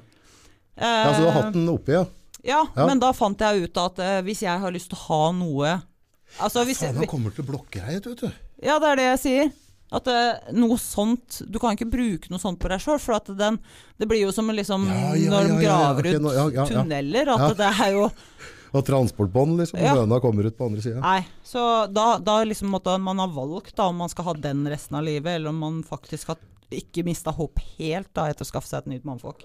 ja, 0.77 1.07
Så 1.07 1.23
du 1.23 1.25
har 1.25 1.37
hatt 1.39 1.55
den 1.55 1.71
oppi, 1.71 1.95
ja? 1.95 2.03
Ja, 2.43 2.63
Ja. 2.75 2.85
men 2.87 2.99
da 2.99 3.11
fant 3.11 3.39
jeg 3.39 3.63
ut 3.67 3.77
at 3.77 3.99
eh, 3.99 4.21
hvis 4.23 4.41
jeg 4.45 4.59
har 4.59 4.71
lyst 4.71 4.89
til 4.93 4.97
å 4.97 5.05
ha 5.09 5.31
noe 5.35 5.81
Altså 6.39 6.61
hvis 6.63 6.77
Faen, 6.83 6.95
han 6.95 7.07
kommer 7.09 7.33
til 7.33 7.41
å 7.43 7.47
blokke 7.47 7.81
deg, 7.81 8.03
vet 8.05 8.21
du. 8.21 8.31
Ja, 8.61 8.75
det 8.79 8.87
er 8.91 8.95
det 8.99 9.05
jeg 9.07 9.19
sier. 9.23 9.51
At 9.91 10.05
eh, 10.07 10.51
noe 10.53 10.75
sånt 10.77 11.39
Du 11.49 11.57
kan 11.57 11.73
ikke 11.73 11.87
bruke 11.89 12.29
noe 12.29 12.37
sånt 12.39 12.59
på 12.61 12.69
deg 12.69 12.79
sjøl, 12.83 12.99
for 13.01 13.15
at 13.17 13.25
den, 13.35 13.57
det 13.97 14.07
blir 14.07 14.21
jo 14.21 14.31
som 14.31 14.45
liksom 14.53 14.85
Ja, 14.87 15.15
ja, 15.17 15.31
når 15.33 15.47
de 15.49 15.55
ja, 15.55 15.57
ja, 15.57 15.63
graver 15.65 16.05
ok, 16.05 16.13
ut 16.13 16.21
nå- 16.27 16.33
ja, 16.35 16.43
ja, 16.45 16.53
ja. 16.61 16.65
tunneler. 16.69 17.31
At 17.33 17.39
Ja. 17.47 17.53
det 17.63 17.71
er 17.87 17.91
jo 17.97 18.05
Og 18.77 18.85
transportbånd, 18.85 19.57
liksom. 19.57 19.79
Ja. 19.81 19.95
Høna 19.97 20.19
kommer 20.21 20.45
ut 20.45 20.53
på 20.55 20.67
andre 20.69 20.81
sida. 20.85 20.99
Nei. 21.01 21.23
Så 21.43 21.57
da, 21.91 22.19
da 22.21 22.43
liksom 22.45 22.69
måtte 22.69 22.93
man 23.01 23.17
ha 23.17 23.25
valgt 23.25 23.73
da, 23.75 23.87
om 23.89 23.97
man 23.97 24.09
skal 24.13 24.25
ha 24.29 24.33
den 24.37 24.61
resten 24.69 24.93
av 24.99 25.07
livet, 25.07 25.25
eller 25.39 25.49
om 25.49 25.57
man 25.57 25.79
faktisk 25.81 26.27
har 26.29 26.37
ikke 26.69 27.01
mista 27.03 27.31
håp 27.33 27.57
helt 27.79 28.11
da 28.13 28.27
etter 28.29 28.45
å 28.45 28.51
skaffe 28.51 28.69
seg 28.69 28.83
et 28.83 28.91
nytt 28.93 29.07
mannfolk. 29.09 29.41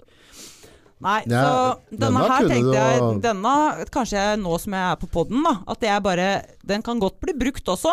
Nei, 1.03 1.23
Ja, 1.27 1.41
så 1.43 1.79
denne 1.91 1.99
denne 2.05 2.27
her 2.31 2.45
tenkte 2.47 2.75
jeg 2.79 3.21
Denne, 3.21 3.53
kanskje 3.91 4.15
jeg 4.21 4.39
nå 4.39 4.53
som 4.63 4.73
jeg 4.77 4.91
er 4.93 4.95
på 5.01 5.09
poden, 5.11 5.41
da, 5.43 5.57
at 5.67 5.81
jeg 5.83 6.03
bare 6.05 6.27
Den 6.65 6.81
kan 6.81 6.99
godt 7.03 7.19
bli 7.19 7.33
brukt 7.35 7.65
også. 7.67 7.91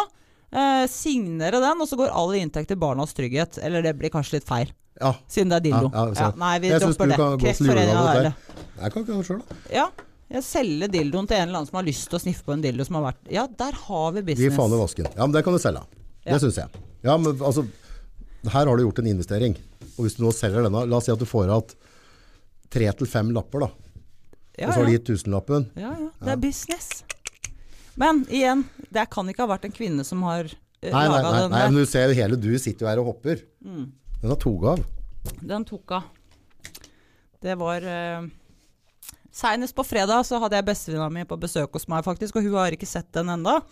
Eh, 0.53 0.85
signere 0.87 1.59
den, 1.65 1.81
og 1.83 1.89
så 1.89 1.97
går 1.99 2.13
all 2.15 2.31
inntekt 2.39 2.69
til 2.69 2.77
barnas 2.79 3.13
trygghet. 3.17 3.59
Eller 3.65 3.83
det 3.83 3.97
blir 3.99 4.11
kanskje 4.13 4.35
litt 4.39 4.47
feil, 4.47 4.71
Ja. 5.01 5.15
siden 5.29 5.49
det 5.51 5.57
er 5.57 5.65
dildo. 5.71 5.91
Ja, 5.93 6.05
ja, 6.15 6.31
nei, 6.37 6.59
vi 6.61 6.69
Jeg 6.69 6.81
dropper 6.81 7.07
det. 7.09 7.19
er 7.19 8.13
der. 8.13 8.23
det. 8.23 8.35
Jeg 8.83 8.93
kan 8.93 9.03
ikke 9.03 9.13
ha 9.13 9.19
det 9.23 9.27
sjøl, 9.27 9.39
da. 9.49 9.57
Ja. 9.73 9.87
Jeg 10.33 10.43
selger 10.45 10.89
dildoen 10.89 11.27
til 11.29 11.37
en 11.37 11.49
eller 11.49 11.59
annen 11.59 11.69
som 11.69 11.77
har 11.77 11.85
lyst 11.85 12.09
til 12.09 12.17
å 12.19 12.23
sniffe 12.23 12.45
på 12.47 12.53
en 12.55 12.63
dildo 12.63 12.85
som 12.87 12.95
har 12.97 13.13
vært 13.13 13.31
Ja, 13.31 13.47
der 13.47 13.73
har 13.73 14.13
vi 14.13 14.21
Gi 14.23 14.25
business. 14.35 14.57
faen 14.57 14.73
i 14.73 14.79
vasken. 14.81 15.07
Ja, 15.17 15.27
men 15.27 15.33
det 15.33 15.43
kan 15.45 15.53
du 15.53 15.59
selge. 15.59 15.83
Det 16.25 16.41
syns 16.41 16.55
jeg. 16.57 16.69
Ja, 17.03 17.17
men 17.19 17.35
altså 17.39 17.67
Her 18.49 18.67
har 18.67 18.77
du 18.77 18.83
gjort 18.87 18.99
en 19.01 19.07
investering. 19.07 19.57
Og 19.99 20.05
hvis 20.07 20.17
du 20.17 20.23
nå 20.25 20.33
selger 20.33 20.63
denne 20.65 20.87
La 20.89 20.97
oss 20.97 21.05
si 21.05 21.13
at 21.13 21.19
du 21.19 21.25
får 21.27 21.45
igjen 21.47 21.75
tre 22.73 22.91
til 22.99 23.09
fem 23.11 23.31
lapper, 23.35 23.67
da. 23.67 23.71
Ja, 24.59 24.69
og 24.69 24.75
så 24.75 24.83
har 24.83 24.89
du 24.89 24.95
gitt 24.95 25.07
tusenlappen. 25.09 25.71
Ja, 25.81 25.95
ja. 25.97 26.11
Det 26.21 26.35
er 26.35 26.41
business. 26.41 26.91
Men 28.01 28.25
igjen, 28.33 28.67
det 28.93 29.07
kan 29.13 29.29
ikke 29.29 29.45
ha 29.45 29.53
vært 29.55 29.69
en 29.69 29.75
kvinne 29.75 30.05
som 30.05 30.25
har 30.27 30.49
uh, 30.49 30.89
nei, 30.89 31.07
laga 31.09 31.23
nei, 31.23 31.33
der. 31.39 31.49
nei, 31.53 31.63
men 31.69 31.81
du 31.81 31.89
ser 31.89 32.09
jo 32.09 32.17
hele 32.17 32.39
Du 32.41 32.51
sitter 32.57 32.87
jo 32.87 32.91
her 32.91 33.01
og 33.03 33.13
hopper. 33.13 33.45
Mm. 33.65 33.89
Den 34.21 34.33
har 34.33 34.41
toget 34.41 34.75
av. 34.75 35.33
Den 35.41 35.67
tok 35.69 35.97
av. 35.99 36.09
Det 37.43 37.57
var 37.59 37.85
uh, 37.85 38.29
Seinest 39.33 39.73
på 39.75 39.85
fredag 39.89 40.27
så 40.29 40.37
hadde 40.43 40.59
jeg 40.59 40.67
bestevenninna 40.69 41.09
mi 41.09 41.23
på 41.25 41.39
besøk 41.41 41.73
hos 41.73 41.87
meg, 41.89 42.05
faktisk, 42.05 42.37
og 42.37 42.45
hun 42.45 42.59
har 42.61 42.75
ikke 42.77 42.89
sett 42.89 43.09
den 43.17 43.33
enda. 43.33 43.63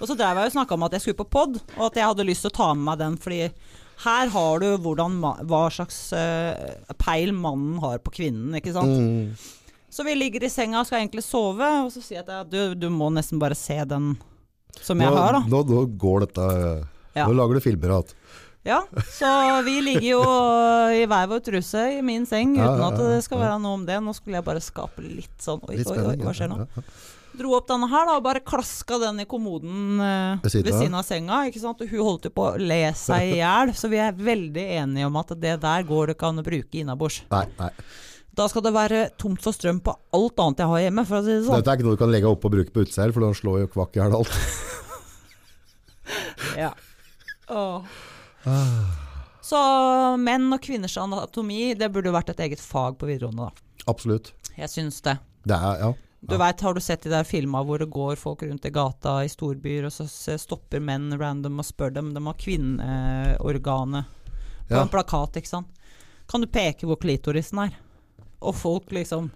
Og 0.00 0.08
så 0.08 0.16
drev 0.16 0.40
jeg 0.40 0.48
og 0.48 0.54
snakka 0.54 0.78
om 0.78 0.86
at 0.86 0.96
jeg 0.96 1.04
skulle 1.04 1.18
på 1.18 1.28
pod, 1.28 1.58
og 1.76 1.82
at 1.90 1.98
jeg 2.00 2.08
hadde 2.08 2.24
lyst 2.24 2.46
til 2.46 2.48
å 2.48 2.56
ta 2.56 2.68
med 2.72 2.86
meg 2.86 3.02
den, 3.02 3.18
fordi 3.20 3.42
her 4.04 4.30
har 4.32 4.62
du 4.62 4.68
hvordan, 4.80 5.18
hva 5.20 5.64
slags 5.72 5.98
uh, 6.16 6.94
peil 7.00 7.34
mannen 7.36 7.78
har 7.82 8.00
på 8.04 8.14
kvinnen, 8.20 8.54
ikke 8.56 8.74
sant. 8.76 8.96
Mm. 8.96 9.34
Så 9.90 10.06
vi 10.06 10.14
ligger 10.14 10.46
i 10.46 10.52
senga 10.52 10.80
og 10.80 10.86
skal 10.88 11.02
egentlig 11.02 11.24
sove, 11.26 11.66
og 11.84 11.90
så 11.92 12.02
sier 12.02 12.20
jeg 12.20 12.28
at 12.30 12.50
du, 12.50 12.76
du 12.78 12.88
må 12.94 13.10
nesten 13.12 13.40
bare 13.42 13.58
se 13.58 13.76
den 13.90 14.14
som 14.80 15.00
jeg 15.02 15.10
har, 15.10 15.34
da. 15.34 15.42
nå, 15.50 15.64
nå 15.66 15.84
går 16.00 16.26
dette 16.28 16.46
Ja. 17.10 17.26
Nå 17.26 17.34
lager 17.34 17.58
du 17.58 17.64
filmer 17.64 17.90
igjen. 17.90 18.14
Ja, 18.62 18.84
så 19.08 19.28
vi 19.66 19.80
ligger 19.80 20.06
jo 20.06 20.20
i 20.92 21.06
hver 21.08 21.30
vår 21.30 21.40
truse 21.42 21.80
i 21.96 22.02
min 22.04 22.26
seng 22.28 22.52
uten 22.58 22.82
at 22.84 22.98
det 23.00 23.22
skal 23.24 23.40
være 23.40 23.56
noe 23.62 23.78
om 23.78 23.86
det. 23.88 23.96
Nå 24.04 24.12
skulle 24.14 24.36
jeg 24.36 24.46
bare 24.46 24.60
skape 24.62 25.02
litt 25.02 25.40
sånn 25.40 25.64
Oi, 25.64 25.80
oi, 25.80 25.96
oi, 26.12 26.16
hva 26.20 26.34
skjer 26.36 26.52
nå? 26.52 26.66
Dro 27.38 27.52
opp 27.56 27.68
denne 27.70 27.86
her 27.88 28.08
da 28.08 28.16
og 28.18 28.24
bare 28.26 28.40
klaska 28.42 28.98
den 29.00 29.22
i 29.22 29.26
kommoden 29.30 30.00
eh, 30.02 30.40
Ved 30.42 30.50
siden 30.52 30.66
ved 30.66 30.74
av? 30.74 30.80
siden 30.82 30.96
av 30.98 31.04
senga. 31.06 31.36
ikke 31.48 31.60
sant? 31.62 31.80
Og 31.84 31.92
hun 31.92 32.02
holdt 32.08 32.26
jo 32.26 32.32
på 32.34 32.46
å 32.50 32.56
le 32.60 32.80
seg 32.98 33.34
i 33.36 33.38
hjel, 33.38 33.70
så 33.78 33.90
vi 33.92 34.00
er 34.02 34.16
veldig 34.18 34.64
enige 34.82 35.06
om 35.08 35.18
at 35.20 35.30
det 35.40 35.54
der 35.62 35.86
går 35.88 36.10
det 36.10 36.16
ikke 36.18 36.30
an 36.32 36.42
å 36.42 36.46
bruke 36.46 36.80
innabords. 36.82 37.20
Nei, 37.30 37.44
nei. 37.60 37.70
Da 38.40 38.46
skal 38.50 38.62
det 38.66 38.72
være 38.74 38.98
tomt 39.20 39.42
for 39.42 39.54
strøm 39.54 39.80
på 39.84 39.94
alt 40.16 40.42
annet 40.42 40.60
jeg 40.62 40.70
har 40.72 40.82
hjemme, 40.84 41.04
for 41.06 41.18
å 41.18 41.22
si 41.26 41.32
det 41.34 41.44
sånn. 41.46 41.56
Dette 41.60 41.72
er 41.72 41.78
ikke 41.80 41.86
noe 41.88 41.96
du 41.98 42.02
kan 42.02 42.12
legge 42.14 42.30
opp 42.30 42.44
og 42.46 42.52
bruke 42.54 42.74
på 42.74 42.84
utseier, 42.86 43.14
for 43.14 43.24
da 43.26 43.30
slår 43.36 43.62
jo 43.64 43.70
kvakk 43.76 43.96
i 43.98 44.02
hjel 44.02 44.18
alt. 44.20 44.36
Ja. 46.58 46.72
Åh. 47.48 47.84
Så 49.44 49.58
menn 50.18 50.48
og 50.54 50.62
kvinners 50.64 50.96
anatomi, 50.98 51.74
det 51.78 51.86
burde 51.94 52.10
jo 52.10 52.14
vært 52.16 52.32
et 52.32 52.40
eget 52.46 52.62
fag 52.62 52.96
på 52.98 53.06
videregående, 53.06 53.46
da. 53.50 53.84
Absolutt. 53.90 54.32
Jeg 54.56 54.70
syns 54.72 54.98
det. 55.06 55.16
Det 55.46 55.54
er, 55.56 55.84
ja. 55.84 55.92
Du 56.20 56.36
vet, 56.36 56.60
Har 56.60 56.74
du 56.74 56.80
sett 56.80 57.02
de 57.02 57.10
der 57.10 57.24
filma 57.24 57.62
hvor 57.64 57.78
det 57.80 57.88
går 57.90 58.16
folk 58.20 58.42
rundt 58.44 58.66
i 58.68 58.70
gata 58.70 59.22
i 59.24 59.28
storbyer, 59.32 59.86
og 59.88 59.92
så 59.92 60.36
stopper 60.38 60.80
menn 60.84 61.08
random 61.18 61.58
og 61.62 61.64
spør 61.64 61.94
dem 61.96 62.10
De 62.14 62.20
har 62.26 62.34
kvinneorganet 62.34 64.04
på 64.68 64.74
Ja. 64.76 64.82
en 64.82 64.88
plakat, 64.92 65.36
ikke 65.40 65.48
sant. 65.48 65.66
Kan 66.28 66.40
du 66.42 66.46
peke 66.46 66.86
hvor 66.86 66.96
klitorisen 67.00 67.58
er? 67.64 67.72
Og 68.42 68.54
folk 68.54 68.90
liksom 68.92 69.30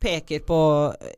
peker 0.00 0.40
på 0.46 0.60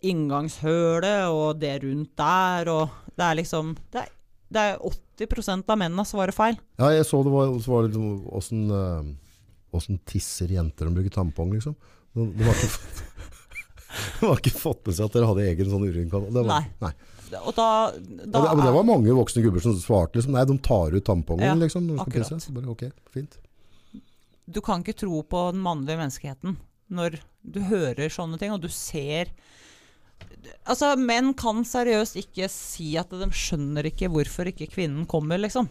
inngangshølet 0.03 1.29
og 1.29 1.61
det 1.61 1.83
rundt 1.85 2.17
der, 2.17 2.69
og 2.73 2.89
det 3.17 3.25
er 3.27 3.35
liksom 3.37 3.77
Det 3.93 4.01
er, 4.01 4.09
det 4.51 4.61
er 4.61 4.79
80% 5.21 5.69
av 5.69 5.79
mennene 5.79 6.05
svarer 6.09 6.33
feil. 6.33 6.57
Ja, 6.79 6.89
jeg 6.91 7.05
så 7.07 7.23
det 7.23 7.31
var, 7.33 7.53
så 7.61 7.71
var 7.71 7.89
det 7.89 8.01
åssen 8.33 8.71
eh, 8.71 9.11
åssen 9.77 10.01
tisser 10.05 10.49
jenter 10.51 10.89
de 10.89 10.95
bruker 10.97 11.11
tampong, 11.15 11.53
liksom. 11.55 11.77
De, 12.15 12.25
de, 12.35 12.43
var 12.45 12.55
ikke, 12.57 13.05
har 14.21 14.39
ikke 14.41 14.53
fått 14.57 14.83
med 14.87 14.97
seg 14.97 15.09
at 15.09 15.17
dere 15.17 15.29
hadde 15.31 15.47
egen 15.51 15.71
sånn 15.73 15.87
urinkanal. 15.89 16.29
Det 16.35 16.45
var- 16.47 16.51
Nei. 16.61 16.67
nei. 16.87 16.93
Og 17.47 17.55
da, 17.55 17.67
da 17.95 18.41
ja, 18.43 18.49
det, 18.49 18.57
men 18.59 18.65
det 18.67 18.73
var 18.75 18.87
mange 18.89 19.13
voksne 19.15 19.43
gubber 19.45 19.63
som 19.63 19.77
svarte 19.79 20.19
liksom, 20.19 20.33
nei, 20.35 20.43
de 20.51 20.57
tar 20.67 20.97
ut 20.97 21.05
tampongen, 21.07 21.47
Ja, 21.47 21.55
liksom. 21.55 21.87
Pisse. 22.11 22.41
Bare, 22.57 22.67
okay, 22.73 22.91
fint. 23.15 23.37
du 24.51 24.59
kan 24.67 24.83
ikke 24.83 24.97
tro 24.99 25.21
på 25.23 25.45
den 25.53 25.63
mannlige 25.63 26.01
menneskeheten 26.01 26.57
når 26.91 27.21
du 27.47 27.61
hører 27.69 28.11
sånne 28.11 28.39
ting, 28.41 28.51
og 28.51 28.61
du 28.65 28.69
ser 28.69 29.31
Altså, 30.69 30.93
menn 30.99 31.31
kan 31.39 31.63
seriøst 31.67 32.19
ikke 32.21 32.49
si 32.53 32.91
at 33.01 33.13
de 33.15 33.29
skjønner 33.33 33.87
ikke 33.89 34.11
hvorfor 34.13 34.51
ikke 34.51 34.67
kvinnen 34.73 35.07
kommer, 35.09 35.39
liksom. 35.41 35.69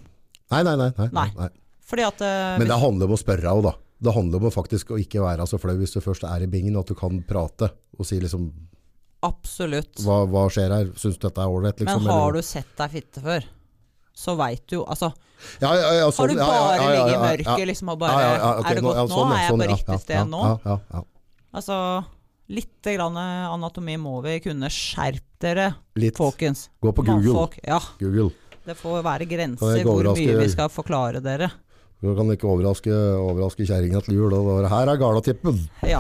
Nei, 0.50 0.64
nei, 0.66 0.74
nei. 0.80 0.90
nei, 0.98 1.10
Nei. 1.14 1.28
nei. 1.38 1.50
Fordi 1.90 2.06
at 2.08 2.22
uh, 2.24 2.56
Men 2.62 2.70
det 2.72 2.80
handler 2.82 3.10
om 3.10 3.16
å 3.16 3.20
spørre 3.20 3.52
òg, 3.54 3.62
da. 3.68 3.74
Det 4.00 4.14
handler 4.16 4.40
om 4.40 4.48
å 4.48 4.54
faktisk 4.54 4.94
å 4.96 5.00
ikke 5.02 5.20
være 5.24 5.46
så 5.50 5.60
flau 5.60 5.76
hvis 5.80 5.92
du 5.96 6.00
først 6.00 6.24
er 6.24 6.46
i 6.46 6.48
bingen, 6.52 6.76
og 6.78 6.86
at 6.86 6.94
du 6.94 6.96
kan 7.00 7.22
prate 7.28 7.72
og 7.98 8.06
si 8.08 8.20
liksom 8.22 8.50
Absolutt. 9.28 9.98
Hva, 10.00 10.22
hva 10.32 10.46
skjer 10.48 10.72
her? 10.72 10.92
Syns 10.96 11.18
du 11.20 11.26
dette 11.28 11.44
er 11.44 11.52
ålreit? 11.52 11.82
Liksom, 11.82 12.06
Men 12.06 12.14
har 12.14 12.30
eller- 12.30 12.40
du 12.40 12.48
sett 12.48 12.70
deg 12.78 12.94
fitte 12.94 13.24
før, 13.26 13.44
så 14.16 14.36
veit 14.40 14.64
du 14.72 14.78
Altså, 14.86 15.12
ja, 15.60 15.74
ja, 15.76 15.92
ja, 15.98 16.06
har 16.06 16.12
sånn, 16.16 16.30
du 16.32 16.36
bare 16.40 16.56
ja, 16.56 16.78
ja, 16.80 16.88
ligget 16.96 17.12
i 17.12 17.20
mørket 17.26 17.68
liksom 17.68 17.92
og 17.92 18.00
bare 18.00 18.12
Ja, 18.16 18.20
ja, 18.20 18.38
ja, 18.38 18.60
ok, 18.60 18.70
Er 18.70 18.76
det 18.76 18.84
godt 18.84 18.96
ja, 18.96 19.04
nå? 19.04 19.10
sånn, 19.10 19.30
ja, 19.30 19.36
er 19.36 19.40
jeg 19.44 19.52
sånn, 19.52 19.60
på 19.60 19.70
riktig 19.74 19.96
ja, 19.96 19.98
sted 20.06 20.32
nå? 20.32 21.06
Altså, 21.60 22.06
litt 22.50 22.82
grann 22.84 23.18
anatomi 23.18 23.96
må 23.98 24.22
vi 24.24 24.40
kunne. 24.40 24.70
Skjerp 24.70 25.26
dere, 25.42 25.76
Litt. 25.96 26.16
folkens. 26.20 26.70
Gå 26.82 26.92
på 26.94 27.04
Google. 27.04 27.34
Mannfolk. 27.34 27.60
Ja, 27.66 27.80
Google. 28.00 28.32
det 28.66 28.76
får 28.78 29.02
være 29.04 29.26
grenser 29.28 29.84
hvor 29.84 30.04
mye 30.16 30.38
vi 30.40 30.48
skal 30.52 30.70
forklare 30.70 31.22
dere. 31.24 31.52
Du 32.00 32.14
kan 32.16 32.30
ikke 32.32 32.48
overraske, 32.48 32.94
overraske 33.20 33.66
kjerringa 33.68 34.00
til 34.06 34.16
jul. 34.16 34.34
Og 34.34 34.68
her 34.72 34.92
er 34.94 35.00
galatippen! 35.02 35.58
Ja. 35.84 36.00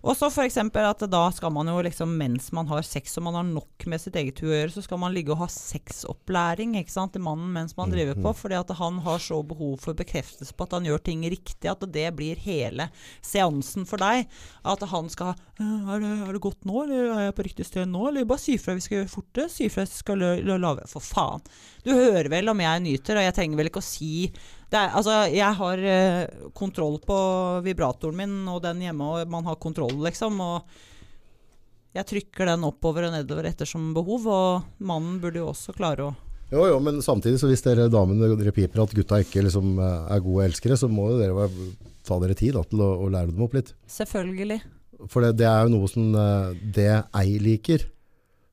Og 0.00 0.14
så 0.16 0.30
f.eks. 0.32 0.56
at 0.56 1.02
da 1.12 1.22
skal 1.36 1.52
man 1.52 1.68
jo 1.68 1.76
liksom 1.84 2.14
mens 2.16 2.46
man 2.56 2.66
har 2.70 2.80
sex 2.86 3.18
og 3.20 3.26
man 3.26 3.34
har 3.36 3.44
nok 3.44 3.84
med 3.90 4.00
sitt 4.00 4.14
eget 4.16 4.38
hue 4.40 4.48
å 4.48 4.56
gjøre, 4.56 4.72
så 4.72 4.84
skal 4.86 5.00
man 5.02 5.12
ligge 5.12 5.34
og 5.34 5.42
ha 5.42 5.48
sexopplæring 5.52 6.72
ikke 6.80 6.92
sant, 6.94 7.12
til 7.12 7.20
mannen 7.24 7.50
mens 7.52 7.76
man 7.76 7.92
driver 7.92 8.16
på. 8.16 8.32
Fordi 8.38 8.56
at 8.56 8.72
han 8.78 9.00
har 9.04 9.18
så 9.20 9.42
behov 9.44 9.76
for 9.82 9.98
bekreftelse 9.98 10.54
på 10.56 10.64
at 10.64 10.76
han 10.78 10.88
gjør 10.88 11.02
ting 11.04 11.24
riktig, 11.28 11.68
at 11.68 11.84
det 11.92 12.06
blir 12.16 12.40
hele 12.40 12.88
seansen 13.20 13.84
for 13.88 14.00
deg. 14.00 14.24
At 14.64 14.84
han 14.88 15.10
skal 15.12 15.34
«Øh, 15.60 15.90
er 15.92 16.00
det, 16.00 16.12
er 16.28 16.32
det 16.32 16.40
godt 16.46 16.64
nå, 16.64 16.84
eller 16.86 17.10
er 17.18 17.24
jeg 17.26 17.36
på 17.36 17.44
riktig 17.50 17.66
sted 17.68 17.90
nå? 17.92 18.06
Eller 18.08 18.24
bare 18.28 18.40
si 18.40 18.56
fra 18.60 18.72
vi 18.78 18.84
skal 18.84 19.02
gjøre 19.02 19.12
fortere. 19.12 19.50
Si 19.52 19.68
fra 19.68 19.84
vi 19.84 19.92
skal 19.92 20.22
la- 20.24 20.56
la- 20.56 20.86
For 20.88 21.04
faen. 21.04 21.44
Du 21.84 21.92
hører 21.92 22.30
vel 22.32 22.48
om 22.48 22.60
jeg 22.64 22.80
nyter, 22.86 23.20
og 23.20 23.26
jeg 23.28 23.36
trenger 23.36 23.60
vel 23.60 23.68
ikke 23.68 23.82
å 23.84 23.90
si 23.90 24.30
er, 24.78 24.92
altså, 24.94 25.16
jeg 25.32 25.58
har 25.58 25.82
eh, 25.82 26.46
kontroll 26.54 27.00
på 27.02 27.18
vibratoren 27.64 28.18
min 28.20 28.34
og 28.50 28.62
den 28.62 28.84
hjemme, 28.84 29.08
og 29.08 29.30
man 29.32 29.46
har 29.48 29.58
kontroll, 29.62 29.96
liksom. 30.04 30.38
Og 30.44 31.96
jeg 31.96 32.06
trykker 32.06 32.52
den 32.52 32.66
oppover 32.68 33.08
og 33.08 33.16
nedover 33.16 33.48
ettersom 33.50 33.90
behov, 33.96 34.28
og 34.30 34.84
mannen 34.86 35.18
burde 35.22 35.42
jo 35.42 35.48
også 35.50 35.74
klare 35.76 36.10
å 36.10 36.16
Jo, 36.50 36.64
jo, 36.66 36.78
men 36.82 36.98
samtidig, 37.02 37.38
så 37.38 37.50
hvis 37.50 37.62
dere 37.62 37.88
damene 37.90 38.32
dere 38.34 38.54
piper 38.54 38.82
at 38.82 38.94
gutta 38.94 39.20
ikke 39.22 39.44
liksom, 39.46 39.76
eh, 39.78 40.12
er 40.14 40.22
gode 40.24 40.48
elskere, 40.50 40.78
så 40.78 40.90
må 40.90 41.08
jo 41.12 41.20
dere 41.20 41.36
være, 41.36 41.70
ta 42.06 42.18
dere 42.22 42.38
tid 42.38 42.54
da, 42.58 42.64
til 42.66 42.82
å, 42.82 42.90
å 43.06 43.10
lære 43.10 43.30
dem 43.34 43.46
opp 43.46 43.54
litt. 43.58 43.74
Selvfølgelig. 43.90 44.60
For 45.08 45.24
det, 45.24 45.36
det 45.40 45.46
er 45.48 45.64
jo 45.64 45.74
noe 45.76 45.90
som 45.90 46.14
eh, 46.14 46.58
det 46.78 46.90
jeg 46.90 47.42
liker, 47.42 47.86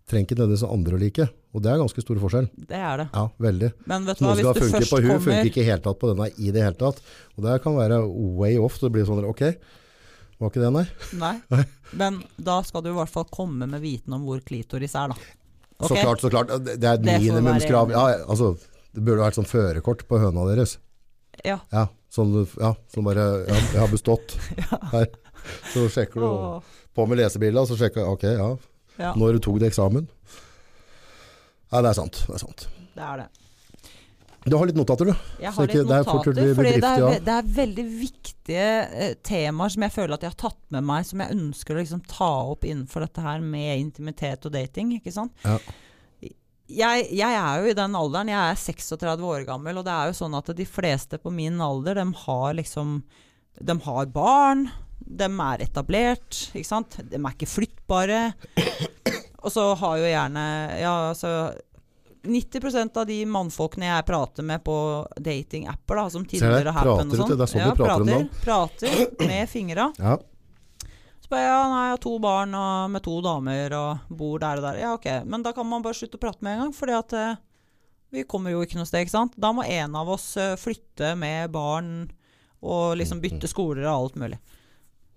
trenger 0.07 0.29
ikke 0.29 0.37
nødvendigvis 0.39 0.69
andre 0.69 0.97
å 0.97 1.01
like. 1.01 1.29
Og 1.57 1.63
det 1.65 1.71
er 1.73 1.79
ganske 1.81 2.03
stor 2.03 2.19
forskjell. 2.21 2.47
Det 2.69 2.77
er 2.77 3.01
det. 3.01 3.07
Ja, 3.15 3.23
veldig. 3.41 3.71
Men 3.89 4.05
vet 4.05 4.19
du 4.19 4.27
hva, 4.27 4.35
hvis 4.37 4.45
du 4.45 4.59
først 4.61 4.91
på 4.93 4.99
hun, 5.01 5.07
kommer 5.09 5.23
funker 5.25 5.49
ikke 5.49 5.65
helt 5.65 5.83
tatt 5.87 5.97
på 5.97 6.11
denne 6.11 6.27
i 6.37 6.51
det 6.53 6.61
hele 6.61 6.77
tatt. 6.77 7.01
Og 7.33 7.47
det 7.47 7.55
kan 7.63 7.73
være 7.79 7.97
way 8.37 8.59
off. 8.61 8.77
Det 8.83 8.91
blir 8.93 9.07
sånn, 9.09 9.25
ok, 9.25 9.41
var 10.37 10.51
ikke 10.51 10.61
det, 10.61 10.69
nei? 10.75 10.85
Nei. 11.23 11.63
Men 11.97 12.21
da 12.37 12.59
skal 12.67 12.85
du 12.85 12.91
i 12.91 12.97
hvert 12.99 13.09
fall 13.09 13.25
komme 13.33 13.65
med 13.69 13.81
viten 13.81 14.13
om 14.13 14.27
hvor 14.27 14.43
klitoris 14.45 14.93
er, 14.93 15.15
da. 15.15 15.33
Okay? 15.77 15.89
Så 15.89 16.01
klart, 16.03 16.21
så 16.21 16.33
klart. 16.33 16.53
Det 16.67 16.77
er 16.77 16.99
et 16.99 17.05
minimumskrav. 17.07 17.93
Ja, 17.93 18.05
altså, 18.29 18.53
det 18.93 19.01
burde 19.01 19.23
vært 19.25 19.37
sånn 19.37 19.49
førerkort 19.49 20.05
på 20.09 20.21
høna 20.21 20.45
deres. 20.49 20.77
Ja. 21.45 21.59
Ja, 21.73 21.87
sånn, 22.13 22.33
ja, 22.57 22.73
som 22.93 23.05
bare, 23.05 23.25
ja, 23.45 23.57
jeg 23.73 23.81
har 23.81 23.91
bestått. 23.93 24.37
Her. 24.93 25.09
Så 25.73 25.85
sjekker 25.93 26.21
du 26.21 26.27
Åh, 26.27 26.77
på 26.97 27.05
med 27.09 27.21
lesebildet, 27.21 27.69
så 27.69 27.77
sjekker 27.79 28.03
du 28.05 28.13
ok, 28.13 28.25
ja, 28.29 28.47
ja, 28.97 29.11
når 29.17 29.37
du 29.37 29.43
tok 29.45 29.59
det 29.61 29.69
eksamen. 29.71 30.07
Ja, 31.71 31.81
det 31.83 31.89
er 31.91 31.97
sant, 31.99 32.23
det 32.27 32.35
er 32.37 32.43
sant. 32.45 32.67
det 32.95 33.03
er 33.03 33.23
det. 33.23 33.27
Du 34.47 34.55
har 34.55 34.69
litt 34.69 34.77
notater, 34.79 35.09
du. 35.09 35.15
Jeg 35.41 35.51
har 35.51 35.65
ikke- 35.67 35.75
litt 35.75 35.87
det 35.89 35.95
er 35.97 36.03
notater, 36.05 36.31
gjort 36.31 36.55
fordi 36.55 36.73
det 36.79 36.83
er, 36.87 36.99
ja. 36.99 37.19
det 37.19 37.33
er 37.33 37.49
veldig 37.57 37.83
viktige 37.99 38.67
eh, 38.93 39.13
temaer 39.21 39.69
som 39.73 39.83
jeg 39.83 39.91
føler 39.91 40.13
at 40.15 40.21
jeg 40.23 40.31
har 40.31 40.49
tatt 40.49 40.61
med 40.71 40.83
meg, 40.87 41.05
som 41.05 41.19
jeg 41.19 41.35
ønsker 41.35 41.75
å 41.75 41.81
liksom 41.81 42.03
ta 42.07 42.29
opp 42.53 42.63
innenfor 42.63 43.03
dette 43.03 43.25
her 43.25 43.43
med 43.43 43.79
intimitet 43.81 44.45
og 44.47 44.53
dating. 44.53 44.93
ikke 45.01 45.11
sant? 45.11 45.33
Ja. 45.43 45.57
Jeg, 46.67 47.07
jeg 47.15 47.31
er 47.31 47.61
jo 47.61 47.69
i 47.71 47.75
den 47.75 47.95
alderen, 47.95 48.27
jeg 48.31 48.39
er 48.39 48.55
36 48.55 49.23
år 49.23 49.45
gammel, 49.47 49.77
og 49.79 49.85
det 49.87 49.91
er 49.91 50.07
jo 50.11 50.17
sånn 50.19 50.35
at 50.39 50.55
de 50.55 50.65
fleste 50.67 51.19
på 51.19 51.31
min 51.31 51.59
alder, 51.63 51.95
de 51.95 52.07
har 52.25 52.53
liksom 52.55 53.03
De 53.59 53.73
har 53.87 54.05
barn, 54.05 54.67
de 55.01 55.25
er 55.25 55.63
etablert, 55.65 56.51
ikke 56.53 56.67
sant. 56.67 56.99
De 57.09 57.17
er 57.17 57.31
ikke 57.33 57.49
flyttbare. 57.49 58.33
Og 59.45 59.53
så 59.53 59.63
har 59.77 59.97
jo 60.01 60.07
gjerne 60.09 60.43
Ja, 60.81 60.93
altså 61.11 61.33
90% 62.27 62.97
av 62.97 63.05
de 63.07 63.19
mannfolkene 63.29 63.87
jeg 63.87 64.05
prater 64.07 64.43
med 64.43 64.63
på 64.65 64.75
datingapper, 65.15 66.01
da, 66.01 66.07
som 66.11 66.25
Tinder 66.27 66.67
og 66.67 66.75
Happen 66.75 67.11
og 67.13 67.21
sånn 67.21 67.29
det 67.31 67.45
er 67.45 67.51
sånn 67.51 67.61
ja, 67.61 67.69
du 67.69 67.83
prater 67.83 68.17
om 68.17 68.25
prater, 68.43 69.05
prater 69.05 69.29
med 69.29 69.51
fingra. 69.51 69.91
Ja. 70.07 70.17
Så 71.21 71.31
bare 71.33 71.43
ja, 71.43 71.61
nei, 71.67 71.79
jeg 71.87 71.93
har 71.95 72.01
to 72.03 72.13
barn 72.23 72.53
og, 72.55 72.91
med 72.93 73.03
to 73.03 73.17
damer 73.25 73.73
og 73.75 74.11
bor 74.19 74.39
der 74.39 74.61
og 74.61 74.63
der. 74.63 74.77
Ja, 74.79 74.93
ok. 74.95 75.07
Men 75.27 75.43
da 75.43 75.51
kan 75.55 75.67
man 75.67 75.83
bare 75.83 75.97
slutte 75.97 76.15
å 76.15 76.21
prate 76.23 76.45
med 76.45 76.55
en 76.55 76.61
gang, 76.61 76.75
fordi 76.77 76.93
at 76.95 77.15
eh, 77.17 77.39
vi 78.15 78.23
kommer 78.23 78.53
jo 78.53 78.61
ikke 78.63 78.79
noe 78.79 78.87
sted, 78.87 79.03
ikke 79.03 79.15
sant. 79.15 79.35
Da 79.35 79.51
må 79.55 79.65
en 79.67 79.97
av 79.99 80.07
oss 80.13 80.29
eh, 80.39 80.53
flytte 80.59 81.15
med 81.19 81.51
barn 81.51 81.89
og 82.63 82.95
liksom 83.01 83.19
bytte 83.23 83.49
skoler 83.51 83.83
og 83.89 83.91
alt 83.91 84.21
mulig. 84.23 84.39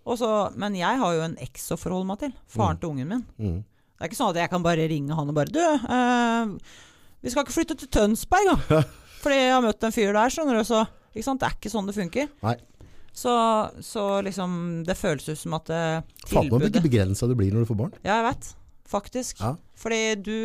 Og 0.08 0.18
så, 0.18 0.30
men 0.58 0.74
jeg 0.74 0.98
har 0.98 1.14
jo 1.14 1.22
en 1.28 1.38
eks 1.44 1.70
å 1.76 1.78
forholde 1.78 2.08
meg 2.10 2.24
til. 2.24 2.34
Faren 2.50 2.80
til 2.80 2.90
ungen 2.90 3.12
min. 3.12 3.24
Mm. 3.38 3.60
Det 4.00 4.06
er 4.06 4.08
ikke 4.08 4.16
sånn 4.16 4.30
at 4.32 4.40
jeg 4.40 4.48
kan 4.48 4.62
bare 4.64 4.84
ringe 4.88 5.12
han 5.12 5.28
og 5.28 5.36
bare 5.36 5.52
Du, 5.52 5.60
eh, 5.60 6.76
vi 7.20 7.32
skal 7.32 7.44
ikke 7.44 7.52
flytte 7.52 7.74
til 7.76 7.90
Tønsberg, 7.92 8.48
da. 8.48 8.78
Fordi 9.20 9.36
jeg 9.36 9.52
har 9.52 9.60
møtt 9.60 9.84
en 9.84 9.92
fyr 9.92 10.14
der, 10.16 10.32
skjønner 10.32 10.56
du. 10.56 10.62
Så 10.64 10.86
ikke 11.12 11.26
sant? 11.26 11.42
det 11.42 11.50
er 11.50 11.58
ikke 11.58 11.72
sånn 11.74 11.90
det 11.90 11.96
funker. 11.98 12.30
Nei. 12.46 12.54
Så, 13.12 13.34
så 13.84 14.04
liksom 14.24 14.54
Det 14.86 14.94
føles 14.96 15.26
ut 15.28 15.36
som 15.36 15.58
at 15.58 15.66
tilbudet... 15.68 16.30
Faen 16.30 16.46
meg 16.46 16.48
tilbudet 16.48 16.78
hvor 16.78 16.86
begrensa 16.86 17.28
du 17.28 17.36
blir 17.36 17.52
når 17.52 17.66
du 17.66 17.70
får 17.74 17.80
barn. 17.82 17.92
Ja, 18.00 18.22
jeg 18.22 18.26
vet. 18.30 18.48
Faktisk. 18.88 19.44
Ja. 19.44 19.52
Fordi 19.76 20.00
du 20.24 20.38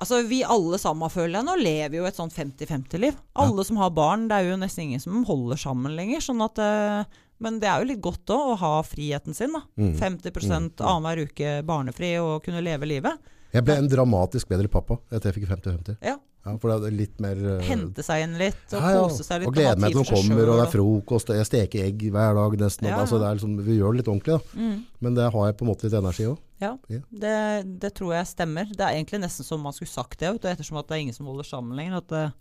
Altså, 0.00 0.22
vi 0.24 0.38
alle 0.48 0.78
sammen, 0.80 1.12
føler 1.12 1.42
jeg 1.42 1.44
nå, 1.44 1.54
lever 1.60 1.98
jo 1.98 2.06
et 2.08 2.16
sånn 2.16 2.30
50-50-liv. 2.32 3.18
Alle 3.36 3.64
som 3.68 3.76
har 3.82 3.90
barn, 3.92 4.30
det 4.30 4.38
er 4.38 4.46
jo 4.48 4.56
nesten 4.56 4.86
ingen 4.86 5.02
som 5.02 5.26
holder 5.28 5.60
sammen 5.60 5.92
lenger. 5.92 6.22
Sånn 6.24 6.40
at 6.40 6.56
eh, 6.64 7.18
Men 7.40 7.60
det 7.60 7.68
er 7.70 7.82
jo 7.82 7.88
litt 7.88 8.02
godt 8.04 8.32
òg 8.34 8.54
å 8.54 8.56
ha 8.60 8.72
friheten 8.84 9.36
sin, 9.36 9.54
da. 9.56 9.62
Mm. 9.80 9.94
50 9.96 10.82
annenhver 10.84 11.22
uke 11.28 11.54
barnefri 11.66 12.14
og 12.20 12.42
kunne 12.44 12.62
leve 12.64 12.88
livet. 12.88 13.30
Jeg 13.50 13.66
ble 13.66 13.78
en 13.80 13.88
dramatisk 13.90 14.50
bedre 14.50 14.70
pappa 14.70 15.00
etter 15.10 15.30
jeg 15.30 15.40
fikk 15.40 15.48
50-50. 15.50 15.96
Ja. 16.04 16.18
Ja, 16.40 16.54
for 16.56 16.72
det 16.72 16.88
er 16.88 16.94
litt 16.96 17.18
mer 17.20 17.36
Uh, 17.36 17.58
Hente 17.66 18.00
seg 18.04 18.22
inn 18.24 18.38
litt 18.40 18.72
og 18.72 18.78
ja, 18.78 18.92
ja. 18.94 19.00
kose 19.04 19.24
seg 19.26 19.42
litt. 19.42 19.50
Og 19.50 19.56
glede 19.58 19.80
meg 19.82 19.92
til 19.92 20.00
de 20.00 20.08
kommer, 20.08 20.40
og 20.46 20.60
det 20.60 20.62
er 20.64 20.70
frokost, 20.72 21.32
og 21.32 21.36
jeg 21.40 21.48
steker 21.48 21.88
egg 21.90 22.04
hver 22.14 22.38
dag 22.38 22.54
nesten. 22.62 22.88
Ja, 22.88 23.00
Altså, 23.02 23.18
det 23.20 23.28
er 23.28 23.36
liksom, 23.36 23.58
vi 23.66 23.76
gjør 23.76 23.92
det 23.92 24.00
litt 24.00 24.08
ordentlig, 24.12 24.38
da. 24.38 24.62
Mm. 24.62 24.78
Men 25.04 25.18
det 25.18 25.26
har 25.34 25.50
jeg 25.50 25.58
på 25.58 25.66
en 25.66 25.70
måte 25.70 25.86
litt 25.86 25.98
energi 26.00 26.28
òg. 26.30 26.38
Ja, 26.60 26.74
det, 27.08 27.34
det 27.80 27.90
tror 27.96 28.12
jeg 28.12 28.28
stemmer. 28.28 28.68
Det 28.68 28.84
er 28.84 28.98
egentlig 28.98 29.22
nesten 29.22 29.46
som 29.46 29.62
man 29.64 29.72
skulle 29.72 29.88
sagt 29.88 30.20
det, 30.20 30.28
ettersom 30.50 30.76
at 30.80 30.90
det 30.90 30.96
er 30.98 31.04
ingen 31.06 31.16
som 31.16 31.28
holder 31.30 31.46
sammen 31.48 31.78
lenger. 31.78 32.02
At 32.02 32.12
eh, 32.16 32.34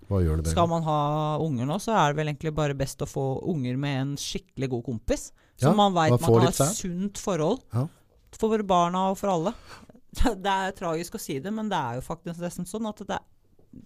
det 0.43 0.51
skal 0.51 0.67
man 0.71 0.83
ha 0.83 0.97
unger 1.43 1.69
nå, 1.69 1.77
så 1.79 1.95
er 1.95 2.11
det 2.11 2.19
vel 2.19 2.31
egentlig 2.33 2.51
bare 2.57 2.75
best 2.77 2.99
å 3.05 3.07
få 3.07 3.27
unger 3.47 3.79
med 3.79 4.01
en 4.01 4.11
skikkelig 4.19 4.71
god 4.75 4.83
kompis. 4.89 5.29
Så 5.59 5.69
Ja, 5.69 5.75
man 5.75 5.95
veit 5.95 6.11
man 6.11 6.19
man 6.19 6.35
kan 6.35 6.49
ha 6.49 6.51
et 6.51 6.79
sunt 6.81 7.21
forhold. 7.23 7.63
Ja. 7.75 7.85
For 8.39 8.63
barna 8.67 9.09
og 9.13 9.17
for 9.21 9.31
alle. 9.37 9.55
Det 10.19 10.51
er 10.51 10.73
tragisk 10.75 11.15
å 11.15 11.21
si 11.21 11.37
det, 11.39 11.51
men 11.53 11.67
det 11.69 11.77
er 11.77 11.99
jo 11.99 12.01
faktisk 12.01 12.41
nesten 12.41 12.65
sånn 12.65 12.87
at 12.89 12.97
det 13.05 13.13
er, 13.13 13.25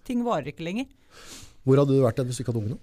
ting 0.08 0.22
varer 0.24 0.48
ikke 0.50 0.64
lenger. 0.64 0.86
Hvor 1.68 1.82
hadde 1.82 1.92
du 1.92 2.00
vært 2.00 2.22
hvis 2.24 2.40
du 2.40 2.42
ikke 2.42 2.54
hadde 2.54 2.62
ungene? 2.62 2.80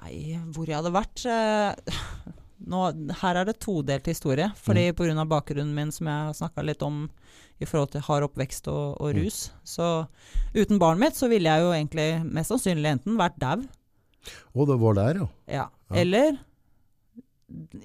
Nei, 0.00 0.40
hvor 0.50 0.66
jeg 0.66 0.74
hadde 0.80 0.92
vært 0.94 1.22
eh, 1.30 2.00
nå, 2.66 3.12
Her 3.20 3.36
er 3.36 3.44
det 3.44 3.58
todelt 3.60 4.06
historie. 4.06 4.50
Fordi 4.56 4.90
Mm. 4.90 4.94
på 4.96 5.04
pga. 5.06 5.24
bakgrunnen 5.28 5.74
min, 5.74 5.90
som 5.92 6.06
jeg 6.06 6.26
har 6.26 6.32
snakka 6.34 6.64
litt 6.64 6.82
om 6.82 7.08
i 7.60 7.64
forhold 7.64 7.90
til 7.92 8.00
hard 8.00 8.22
oppvekst 8.24 8.68
og, 8.68 9.00
og 9.00 9.14
Mm. 9.14 9.22
rus, 9.24 9.50
så 9.64 10.08
uten 10.54 10.78
barnet 10.78 11.00
mitt 11.00 11.14
så 11.14 11.28
ville 11.28 11.44
jeg 11.48 11.60
jo 11.60 11.72
egentlig 11.72 12.24
mest 12.32 12.50
sannsynlig 12.50 12.86
enten 13.00 13.16
vært 13.16 13.38
dau, 13.38 13.62
Å, 14.54 14.66
det 14.66 14.78
var 14.80 14.94
der, 14.94 15.14
ja. 15.14 15.28
ja. 15.48 15.68
Ja. 15.90 15.96
eller 15.96 16.38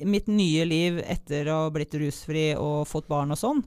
mitt 0.06 0.28
nye 0.28 0.66
liv 0.66 1.00
etter 1.06 1.46
å 1.48 1.64
ha 1.64 1.70
blitt 1.70 1.94
rusfri 1.94 2.54
og 2.58 2.86
fått 2.88 3.08
barn 3.08 3.32
og 3.32 3.38
sånn. 3.38 3.64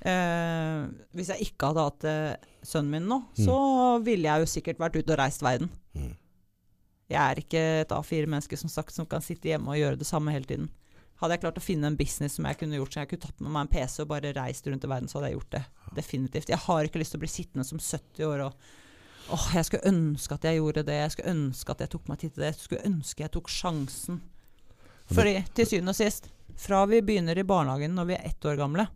Eh, 0.00 0.86
hvis 1.14 1.28
jeg 1.28 1.50
ikke 1.52 1.68
hadde 1.68 1.84
hatt 1.84 2.04
eh, 2.08 2.36
sønnen 2.64 2.90
min 2.90 3.06
nå, 3.10 3.18
Mm. 3.36 3.44
så 3.44 4.02
ville 4.02 4.22
jeg 4.24 4.40
jo 4.40 4.46
sikkert 4.46 4.78
vært 4.78 4.96
ute 4.96 5.12
og 5.12 5.18
reist 5.18 5.42
verden. 5.42 5.68
Jeg 7.10 7.20
er 7.20 7.40
ikke 7.42 7.62
et 7.82 7.94
A4-menneske 7.94 8.58
som 8.60 8.70
sagt 8.70 8.94
som 8.94 9.08
kan 9.08 9.24
sitte 9.24 9.50
hjemme 9.50 9.72
og 9.72 9.80
gjøre 9.80 9.98
det 9.98 10.08
samme 10.08 10.34
hele 10.34 10.46
tiden. 10.46 10.68
Hadde 11.20 11.36
jeg 11.36 11.42
klart 11.42 11.58
å 11.60 11.62
finne 11.62 11.90
en 11.90 11.98
business 11.98 12.38
som 12.38 12.46
jeg 12.48 12.56
kunne 12.60 12.78
gjort, 12.78 12.94
så 12.94 13.02
jeg 13.02 13.10
kunne 13.10 13.24
tatt 13.26 13.42
med 13.42 13.52
meg 13.52 13.66
en 13.66 13.72
PC 13.74 13.98
og 14.04 14.12
bare 14.12 14.30
reist 14.36 14.68
rundt 14.70 14.86
i 14.86 14.88
verden, 14.88 15.10
så 15.10 15.18
hadde 15.18 15.32
jeg 15.32 15.36
gjort 15.36 15.56
det. 15.56 15.62
Definitivt. 15.98 16.52
Jeg 16.52 16.64
har 16.64 16.86
ikke 16.86 17.02
lyst 17.02 17.12
til 17.12 17.20
å 17.20 17.24
bli 17.24 17.32
sittende 17.32 17.66
som 17.66 17.82
70 17.82 18.30
år 18.30 18.46
og 18.46 18.70
Åh, 19.30 19.44
jeg 19.54 19.66
skulle 19.68 19.90
ønske 19.92 20.34
at 20.34 20.46
jeg 20.48 20.56
gjorde 20.58 20.82
det. 20.88 20.94
Jeg 20.96 21.12
skulle 21.14 21.32
ønske 21.36 21.74
at 21.74 21.82
jeg 21.84 21.90
tok 21.92 22.08
meg 22.10 22.18
tid 22.18 22.32
til 22.32 22.42
det. 22.42 22.48
Jeg 22.48 22.64
skulle 22.64 22.88
ønske 22.88 23.22
jeg 23.22 23.32
tok 23.36 23.50
sjansen. 23.52 24.16
Fordi 25.10 25.34
til 25.54 25.68
syvende 25.70 25.94
og 25.94 25.98
sist, 26.00 26.26
fra 26.58 26.80
vi 26.90 26.98
begynner 27.04 27.38
i 27.38 27.44
barnehagen 27.46 27.94
når 27.94 28.08
vi 28.08 28.16
er 28.16 28.26
ett 28.26 28.48
år 28.48 28.58
gamle, 28.58 28.88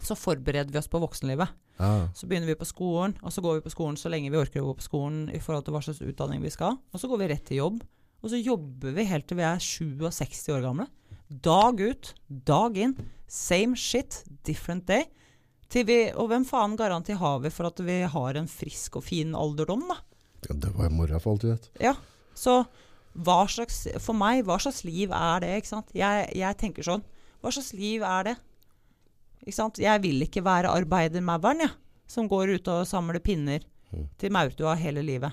så 0.00 0.16
forbereder 0.16 0.72
vi 0.72 0.80
oss 0.80 0.88
på 0.88 1.02
voksenlivet. 1.02 1.52
Ja. 1.78 2.08
Så 2.16 2.26
begynner 2.28 2.50
vi 2.50 2.58
på 2.60 2.68
skolen, 2.68 3.14
og 3.22 3.32
så 3.32 3.40
går 3.44 3.58
vi 3.58 3.64
på 3.64 3.72
skolen 3.72 3.96
så 3.96 4.10
lenge 4.12 4.32
vi 4.32 4.40
orker 4.40 4.60
å 4.60 4.70
gå 4.70 4.74
på 4.80 4.84
skolen 4.84 5.22
i 5.32 5.40
forhold 5.40 5.64
til 5.64 5.76
hva 5.76 5.84
slags 5.84 6.02
utdanning 6.04 6.42
vi 6.44 6.52
skal. 6.52 6.76
Og 6.92 7.00
så 7.00 7.08
går 7.08 7.22
vi 7.22 7.30
rett 7.32 7.46
til 7.48 7.62
jobb. 7.62 7.78
Og 8.20 8.32
så 8.32 8.40
jobber 8.40 8.92
vi 8.98 9.06
helt 9.08 9.28
til 9.30 9.40
vi 9.40 9.46
er 9.48 9.62
67 9.64 10.50
år 10.52 10.66
gamle. 10.66 10.90
Dag 11.30 11.80
ut, 11.80 12.12
dag 12.28 12.76
inn. 12.76 12.96
Same 13.30 13.78
shit, 13.78 14.24
different 14.44 14.84
day. 14.90 15.06
Til 15.70 15.86
vi, 15.86 15.98
og 16.18 16.28
hvem 16.32 16.44
faen 16.44 16.76
garanti 16.76 17.14
har 17.16 17.40
vi 17.44 17.52
for 17.54 17.70
at 17.70 17.80
vi 17.86 18.00
har 18.12 18.36
en 18.36 18.50
frisk 18.50 18.98
og 18.98 19.06
fin 19.06 19.36
alderdom, 19.38 19.86
da? 19.88 20.00
ja 20.48 20.56
det 20.56 20.72
var 20.74 20.88
jo 20.88 20.96
mora 20.96 21.20
for 21.20 21.34
alt 21.34 21.44
du 21.44 21.50
vet. 21.52 21.68
Ja, 21.80 21.94
så 22.34 22.64
hva 23.14 23.42
slags, 23.50 23.84
for 24.02 24.16
meg, 24.16 24.44
hva 24.46 24.58
slags 24.62 24.82
liv 24.86 25.12
er 25.14 25.42
det, 25.44 25.54
ikke 25.60 25.72
sant? 25.72 25.90
Jeg, 25.96 26.28
jeg 26.38 26.58
tenker 26.60 26.86
sånn, 26.86 27.04
hva 27.42 27.52
slags 27.54 27.72
liv 27.76 28.04
er 28.06 28.30
det? 28.30 28.36
Jeg 29.46 30.02
vil 30.02 30.22
ikke 30.22 30.42
være 30.44 30.68
arbeidermauren, 30.68 31.60
jeg, 31.64 31.70
som 32.06 32.28
går 32.28 32.54
ut 32.58 32.68
og 32.68 32.86
samler 32.86 33.20
pinner 33.20 33.60
Mm. 33.92 34.04
til 34.18 34.30
maurtua 34.30 34.76
hele 34.76 35.02
livet. 35.02 35.32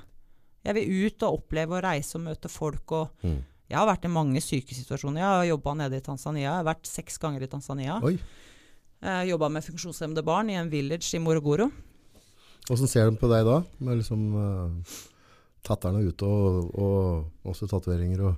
Jeg 0.65 0.73
vil 0.73 1.05
ut 1.05 1.23
og 1.23 1.33
oppleve 1.37 1.75
og 1.77 1.83
reise 1.83 2.15
og 2.17 2.23
møte 2.25 2.49
folk 2.49 2.91
og 2.91 3.09
Mm. 3.23 3.43
Jeg 3.69 3.77
har 3.77 3.85
vært 3.85 4.05
i 4.05 4.07
mange 4.07 4.39
sykesituasjoner. 4.41 5.19
Jeg 5.19 5.27
har 5.27 5.43
jobba 5.45 5.73
nede 5.75 5.97
i 5.97 5.99
Tanzania. 6.01 6.41
Jeg 6.41 6.51
har 6.51 6.63
vært 6.63 6.87
seks 6.87 7.17
ganger 7.19 7.43
i 7.43 7.47
Tanzania. 7.47 7.99
Oi. 8.01 8.17
Jeg 9.03 9.29
jobba 9.29 9.49
med 9.49 9.61
funksjonshemmede 9.63 10.23
barn 10.23 10.49
i 10.49 10.53
en 10.55 10.69
village 10.71 11.13
i 11.13 11.19
Morogoro. 11.19 11.69
Åssen 12.71 12.87
ser 12.87 13.11
de 13.11 13.17
på 13.17 13.27
deg 13.29 13.45
da? 13.45 13.61
Med 13.79 13.97
liksom 13.99 14.23
uh, 14.35 14.71
tatterne 15.63 16.01
ute 16.07 16.23
og, 16.25 16.71
og 16.79 17.25
også 17.45 17.67
tatoveringer 17.67 18.23
og 18.23 18.35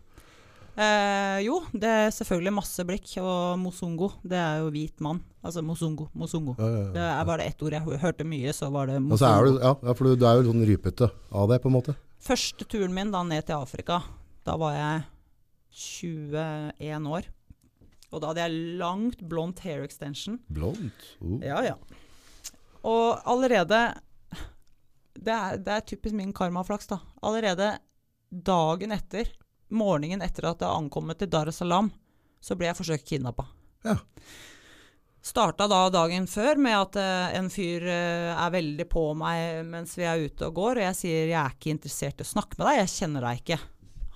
Eh, 0.80 1.38
jo, 1.44 1.58
det 1.76 1.90
er 1.90 2.14
selvfølgelig 2.16 2.54
masse 2.56 2.84
blikk. 2.88 3.12
Og 3.20 3.60
mosungo, 3.60 4.14
det 4.24 4.40
er 4.40 4.62
jo 4.64 4.70
hvit 4.72 5.04
mann. 5.04 5.20
Altså 5.44 5.64
mosungo, 5.64 6.10
mosungo 6.20 6.54
ja, 6.60 6.68
ja, 6.68 6.84
Det 6.96 7.04
er 7.08 7.28
bare 7.28 7.48
ett 7.48 7.62
ord 7.64 7.76
jeg 7.76 8.00
hørte 8.02 8.28
mye, 8.28 8.54
så 8.56 8.68
var 8.72 8.90
det 8.90 8.98
er 9.00 9.04
Mosongo. 9.04 9.54
du, 9.56 9.60
ja, 9.64 9.74
ja, 9.88 9.96
for 9.96 10.08
du, 10.08 10.26
er 10.28 10.40
jo 10.40 10.50
sånn 10.50 10.66
rypete 10.68 11.10
av 11.32 11.52
det, 11.52 11.62
på 11.64 11.72
en 11.72 11.78
måte. 11.78 11.96
Første 12.24 12.68
turen 12.68 12.96
min 12.96 13.12
da 13.12 13.24
ned 13.28 13.48
til 13.48 13.60
Afrika, 13.60 14.02
da 14.48 14.56
var 14.60 14.76
jeg 14.76 15.06
21 15.80 17.12
år. 17.16 17.30
Og 18.10 18.22
da 18.22 18.32
hadde 18.32 18.46
jeg 18.48 18.78
langt 18.82 19.24
blondt 19.32 19.62
hair 19.64 19.84
extension. 19.86 20.40
Blondt. 20.52 21.12
Oh. 21.22 21.38
Ja, 21.46 21.62
ja. 21.64 21.76
Og 22.88 23.20
allerede 23.28 23.84
det 25.20 25.36
er, 25.36 25.60
det 25.60 25.76
er 25.76 25.86
typisk 25.88 26.16
min 26.16 26.32
karmaflaks, 26.36 26.88
da. 26.90 27.00
Allerede 27.26 27.74
dagen 28.30 28.96
etter, 28.96 29.28
morgenen 29.70 30.24
etter 30.26 30.50
at 30.50 30.62
jeg 30.64 30.70
ankommet 30.84 31.20
til 31.20 31.30
Dar 31.32 31.50
es 31.52 31.60
Salaam, 31.62 31.92
så 32.42 32.56
ble 32.58 32.70
jeg 32.70 32.80
forsøkt 32.80 33.08
kidnappa. 33.08 33.46
Ja. 33.86 33.98
Starta 35.22 35.68
da 35.68 35.82
dagen 35.92 36.28
før 36.32 36.60
med 36.64 36.78
at 36.78 36.96
uh, 37.00 37.36
en 37.36 37.50
fyr 37.52 37.84
uh, 37.84 38.38
er 38.40 38.54
veldig 38.54 38.86
på 38.90 39.04
meg 39.20 39.66
mens 39.68 39.98
vi 40.00 40.08
er 40.08 40.22
ute 40.24 40.48
og 40.48 40.56
går, 40.56 40.80
og 40.80 40.88
jeg 40.88 41.00
sier 41.02 41.26
jeg 41.28 41.40
er 41.42 41.58
ikke 41.58 41.74
interessert 41.76 42.22
i 42.22 42.26
å 42.26 42.30
snakke 42.30 42.56
med 42.58 42.70
deg, 42.70 42.80
jeg 42.80 42.94
kjenner 42.96 43.28
deg 43.28 43.42
ikke. 43.44 43.60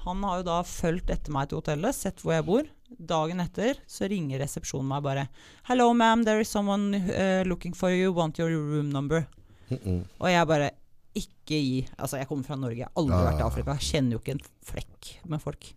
Han 0.05 0.23
har 0.27 0.39
jo 0.39 0.47
da 0.47 0.61
fulgt 0.67 1.11
etter 1.13 1.31
meg 1.35 1.49
til 1.49 1.59
hotellet, 1.61 1.95
sett 1.95 2.23
hvor 2.23 2.35
jeg 2.35 2.47
bor. 2.47 2.71
Dagen 2.93 3.41
etter 3.43 3.79
så 3.89 4.07
ringer 4.11 4.43
resepsjonen 4.43 4.85
meg 4.85 5.01
bare 5.01 5.23
Hello 5.65 5.87
ma'am, 5.97 6.23
there 6.27 6.43
is 6.43 6.51
someone 6.51 6.93
uh, 7.09 7.43
looking 7.47 7.73
for 7.75 7.91
you, 7.91 8.11
want 8.13 8.39
your 8.39 8.51
room 8.51 8.89
number. 8.89 9.25
Mm 9.69 9.79
-mm. 9.83 10.03
Og 10.19 10.29
jeg 10.31 10.47
bare 10.47 10.71
ikke 11.15 11.59
gi 11.59 11.87
Altså, 11.97 12.17
jeg 12.19 12.27
kommer 12.29 12.45
fra 12.47 12.55
Norge, 12.59 12.77
jeg 12.81 12.87
har 12.87 13.01
aldri 13.03 13.17
Ja. 13.17 13.31
vært 13.31 13.39
i 13.39 13.47
Afrika. 13.47 13.75
Jeg 13.77 13.87
kjenner 13.91 14.11
jo 14.11 14.19
ikke 14.19 14.31
en 14.37 14.45
flekk 14.65 15.11
med 15.29 15.41
folk. 15.41 15.73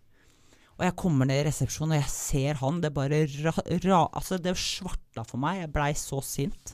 Og 0.79 0.85
jeg 0.85 0.95
kommer 0.95 1.25
ned 1.25 1.41
i 1.45 1.49
resepsjonen, 1.49 1.95
og 1.97 2.01
jeg 2.01 2.09
ser 2.13 2.53
han. 2.61 2.81
Det 2.81 2.93
bare 2.93 3.25
ra, 3.43 3.53
ra, 3.85 4.07
Altså, 4.13 4.37
det 4.41 4.53
svartla 4.55 5.25
for 5.25 5.37
meg. 5.37 5.61
Jeg 5.61 5.73
blei 5.73 5.91
så 5.93 6.21
sint. 6.23 6.73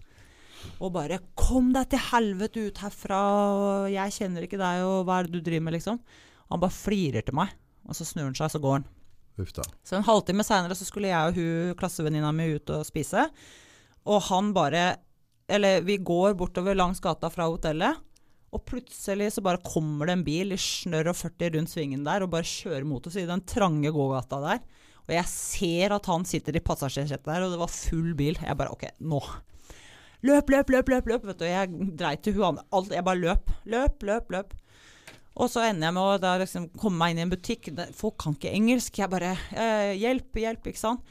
Og 0.79 0.91
bare 0.93 1.19
'Kom 1.35 1.73
deg 1.73 1.89
til 1.89 1.99
helvete 1.99 2.67
ut 2.67 2.77
herfra, 2.77 3.19
og 3.85 3.91
jeg 3.91 4.11
kjenner 4.11 4.43
ikke 4.43 4.57
deg, 4.57 4.83
og 4.83 5.05
hva 5.05 5.19
er 5.19 5.23
det 5.23 5.31
du 5.31 5.41
driver 5.41 5.61
med', 5.63 5.73
liksom. 5.73 5.99
Han 6.51 6.59
bare 6.59 6.69
flirer 6.71 7.25
til 7.25 7.33
meg, 7.35 7.49
og 7.87 7.95
så 7.95 8.05
snur 8.05 8.23
han 8.23 8.33
seg, 8.35 8.49
så 8.51 8.61
går 8.61 8.73
han. 8.73 8.85
Uff 9.39 9.51
da. 9.53 9.63
Så 9.83 9.97
en 9.97 10.03
halvtime 10.03 10.43
seinere 10.43 10.75
så 10.75 10.85
skulle 10.85 11.07
jeg 11.07 11.27
og 11.27 11.33
hun, 11.35 11.75
klassevenninna 11.75 12.31
mi, 12.33 12.53
ut 12.55 12.69
og 12.69 12.85
spise. 12.85 13.29
Og 14.05 14.21
han 14.23 14.53
bare 14.53 14.97
Eller 15.49 15.81
vi 15.81 15.97
går 15.97 16.35
bortover 16.35 16.73
langs 16.73 17.01
gata 17.01 17.29
fra 17.29 17.43
hotellet, 17.49 17.97
og 18.53 18.61
plutselig 18.69 19.31
så 19.33 19.43
bare 19.45 19.61
kommer 19.65 20.07
det 20.07 20.17
en 20.17 20.25
bil 20.25 20.53
i 20.53 20.59
snørr 20.59 21.09
og 21.09 21.17
40 21.17 21.55
rundt 21.55 21.71
svingen 21.73 22.05
der 22.05 22.25
og 22.25 22.33
bare 22.35 22.45
kjører 22.45 22.85
mot 22.85 23.07
oss 23.09 23.17
i 23.17 23.25
den 23.29 23.41
trange 23.49 23.89
gågata 23.93 24.39
der. 24.43 24.61
Og 25.03 25.15
jeg 25.15 25.27
ser 25.27 25.95
at 25.97 26.05
han 26.07 26.23
sitter 26.27 26.55
i 26.55 26.63
passasjersetet 26.63 27.27
der, 27.27 27.43
og 27.43 27.51
det 27.51 27.59
var 27.59 27.71
full 27.73 28.13
bil. 28.19 28.37
Jeg 28.39 28.59
bare 28.59 28.71
OK, 28.71 28.85
nå. 29.03 29.19
Løp, 30.23 30.53
løp, 30.53 30.69
løp, 30.71 30.91
løp. 30.93 31.09
løp, 31.11 31.25
vet 31.27 31.41
du. 31.41 31.47
Jeg 31.49 31.89
dreit 31.99 32.29
andre. 32.31 32.63
Alt, 32.71 32.93
jeg 32.95 33.03
bare 33.03 33.19
løp. 33.19 33.51
Løp, 33.67 34.05
løp, 34.07 34.31
løp. 34.31 34.53
Og 35.33 35.49
så 35.49 35.65
ender 35.65 35.89
jeg 35.89 35.97
med 35.97 36.23
å 36.23 36.33
liksom 36.39 36.69
komme 36.79 36.99
meg 37.01 37.11
inn 37.11 37.23
i 37.23 37.25
en 37.25 37.33
butikk. 37.33 37.67
Folk 37.97 38.21
kan 38.21 38.37
ikke 38.37 38.53
engelsk. 38.53 39.01
Jeg 39.01 39.11
bare 39.11 39.33
eh, 39.51 39.91
Hjelp, 39.99 40.39
hjelp, 40.39 40.71
ikke 40.71 40.79
sant. 40.79 41.03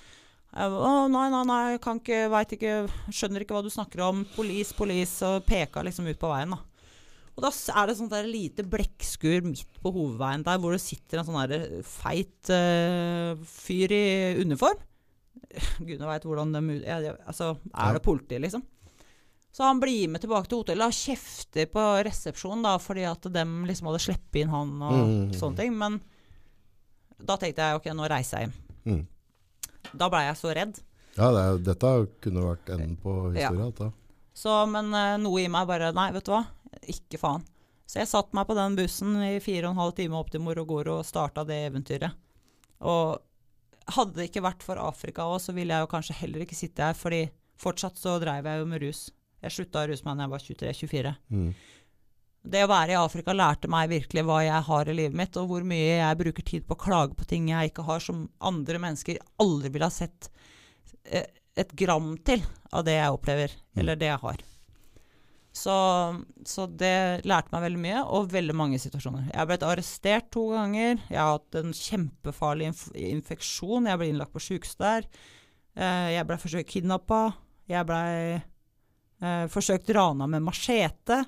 Å, 0.52 0.68
nei, 1.08 1.26
nei, 1.32 1.44
nei, 1.48 1.60
jeg 1.74 1.80
kan 1.84 2.00
ikke, 2.00 2.26
veit 2.32 2.50
ikke, 2.56 2.74
skjønner 3.08 3.44
ikke 3.44 3.56
hva 3.56 3.64
du 3.64 3.70
snakker 3.72 4.04
om. 4.08 4.24
Police, 4.36 4.72
police. 4.78 5.20
Og 5.26 5.44
peka 5.44 5.84
liksom 5.84 6.08
ut 6.08 6.20
på 6.20 6.32
veien, 6.32 6.56
da. 6.56 6.71
Og 7.42 7.48
da 7.48 7.50
er 7.82 7.88
det 7.90 7.96
sånt 7.98 8.12
der 8.14 8.26
lite 8.30 8.62
blekkskur 8.70 9.42
midt 9.42 9.80
på 9.82 9.90
hovedveien 9.90 10.44
der 10.46 10.60
hvor 10.62 10.70
det 10.76 10.82
sitter 10.84 11.18
en 11.18 11.26
sånn 11.26 11.40
der 11.50 11.64
feit 11.82 12.50
uh, 12.54 13.34
fyr 13.42 13.90
i 13.96 14.02
uniform. 14.38 14.78
Gudene 15.82 16.06
veit 16.06 16.22
hvordan 16.28 16.54
er 16.54 17.08
ja, 17.08 17.16
Altså, 17.26 17.56
er 17.74 17.96
det 17.98 18.04
politi, 18.04 18.38
liksom? 18.38 18.62
Så 19.52 19.66
han 19.66 19.80
blir 19.82 20.06
med 20.08 20.22
tilbake 20.22 20.48
til 20.48 20.62
hotellet 20.62 20.86
og 20.86 20.96
kjefter 20.96 21.66
på 21.68 21.82
resepsjonen 22.06 22.62
da, 22.64 22.76
fordi 22.80 23.02
at 23.04 23.26
dem 23.34 23.66
liksom 23.68 23.90
hadde 23.90 24.00
sluppet 24.06 24.38
inn 24.44 24.52
han 24.54 24.70
og 24.80 24.94
Mm. 25.02 25.34
sånne 25.36 25.58
ting. 25.58 25.74
Men 25.76 25.98
da 27.20 27.36
tenkte 27.36 27.66
jeg 27.66 27.80
ok, 27.82 27.90
nå 27.98 28.06
reiser 28.08 28.38
jeg 28.38 28.48
hjem. 28.48 28.54
Mm. 28.86 29.02
Da 29.98 30.08
blei 30.08 30.22
jeg 30.30 30.38
så 30.40 30.54
redd. 30.56 30.80
Ja, 31.18 31.28
det 31.36 31.66
dette 31.66 31.90
kunne 32.24 32.46
vært 32.46 32.70
enden 32.72 32.96
på 33.02 33.18
historia. 33.34 33.68
Ja. 33.82 33.90
Så, 34.32 34.54
men 34.72 34.88
uh, 34.96 35.18
noe 35.20 35.42
i 35.42 35.50
meg 35.52 35.66
bare 35.68 35.90
Nei, 35.92 36.08
vet 36.14 36.24
du 36.24 36.32
hva? 36.32 36.46
Ikke 36.90 37.20
faen. 37.20 37.44
Så 37.86 38.00
jeg 38.00 38.08
satte 38.08 38.36
meg 38.36 38.46
på 38.48 38.56
den 38.56 38.76
bussen 38.78 39.18
i 39.20 39.36
fire 39.44 39.68
og 39.68 39.74
en 39.74 39.82
halv 39.82 39.94
time 39.98 40.16
opp 40.16 40.30
til 40.32 40.40
Morogoro 40.44 41.00
og 41.00 41.08
starta 41.08 41.44
det 41.44 41.58
eventyret. 41.66 42.14
Og 42.88 43.20
hadde 43.92 44.16
det 44.16 44.30
ikke 44.30 44.44
vært 44.46 44.64
for 44.64 44.80
Afrika 44.80 45.26
òg, 45.28 45.40
så 45.42 45.54
ville 45.56 45.74
jeg 45.74 45.84
jo 45.84 45.90
kanskje 45.90 46.16
heller 46.22 46.44
ikke 46.44 46.56
sitte 46.56 46.86
her, 46.86 46.96
fordi 46.96 47.26
fortsatt 47.60 47.98
så 48.00 48.16
dreiv 48.22 48.48
jeg 48.48 48.62
jo 48.62 48.70
med 48.70 48.82
rus. 48.84 49.02
Jeg 49.42 49.56
slutta 49.56 49.82
å 49.82 49.90
ruse 49.90 50.06
meg 50.06 50.18
da 50.18 50.26
jeg 50.26 50.32
var 50.32 50.44
23-24. 50.46 51.14
Mm. 51.34 51.52
Det 52.42 52.62
å 52.64 52.70
være 52.70 52.94
i 52.94 52.98
Afrika 52.98 53.34
lærte 53.34 53.70
meg 53.70 53.90
virkelig 53.90 54.24
hva 54.26 54.40
jeg 54.42 54.66
har 54.66 54.88
i 54.88 54.96
livet 54.96 55.18
mitt, 55.18 55.36
og 55.38 55.50
hvor 55.50 55.66
mye 55.66 55.98
jeg 55.98 56.20
bruker 56.22 56.46
tid 56.46 56.66
på 56.66 56.76
å 56.78 56.82
klage 56.86 57.18
på 57.18 57.26
ting 57.28 57.50
jeg 57.52 57.70
ikke 57.70 57.86
har, 57.86 58.02
som 58.02 58.24
andre 58.42 58.80
mennesker 58.82 59.20
aldri 59.42 59.70
ville 59.74 59.86
ha 59.86 59.94
sett 59.94 60.30
eh, 61.04 61.28
et 61.58 61.76
gram 61.78 62.14
til 62.26 62.42
av 62.72 62.86
det 62.86 62.96
jeg 62.96 63.18
opplever, 63.18 63.54
eller 63.78 63.98
det 63.98 64.10
jeg 64.10 64.22
har. 64.24 64.42
Så, 65.52 65.74
så 66.48 66.64
det 66.64 67.26
lærte 67.28 67.52
meg 67.52 67.66
veldig 67.66 67.80
mye, 67.82 68.00
og 68.08 68.30
veldig 68.32 68.54
mange 68.56 68.78
situasjoner. 68.80 69.26
Jeg 69.28 69.36
har 69.36 69.48
blitt 69.50 69.66
arrestert 69.68 70.30
to 70.32 70.46
ganger. 70.54 70.96
Jeg 71.12 71.20
har 71.20 71.34
hatt 71.34 71.58
en 71.60 71.74
kjempefarlig 71.76 72.70
inf 72.70 72.86
infeksjon. 72.96 73.90
Jeg 73.90 74.00
ble 74.00 74.08
innlagt 74.08 74.32
på 74.32 74.40
sjukehus 74.40 74.78
der. 74.80 75.06
Eh, 75.76 76.08
jeg 76.16 76.24
ble 76.28 76.40
forsøkt 76.40 76.72
kidnappa. 76.72 77.20
Jeg 77.68 77.84
ble 77.88 78.00
eh, 78.40 79.44
forsøkt 79.52 79.92
rana 79.92 80.28
med 80.30 80.44
machete 80.48 81.20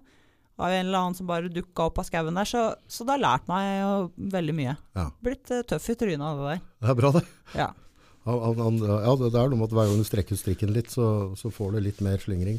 av 0.55 0.70
en 0.70 0.86
eller 0.86 0.98
annen 0.98 1.16
som 1.18 1.28
bare 1.28 1.52
dukka 1.52 1.90
opp 1.90 2.01
av 2.01 2.09
skauen 2.09 2.40
der. 2.40 2.48
Så, 2.48 2.66
så 2.88 3.05
det 3.05 3.18
har 3.18 3.24
lært 3.26 3.48
meg 3.51 3.70
jo 3.82 3.94
veldig 4.38 4.56
mye. 4.56 4.76
Ja. 4.96 5.09
Blitt 5.24 5.52
eh, 5.52 5.64
tøff 5.68 5.92
i 5.92 6.01
trynet 6.01 6.24
av 6.24 6.40
det 6.40 6.52
der. 6.55 6.68
Det 6.80 6.94
er 6.94 7.01
bra, 7.01 7.14
det. 7.18 7.26
Ja. 7.60 7.72
Han, 8.24 8.40
han, 8.40 8.60
han, 8.70 8.84
ja, 8.88 9.16
det 9.20 9.34
det 9.34 9.40
er 9.40 9.51
noe 9.52 9.60
med 9.60 9.68
at 9.68 9.76
hver 9.76 9.90
gang 9.90 10.01
du 10.01 10.09
strekker 10.09 10.38
strikken 10.40 10.72
litt, 10.72 10.88
så, 10.94 11.34
så 11.36 11.52
får 11.52 11.74
du 11.74 11.84
litt 11.84 12.01
mer 12.05 12.16
slingring. 12.22 12.56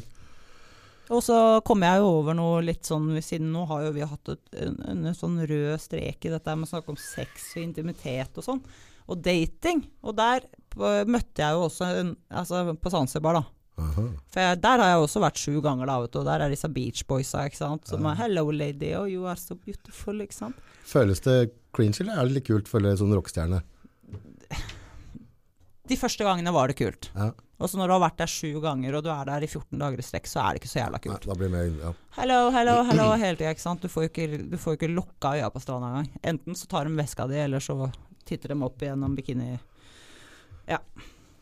Og 1.14 1.22
så 1.22 1.36
kom 1.66 1.84
jeg 1.86 2.02
jo 2.02 2.08
over 2.18 2.34
noe 2.34 2.62
litt 2.66 2.88
sånn 2.88 3.12
Siden 3.22 3.52
nå 3.54 3.62
har 3.70 3.84
jo 3.86 3.92
vi 3.94 4.06
hatt 4.06 4.32
et, 4.32 4.46
en, 4.66 4.78
en 5.06 5.14
sånn 5.14 5.38
rød 5.46 5.78
strek 5.82 6.26
i 6.26 6.32
dette 6.32 6.56
med 6.56 6.66
å 6.66 6.72
snakke 6.72 6.94
om 6.94 6.98
sex 7.00 7.52
og 7.54 7.62
intimitet 7.62 8.40
og 8.40 8.46
sånn. 8.46 8.62
Og 9.06 9.20
dating. 9.22 9.84
Og 10.02 10.16
der 10.18 10.48
møtte 11.06 11.44
jeg 11.44 11.54
jo 11.54 11.68
også 11.68 11.90
en, 12.00 12.16
altså 12.28 12.64
på 12.74 12.90
Zanzibar, 12.92 13.38
da. 13.38 13.44
Aha. 13.76 14.06
For 14.32 14.40
jeg, 14.40 14.58
der 14.64 14.80
har 14.82 14.90
jeg 14.90 15.04
også 15.04 15.20
vært 15.22 15.40
sju 15.40 15.58
ganger, 15.64 15.88
da, 15.88 15.98
vet 16.02 16.14
du. 16.14 16.20
Og 16.22 16.28
der 16.28 16.44
er 16.44 16.52
disse 16.52 16.70
Beach 16.72 17.04
Boysa, 17.08 17.44
ikke 17.46 17.60
sant. 17.60 17.86
Som 17.90 18.08
er 18.08 18.16
'hello 18.18 18.48
lady, 18.50 18.94
oh 18.96 19.06
you 19.06 19.26
are 19.26 19.36
so 19.36 19.54
beautiful', 19.54 20.22
ikke 20.22 20.34
sant. 20.34 20.56
Føles 20.84 21.20
det 21.20 21.52
cringe, 21.76 22.00
eller 22.00 22.16
er 22.16 22.26
det 22.26 22.38
litt 22.38 22.48
kult 22.48 22.66
å 22.66 22.76
følge 22.76 22.96
sånn 22.98 23.14
rockestjerne? 23.14 23.62
De 25.86 25.98
første 25.98 26.26
gangene 26.26 26.52
var 26.54 26.70
det 26.70 26.76
kult. 26.78 27.10
Ja. 27.14 27.30
Og 27.56 27.70
så 27.72 27.78
når 27.80 27.88
du 27.88 27.94
har 27.94 28.02
vært 28.02 28.18
der 28.20 28.28
sju 28.28 28.58
ganger, 28.60 28.98
og 28.98 29.04
du 29.06 29.10
er 29.12 29.28
der 29.28 29.44
i 29.46 29.48
14 29.48 29.78
dager 29.80 30.00
i 30.02 30.04
strekk, 30.04 30.26
så 30.28 30.42
er 30.42 30.54
det 30.56 30.60
ikke 30.60 30.72
så 30.72 30.80
jævla 30.82 30.98
Nei, 30.98 31.04
kult. 31.06 31.28
da 31.30 31.36
blir 31.38 31.48
det 31.48 31.54
mer, 31.54 31.70
ja. 31.86 31.92
Hello, 32.18 32.40
hello, 32.52 32.74
hello 32.90 33.06
hele 33.16 33.38
tida, 33.38 33.52
ikke 33.54 33.64
sant. 33.64 33.84
Du 33.86 33.88
får 33.92 34.06
jo 34.06 34.10
ikke, 34.12 34.26
du 34.52 34.56
får 34.60 34.76
ikke 34.76 34.90
lukka 34.92 35.36
øya 35.38 35.48
på 35.54 35.62
stranda 35.64 35.88
engang. 35.92 36.10
Enten 36.34 36.58
så 36.58 36.68
tar 36.68 36.88
de 36.88 36.98
veska 36.98 37.28
di, 37.30 37.38
eller 37.46 37.64
så 37.64 37.78
titter 38.28 38.52
de 38.52 38.58
opp 38.66 38.84
gjennom 38.84 39.14
bikini. 39.16 39.54
Ja. 40.68 40.82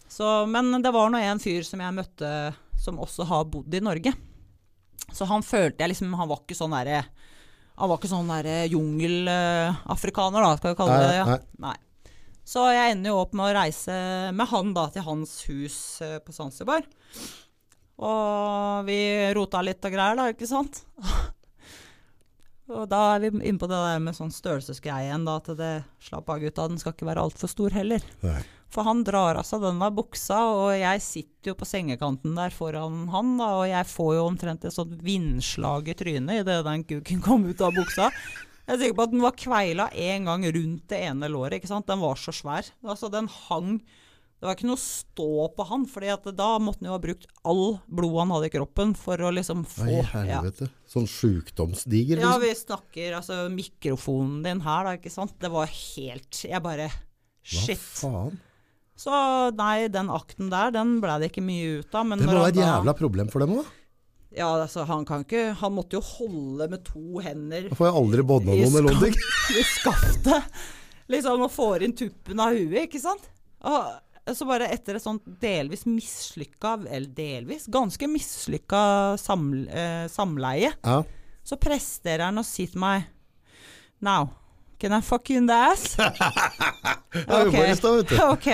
Så, 0.06 0.28
men 0.46 0.70
det 0.84 0.92
var 0.94 1.10
nå 1.10 1.18
en 1.18 1.42
fyr 1.42 1.66
som 1.66 1.82
jeg 1.82 1.96
møtte 1.96 2.30
som 2.84 3.00
også 3.02 3.26
har 3.26 3.48
bodd 3.50 3.74
i 3.74 3.80
Norge. 3.82 4.12
Så 5.14 5.26
han 5.26 5.42
følte 5.44 5.82
jeg 5.82 5.92
liksom 5.92 6.14
Han 6.16 6.30
var 6.30 6.40
ikke 6.40 6.56
sånn 6.56 6.72
derre 6.72 7.02
Han 7.76 7.90
var 7.90 7.98
ikke 7.98 8.08
sånn 8.08 8.30
derre 8.30 8.54
jungelafrikaner, 8.72 10.46
da, 10.46 10.54
skal 10.56 10.72
vi 10.72 10.78
kalle 10.78 11.00
det 11.02 11.08
det. 11.10 11.18
Ja. 11.18 11.26
Nei, 11.26 11.38
Nei. 11.66 11.74
Så 12.44 12.66
jeg 12.74 12.92
ender 12.92 13.14
jo 13.14 13.22
opp 13.22 13.32
med 13.36 13.48
å 13.48 13.56
reise 13.56 13.94
med 14.36 14.50
han 14.50 14.74
da 14.76 14.88
til 14.92 15.06
hans 15.06 15.38
hus 15.48 15.78
eh, 16.04 16.18
på 16.20 16.34
Zanzibar. 16.36 16.84
Og 18.04 18.84
vi 18.88 18.98
rota 19.36 19.62
litt 19.64 19.84
og 19.86 19.94
greier, 19.94 20.18
da, 20.18 20.28
ikke 20.32 20.48
sant? 20.50 20.82
og 22.74 22.84
da 22.90 23.00
er 23.14 23.24
vi 23.24 23.30
inne 23.38 23.60
på 23.60 23.68
det 23.70 23.78
der 23.80 24.02
med 24.02 24.16
sånn 24.18 24.34
størrelsesgreie 24.34 25.08
igjen, 25.08 25.24
da. 25.24 25.38
At 25.40 25.48
det 25.56 25.72
Slapp 26.04 26.28
av, 26.28 26.42
gutta, 26.42 26.68
den 26.68 26.82
skal 26.82 26.96
ikke 26.96 27.08
være 27.08 27.24
altfor 27.24 27.50
stor 27.50 27.76
heller. 27.76 28.04
Nei. 28.26 28.42
For 28.74 28.84
han 28.84 29.04
drar 29.06 29.38
av 29.38 29.46
seg 29.46 29.62
denne 29.62 29.88
buksa, 29.94 30.40
og 30.50 30.72
jeg 30.74 31.02
sitter 31.04 31.52
jo 31.52 31.58
på 31.60 31.68
sengekanten 31.68 32.34
der 32.36 32.52
foran 32.52 33.06
han, 33.12 33.36
da, 33.38 33.52
og 33.60 33.68
jeg 33.70 33.88
får 33.88 34.16
jo 34.18 34.24
omtrent 34.26 34.66
et 34.66 34.74
sånt 34.74 34.98
vindslag 35.06 35.88
i 35.88 35.96
trynet 35.96 36.42
idet 36.42 36.64
den 36.66 36.84
kuken 36.88 37.22
kom 37.24 37.46
ut 37.46 37.62
av 37.62 37.72
buksa. 37.76 38.10
Jeg 38.64 38.74
er 38.74 38.80
sikker 38.80 38.96
på 38.96 39.04
at 39.04 39.12
den 39.12 39.24
var 39.24 39.36
kveila 39.36 39.90
en 39.92 40.30
gang 40.30 40.46
rundt 40.56 40.86
det 40.88 41.00
ene 41.10 41.28
låret. 41.28 41.58
ikke 41.58 41.68
sant? 41.68 41.86
Den 41.90 42.00
var 42.00 42.16
så 42.20 42.32
svær. 42.32 42.70
Altså, 42.84 43.10
den 43.12 43.28
hang 43.28 43.76
Det 44.40 44.48
var 44.48 44.56
ikke 44.58 44.68
noe 44.68 44.80
stå 44.80 45.26
på 45.56 45.64
han, 45.70 45.84
at 46.12 46.26
da 46.36 46.48
måtte 46.60 46.82
han 46.82 46.90
jo 46.90 46.92
ha 46.92 47.00
brukt 47.00 47.28
all 47.48 47.78
blodet 47.88 48.18
han 48.20 48.32
hadde 48.34 48.48
i 48.50 48.52
kroppen 48.52 48.90
for 48.98 49.16
å 49.16 49.30
liksom 49.32 49.62
få 49.64 49.86
Nei, 49.86 49.94
ja. 50.02 50.08
helvete. 50.12 50.68
Sånn 50.90 51.06
sjukdomsdiger, 51.08 52.20
ja, 52.20 52.34
liksom. 52.34 52.42
vi 52.42 52.50
snakker 52.58 53.16
altså 53.20 53.38
mikrofonen 53.48 54.42
din 54.44 54.60
her, 54.66 54.84
da, 54.84 54.98
ikke 54.98 55.14
sant. 55.14 55.32
Det 55.40 55.48
var 55.54 55.70
helt 55.70 56.42
Jeg 56.44 56.60
bare 56.64 56.90
Shit. 57.44 57.80
Hva 58.00 58.10
faen? 58.10 58.36
Så 58.96 59.14
nei, 59.58 59.88
den 59.90 60.10
akten 60.12 60.52
der, 60.52 60.70
den 60.74 60.98
ble 61.02 61.16
det 61.20 61.32
ikke 61.32 61.42
mye 61.44 61.80
ut 61.80 61.96
av. 61.96 62.06
Men 62.06 62.20
Det 62.20 62.28
må 62.28 62.36
være 62.36 62.52
et 62.54 62.60
jævla 62.62 62.94
problem 62.98 63.32
for 63.32 63.42
dem 63.42 63.56
òg. 63.58 63.72
Ja, 64.34 64.48
altså, 64.60 64.82
han 64.88 65.04
kan 65.06 65.22
ikke 65.22 65.52
Han 65.60 65.72
måtte 65.76 65.94
jo 65.94 66.00
holde 66.02 66.66
med 66.72 66.82
to 66.88 67.20
hender 67.22 67.68
Da 67.70 67.76
får 67.78 67.86
jeg 67.86 67.94
aldri 68.00 68.24
bånda 68.26 68.50
noen 68.50 68.64
eller 68.80 68.88
noen 68.88 69.04
ting. 69.04 69.14
i 69.54 69.62
skaftet. 69.68 70.48
Liksom, 71.12 71.42
og 71.44 71.52
får 71.52 71.84
inn 71.86 71.92
tuppen 71.94 72.40
av 72.40 72.54
huet, 72.56 72.86
ikke 72.88 73.00
sant? 73.02 73.28
Og 73.64 74.34
så 74.34 74.46
bare 74.48 74.70
etter 74.72 74.96
et 74.96 75.04
sånt 75.04 75.22
delvis 75.42 75.82
mislykka, 75.84 76.78
eller 76.88 77.10
delvis, 77.12 77.66
ganske 77.68 78.08
mislykka 78.08 78.80
samle, 79.20 79.66
eh, 79.68 80.06
samleie, 80.08 80.70
Ja. 80.82 81.02
så 81.44 81.58
presterer 81.60 82.24
han 82.24 82.40
å 82.40 82.44
si 82.44 82.64
til 82.66 82.80
meg 82.80 83.04
Now, 84.00 84.30
can 84.80 84.92
I 84.96 85.00
fuck 85.04 85.28
you 85.30 85.36
in 85.38 85.46
the 85.46 85.52
ass? 85.54 85.94
okay. 87.28 87.74
Ok. 88.32 88.48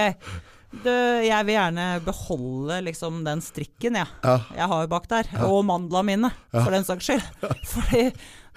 Du. 0.71 0.91
jeg 1.25 1.47
vil 1.49 1.57
gjerne 1.57 1.87
beholde 2.07 2.81
liksom 2.87 3.23
den 3.27 3.43
strikken, 3.45 3.99
jeg. 4.01 4.11
Ja. 4.25 4.37
Jeg 4.57 4.71
har 4.73 4.91
bak 4.91 5.09
der. 5.11 5.31
Og 5.49 5.63
mandlene 5.69 6.07
mine, 6.07 6.33
for 6.53 6.75
den 6.75 6.87
saks 6.87 7.11
skyld. 7.11 7.27
Fordi 7.75 8.05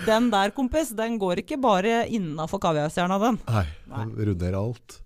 den 0.05 0.29
der, 0.33 0.53
kompis, 0.55 0.93
den 0.97 1.19
går 1.21 1.43
ikke 1.43 1.59
bare 1.61 2.03
innafor 2.09 2.61
kaviarstjerna, 2.63 3.19
den. 3.21 3.39
Nei, 3.47 3.65
den 3.93 4.13
runder 4.29 4.59
alt. 4.59 4.99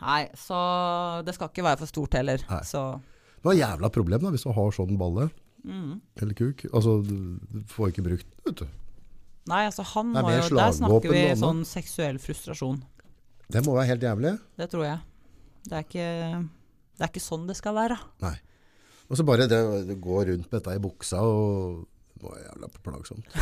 Nei, 0.00 0.24
så 0.38 0.58
det 1.26 1.36
skal 1.36 1.50
ikke 1.50 1.66
være 1.66 1.82
for 1.82 1.90
stort 1.90 2.16
heller. 2.16 2.42
Nei. 2.48 2.62
Så 2.64 2.84
Det 2.96 3.48
var 3.48 3.56
et 3.56 3.62
jævla 3.62 3.90
problem 3.92 4.24
da, 4.24 4.32
hvis 4.32 4.46
du 4.46 4.52
har 4.56 4.76
sånn 4.76 5.00
balle 5.00 5.28
mm. 5.64 5.92
eller 6.22 6.36
kuk. 6.38 6.64
Altså, 6.72 7.00
du 7.04 7.64
får 7.68 7.92
ikke 7.92 8.06
brukt 8.08 8.28
den, 8.28 8.44
vet 8.48 8.62
du. 8.62 8.78
Nei, 9.50 9.64
altså 9.66 9.84
han 9.94 10.10
må 10.12 10.22
jo 10.30 10.48
Der 10.54 10.72
snakker 10.76 11.12
vi 11.12 11.22
sånn 11.40 11.62
seksuell 11.66 12.20
frustrasjon. 12.22 12.80
Det 13.50 13.64
må 13.66 13.74
være 13.74 13.88
helt 13.90 14.04
jævlig. 14.06 14.34
Det 14.60 14.68
tror 14.70 14.86
jeg. 14.86 14.98
Det 15.66 15.76
er 15.76 15.84
ikke, 15.86 16.06
det 16.96 17.04
er 17.04 17.10
ikke 17.12 17.24
sånn 17.24 17.48
det 17.50 17.56
skal 17.58 17.76
være. 17.76 17.98
Nei. 18.24 18.36
Og 19.10 19.18
så 19.18 19.26
bare 19.26 19.48
det, 19.50 19.58
å 19.58 19.98
gå 19.98 20.22
rundt 20.28 20.46
med 20.46 20.56
dette 20.56 20.76
i 20.78 20.82
buksa, 20.82 21.20
og 21.26 21.82
det 22.14 22.28
var 22.28 22.40
jævla 22.44 22.72
plagsomt. 22.80 23.36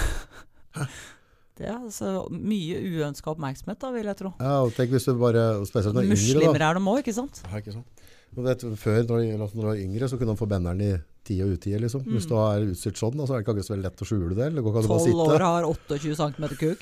Det 1.58 1.66
er 1.66 1.74
altså 1.74 2.28
mye 2.30 2.76
uønska 2.78 3.32
oppmerksomhet, 3.32 3.80
da, 3.82 3.88
vil 3.90 4.06
jeg 4.06 4.18
tro. 4.20 4.30
Ja, 4.38 4.60
og 4.62 4.76
tenk 4.76 4.92
hvis 4.94 5.08
du 5.08 5.16
bare, 5.18 5.40
spesielt 5.66 5.96
når 5.96 6.04
du 6.04 6.06
er 6.06 6.12
yngre 6.12 6.20
Muslimer 6.20 6.62
da. 6.62 6.68
er 6.68 6.78
de 6.78 6.82
òg, 6.92 6.98
ikke 7.02 7.14
sant? 7.16 7.40
Ja, 7.42 7.58
ikke 7.58 7.74
sant? 7.74 8.04
Og 8.36 8.44
vet, 8.46 8.62
før, 8.78 9.00
når 9.08 9.24
du, 9.24 9.32
når 9.58 9.66
var 9.66 9.80
yngre, 9.82 10.06
så 10.06 10.20
kunne 10.20 10.36
han 10.36 10.38
få 10.38 10.46
benneren 10.52 10.84
i 10.86 10.92
tide 11.28 11.44
og 11.46 11.52
utide, 11.58 11.78
liksom. 11.84 12.02
Hvis 12.08 12.26
du 12.30 12.34
er 12.40 12.64
utstyrt 12.72 12.98
sånn, 13.00 13.14
så 13.20 13.30
er 13.32 13.36
det 13.36 13.44
ikke 13.44 13.52
akkurat 13.54 13.68
så 13.68 13.76
lett 13.78 14.02
å 14.02 14.08
skjule 14.08 14.34
det. 14.38 14.46
Eller 14.50 14.64
går 14.64 14.70
ikke 14.72 14.80
an 14.82 14.88
å 14.88 14.92
bare 14.92 15.04
12 15.04 15.08
sitte. 15.08 15.24
år 15.28 15.40
har 15.46 15.62
28 15.68 16.16
cm 16.18 16.44
kuk. 16.64 16.80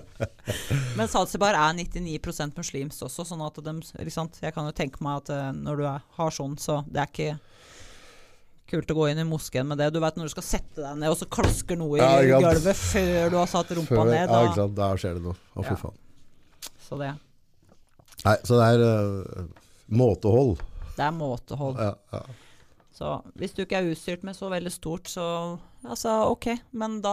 Men 0.96 1.08
Zanzibar 1.10 1.54
er 1.58 1.74
99% 1.78 2.56
muslimsk 2.58 3.06
også, 3.06 3.24
sånn 3.28 3.42
at 3.46 3.60
de, 3.64 3.74
jeg 4.00 4.54
kan 4.56 4.66
jo 4.68 4.74
tenke 4.76 5.02
meg 5.04 5.20
at 5.22 5.30
eh, 5.34 5.50
når 5.56 5.74
du 5.80 5.84
er, 5.90 6.00
har 6.18 6.30
sånn, 6.34 6.56
så 6.60 6.80
det 6.88 7.00
er 7.04 7.10
ikke 7.10 7.30
kult 8.70 8.92
å 8.94 8.96
gå 9.00 9.08
inn 9.10 9.18
i 9.22 9.26
moskeen 9.26 9.66
med 9.66 9.80
det. 9.82 9.88
Du 9.94 9.98
vet 10.02 10.18
når 10.18 10.28
du 10.30 10.32
skal 10.36 10.46
sette 10.46 10.78
deg 10.84 10.98
ned, 11.00 11.10
og 11.10 11.18
så 11.18 11.26
klasker 11.30 11.78
noe 11.80 11.98
i 11.98 12.02
Ja, 12.04 12.38
gulvet 12.38 12.78
før 12.78 13.32
du 13.32 13.36
har 13.40 13.48
satt 13.50 13.72
rumpa 13.74 13.96
Før, 13.98 14.10
ned. 14.12 14.30
ja, 14.30 14.44
ikke 14.46 14.54
Da. 14.54 14.60
sant? 14.62 14.76
Der 14.78 15.00
skjer 15.02 15.14
det 15.18 15.24
noe. 15.26 15.36
Å, 15.56 15.64
fy 15.66 15.74
Ja. 15.74 15.80
faen. 15.82 15.98
Så 16.86 16.98
det, 17.00 17.10
Nei, 18.20 18.36
så 18.44 18.52
det 18.60 18.66
er 18.68 18.78
uh, 18.84 19.44
måtehold. 19.96 20.58
det 20.96 21.04
er 21.06 21.14
måtehold. 21.16 21.78
Ja, 21.80 21.94
ja. 22.12 22.22
Så 23.00 23.10
hvis 23.40 23.54
du 23.56 23.62
ikke 23.62 23.78
er 23.78 23.86
utstyrt 23.88 24.24
med 24.28 24.36
så 24.36 24.50
veldig 24.52 24.70
stort, 24.74 25.08
så 25.08 25.24
altså, 25.88 26.18
ok. 26.28 26.50
Men 26.76 26.98
da 27.00 27.12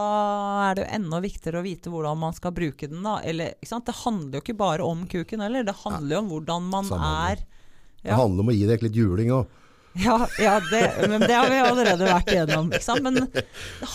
er 0.65 0.75
det 0.75 0.83
jo 0.83 0.87
enda 0.97 1.19
viktigere 1.23 1.61
å 1.61 1.63
vite 1.63 1.91
hvordan 1.93 2.19
man 2.19 2.33
skal 2.35 2.51
bruke 2.55 2.89
den, 2.91 3.05
da. 3.05 3.21
Eller? 3.23 3.53
Det 3.63 3.93
handler 4.01 4.35
jo 4.35 4.41
ikke 4.43 4.57
bare 4.59 4.83
om 4.83 5.05
kuken 5.07 5.45
heller, 5.45 5.63
det 5.63 5.77
handler 5.85 6.17
jo 6.17 6.19
om 6.25 6.33
hvordan 6.33 6.65
man 6.73 6.89
Samhandling. 6.89 7.45
er. 7.45 8.01
Det 8.03 8.17
handler 8.19 8.43
om 8.43 8.51
å 8.51 8.55
gi 8.57 8.65
deg 8.67 8.83
litt 8.83 8.99
juling 8.99 9.31
òg. 9.37 9.53
Ja, 9.97 10.17
ja 10.43 10.57
det, 10.59 10.81
men 11.07 11.23
det 11.23 11.33
har 11.33 11.47
vi 11.49 11.61
allerede 11.63 12.09
vært 12.09 12.33
igjennom. 12.33 12.67
Men 13.05 13.21
det 13.23 13.45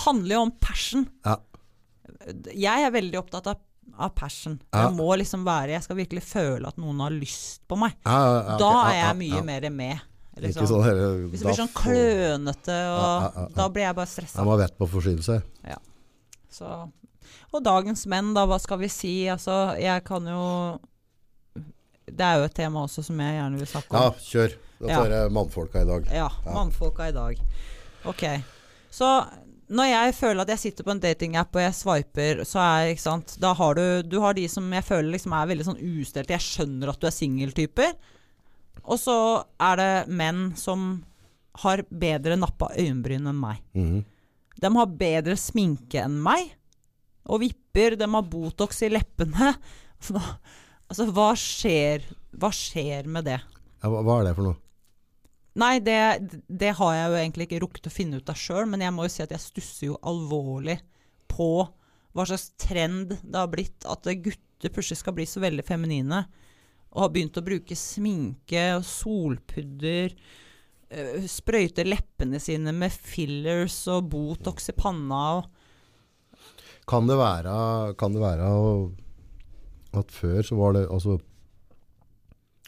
handler 0.01 0.35
jo 0.35 0.41
om 0.47 0.53
passion. 0.65 1.05
Ja. 1.29 1.37
Jeg 2.57 2.87
er 2.87 2.95
veldig 2.95 3.21
opptatt 3.21 3.51
av, 3.53 3.61
av 4.01 4.15
passion. 4.17 4.57
Ja. 4.73 4.87
Jeg 4.87 4.97
må 4.97 5.11
liksom 5.21 5.45
være 5.47 5.77
Jeg 5.77 5.85
skal 5.85 5.99
virkelig 6.01 6.25
føle 6.25 6.73
at 6.73 6.81
noen 6.81 7.05
har 7.05 7.13
lyst 7.13 7.63
på 7.69 7.77
meg. 7.85 8.01
Ja, 8.07 8.17
ja, 8.17 8.41
ja, 8.49 8.57
Da 8.65 8.73
er 8.73 8.81
Ja, 8.81 8.97
jeg 8.97 9.05
ja, 9.05 9.13
mye 9.21 9.39
ja. 9.43 9.45
mer 9.53 9.69
med. 9.77 10.09
Liksom. 10.41 10.67
sånn 10.67 10.85
hele 10.85 11.29
Hvis 11.29 11.41
det 11.43 11.47
blir 11.47 11.59
sånn 11.59 11.75
klønete, 11.77 12.77
og 12.89 13.03
Ja, 13.03 13.21
ja, 13.21 13.31
ja, 13.35 13.43
ja. 13.43 13.49
da 13.55 13.69
blir 13.69 13.83
jeg 13.85 13.95
bare 13.95 14.07
Ja, 14.07 14.13
stressa. 14.15 14.45
man 14.45 14.59
vet 14.59 14.79
på 14.79 14.89
forsynelse. 14.89 15.43
Ja. 15.69 15.77
Så. 16.51 16.91
Og 17.53 17.63
dagens 17.63 18.07
menn, 18.07 18.33
da, 18.35 18.47
hva 18.47 18.59
skal 18.61 18.79
vi 18.79 18.89
si? 18.89 19.27
Altså, 19.29 19.79
jeg 19.79 20.05
kan 20.05 20.25
jo 20.27 20.79
Det 22.13 22.21
er 22.27 22.39
jo 22.41 22.45
et 22.49 22.55
tema 22.55 22.83
også 22.85 23.05
som 23.07 23.19
jeg 23.23 23.37
gjerne 23.39 23.59
vil 23.61 23.67
snakke 23.71 23.93
Ja, 23.93 24.09
om. 24.09 24.15
kjør. 24.15 24.55
Da 24.81 24.89
Ja. 24.89 24.97
tar 25.03 25.11
jeg 25.11 25.31
mannfolka 25.33 25.81
i 25.83 25.85
dag. 25.87 26.07
Ja, 26.13 26.29
Ja. 26.45 26.53
mannfolka 26.53 27.09
i 27.09 27.13
dag. 27.13 27.39
Ok. 28.05 28.43
Så 28.91 29.29
når 29.71 29.85
jeg 29.89 30.15
føler 30.15 30.41
at 30.43 30.49
jeg 30.49 30.59
sitter 30.59 30.85
på 30.85 30.91
en 30.91 31.01
datingapp 31.01 31.55
og 31.55 31.63
jeg 31.63 31.73
swiper, 31.73 32.41
så 32.45 32.59
er 32.59 32.93
ikke 32.95 33.01
sant 33.01 33.37
Da 33.41 33.55
har 33.55 33.75
du 33.75 34.03
Du 34.03 34.21
har 34.21 34.35
de 34.35 34.47
som 34.49 34.71
jeg 34.73 34.85
føler 34.85 35.13
liksom 35.13 35.33
er 35.33 35.47
veldig 35.55 35.65
sånn 35.65 35.81
ustelt. 36.03 36.27
Jeg 36.29 36.41
skjønner 36.41 36.89
at 36.89 37.01
du 37.01 37.07
er 37.07 37.11
singeltyper. 37.11 37.95
Og 38.83 38.99
så 39.01 39.17
er 39.63 39.79
det 39.79 39.93
menn 40.11 40.51
som 40.59 41.03
har 41.63 41.85
bedre 41.89 42.39
nappa 42.41 42.71
øyenbryn 42.79 43.29
enn 43.29 43.39
meg. 43.41 43.63
Mhm. 43.77 44.03
De 44.63 44.71
har 44.77 44.99
bedre 44.99 45.37
sminke 45.41 46.05
enn 46.05 46.21
meg. 46.23 46.53
Og 47.27 47.43
vipper. 47.43 47.97
De 47.99 48.07
har 48.07 48.29
Botox 48.31 48.83
i 48.87 48.91
leppene. 48.93 49.55
Hva, 50.07 50.23
altså, 50.91 51.07
hva 51.15 51.29
skjer, 51.39 52.03
hva 52.35 52.49
skjer 52.51 53.07
med 53.07 53.29
det? 53.31 53.39
Ja, 53.83 53.91
hva 53.91 54.17
er 54.19 54.27
det 54.27 54.33
for 54.35 54.49
noe? 54.49 54.59
Nei, 55.63 55.77
det, 55.85 55.99
det 56.49 56.73
har 56.79 56.95
jeg 56.97 57.11
jo 57.11 57.19
egentlig 57.21 57.47
ikke 57.47 57.61
rukket 57.63 57.87
å 57.87 57.93
finne 57.93 58.19
ut 58.19 58.33
av 58.33 58.39
sjøl, 58.41 58.65
men 58.67 58.83
jeg 58.83 58.95
må 58.97 59.05
jo 59.07 59.13
si 59.13 59.23
at 59.23 59.35
jeg 59.35 59.45
stusser 59.45 59.87
jo 59.91 59.99
alvorlig 60.09 60.79
på 61.31 61.49
hva 62.13 62.27
slags 62.29 62.51
trend 62.61 63.15
det 63.21 63.37
har 63.37 63.51
blitt 63.53 63.87
at 63.89 64.09
gutter 64.25 64.73
plutselig 64.73 65.01
skal 65.01 65.17
bli 65.17 65.27
så 65.29 65.43
veldig 65.45 65.65
feminine. 65.69 66.25
Og 66.93 67.07
har 67.07 67.13
begynt 67.15 67.39
å 67.41 67.45
bruke 67.45 67.77
sminke 67.79 68.65
og 68.77 68.85
solpudder. 68.85 70.13
øh, 70.93 71.27
Sprøyte 71.31 71.87
leppene 71.87 72.41
sine 72.43 72.75
med 72.77 72.93
fillers 72.93 73.79
og 73.93 74.11
Botox 74.13 74.69
i 74.69 74.77
panna. 74.77 75.43
Kan 76.89 77.07
det 77.09 77.17
være, 77.17 77.95
kan 77.97 78.13
det 78.13 78.21
være 78.23 78.49
at 79.93 80.11
før 80.13 80.43
så 80.43 80.57
var 80.57 80.75
det 80.77 80.89
altså 80.91 81.19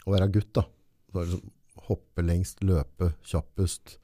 Å 0.05 0.13
være 0.13 0.29
gutt, 0.29 0.51
da. 0.53 0.61
Så 1.09 1.17
det 1.17 1.21
liksom 1.31 1.51
hoppe 1.87 2.21
lengst, 2.25 2.59
løpe 2.65 3.11
kjappest, 3.25 3.95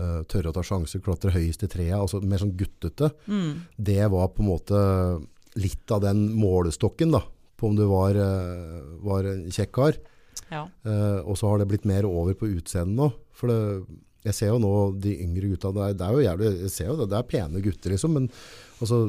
uh, 0.00 0.22
tørre 0.28 0.48
å 0.48 0.56
ta 0.56 0.62
sjanser, 0.64 1.02
klatre 1.04 1.32
høyest 1.34 1.64
i 1.64 1.68
trea, 1.68 1.98
Altså 2.00 2.22
mer 2.24 2.40
sånn 2.40 2.54
guttete. 2.56 3.10
mm, 3.26 3.52
Det 3.76 4.06
var 4.12 4.30
på 4.32 4.40
en 4.44 4.48
måte 4.48 4.80
litt 5.60 5.92
av 5.92 6.02
den 6.04 6.26
målestokken, 6.36 7.12
da. 7.12 7.22
På 7.56 7.70
om 7.70 7.76
du 7.76 7.84
var, 7.88 8.16
eh, 8.20 8.80
var 9.06 9.28
en 9.30 9.46
kjekk 9.52 9.72
kar. 9.72 10.00
ja. 10.50 10.66
Uh, 10.86 11.20
og 11.26 11.38
så 11.38 11.48
har 11.48 11.58
det 11.58 11.70
blitt 11.70 11.86
mer 11.88 12.06
over 12.06 12.36
på 12.36 12.50
utseendet 12.52 12.98
nå. 12.98 13.08
For 13.36 13.50
det, 13.50 13.86
jeg 14.26 14.34
ser 14.36 14.52
jo 14.52 14.60
nå 14.62 14.74
de 15.02 15.14
yngre 15.22 15.52
gutta, 15.52 15.72
det 15.74 15.86
er, 15.86 15.96
det 15.96 16.06
er 16.06 16.16
jo 16.16 16.26
jævlig, 16.26 16.52
jeg 16.66 16.74
ser 16.74 16.90
jo 16.90 16.98
det, 17.00 17.08
det 17.12 17.18
er 17.18 17.30
pene 17.30 17.62
gutter 17.62 17.94
liksom, 17.94 18.16
men 18.16 18.28
altså 18.80 19.00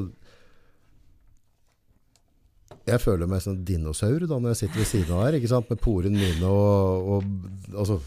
jeg 2.88 3.02
føler 3.02 3.28
meg 3.28 3.42
som 3.44 3.56
en 3.56 3.64
dinosaur 3.68 4.24
da 4.28 4.38
når 4.38 4.54
jeg 4.54 4.60
sitter 4.62 4.80
ved 4.80 4.88
siden 4.88 5.16
av 5.16 5.24
her, 5.26 5.36
ikke 5.38 5.50
sant? 5.50 5.68
Med 5.68 5.80
porene 5.82 6.16
mine 6.16 6.52
og, 6.52 7.08
og 7.12 7.74
altså, 7.74 7.98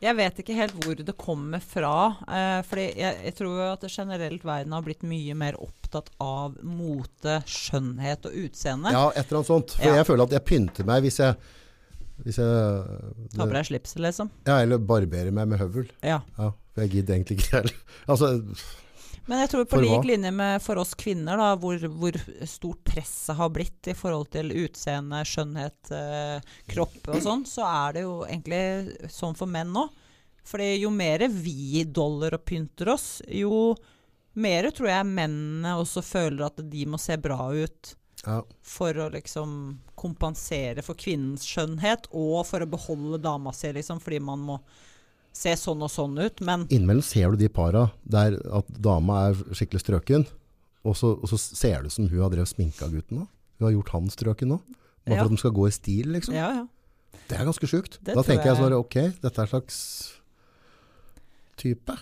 Jeg 0.00 0.14
vet 0.14 0.36
ikke 0.38 0.54
helt 0.54 0.76
hvor 0.84 0.94
det 1.02 1.14
kommer 1.18 1.62
fra. 1.64 1.92
Eh, 2.30 2.60
fordi 2.68 2.84
jeg, 3.00 3.16
jeg 3.24 3.34
tror 3.34 3.60
at 3.72 3.82
det 3.82 3.90
generelt 3.90 4.44
verden 4.46 4.72
har 4.76 4.84
blitt 4.86 5.02
mye 5.02 5.34
mer 5.34 5.58
opptatt 5.58 6.10
av 6.22 6.54
mote, 6.62 7.40
skjønnhet 7.50 8.28
og 8.30 8.36
utseende. 8.44 8.92
ja, 8.94 9.08
et 9.10 9.24
eller 9.26 9.40
annet 9.40 9.50
sånt. 9.50 9.74
For 9.78 9.88
Ja. 9.90 9.96
jeg 9.98 10.06
føler 10.06 10.28
at 10.28 10.36
jeg 10.38 10.44
pynter 10.46 10.86
meg 10.86 11.02
hvis 11.02 11.18
jeg, 11.18 11.34
hvis 12.24 12.38
jeg 12.38 12.84
Ta 13.34 13.44
på 13.46 13.52
deg 13.58 13.66
slipset, 13.66 13.98
liksom. 14.06 14.30
ja, 14.46 14.60
eller 14.62 14.78
barberer 14.78 15.34
meg 15.34 15.48
med 15.50 15.58
høvel. 15.58 15.90
Ja. 16.02 16.20
Ja, 16.38 16.52
for 16.74 16.84
jeg 16.86 16.90
gidder 16.94 17.14
egentlig 17.18 17.38
ikke 17.40 17.56
heller. 17.58 17.74
Altså, 18.06 18.32
Men 19.28 19.42
jeg 19.42 19.50
tror 19.52 19.66
på 19.68 19.80
lik 19.82 20.06
linje 20.08 20.30
med 20.32 20.62
for 20.64 20.80
oss 20.80 20.94
kvinner, 20.96 21.36
da, 21.36 21.50
hvor, 21.60 21.82
hvor 22.00 22.16
stort 22.48 22.80
presset 22.88 23.36
har 23.36 23.50
blitt 23.52 23.90
i 23.92 23.96
forhold 23.96 24.30
til 24.32 24.54
utseende, 24.64 25.20
skjønnhet, 25.28 25.92
eh, 25.92 26.54
kropp 26.72 27.10
og 27.12 27.20
sånn, 27.26 27.44
så 27.48 27.66
er 27.68 27.98
det 27.98 28.06
jo 28.06 28.14
egentlig 28.24 29.10
sånn 29.12 29.36
for 29.36 29.50
menn 29.50 29.74
nå. 29.74 29.84
Fordi 30.48 30.70
jo 30.80 30.88
mer 30.94 31.26
vi 31.28 31.84
dollar 31.84 32.38
og 32.38 32.46
pynter 32.48 32.94
oss, 32.94 33.08
jo 33.28 33.76
mer 34.40 34.70
tror 34.72 34.94
jeg 34.94 35.10
mennene 35.10 35.76
også 35.76 36.00
føler 36.06 36.46
at 36.46 36.62
de 36.72 36.86
må 36.88 37.00
se 37.02 37.18
bra 37.20 37.50
ut 37.52 37.92
ja. 38.24 38.40
for 38.64 38.96
å 38.96 39.10
liksom 39.12 39.52
kompensere 39.98 40.84
for 40.86 40.96
kvinnens 40.96 41.44
skjønnhet, 41.44 42.08
og 42.16 42.46
for 42.48 42.64
å 42.64 42.70
beholde 42.70 43.20
dama 43.20 43.52
si, 43.52 43.74
liksom, 43.76 44.00
fordi 44.00 44.22
man 44.24 44.44
må 44.48 44.62
se 45.32 45.52
sånn 45.58 45.82
og 45.84 45.90
sånn 45.92 46.18
ut. 46.18 46.40
Men 46.40 46.66
Innimellom 46.70 47.02
ser 47.06 47.30
du 47.30 47.36
de 47.44 47.48
para 47.48 47.90
der 48.04 48.38
at 48.52 48.66
dama 48.80 49.28
er 49.30 49.34
skikkelig 49.54 49.82
strøken, 49.84 50.26
og 50.84 50.96
så, 50.96 51.14
og 51.20 51.28
så 51.30 51.38
ser 51.38 51.82
det 51.82 51.92
ut 51.92 51.96
som 51.98 52.08
hun 52.08 52.22
har 52.24 52.30
drevet 52.32 52.48
sminka 52.50 52.88
gutten 52.92 53.22
nå. 53.22 53.28
Hun 53.58 53.66
har 53.68 53.74
gjort 53.76 53.94
han 53.96 54.10
strøken 54.14 54.48
nå. 54.54 54.60
Bare 55.06 55.16
Ja. 55.16 55.22
for 55.22 55.30
at 55.30 55.30
de 55.30 55.36
skal 55.40 55.52
gå 55.56 55.66
i 55.68 55.70
stil, 55.72 56.08
liksom. 56.12 56.34
ja, 56.34 56.50
ja. 56.52 56.66
Det 57.28 57.36
er 57.38 57.44
ganske 57.44 57.66
sjukt. 57.68 57.98
Da 58.04 58.22
tenker 58.24 58.44
jeg 58.52 58.56
sånn, 58.56 58.72
ok, 58.72 58.94
dette 59.20 59.38
er 59.38 59.44
en 59.44 59.48
slags 59.52 59.78
type. 61.56 61.96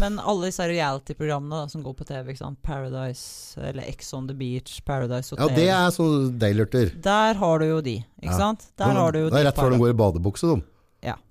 Men 0.00 0.18
alle 0.18 0.48
disse 0.50 0.64
reality-programmene 0.68 1.70
som 1.70 1.82
går 1.84 1.94
på 1.96 2.04
TV, 2.08 2.32
ikke 2.34 2.42
sant? 2.42 2.58
Paradise, 2.66 3.56
eller 3.62 3.86
Ex 3.88 4.10
on 4.16 4.26
the 4.28 4.34
Beach, 4.36 4.80
Paradise 4.84 5.30
Hotel 5.32 5.48
Ja, 5.48 5.56
det 5.56 5.68
er 5.72 5.92
sånn 5.94 6.34
dailurter. 6.42 6.90
Der 7.00 7.38
har 7.40 7.62
du 7.62 7.66
jo 7.70 7.78
de, 7.86 7.94
ikke 8.20 8.36
sant? 8.36 8.66
Der 8.76 8.92
har 8.98 9.12
du 9.14 9.20
jo 9.22 9.30
det 9.30 9.38
er 9.40 9.44
de 9.46 9.48
rett 9.48 9.60
før 9.62 9.70
de 9.72 9.78
går 9.80 9.94
i 9.94 9.98
badebukse, 10.02 10.50
de. 10.56 10.64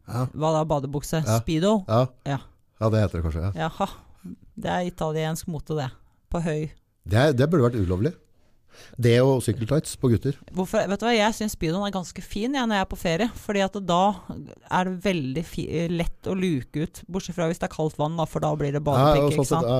Ja. 0.07 0.25
Ja, 0.25 0.25
Hva 0.33 0.51
da, 0.57 0.65
badebukse? 0.69 1.23
Ja. 1.25 1.39
Speedo? 1.41 1.77
ja. 1.87 2.05
Ja. 2.25 2.39
ja, 2.79 2.89
det 2.93 3.05
heter 3.05 3.21
det 3.21 3.25
kanskje. 3.27 3.47
Ja. 3.47 3.69
Jaha. 3.69 3.89
Det 4.55 4.71
er 4.71 4.87
italiensk 4.87 5.47
mote, 5.51 5.75
det. 5.77 5.89
På 6.31 6.41
høy. 6.41 6.69
Det, 7.05 7.25
det 7.37 7.49
burde 7.49 7.67
vært 7.69 7.81
ulovlig. 7.81 8.13
Det 8.99 9.13
og 9.23 9.41
sykkeltights 9.43 9.95
på 9.99 10.09
gutter. 10.11 10.35
Hvorfor, 10.55 10.83
vet 10.89 10.99
du 10.99 11.05
hva, 11.07 11.13
Jeg 11.15 11.35
syns 11.37 11.55
speedoen 11.55 11.85
er 11.87 11.93
ganske 11.95 12.23
fin 12.23 12.53
jeg, 12.55 12.67
når 12.67 12.79
jeg 12.79 12.85
er 12.85 12.89
på 12.91 12.99
ferie. 12.99 13.27
Fordi 13.45 13.63
at 13.65 13.77
da 13.87 14.01
er 14.35 14.89
det 14.89 14.95
veldig 15.05 15.43
fi 15.47 15.65
lett 15.91 16.29
å 16.31 16.35
luke 16.37 16.85
ut. 16.85 17.01
Bortsett 17.07 17.37
fra 17.37 17.47
hvis 17.51 17.61
det 17.61 17.69
er 17.69 17.75
kaldt 17.75 17.97
vann, 17.99 18.17
da, 18.19 18.27
for 18.29 18.43
da 18.43 18.51
blir 18.59 18.75
det 18.75 18.81
Ja, 18.81 18.85
badepikk. 18.89 19.39
Ja, 19.39 19.47
sånn 19.51 19.69
ja. 19.69 19.79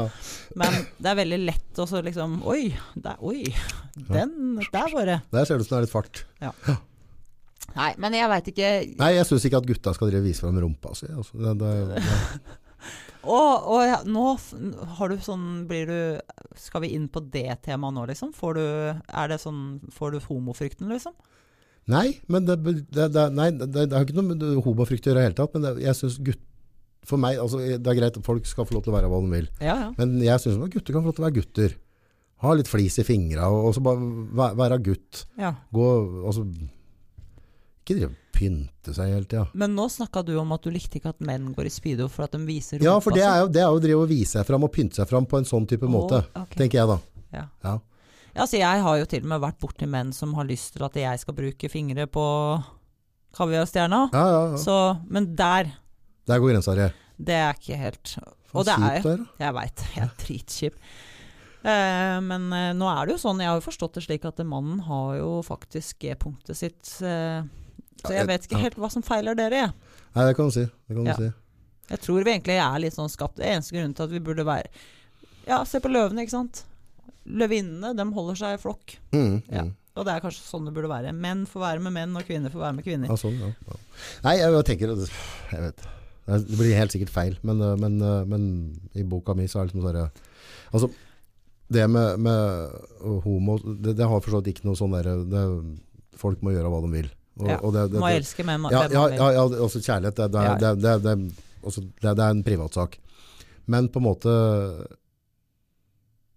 Men 0.62 0.80
det 0.96 1.12
er 1.12 1.20
veldig 1.22 1.42
lett 1.44 1.84
å 1.84 1.88
så 1.90 2.04
liksom 2.06 2.40
Oi, 2.48 2.70
der, 2.96 3.20
oi, 3.20 3.44
den 3.96 4.58
der 4.62 4.92
bare. 4.96 5.22
Der 5.34 5.48
ser 5.48 5.58
det 5.60 5.66
ut 5.66 5.70
som 5.70 5.78
det 5.78 5.84
er 5.84 5.88
litt 5.90 5.96
fart. 5.96 6.26
Nei, 7.76 7.90
men 8.00 8.14
jeg 8.16 8.30
veit 8.32 8.48
ikke 8.54 8.70
Nei, 9.02 9.10
jeg 9.18 9.26
syns 9.28 9.46
ikke 9.50 9.60
at 9.64 9.66
gutta 9.68 9.94
skal 9.98 10.12
drive 10.12 10.24
vise 10.28 10.46
fram 10.46 10.60
rumpa 10.62 10.94
si. 10.96 11.08
Altså. 11.12 11.36
Det, 11.42 11.54
det, 11.60 11.72
det, 11.90 12.04
og, 13.36 13.66
og 13.74 13.82
ja, 13.88 13.98
nå 14.06 14.26
har 15.00 15.10
du 15.12 15.18
sånn 15.26 15.66
Blir 15.70 15.90
du 15.90 15.98
Skal 16.62 16.84
vi 16.86 16.92
inn 16.96 17.08
på 17.12 17.24
det 17.34 17.48
temaet 17.66 17.96
nå, 17.98 18.06
liksom? 18.12 18.32
Får 18.38 18.60
du 18.60 18.64
Er 18.66 19.32
det 19.32 19.40
sånn 19.44 19.64
Får 19.96 20.14
du 20.16 20.20
homofrykten, 20.30 20.92
liksom? 20.94 21.16
nei, 21.86 22.16
men 22.34 22.48
det, 22.48 22.56
det, 22.66 23.10
det, 23.14 23.24
nei, 23.38 23.52
det, 23.54 23.68
det 23.76 23.94
har 23.94 24.06
ikke 24.08 24.16
noe 24.18 24.32
med 24.32 24.42
homofrykt 24.66 25.06
å 25.06 25.12
gjøre 25.12 25.20
i 25.20 25.22
det 25.22 25.26
hele 25.28 25.36
tatt. 25.38 25.52
Men 25.54 25.66
det, 25.68 25.74
jeg 25.84 25.94
syns 26.00 26.16
gutt, 26.26 26.40
For 27.06 27.22
meg, 27.22 27.38
altså, 27.38 27.60
det 27.62 27.92
er 27.92 27.98
greit 28.00 28.16
at 28.18 28.26
folk 28.26 28.48
skal 28.50 28.66
få 28.66 28.74
lov 28.74 28.82
til 28.88 28.90
å 28.90 28.96
være 28.96 29.12
hva 29.12 29.20
de 29.22 29.30
vil. 29.36 29.50
Ja, 29.62 29.76
ja. 29.84 29.90
Men 30.00 30.16
jeg 30.26 30.42
syns 30.42 30.58
at 30.66 30.72
gutter 30.74 30.96
kan 30.96 31.04
få 31.06 31.12
lov 31.12 31.18
til 31.20 31.22
å 31.22 31.28
være 31.28 31.36
gutter. 31.38 31.76
Ha 32.42 32.56
litt 32.58 32.72
flis 32.72 32.98
i 32.98 33.06
fingra, 33.06 33.52
og, 33.54 33.68
og 33.70 33.76
så 33.78 33.84
bare 33.86 34.02
væ- 34.42 34.56
være 34.64 34.80
gutt. 34.88 35.22
ja. 35.38 35.52
Gå, 35.78 35.86
altså 36.26 36.48
Ikke 37.86 38.00
drive 38.00 38.16
pynte 38.36 38.92
seg 38.92 39.14
hele 39.14 39.28
tida. 39.30 39.46
Men 39.56 39.76
nå 39.78 39.86
snakka 39.94 40.24
du 40.26 40.34
om 40.42 40.50
at 40.56 40.66
du 40.66 40.72
likte 40.74 41.00
ikke 41.00 41.14
at 41.14 41.22
menn 41.24 41.54
går 41.56 41.70
i 41.70 41.74
speedo 41.74 42.10
for 42.12 42.26
at 42.26 42.34
de 42.36 42.42
viser 42.44 42.82
Ja, 42.84 42.98
for 43.00 43.16
det 43.16 43.24
er 43.24 43.44
jo 43.44 43.52
det 43.54 43.62
er 43.62 43.70
jo 43.70 43.78
å 43.78 43.84
drive 43.84 44.02
og 44.04 44.10
vise 44.12 44.36
seg 44.36 44.48
fram 44.50 44.66
og 44.68 44.74
pynte 44.76 45.00
seg 45.00 45.08
fram 45.08 45.28
på 45.30 45.40
en 45.40 45.48
sånn 45.48 45.68
type 45.70 45.88
måte. 45.88 46.24
okay. 46.34 46.58
Tenker 46.66 46.82
jeg 46.82 46.90
da. 46.92 46.98
Ja. 47.32 47.46
Ja. 47.64 47.76
Ja, 48.36 48.44
altså 48.44 48.60
jeg 48.60 48.84
har 48.84 48.98
jo 49.00 49.08
til 49.08 49.24
og 49.24 49.30
med 49.32 49.44
vært 49.46 49.62
borti 49.62 49.88
menn 49.88 50.12
som 50.12 50.34
har 50.36 50.48
lyst 50.50 50.74
til 50.76 50.84
at 50.84 50.98
jeg 51.00 51.22
skal 51.22 51.38
bruke 51.38 51.70
fingre 51.72 52.04
på 52.12 52.26
kaviarstjerna. 53.38 54.02
Ja, 54.12 54.24
ja, 54.28 54.42
ja. 54.52 54.60
Så, 54.60 54.76
men 55.08 55.32
der, 55.40 55.72
Der 56.28 56.42
går 56.44 56.56
grensa 56.56 56.76
di. 56.76 56.90
det 57.18 57.38
er 57.40 57.54
ikke 57.56 57.78
helt 57.80 58.18
Og 58.52 58.66
det 58.68 58.76
er 58.76 59.02
der. 59.04 59.28
Jeg 59.40 59.56
veit, 59.56 59.84
jeg 59.96 60.04
er 60.04 60.16
dritkjip. 60.20 60.80
Eh, 61.66 62.18
men 62.24 62.52
eh, 62.54 62.72
nå 62.78 62.88
er 62.92 63.08
det 63.08 63.16
jo 63.16 63.22
sånn, 63.24 63.40
jeg 63.42 63.50
har 63.50 63.60
jo 63.60 63.66
forstått 63.66 63.98
det 63.98 64.04
slik 64.06 64.28
at 64.28 64.44
mannen 64.46 64.84
har 64.86 65.16
jo 65.18 65.30
faktisk 65.44 66.04
G-punktet 66.04 66.60
sitt. 66.60 66.92
Eh, 67.04 67.42
så 68.04 68.14
jeg 68.14 68.28
vet 68.28 68.46
ikke 68.48 68.60
helt 68.62 68.76
hva 68.82 68.90
som 68.92 69.04
feiler 69.06 69.36
dere. 69.38 69.64
jeg. 69.66 69.74
Nei, 70.16 70.26
det 70.28 70.36
kan 70.38 70.50
du 70.50 70.52
si. 70.56 70.66
Det 70.66 70.96
kan 70.96 71.06
Ja. 71.06 71.16
si. 71.16 71.32
Jeg 71.90 72.00
tror 72.02 72.24
vi 72.26 72.32
egentlig 72.32 72.58
er 72.58 72.80
litt 72.80 72.94
sånn 72.96 73.10
skapt. 73.10 73.36
Det 73.38 73.46
eneste 73.46 73.76
grunnen 73.76 73.96
til 73.96 74.04
at 74.04 74.10
vi 74.12 74.20
burde 74.20 74.46
være 74.46 74.70
Ja, 75.48 75.64
se 75.64 75.78
på 75.80 75.92
løvene, 75.92 76.24
ikke 76.26 76.32
sant. 76.34 76.64
Løvinnene, 77.30 77.96
de 77.96 78.04
holder 78.14 78.36
seg 78.36 78.56
i 78.56 78.62
flokk. 78.62 78.96
Mm, 79.14 79.44
Ja. 79.52 79.62
mm. 79.64 79.76
Og 79.96 80.04
det 80.06 80.14
er 80.14 80.20
kanskje 80.20 80.42
sånn 80.44 80.66
det 80.66 80.74
burde 80.74 80.90
være. 80.90 81.14
Menn 81.14 81.46
får 81.46 81.62
være 81.62 81.82
med 81.82 81.94
menn, 81.94 82.16
og 82.18 82.26
kvinner 82.28 82.50
får 82.52 82.60
være 82.60 82.76
med 82.76 82.84
kvinner. 82.84 83.08
Ja, 83.08 83.16
sånn, 83.16 83.38
ja. 83.40 83.76
Nei, 84.24 84.38
jeg, 84.40 84.66
tenker 84.66 84.88
Jeg 84.90 85.62
vet 85.62 85.76
det. 85.78 86.58
Blir 86.58 86.74
helt 86.76 86.92
sikkert 86.92 87.14
feil, 87.14 87.38
men, 87.46 87.62
øh, 87.62 87.78
men, 87.78 88.02
øh, 88.02 88.26
men 88.28 88.46
i 88.98 89.04
boka 89.04 89.36
mi 89.38 89.46
så 89.46 89.62
er 89.62 89.68
det 89.68 89.76
liksom 89.76 89.86
sånn 89.86 90.12
Altså, 90.74 90.90
det 91.72 91.90
med, 91.90 92.20
med 92.20 92.72
homo 93.24 93.58
det, 93.60 93.96
det 93.96 94.08
har 94.08 94.22
for 94.22 94.32
så 94.34 94.42
vidt 94.42 94.56
ikke 94.58 94.66
noe 94.66 94.78
sånn 94.78 94.94
derre 94.94 95.16
Folk 96.18 96.42
må 96.42 96.54
gjøre 96.56 96.70
hva 96.72 96.82
de 96.82 96.92
vil. 96.94 97.10
Og, 97.36 97.48
Ja, 97.50 97.58
og 97.60 97.74
det, 97.76 97.88
det, 97.92 98.00
Må 98.00 98.08
det, 98.08 98.22
elske 98.22 98.46
med 98.48 98.70
ja, 98.72 98.86
ja, 98.92 99.08
ja, 99.12 99.32
ja, 99.36 99.42
også 99.66 99.82
kjærlighet, 99.84 100.16
det, 100.16 100.32
det, 100.32 100.44
Ja, 100.46 102.12
er, 102.14 102.30
en 102.30 102.44
privatsak. 102.46 103.00
Men 103.66 103.90
på 103.92 104.00
en 104.00 104.06
måte 104.06 104.32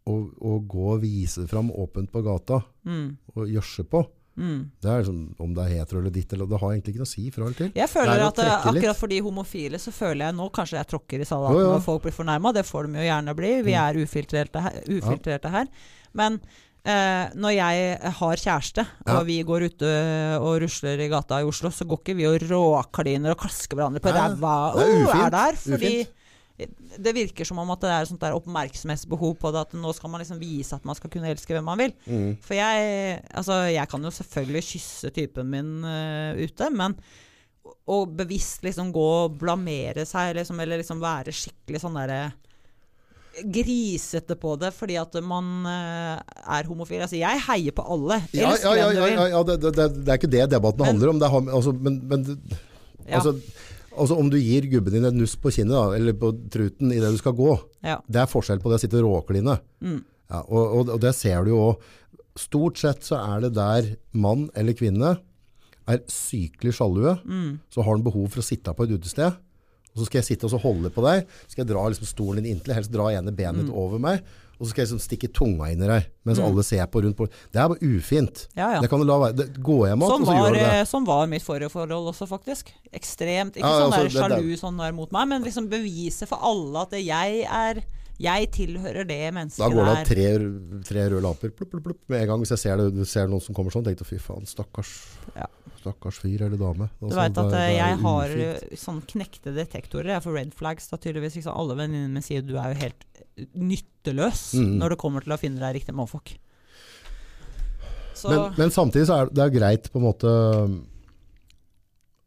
å, 0.09 0.15
å 0.41 0.59
gå 0.65 0.87
og 0.95 1.03
vise 1.05 1.45
fram 1.51 1.71
åpent 1.71 2.11
på 2.13 2.23
gata 2.27 2.63
Mm, 2.89 3.09
og 3.37 3.51
gjørse 3.53 3.83
på, 3.85 4.01
mm. 4.41 4.61
det 4.81 4.89
er 4.89 5.03
liksom, 5.03 5.17
om 5.45 5.51
det 5.53 5.65
er 5.67 5.73
hetero 5.77 6.01
eller 6.01 6.15
ditt, 6.15 6.31
eller, 6.33 6.49
det 6.49 6.61
har 6.63 6.71
egentlig 6.73 6.95
ikke 6.95 7.03
noe 7.03 7.09
å 7.11 7.11
si 7.11 7.25
fra 7.35 7.45
eller 7.45 7.59
til. 7.59 7.73
Jeg 7.77 7.91
føler 7.93 8.13
er 8.15 8.23
at 8.25 8.39
eh, 8.41 8.49
litt. 8.49 8.71
akkurat 8.71 9.01
for 9.03 9.13
de 9.13 9.19
homofile 9.27 9.81
så 9.83 9.93
føler 9.93 10.25
jeg 10.25 10.37
nå 10.39 10.47
kanskje 10.57 10.79
jeg 10.79 10.89
tråkker 10.95 11.21
i 11.21 11.27
salaten 11.29 11.61
Jo, 11.61 11.67
ja. 11.67 11.75
når 11.77 11.85
folk 11.85 12.07
blir 12.07 12.17
fornærma. 12.17 12.55
Det 12.57 12.65
får 12.65 12.89
de 12.89 13.03
jo 13.03 13.05
gjerne 13.11 13.35
bli. 13.37 13.51
Vi 13.67 13.75
Mm. 13.77 13.83
er 13.85 14.01
ufiltrerte 14.07 14.65
her. 14.65 14.81
Ufiltrerte 14.89 15.53
her. 15.53 15.69
Men 16.17 16.41
eh, 16.85 17.31
når 17.35 17.55
jeg 17.57 18.13
har 18.19 18.37
kjæreste, 18.37 18.87
Ja. 19.07 19.19
og 19.19 19.27
vi 19.27 19.43
går 19.43 19.67
ute 19.71 19.91
og 20.39 20.61
rusler 20.63 21.01
i 21.01 21.09
gata 21.09 21.41
i 21.41 21.45
Oslo, 21.49 21.71
så 21.71 21.87
går 21.89 21.99
ikke 22.03 22.17
vi 22.17 22.27
og 22.27 22.39
råkliner 22.51 23.35
og 23.35 23.39
klasker 23.43 23.77
hverandre 23.77 24.01
på 24.01 24.13
ræva. 24.15 24.75
det 24.77 24.87
er 24.87 25.27
er 25.27 25.31
der, 25.31 25.57
fordi 25.57 25.93
Ufint. 26.03 26.15
det 26.99 27.15
virker 27.15 27.47
som 27.47 27.59
om 27.59 27.71
at 27.71 27.81
det 27.81 27.91
er 27.91 28.05
sånt 28.07 28.21
der 28.21 28.35
oppmerksomhetsbehov 28.35 29.37
på 29.39 29.53
det, 29.53 29.61
at 29.61 29.73
nå 29.79 29.93
skal 29.95 30.11
man 30.11 30.21
liksom 30.21 30.41
vise 30.41 30.75
at 30.75 30.85
man 30.85 30.95
skal 30.99 31.11
kunne 31.11 31.31
elske 31.31 31.55
hvem 31.55 31.65
man 31.65 31.79
vil. 31.79 31.93
Mm. 32.07 32.37
For 32.43 32.55
jeg, 32.55 33.23
altså, 33.31 33.61
jeg 33.71 33.89
kan 33.89 34.03
jo 34.03 34.11
selvfølgelig 34.11 34.65
kysse 34.65 35.11
typen 35.15 35.47
min 35.51 35.85
uh, 35.85 36.35
ute, 36.35 36.71
men 36.75 36.97
å 37.89 38.07
bevisst 38.07 38.65
liksom 38.65 38.91
gå 38.93 39.07
og 39.25 39.39
blamere 39.41 40.05
seg, 40.09 40.35
liksom, 40.37 40.59
eller 40.61 40.81
liksom 40.81 41.01
være 41.01 41.33
skikkelig 41.33 41.81
sånn 41.81 41.97
derre 42.01 42.33
grisete 43.45 44.37
på 44.41 44.55
det 44.61 44.73
fordi 44.77 44.97
at 45.01 45.15
man 45.25 45.67
eh, 45.69 46.19
er 46.59 46.69
homofil. 46.69 47.03
Altså, 47.05 47.19
jeg 47.21 47.43
heier 47.47 47.75
på 47.77 47.85
alle. 47.95 48.21
Ja, 48.37 48.53
ja, 48.63 48.75
ja, 48.93 49.29
ja, 49.35 49.43
det, 49.49 49.59
det, 49.63 49.73
det, 49.77 50.09
er 50.09 50.19
ikke 50.21 50.31
det 50.33 50.45
debatten 50.53 50.83
Men- 50.85 50.93
handler 50.95 51.13
om. 51.15 51.19
Det 51.23 51.31
har, 51.33 51.49
altså, 51.61 51.73
men, 51.73 52.01
men 52.11 52.27
altså, 53.09 53.35
altså, 53.97 54.19
om 54.19 54.31
du 54.33 54.39
gir 54.41 54.67
gubben 54.73 54.93
din 54.99 55.05
et 55.09 55.15
nuss 55.17 55.37
på 55.41 55.53
kinnet, 55.55 55.75
da, 55.77 55.85
eller 55.99 56.17
på 56.19 56.33
truten 56.53 56.93
idet 56.95 57.13
du 57.15 57.21
skal 57.21 57.37
gå, 57.39 57.55
det 57.83 58.23
er 58.23 58.31
forskjell 58.31 58.61
på 58.63 58.73
det 58.73 58.81
å 58.81 58.85
sitte 58.87 59.05
råkline. 59.05 59.59
Mm. 59.85 60.03
Ja, 60.29 60.43
og, 60.45 60.65
og, 60.81 60.91
og 60.97 61.01
det 61.01 61.15
ser 61.17 61.45
du 61.47 61.55
jo 61.55 61.63
òg. 61.71 61.89
Stort 62.39 62.79
sett 62.79 63.03
så 63.03 63.17
er 63.19 63.41
det 63.47 63.55
der 63.57 63.89
mann 64.15 64.45
eller 64.55 64.77
kvinne 64.79 65.17
er 65.89 66.03
sykelig 66.13 66.75
sjalue, 66.77 67.15
Mm. 67.25 67.55
så 67.73 67.81
har 67.83 67.95
han 67.97 68.05
behov 68.05 68.29
for 68.31 68.43
å 68.43 68.45
sitte 68.47 68.75
på 68.77 68.85
et 68.85 68.93
utested. 68.99 69.39
Og 69.99 70.05
så 70.05 70.07
skal 70.13 70.23
jeg 70.23 70.29
sitte 70.31 70.47
og 70.47 70.53
så 70.55 70.61
holde 70.63 70.93
på 70.95 71.03
deg. 71.03 71.25
Så 71.49 71.57
skal 71.57 71.65
jeg 71.67 71.73
dra 71.75 71.89
liksom 71.91 72.07
stolen 72.07 72.45
din 72.45 72.55
inntil, 72.55 72.77
helst 72.79 72.93
dra 72.95 73.11
ene 73.11 73.35
benet 73.35 73.67
ditt 73.67 73.75
over 73.75 73.99
meg. 73.99 74.23
Og 74.59 74.67
så 74.67 74.73
skal 74.73 74.83
jeg 74.83 74.89
liksom 74.89 75.03
stikke 75.05 75.29
tunga 75.35 75.69
inn 75.71 75.83
i 75.83 75.87
deg, 75.87 76.07
mens 76.27 76.39
Mm. 76.41 76.47
alle 76.49 76.63
ser 76.67 76.87
på 76.91 77.03
rundt 77.03 77.15
på. 77.19 77.29
Det 77.53 77.61
er 77.63 77.69
bare 77.71 77.79
ufint. 77.83 78.47
Ja, 78.59 78.73
ja. 78.75 78.81
Det 78.83 78.89
kan 78.91 78.99
du 78.99 79.07
la 79.07 79.19
være. 79.23 79.37
Det, 79.39 79.47
gå 79.63 79.77
hjem 79.87 80.03
igjen, 80.03 80.23
og 80.23 80.27
så 80.27 80.35
gjør 80.35 80.55
du 80.55 80.59
det. 80.59 80.87
Som 80.89 81.05
sånn 81.05 81.07
var 81.07 81.27
mitt 81.31 81.43
forrige 81.47 81.71
forhold 81.71 82.11
også, 82.15 82.27
faktisk. 82.27 82.73
Ekstremt. 82.93 83.55
Ikke 83.55 83.63
Ja, 83.67 83.85
sånn 83.87 83.93
altså, 83.95 84.19
der 84.19 84.39
sjalu 84.39 84.57
sånn 84.59 84.79
der 84.83 84.93
mot 84.99 85.13
meg, 85.15 85.29
men 85.29 85.45
liksom 85.47 85.69
bevise 85.71 86.27
for 86.27 86.39
alle 86.43 86.83
at 86.87 86.91
jeg 86.99 87.45
er 87.47 87.83
Jeg 88.21 88.51
tilhører 88.51 89.07
det 89.07 89.31
mennesket. 89.33 89.63
Da 89.63 89.69
går 89.71 89.85
det 89.87 89.93
av 89.95 90.05
tre, 90.09 90.25
tre 90.83 91.03
røde 91.07 91.23
lamper 91.23 91.53
plupp, 91.55 91.71
plupp, 91.71 91.85
plupp, 91.85 92.01
med 92.11 92.23
en 92.23 92.27
gang. 92.27 92.41
Hvis 92.43 92.51
jeg 92.51 92.59
ser, 92.59 92.77
det, 92.91 93.07
ser 93.07 93.29
noen 93.31 93.41
som 93.41 93.55
kommer 93.55 93.71
sånn, 93.71 93.85
tenker 93.87 94.03
jeg 94.03 94.19
fy 94.19 94.19
faen, 94.19 94.43
stakkars, 94.43 94.91
Ja. 95.37 95.47
Stakkars 95.81 96.19
fyr 96.23 96.43
eller 96.47 96.59
dame. 96.61 96.89
Du 97.01 97.07
Altså, 97.07 97.21
vet 97.21 97.39
at 97.43 97.51
det 97.55 97.63
jeg 97.77 97.99
har 98.03 98.35
ufint. 98.35 98.79
sånn 98.83 99.01
knekte 99.15 99.55
detektorer. 99.57 100.13
Jeg 100.17 100.23
får 100.27 100.35
red 100.39 100.53
flags 100.59 100.89
da 100.91 100.97
tydeligvis. 101.01 101.37
Ikke? 101.41 101.55
Alle 101.55 101.77
venninnene 101.79 102.11
mine 102.13 102.23
sier 102.27 102.43
du 102.43 102.57
er 102.59 102.75
jo 102.75 102.81
helt 102.83 103.05
nytteløs 103.55 104.43
Mm. 104.59 104.77
når 104.81 104.89
det 104.95 104.99
kommer 104.99 105.23
til 105.25 105.33
å 105.33 105.39
finne 105.41 105.61
deg 105.63 105.77
riktig 105.81 105.95
mannfolk. 105.95 106.35
Men, 108.29 108.53
men 108.59 108.71
samtidig 108.75 109.07
så 109.07 109.15
er 109.21 109.27
det, 109.29 109.35
det 109.39 109.45
er 109.45 109.53
greit 109.55 109.85
på 109.93 110.01
en 110.01 110.07
måte 110.09 110.31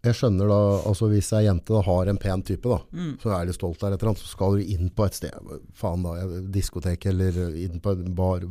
Jeg 0.06 0.16
skjønner 0.18 0.48
da, 0.50 0.60
altså 0.90 1.10
hvis 1.12 1.28
ei 1.38 1.44
jente 1.46 1.76
da 1.76 1.82
har 1.86 2.08
en 2.10 2.18
pen 2.18 2.42
type 2.48 2.66
da, 2.72 2.80
mm, 2.90 3.12
så 3.22 3.34
er 3.36 3.46
litt 3.50 3.58
stolt 3.60 3.84
av 3.84 3.92
et 3.94 4.00
eller 4.00 4.14
annet, 4.14 4.24
så 4.24 4.32
skal 4.32 4.56
du 4.58 4.64
inn 4.64 4.88
på 4.98 5.06
et 5.06 5.14
sted, 5.20 5.52
faen 5.78 6.02
da, 6.08 6.16
diskotek 6.56 7.06
eller 7.12 7.38
inn 7.60 7.78
på 7.84 7.92
en 7.94 8.16
bar, 8.18 8.48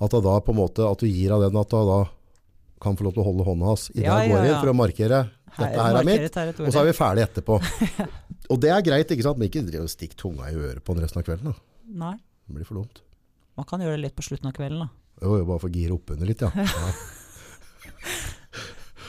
at 0.00 0.16
da, 0.16 0.36
på 0.40 0.54
en 0.54 0.60
måte, 0.62 0.86
at 0.88 1.02
du 1.02 1.10
gir 1.10 1.34
av 1.36 1.42
den, 1.44 1.58
at 1.60 1.68
da, 1.74 1.82
da 1.90 1.98
kan 2.82 2.98
få 2.98 3.06
lov 3.06 3.14
til 3.16 3.22
å 3.22 3.26
holde 3.28 3.46
hånda 3.46 3.70
hans 3.70 3.86
i 3.94 4.02
Ja, 4.02 4.18
ja, 4.24 4.32
går 4.34 4.48
ja. 4.48 4.56
for 4.60 4.72
å 4.72 4.76
markere, 4.76 5.20
dette 5.52 5.86
her 5.86 5.98
er 6.00 6.08
mitt, 6.08 6.38
og 6.64 6.68
så 6.72 6.82
er 6.82 6.88
vi 6.88 6.96
ferdige 6.96 7.28
etterpå. 7.28 7.58
og 8.52 8.60
det 8.62 8.72
er 8.74 8.84
greit, 8.86 9.14
ikke 9.14 9.26
sant, 9.28 9.38
men 9.40 9.50
ikke 9.50 9.82
og 9.82 9.90
stikk 9.92 10.16
tunga 10.18 10.50
i 10.50 10.56
øret 10.58 10.82
på 10.84 10.96
den 10.96 11.06
resten 11.06 11.22
av 11.22 11.26
kvelden 11.28 11.52
da. 11.52 11.56
Nei, 12.02 12.16
Det 12.48 12.56
blir 12.58 12.68
for 12.68 12.80
dumt. 12.82 13.02
man 13.58 13.68
kan 13.68 13.84
gjøre 13.84 13.98
det 13.98 14.06
litt 14.08 14.18
på 14.18 14.26
slutten 14.26 14.50
av 14.50 14.56
kvelden, 14.56 14.86
da. 14.86 14.90
Jo, 15.22 15.36
jo, 15.38 15.46
bare 15.46 15.62
for 15.62 15.70
å 15.70 15.76
gire 15.76 15.94
opp 15.94 16.14
under 16.16 16.26
litt, 16.26 16.42
ja. 16.42 16.50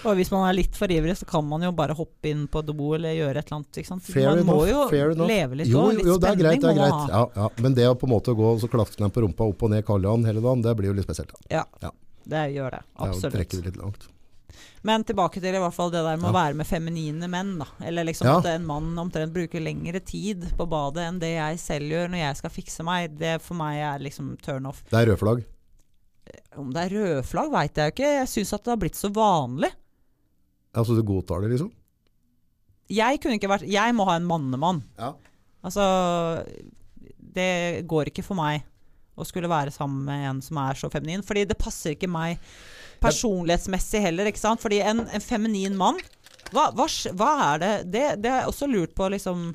Og 0.03 0.17
hvis 0.19 0.29
man 0.33 0.43
er 0.49 0.55
litt 0.57 0.75
for 0.75 0.91
ivrig, 0.91 1.15
så 1.15 1.25
kan 1.27 1.45
man 1.47 1.63
jo 1.63 1.71
bare 1.75 1.95
hoppe 1.95 2.27
inn 2.27 2.43
på 2.51 2.59
do 2.67 2.75
eller 2.97 3.15
gjøre 3.15 3.39
et 3.39 3.47
eller 3.47 3.61
annet. 3.61 3.79
Ikke 3.79 3.87
sant? 3.87 4.03
Fair 4.03 4.33
man 4.33 4.41
må 4.49 4.57
jo 4.67 4.81
leve 4.91 5.59
litt 5.61 5.69
Jo, 5.71 5.85
jo, 5.95 6.03
jo, 6.09 6.17
det 6.19 6.33
er 6.33 6.39
greit, 6.41 6.59
det 6.59 6.71
er 6.73 6.79
greit. 6.81 7.05
Ja, 7.13 7.21
ja. 7.37 7.47
Men 7.63 7.77
det 7.77 7.87
å 7.87 7.95
på 7.95 8.09
en 8.09 8.11
måte 8.17 8.35
gå 8.35 8.49
og 8.49 8.59
så 8.59 8.67
klaske 8.71 8.99
den 8.99 9.13
på 9.15 9.23
rumpa 9.23 9.47
opp 9.47 9.63
og 9.63 9.71
ned 9.71 9.85
Karl 9.87 10.03
Johan 10.03 10.27
hele 10.27 10.43
dagen, 10.43 10.65
det 10.65 10.75
blir 10.79 10.91
jo 10.91 10.97
litt 10.99 11.07
spesielt. 11.07 11.31
Da. 11.31 11.61
Ja, 11.61 11.63
Ja. 11.87 11.93
Det 12.29 12.43
gjør 12.55 12.71
det. 12.77 12.81
Det 12.87 13.07
Absolutt. 13.09 13.33
trekke 13.35 13.57
det 13.59 13.65
litt 13.71 13.77
langt. 13.81 14.07
Men 14.85 15.03
tilbake 15.07 15.41
til 15.41 15.55
i 15.55 15.59
hvert 15.63 15.73
fall 15.73 15.89
det 15.93 16.01
der 16.05 16.17
med 16.19 16.29
å 16.29 16.33
være 16.35 16.55
med 16.59 16.67
feminine 16.67 17.27
menn. 17.31 17.57
da 17.59 17.65
Eller 17.81 18.03
liksom 18.05 18.27
Ja. 18.27 18.37
at 18.39 18.45
en 18.51 18.65
mann 18.65 18.91
omtrent 18.99 19.33
bruker 19.33 19.59
lengre 19.63 19.99
tid 20.03 20.43
på 20.57 20.67
badet 20.69 21.07
enn 21.07 21.19
det 21.19 21.31
jeg 21.35 21.59
selv 21.59 21.89
gjør 21.89 22.09
når 22.11 22.19
jeg 22.21 22.37
skal 22.37 22.49
fikse 22.49 22.83
meg. 22.83 23.17
Det 23.17 23.41
for 23.41 23.55
meg 23.55 23.79
er 23.81 23.99
liksom 24.03 24.37
turn 24.41 24.65
off. 24.67 24.83
Det 24.89 24.99
er 24.99 25.11
rødflagg. 25.15 25.43
Om 26.57 26.71
det 26.73 26.83
er 26.91 26.95
rødflagg, 26.97 27.51
veit 27.51 27.73
jeg 27.75 27.93
ikke. 27.93 28.11
Jeg 28.19 28.27
syns 28.27 28.53
at 28.53 28.63
det 28.63 28.71
har 28.71 28.77
blitt 28.83 28.95
så 28.99 29.09
vanlig. 29.11 29.71
Altså 30.75 30.95
du 30.95 31.03
godtar 31.03 31.41
det, 31.41 31.51
liksom? 31.51 31.71
Jeg 32.89 33.19
kunne 33.21 33.39
ikke 33.39 33.49
vært 33.49 33.67
Jeg 33.69 33.93
må 33.95 34.05
ha 34.05 34.15
en 34.17 34.25
mannemann. 34.27 34.83
Ja. 34.99 35.13
Altså 35.63 36.45
Det 37.33 37.87
går 37.87 38.11
ikke 38.11 38.23
for 38.23 38.35
meg 38.35 38.63
å 39.17 39.25
skulle 39.27 39.49
være 39.51 39.71
sammen 39.73 40.05
med 40.07 40.23
en 40.29 40.41
som 40.41 40.57
er 40.63 40.79
så 40.79 40.89
feminin. 40.93 41.23
Fordi 41.25 41.43
det 41.49 41.57
passer 41.61 41.93
ikke 41.95 42.09
meg 42.09 42.39
personlighetsmessig 43.03 44.01
heller, 44.05 44.29
ikke 44.31 44.41
sant. 44.41 44.61
Fordi 44.63 44.79
en, 44.85 45.03
en 45.09 45.23
feminin 45.23 45.75
mann 45.77 45.99
hva, 46.53 46.67
hva, 46.75 46.85
hva 47.17 47.29
er 47.53 47.61
det? 47.63 47.73
det 47.93 48.07
Det 48.23 48.31
er 48.31 48.49
også 48.49 48.67
lurt 48.69 48.93
på, 48.97 49.09
liksom 49.13 49.51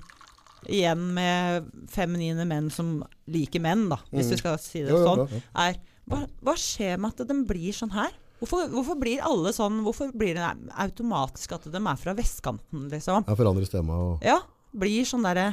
Igjen 0.69 1.05
med 1.15 1.69
feminine 1.89 2.43
menn 2.49 2.67
som 2.75 2.97
liker 3.31 3.63
menn, 3.63 3.85
da, 3.93 4.01
hvis 4.11 4.27
Mm. 4.27 4.31
du 4.33 4.41
skal 4.41 4.57
si 4.59 4.81
det 4.83 4.91
Jo, 4.91 5.05
sånn. 5.07 5.43
Er 5.55 5.77
hva, 6.11 6.25
hva 6.43 6.55
skjer 6.59 6.99
med 6.99 7.15
at 7.15 7.29
de 7.29 7.37
blir 7.47 7.71
sånn 7.77 7.93
her? 7.95 8.11
Hvorfor, 8.41 8.67
hvorfor 8.73 8.99
blir 8.99 9.23
alle 9.23 9.53
sånn 9.55 9.79
Hvorfor 9.87 10.11
blir 10.19 10.35
det 10.35 10.49
automatisk 10.83 11.55
at 11.57 11.69
de 11.71 11.79
er 11.79 11.97
fra 12.03 12.15
vestkanten, 12.19 12.89
liksom? 12.91 13.25
Ja, 13.29 13.37
forandrer 13.39 13.67
stemma 13.71 13.97
og 14.03 14.27
Ja, 14.27 14.41
blir 14.75 15.07
sånn 15.09 15.23
derre 15.27 15.53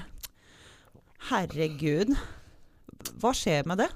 Herregud, 1.29 2.11
hva 3.21 3.31
skjer 3.35 3.65
med 3.69 3.77
det? 3.83 3.89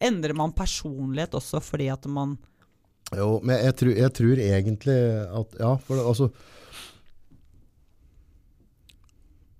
Endrer 0.00 0.34
man 0.38 0.52
personlighet 0.54 1.34
også 1.34 1.60
fordi 1.62 1.88
at 1.92 2.06
man 2.06 2.36
Jo, 3.16 3.40
men 3.42 3.56
jeg 3.64 3.74
tror, 3.80 3.94
jeg 3.96 4.12
tror 4.12 4.36
egentlig 4.44 4.98
at 5.40 5.58
Ja, 5.58 5.76
for 5.76 5.96
det, 5.96 6.04
altså 6.06 6.30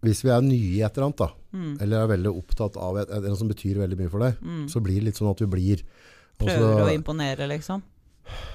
hvis 0.04 0.20
vi 0.22 0.30
er 0.30 0.44
nye 0.46 0.76
i 0.78 0.82
et 0.86 0.94
eller 0.94 1.08
annet, 1.08 1.18
da, 1.24 1.28
Mm. 1.52 1.72
eller 1.82 2.02
er 2.04 2.10
veldig 2.12 2.30
opptatt 2.38 2.76
av 2.78 2.98
et, 3.00 3.08
noe 3.24 3.36
som 3.36 3.48
betyr 3.48 3.80
veldig 3.80 3.96
mye 3.98 4.10
for 4.12 4.20
deg, 4.22 4.36
Mm. 4.40 4.68
så 4.70 4.80
blir 4.80 4.94
det 5.00 5.04
litt 5.08 5.16
sånn 5.18 5.30
at 5.30 5.38
du 5.38 5.46
blir 5.46 5.82
Prøver 6.38 6.54
Prøver 6.54 6.86
å 6.86 6.94
imponere, 6.94 7.48
liksom. 7.48 7.82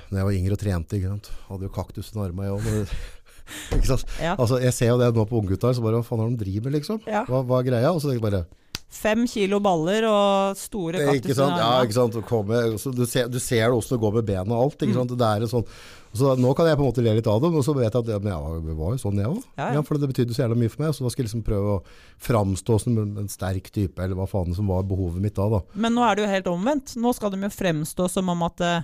Når 0.10 0.18
jeg 0.18 0.24
var 0.24 0.32
yngre 0.32 0.52
og 0.54 0.60
trente, 0.60 0.96
ikke 0.96 1.10
sant? 1.10 1.32
hadde 1.50 1.64
jo 1.64 1.70
kaktusen 1.70 2.16
i 2.16 2.28
armene, 2.30 2.46
jeg 2.48 2.54
òg. 2.56 2.88
Ja. 4.22 4.38
Altså, 4.38 4.62
jeg 4.62 4.72
ser 4.72 4.88
jo 4.88 4.98
det 4.98 5.14
nå 5.14 5.26
på 5.28 5.36
unggutta 5.44 5.74
så 5.76 5.82
bare 5.84 6.00
hva 6.00 6.06
faen 6.06 6.30
det 6.32 6.38
de 6.40 6.46
driver 6.46 6.64
med, 6.72 6.80
liksom? 6.80 7.02
Ja. 7.06 7.26
Hva, 7.26 7.44
hva 7.44 7.60
er 7.60 7.68
greia? 7.68 7.92
Og 7.92 8.00
så 8.00 8.08
tenker 8.08 8.22
jeg 8.22 8.32
bare 8.32 8.46
Fem 8.94 9.26
kilo 9.28 9.58
baller 9.64 10.06
og 10.06 10.60
store 10.60 11.02
det, 11.02 11.18
Ikke 11.24 11.36
sant? 11.36 11.58
Ja, 11.58 11.82
ikke 11.82 11.98
sant? 11.98 12.18
Kommer, 12.30 12.76
du, 12.78 13.06
ser, 13.10 13.28
du 13.32 13.40
ser 13.42 13.66
det 13.66 13.76
også 13.76 13.98
gå 14.00 14.12
med 14.14 14.28
bena 14.28 14.54
og 14.54 14.70
alt. 14.70 14.86
Mm. 14.86 15.16
Det 15.16 15.28
er 15.28 15.46
en 15.46 15.52
sånn 15.52 15.68
så 16.14 16.36
Nå 16.38 16.52
kan 16.54 16.68
jeg 16.70 16.78
på 16.78 16.84
en 16.86 16.92
måte 16.92 17.02
le 17.02 17.16
litt 17.18 17.28
av 17.30 17.40
det, 17.42 17.50
og 17.50 17.64
så 17.66 17.74
vet 17.74 17.88
jeg 17.90 18.04
at 18.04 18.10
ja, 18.12 18.20
jeg 18.38 18.76
var, 18.78 18.92
jo 18.94 19.00
sånn 19.02 19.18
jeg 19.18 19.32
òg. 19.32 19.40
Ja, 19.58 19.72
ja. 19.74 19.82
for 19.82 19.98
det 19.98 20.12
betydde 20.12 20.36
så 20.36 20.44
jævla 20.44 20.58
mye 20.62 20.70
for 20.70 20.84
meg. 20.84 20.94
Så 20.94 21.06
da 21.06 21.10
skal 21.10 21.24
jeg 21.24 21.30
liksom 21.32 21.46
prøve 21.48 21.72
å 21.74 21.80
framstå 22.22 22.78
som 22.84 23.00
en, 23.02 23.32
sterk 23.34 23.72
type, 23.74 23.98
eller 23.98 24.20
hva 24.20 24.28
faen 24.30 24.54
som 24.54 24.70
var 24.70 24.86
behovet 24.86 25.24
mitt 25.24 25.34
da. 25.40 25.48
da. 25.56 25.64
Men 25.74 25.98
nå 25.98 26.06
er 26.06 26.20
det 26.20 26.26
jo 26.26 26.30
helt 26.30 26.52
omvendt. 26.54 26.94
Nå 27.02 27.16
skal 27.18 27.34
de 27.34 27.42
jo 27.42 27.50
fremstå 27.56 28.08
som 28.14 28.30
om 28.30 28.46
at 28.46 28.62
uh... 28.62 28.78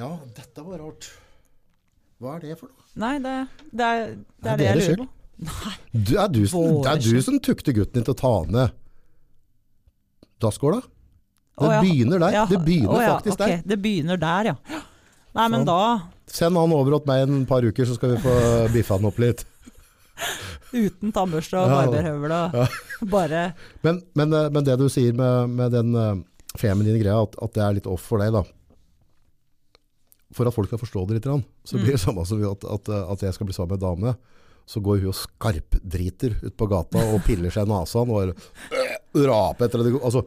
Ja, 0.00 0.10
dette 0.34 0.66
var 0.66 0.82
rart. 0.82 1.12
Hva 2.18 2.34
er 2.34 2.44
det 2.48 2.58
for 2.58 2.72
noe? 2.72 2.90
Nei, 2.98 3.14
det, 3.22 3.36
det 3.70 3.86
er 3.86 4.04
det, 4.18 4.50
Er 4.50 4.58
det 4.58 4.66
jeg 4.66 4.80
lurer 4.80 4.88
skyld? 4.90 5.08
På. 5.46 5.72
Du, 5.92 6.14
er 6.20 6.28
du, 6.28 6.42
det 6.44 6.90
er 6.92 7.02
du 7.04 7.22
som 7.24 7.38
tukter 7.42 7.76
gutten 7.76 8.00
din 8.00 8.06
til 8.06 8.14
å 8.14 8.20
ta 8.20 8.32
ned 8.50 8.76
dasskåla. 10.40 10.80
Det 11.60 11.68
ja. 11.74 11.80
begynner 11.84 12.22
der. 12.22 12.32
Ja, 12.32 12.44
Det 12.48 12.60
begynner 12.64 13.02
ja, 13.04 13.14
faktisk 13.18 13.36
okay. 13.36 13.58
der. 13.58 13.66
Det 13.68 13.76
begynner 13.84 14.16
der, 14.20 14.52
ja. 14.52 14.54
Nei, 15.36 15.46
men 15.52 15.60
Sånn. 15.60 15.68
da, 15.68 15.80
Send 16.30 16.56
han 16.58 16.72
over 16.74 16.96
til 16.96 17.10
meg 17.10 17.24
en 17.26 17.42
par 17.50 17.66
uker, 17.66 17.86
så 17.86 17.96
skal 17.98 18.14
vi 18.14 18.22
få 18.24 18.34
biffa 18.74 18.96
han 18.96 19.08
opp 19.10 19.18
litt. 19.22 19.44
uten 20.70 21.12
tannbørste 21.12 21.58
og 21.58 21.70
barberhøvel 21.74 22.32
og 22.36 22.56
bare 23.14 23.44
Men, 23.82 24.00
men, 24.14 24.32
eh, 24.36 24.48
men 24.54 24.64
det 24.66 24.76
du 24.78 24.86
sier 24.92 25.12
med, 25.16 25.50
med 25.58 25.72
den 25.74 25.94
eh, 25.98 26.16
feminine 26.60 27.00
greia, 27.02 27.20
at, 27.24 27.36
at 27.42 27.54
det 27.56 27.62
er 27.66 27.76
litt 27.78 27.88
off 27.90 28.04
for 28.08 28.22
deg, 28.22 28.32
da. 28.34 28.44
For 30.36 30.46
at 30.46 30.54
folk 30.54 30.70
skal 30.70 30.80
forstå 30.82 31.06
det 31.10 31.20
litt, 31.20 31.28
så 31.30 31.76
Mm. 31.76 31.82
blir 31.84 31.94
det 31.96 32.02
samme 32.02 32.24
som 32.26 32.40
at, 32.46 32.64
at, 32.64 32.88
at 32.88 33.22
jeg 33.22 33.34
skal 33.36 33.46
bli 33.46 33.54
sammen 33.54 33.74
med 33.76 33.82
en 33.82 33.88
dame. 33.90 34.14
Så 34.70 34.82
går 34.84 35.00
hun 35.02 35.10
og 35.10 35.18
skarpdriter 35.18 36.36
ut 36.44 36.54
på 36.54 36.68
gata 36.70 37.02
og 37.14 37.24
piller 37.26 37.50
seg 37.50 37.66
i 37.66 37.72
nesa 37.72 38.04
og 38.04 38.30
raper 39.18 39.66
etter 39.66 39.82
det. 39.82 39.96
Altså, 39.98 40.22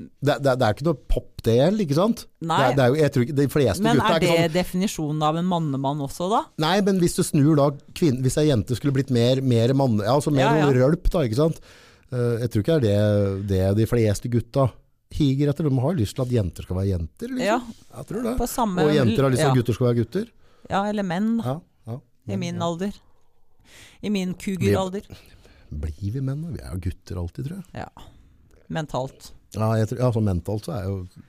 det, 0.00 0.38
det, 0.40 0.54
det 0.56 0.64
er 0.64 0.72
ikke 0.76 0.86
noe 0.86 0.98
pop 1.12 1.42
det 1.44 1.56
heller, 1.58 1.82
ikke 1.84 1.96
sant? 1.98 2.22
Nei. 2.40 2.56
Det 2.56 2.70
er, 2.70 2.76
det 2.76 2.84
er 2.84 3.18
jo, 3.18 3.24
ikke, 3.26 3.36
de 3.36 3.46
fleste 3.52 3.84
Men 3.84 4.00
er 4.00 4.14
er 4.14 4.22
det 4.22 4.30
sånn 4.30 4.54
definisjonen 4.54 5.26
av 5.28 5.36
en 5.40 5.48
mannemann 5.48 6.00
også, 6.06 6.28
da? 6.32 6.40
Nei, 6.64 6.78
men 6.86 7.00
hvis 7.02 7.18
du 7.18 7.22
snur 7.26 7.52
da 7.58 7.68
kvinne, 7.96 8.22
Hvis 8.24 8.38
ei 8.40 8.46
jente 8.48 8.76
skulle 8.78 8.96
blitt 8.96 9.12
mer, 9.12 9.42
mer 9.44 9.74
mann... 9.76 9.98
Ja, 10.00 10.16
altså 10.16 10.32
mer 10.32 10.46
Ja, 10.46 10.54
ja. 10.62 10.70
rølp, 10.76 11.10
da, 11.12 11.24
ikke 11.28 11.40
sant? 11.42 11.60
Eh, 12.10 12.40
jeg 12.46 12.52
tror 12.54 12.64
ikke 12.64 12.78
det 12.86 12.94
er 12.96 13.36
det, 13.52 13.60
de 13.78 13.88
fleste 13.90 14.32
gutta 14.32 14.70
higer 15.14 15.52
etter. 15.52 15.68
De 15.68 15.84
har 15.84 15.98
lyst 15.98 16.16
til 16.16 16.24
at 16.24 16.32
jenter 16.38 16.66
skal 16.66 16.80
være 16.80 16.92
jenter, 16.94 17.34
liksom. 17.34 17.44
Ja, 17.44 17.60
Jeg 17.98 18.08
tror 18.08 18.26
det. 18.28 18.34
på 18.40 18.48
samme 18.50 18.86
Og 18.86 18.94
jenter 18.94 19.26
har 19.26 19.34
lyst 19.36 19.44
til 19.44 19.52
at 19.52 19.60
gutter 19.60 19.76
skal 19.76 19.90
være 19.90 20.00
gutter. 20.00 20.26
Ja, 20.70 20.84
eller 20.86 21.06
menn, 21.06 21.32
da. 21.42 21.58
Ja, 21.58 21.92
ja. 21.92 22.00
I 22.30 22.40
min 22.40 22.60
alder. 22.62 22.96
I 24.00 24.12
min 24.12 24.34
kugeralder. 24.38 25.06
Blir 25.70 26.14
vi 26.16 26.22
menn? 26.24 26.46
Vi 26.54 26.62
er 26.62 26.72
jo 26.74 26.80
gutter 26.88 27.20
alltid, 27.22 27.50
tror 27.50 27.60
jeg. 27.60 27.84
Ja. 27.84 28.08
Mentalt. 28.70 29.32
Ja, 29.56 29.72
jeg 29.78 29.90
tror, 29.90 30.00
ja 30.02 30.10
sånn 30.14 30.26
mentalt 30.28 30.66
så 30.66 30.74
er 30.76 30.84
jeg 30.84 30.92
jo 30.92 31.26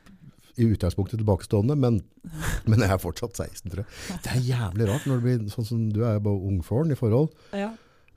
i 0.62 0.68
utgangspunktet 0.76 1.22
tilbakestående, 1.22 1.78
men, 1.80 2.02
men 2.70 2.84
jeg 2.84 2.94
er 2.94 3.02
fortsatt 3.02 3.38
16, 3.38 3.72
tror 3.72 3.84
jeg. 3.84 4.18
Det 4.26 4.34
er 4.34 4.44
jævlig 4.50 4.90
rart 4.90 5.08
når 5.10 5.22
du 5.22 5.28
blir 5.28 5.54
sånn 5.54 5.68
som 5.68 5.86
du 5.94 6.04
er 6.04 6.18
jo 6.18 6.26
bare 6.28 6.52
ungfåren 6.52 6.94
i 6.94 7.00
forhold. 7.00 7.32
Ja. 7.58 7.72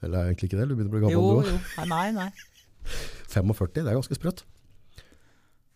Eller 0.04 0.20
er 0.20 0.32
egentlig 0.32 0.50
ikke 0.50 0.60
det, 0.60 0.68
du 0.68 0.74
begynner 0.74 0.92
å 0.92 0.96
bli 0.96 1.04
gammel 1.04 1.16
Jo, 1.16 1.28
du 1.40 1.54
òg. 1.54 1.86
Nei, 1.92 2.08
nei. 2.16 2.28
45, 3.32 3.72
det 3.80 3.86
er 3.86 3.96
ganske 3.96 4.18
sprøtt. 4.18 4.44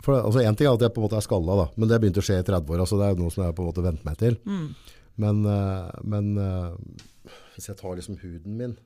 For 0.05 0.15
Én 0.15 0.29
altså, 0.29 0.43
en 0.47 0.55
ting 0.55 0.69
er 0.69 0.77
at 0.77 0.85
jeg 0.85 0.95
på 0.95 1.01
en 1.01 1.09
måte 1.09 1.19
er 1.19 1.25
skalla, 1.25 1.57
da, 1.59 1.67
men 1.75 1.91
det 1.91 1.99
begynte 2.03 2.23
å 2.23 2.27
skje 2.27 2.39
i 2.39 2.47
30-åra, 2.47 2.87
så 2.87 3.01
det 3.01 3.09
er 3.09 3.17
jo 3.17 3.25
noe 3.25 3.35
som 3.35 3.43
jeg 3.43 3.57
på 3.57 3.65
en 3.65 3.71
måte 3.71 3.83
vent 3.83 4.05
meg 4.07 4.19
til. 4.21 4.37
Mm. 4.47 4.69
Men, 5.19 5.41
eh, 5.51 5.89
men 6.07 6.29
eh, 6.39 7.07
hvis 7.59 7.69
jeg 7.73 7.79
tar 7.81 7.97
liksom 7.99 8.19
huden 8.23 8.59
min 8.59 8.77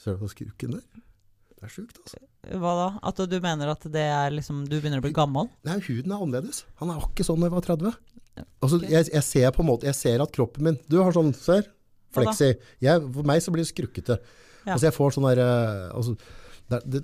Ser 0.00 0.16
du 0.16 0.22
på 0.24 0.30
skrukken 0.32 0.72
der? 0.78 0.84
Det 1.52 1.66
er 1.68 1.70
sjukt, 1.70 1.98
altså. 2.00 2.18
Hva 2.58 2.70
da? 2.78 2.86
At 3.06 3.20
du 3.30 3.34
mener 3.44 3.70
at 3.70 3.84
det 3.92 4.02
er 4.08 4.32
liksom 4.34 4.64
Du 4.66 4.78
begynner 4.80 5.02
å 5.02 5.04
bli 5.04 5.12
gammel? 5.14 5.50
Nei, 5.68 5.76
huden 5.84 6.10
er 6.10 6.24
annerledes. 6.24 6.62
Han 6.80 6.90
er 6.90 7.04
ikke 7.04 7.26
sånn 7.28 7.38
da 7.44 7.50
jeg 7.50 7.54
var 7.54 7.66
30. 7.68 7.92
Altså, 8.64 8.78
Ok. 8.80 8.86
jeg, 8.88 9.10
jeg 9.12 9.24
ser 9.28 9.50
på 9.52 9.60
en 9.62 9.68
måte 9.68 9.86
Jeg 9.86 9.98
ser 9.98 10.24
at 10.24 10.32
kroppen 10.32 10.64
min 10.64 10.78
Du 10.88 10.96
har 11.02 11.12
sånn, 11.14 11.30
ser? 11.36 11.68
Fleksi. 12.16 12.54
Jeg, 12.82 13.04
for 13.14 13.28
meg 13.28 13.40
så 13.44 13.52
blir 13.54 13.62
det 13.64 13.70
skrukkete. 13.70 14.16
Ja. 14.64 14.74
Altså, 14.74 14.88
jeg 14.88 14.96
får 14.96 15.14
sånn 15.14 15.28
der 15.30 15.40
eh, 15.44 15.84
altså, 15.96 16.16
det, 16.72 16.80
det, 16.92 17.00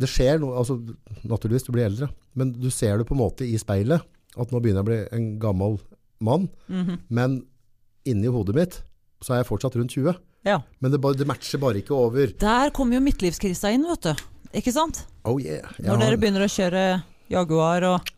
det 0.00 0.08
skjer 0.12 0.38
noe 0.40 0.60
altså, 0.60 0.78
Naturligvis, 1.24 1.66
du 1.66 1.72
blir 1.74 1.88
eldre. 1.88 2.08
Men 2.38 2.52
du 2.56 2.70
ser 2.72 3.00
det 3.00 3.08
på 3.08 3.16
en 3.16 3.22
måte 3.24 3.48
i 3.48 3.56
speilet. 3.60 4.04
At 4.36 4.52
nå 4.52 4.60
begynner 4.62 4.80
jeg 4.80 4.86
å 4.86 4.90
bli 4.92 5.00
en 5.18 5.28
gammel 5.42 5.80
mann. 6.24 6.48
Mhm. 6.68 7.02
Men 7.12 7.40
inni 8.08 8.30
hodet 8.32 8.56
mitt 8.56 8.80
så 9.24 9.34
er 9.34 9.42
jeg 9.42 9.48
fortsatt 9.48 9.76
rundt 9.78 9.94
20. 9.94 10.16
Ja. 10.48 10.58
Men 10.82 10.94
det, 10.94 11.00
det 11.18 11.26
matcher 11.28 11.60
bare 11.62 11.80
ikke 11.82 11.94
over. 11.96 12.32
Der 12.40 12.72
kommer 12.74 12.98
jo 12.98 13.04
midtlivskrisa 13.04 13.72
inn, 13.74 13.86
vet 13.88 14.10
du. 14.10 14.24
Ikke 14.58 14.74
sant? 14.74 15.04
Oh 15.24 15.38
yeah. 15.40 15.68
Når 15.80 16.02
dere 16.02 16.18
begynner 16.20 16.44
å 16.44 16.50
kjøre 16.50 16.82
Jaguar, 17.32 17.86
og 17.88 18.10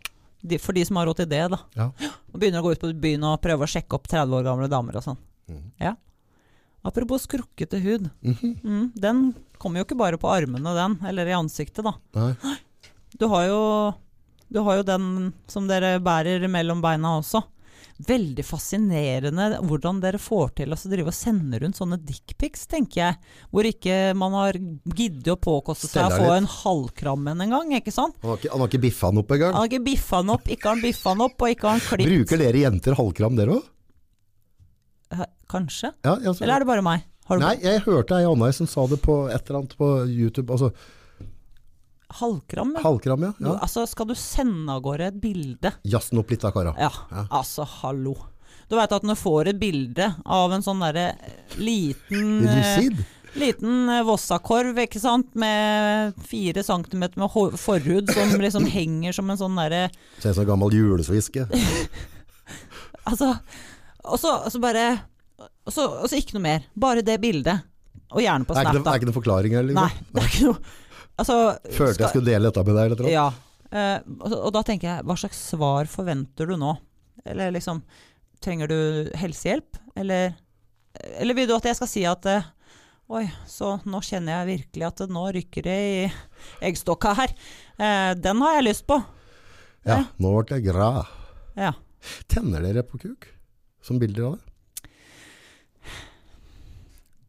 de, 0.42 0.58
for 0.58 0.76
de 0.76 0.84
som 0.88 0.98
har 0.98 1.06
råd 1.08 1.22
til 1.22 1.30
det, 1.30 1.44
da. 1.52 1.60
Ja. 1.78 1.90
Og 2.32 2.40
begynner 2.40 2.62
å 2.62 2.66
gå 2.66 2.74
ut 2.74 2.82
på 2.82 2.90
byen 3.04 3.26
og 3.28 3.38
prøve 3.44 3.66
å 3.66 3.70
sjekke 3.70 3.96
opp 3.98 4.08
30 4.10 4.38
år 4.40 4.46
gamle 4.48 4.70
damer 4.72 4.98
og 4.98 5.06
sånn. 5.06 5.20
Mm. 5.52 5.62
Ja. 5.82 5.94
Apropos 6.84 7.24
skrukkete 7.24 7.80
hud. 7.80 8.10
Mhm. 8.20 8.54
Mm, 8.60 8.86
den 8.98 9.20
kommer 9.62 9.80
jo 9.80 9.86
ikke 9.86 9.96
bare 10.00 10.18
på 10.20 10.28
armene, 10.28 10.74
den. 10.76 10.98
Eller 11.08 11.30
i 11.30 11.36
ansiktet, 11.36 11.84
da. 11.86 11.94
Nei. 12.18 12.56
Du 13.16 13.28
har 13.30 13.46
jo, 13.46 13.60
du 14.52 14.58
har 14.66 14.80
jo 14.80 14.86
den 14.90 15.32
som 15.48 15.68
dere 15.70 15.96
bærer 16.02 16.44
mellom 16.50 16.82
beina 16.84 17.14
også. 17.20 17.44
Veldig 18.08 18.44
fascinerende 18.44 19.46
hvordan 19.64 20.00
dere 20.02 20.18
får 20.20 20.54
til 20.60 20.74
å 20.74 20.78
så 20.78 20.90
drive 20.92 21.12
og 21.12 21.16
sende 21.16 21.60
rundt 21.62 21.78
sånne 21.78 21.98
dickpics, 22.04 22.66
tenker 22.70 23.00
jeg. 23.00 23.18
Hvor 23.54 23.68
ikke 23.68 23.98
man 24.18 24.32
har 24.36 24.58
giddet 24.58 25.30
å 25.32 25.38
påkoste 25.40 25.88
seg 25.88 26.08
å 26.08 26.16
få 26.18 26.24
litt. 26.26 26.36
en 26.42 26.50
halvkrammen 26.56 27.44
engang, 27.46 27.72
ikke 27.78 27.94
sant? 27.94 28.16
Han 28.22 28.34
har 28.34 28.40
ikke, 28.42 28.50
han 28.52 28.64
har 28.64 28.72
ikke 28.72 28.82
biffa 28.86 29.10
den 29.12 29.22
opp 29.22 29.30
engang. 29.36 29.52
Han 29.54 29.62
har 29.64 29.70
ikke 29.72 29.84
biffa 29.90 30.22
den 30.24 30.34
opp, 30.36 30.48
ikke 30.48 30.68
har 30.68 30.76
han 30.76 30.84
biffa 30.84 31.14
den 31.14 31.24
opp, 31.28 31.36
og 31.46 31.54
ikke 31.54 31.68
har 31.70 31.78
han 31.78 31.86
klippet 31.88 32.12
Bruker 32.14 32.44
dere 32.44 32.64
jenter 32.66 32.98
halvkram, 32.98 33.38
dere 33.40 33.58
òg? 33.60 33.70
Kanskje? 35.50 35.92
Ja, 36.02 36.16
altså- 36.16 36.42
Eller 36.42 36.54
er 36.54 36.58
det 36.64 36.66
bare 36.66 36.82
meg? 36.82 37.02
Nei, 37.30 37.54
jeg 37.62 37.80
hørte 37.86 38.18
ei 38.18 38.24
anna 38.28 38.52
som 38.52 38.66
sa 38.66 38.86
det 38.86 39.00
på 39.00 39.30
et 39.32 39.48
eller 39.48 39.60
annet 39.62 39.76
på 39.78 40.06
YouTube. 40.08 40.50
Altså, 40.52 40.72
halvkram? 42.20 42.74
Halvkram, 42.82 43.22
ja. 43.28 43.32
ja. 43.40 43.54
Altså, 43.64 43.86
skal 43.88 44.06
du 44.10 44.14
sende 44.18 44.72
av 44.72 44.82
gårde 44.84 45.08
et 45.12 45.18
bilde 45.22 45.72
Jazz 45.88 46.10
den 46.10 46.20
opp 46.22 46.30
litt 46.30 46.44
da, 46.44 46.52
kara. 46.54 46.74
Ja, 46.78 46.90
Ja. 47.10 47.26
altså 47.40 47.66
hallo. 47.80 48.14
Du 48.70 48.76
veit 48.78 48.92
at 48.92 49.02
når 49.04 49.16
du 49.18 49.20
får 49.20 49.48
et 49.52 49.58
bilde 49.60 50.06
av 50.24 50.52
en 50.56 50.62
sånn 50.64 50.80
derre 50.80 51.10
liten 51.60 52.46
eh, 52.48 52.70
si 52.78 52.88
det? 52.94 53.04
Liten 53.34 53.88
eh, 53.90 54.02
Vossakorv, 54.06 54.78
ikke 54.84 55.00
sant, 55.02 55.32
med 55.34 56.14
fire 56.24 56.62
centimeter 56.64 57.18
med 57.20 57.34
forhud 57.60 58.12
som 58.14 58.36
liksom 58.46 58.68
henger 58.70 59.12
som 59.16 59.30
en 59.30 59.40
sånn 59.40 59.58
derre 59.58 59.88
Ser 60.20 60.30
ut 60.30 60.38
som 60.38 60.44
en 60.46 60.52
gammel 60.54 60.76
julesviske. 60.80 61.48
Altså, 63.04 63.34
og 64.00 64.16
så 64.16 64.30
altså 64.46 64.60
bare 64.64 64.84
og 65.68 65.72
så, 65.72 65.84
ikke 66.16 66.36
noe 66.38 66.44
mer. 66.44 66.64
Bare 66.72 67.02
det 67.04 67.18
bildet. 67.20 67.64
Og 68.14 68.22
gjerne 68.22 68.46
på 68.48 68.54
Snap. 68.56 68.64
er 68.64 68.70
ikke, 68.78 68.84
det 68.84 68.92
er 68.92 69.00
ikke 69.00 69.08
det 69.10 69.14
forklaring 69.16 69.54
her, 69.56 69.66
Nei, 69.68 69.84
liksom. 69.90 70.08
det 70.14 70.22
er 70.22 70.28
ikke 70.30 70.46
noe 70.48 70.56
Altså 71.20 71.36
Følte 71.70 72.04
jeg 72.04 72.10
skulle 72.10 72.26
dele 72.32 72.50
dette 72.50 72.64
med 72.66 72.74
deg, 72.74 72.88
eller 72.90 73.04
noe. 73.04 73.12
Ja. 73.12 73.28
Eh, 73.74 73.98
og, 74.20 74.34
og 74.48 74.50
da 74.54 74.62
tenker 74.66 74.90
jeg, 74.90 75.06
hva 75.06 75.16
slags 75.18 75.40
svar 75.52 75.90
forventer 75.90 76.50
du 76.50 76.56
nå? 76.60 76.74
Eller 77.24 77.54
liksom 77.54 77.84
Trenger 78.44 78.68
du 78.68 78.78
helsehjelp? 79.16 79.78
Eller, 79.96 80.34
eller 81.16 81.36
vil 81.38 81.46
du 81.48 81.54
at 81.56 81.64
jeg 81.64 81.78
skal 81.78 81.88
si 81.88 82.02
at 82.08 82.26
eh, 82.28 82.50
Oi, 83.14 83.24
så 83.48 83.74
nå 83.84 84.00
kjenner 84.04 84.38
jeg 84.40 84.50
virkelig 84.58 84.86
at 84.88 85.02
nå 85.12 85.22
rykker 85.36 85.66
det 85.66 85.76
i 85.76 86.04
eggstokka 86.64 87.12
her. 87.18 87.34
Eh, 87.76 88.12
den 88.16 88.40
har 88.40 88.54
jeg 88.56 88.64
lyst 88.64 88.86
på. 88.88 88.96
Ja, 89.84 89.98
nå 90.16 90.30
ble 90.38 90.56
jeg 90.56 90.70
glad. 90.70 91.10
Ja. 91.60 91.74
Tenner 92.32 92.64
dere 92.64 92.84
på 92.88 92.96
kuk? 93.02 93.28
Som 93.84 94.00
bilder 94.00 94.30
av 94.30 94.38
det? 94.38 94.53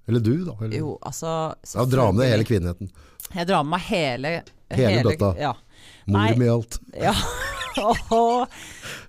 Eller 0.07 0.19
du, 0.19 0.45
da? 0.45 0.53
Eller? 0.61 0.77
Jo, 0.77 0.97
altså 1.01 1.55
Ja, 1.73 1.85
dra 1.89 2.11
med 2.11 2.21
deg 2.25 2.31
hele 2.35 2.45
kvinnheten. 2.47 2.91
Jeg 3.33 3.47
drar 3.49 3.63
med 3.65 3.71
meg 3.75 3.81
hele 3.89 4.31
Hele 4.75 5.03
bøtta. 5.05 5.31
Ja. 5.39 5.53
Mor 6.09 6.35
med 6.37 6.49
alt. 6.51 6.79
ja. 7.07 7.13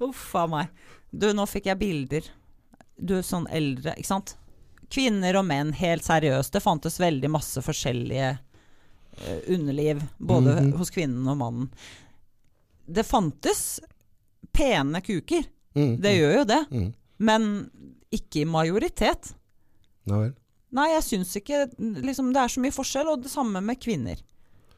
Uff 0.01 0.35
a 0.35 0.47
meg. 0.51 0.66
Du, 1.10 1.28
nå 1.36 1.47
fikk 1.48 1.68
jeg 1.70 1.78
bilder. 1.81 2.27
Du 2.97 3.14
er 3.18 3.24
sånn 3.27 3.47
eldre, 3.52 3.94
ikke 3.97 4.09
sant? 4.10 4.35
Kvinner 4.93 5.36
og 5.40 5.47
menn, 5.48 5.73
helt 5.77 6.05
seriøst. 6.06 6.52
Det 6.55 6.62
fantes 6.64 6.98
veldig 7.02 7.31
masse 7.32 7.62
forskjellige 7.64 8.32
uh, 8.36 9.40
underliv, 9.52 10.02
både 10.18 10.55
Mhm. 10.60 10.73
hos 10.78 10.90
kvinnen 10.94 11.28
og 11.32 11.36
mannen. 11.40 11.70
Det 12.86 13.05
fantes 13.06 13.81
pene 14.52 15.01
kuker, 15.02 15.44
Mm, 15.77 15.98
det 16.01 16.12
gjør 16.16 16.31
jo 16.39 16.44
det, 16.48 16.59
mm. 16.73 16.93
men 17.18 17.43
ikke 18.10 18.40
i 18.40 18.44
majoritet. 18.48 19.35
Ja 20.09 20.23
vel. 20.23 20.31
Nei, 20.75 20.89
jeg 20.97 21.05
syns 21.07 21.37
ikke 21.39 21.61
liksom, 21.79 22.33
Det 22.35 22.41
er 22.43 22.51
så 22.51 22.63
mye 22.63 22.75
forskjell, 22.75 23.11
og 23.13 23.23
det 23.23 23.31
samme 23.31 23.63
med 23.63 23.79
kvinner. 23.83 24.19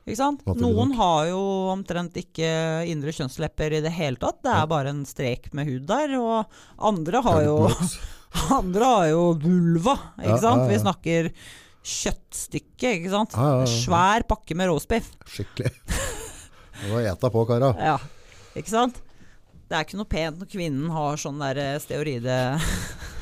Ikke 0.09 0.19
sant? 0.21 0.45
Noen 0.57 0.95
har 0.97 1.29
jo 1.29 1.41
omtrent 1.73 2.17
ikke 2.17 2.49
indre 2.89 3.13
kjønnslepper 3.13 3.77
i 3.77 3.81
det 3.85 3.93
hele 3.93 4.17
tatt. 4.21 4.41
Det 4.45 4.53
er 4.55 4.69
bare 4.71 4.93
en 4.95 5.03
strek 5.09 5.51
med 5.57 5.69
hud 5.69 5.85
der. 5.89 6.15
Og 6.17 6.87
andre 6.91 7.21
har 7.27 7.43
jo, 7.45 7.57
andre 8.61 8.93
har 8.95 9.09
jo 9.13 9.25
vulva, 9.43 9.99
ikke 10.23 10.39
sant? 10.45 10.65
Vi 10.71 10.79
snakker 10.81 11.29
kjøttstykke, 11.89 12.95
ikke 13.01 13.13
sant? 13.13 13.37
Svær 13.69 14.25
pakke 14.29 14.57
med 14.57 14.73
roastbiff. 14.73 15.13
Skikkelig. 15.29 15.75
Var 16.89 17.13
eta 17.13 17.29
på, 17.35 17.45
kara. 17.49 17.75
Ja, 17.77 17.99
ikke 18.57 18.73
sant? 18.73 19.03
Det 19.69 19.77
er 19.77 19.85
ikke 19.85 20.01
noe 20.01 20.09
pent 20.09 20.41
når 20.41 20.49
kvinnen 20.49 20.89
har 20.95 21.21
sånn 21.21 21.41
der 21.43 21.59
eh, 21.61 21.75
Steoride 21.83 22.37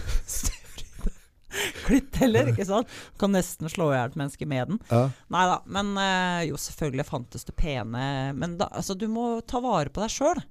klitt 1.87 2.16
heller, 2.23 2.51
ikke 2.53 2.66
sant? 2.69 2.89
Kan 3.20 3.33
nesten 3.37 3.70
slå 3.73 3.91
i 3.93 3.97
hjel 3.99 4.11
et 4.12 4.19
menneske 4.23 4.47
med 4.51 4.73
den. 4.74 4.81
Ja. 4.91 5.05
Nei 5.37 5.47
da, 5.53 5.61
men 5.78 5.95
eh, 6.03 6.43
jo, 6.51 6.57
selvfølgelig 6.61 7.07
fantes 7.09 7.45
det 7.49 7.57
pene 7.57 8.33
Men 8.37 8.59
da, 8.61 8.69
altså, 8.73 8.95
du 8.99 9.09
må 9.12 9.41
ta 9.47 9.61
vare 9.65 9.91
på 9.93 10.05
deg 10.05 10.11
sjøl. 10.16 10.43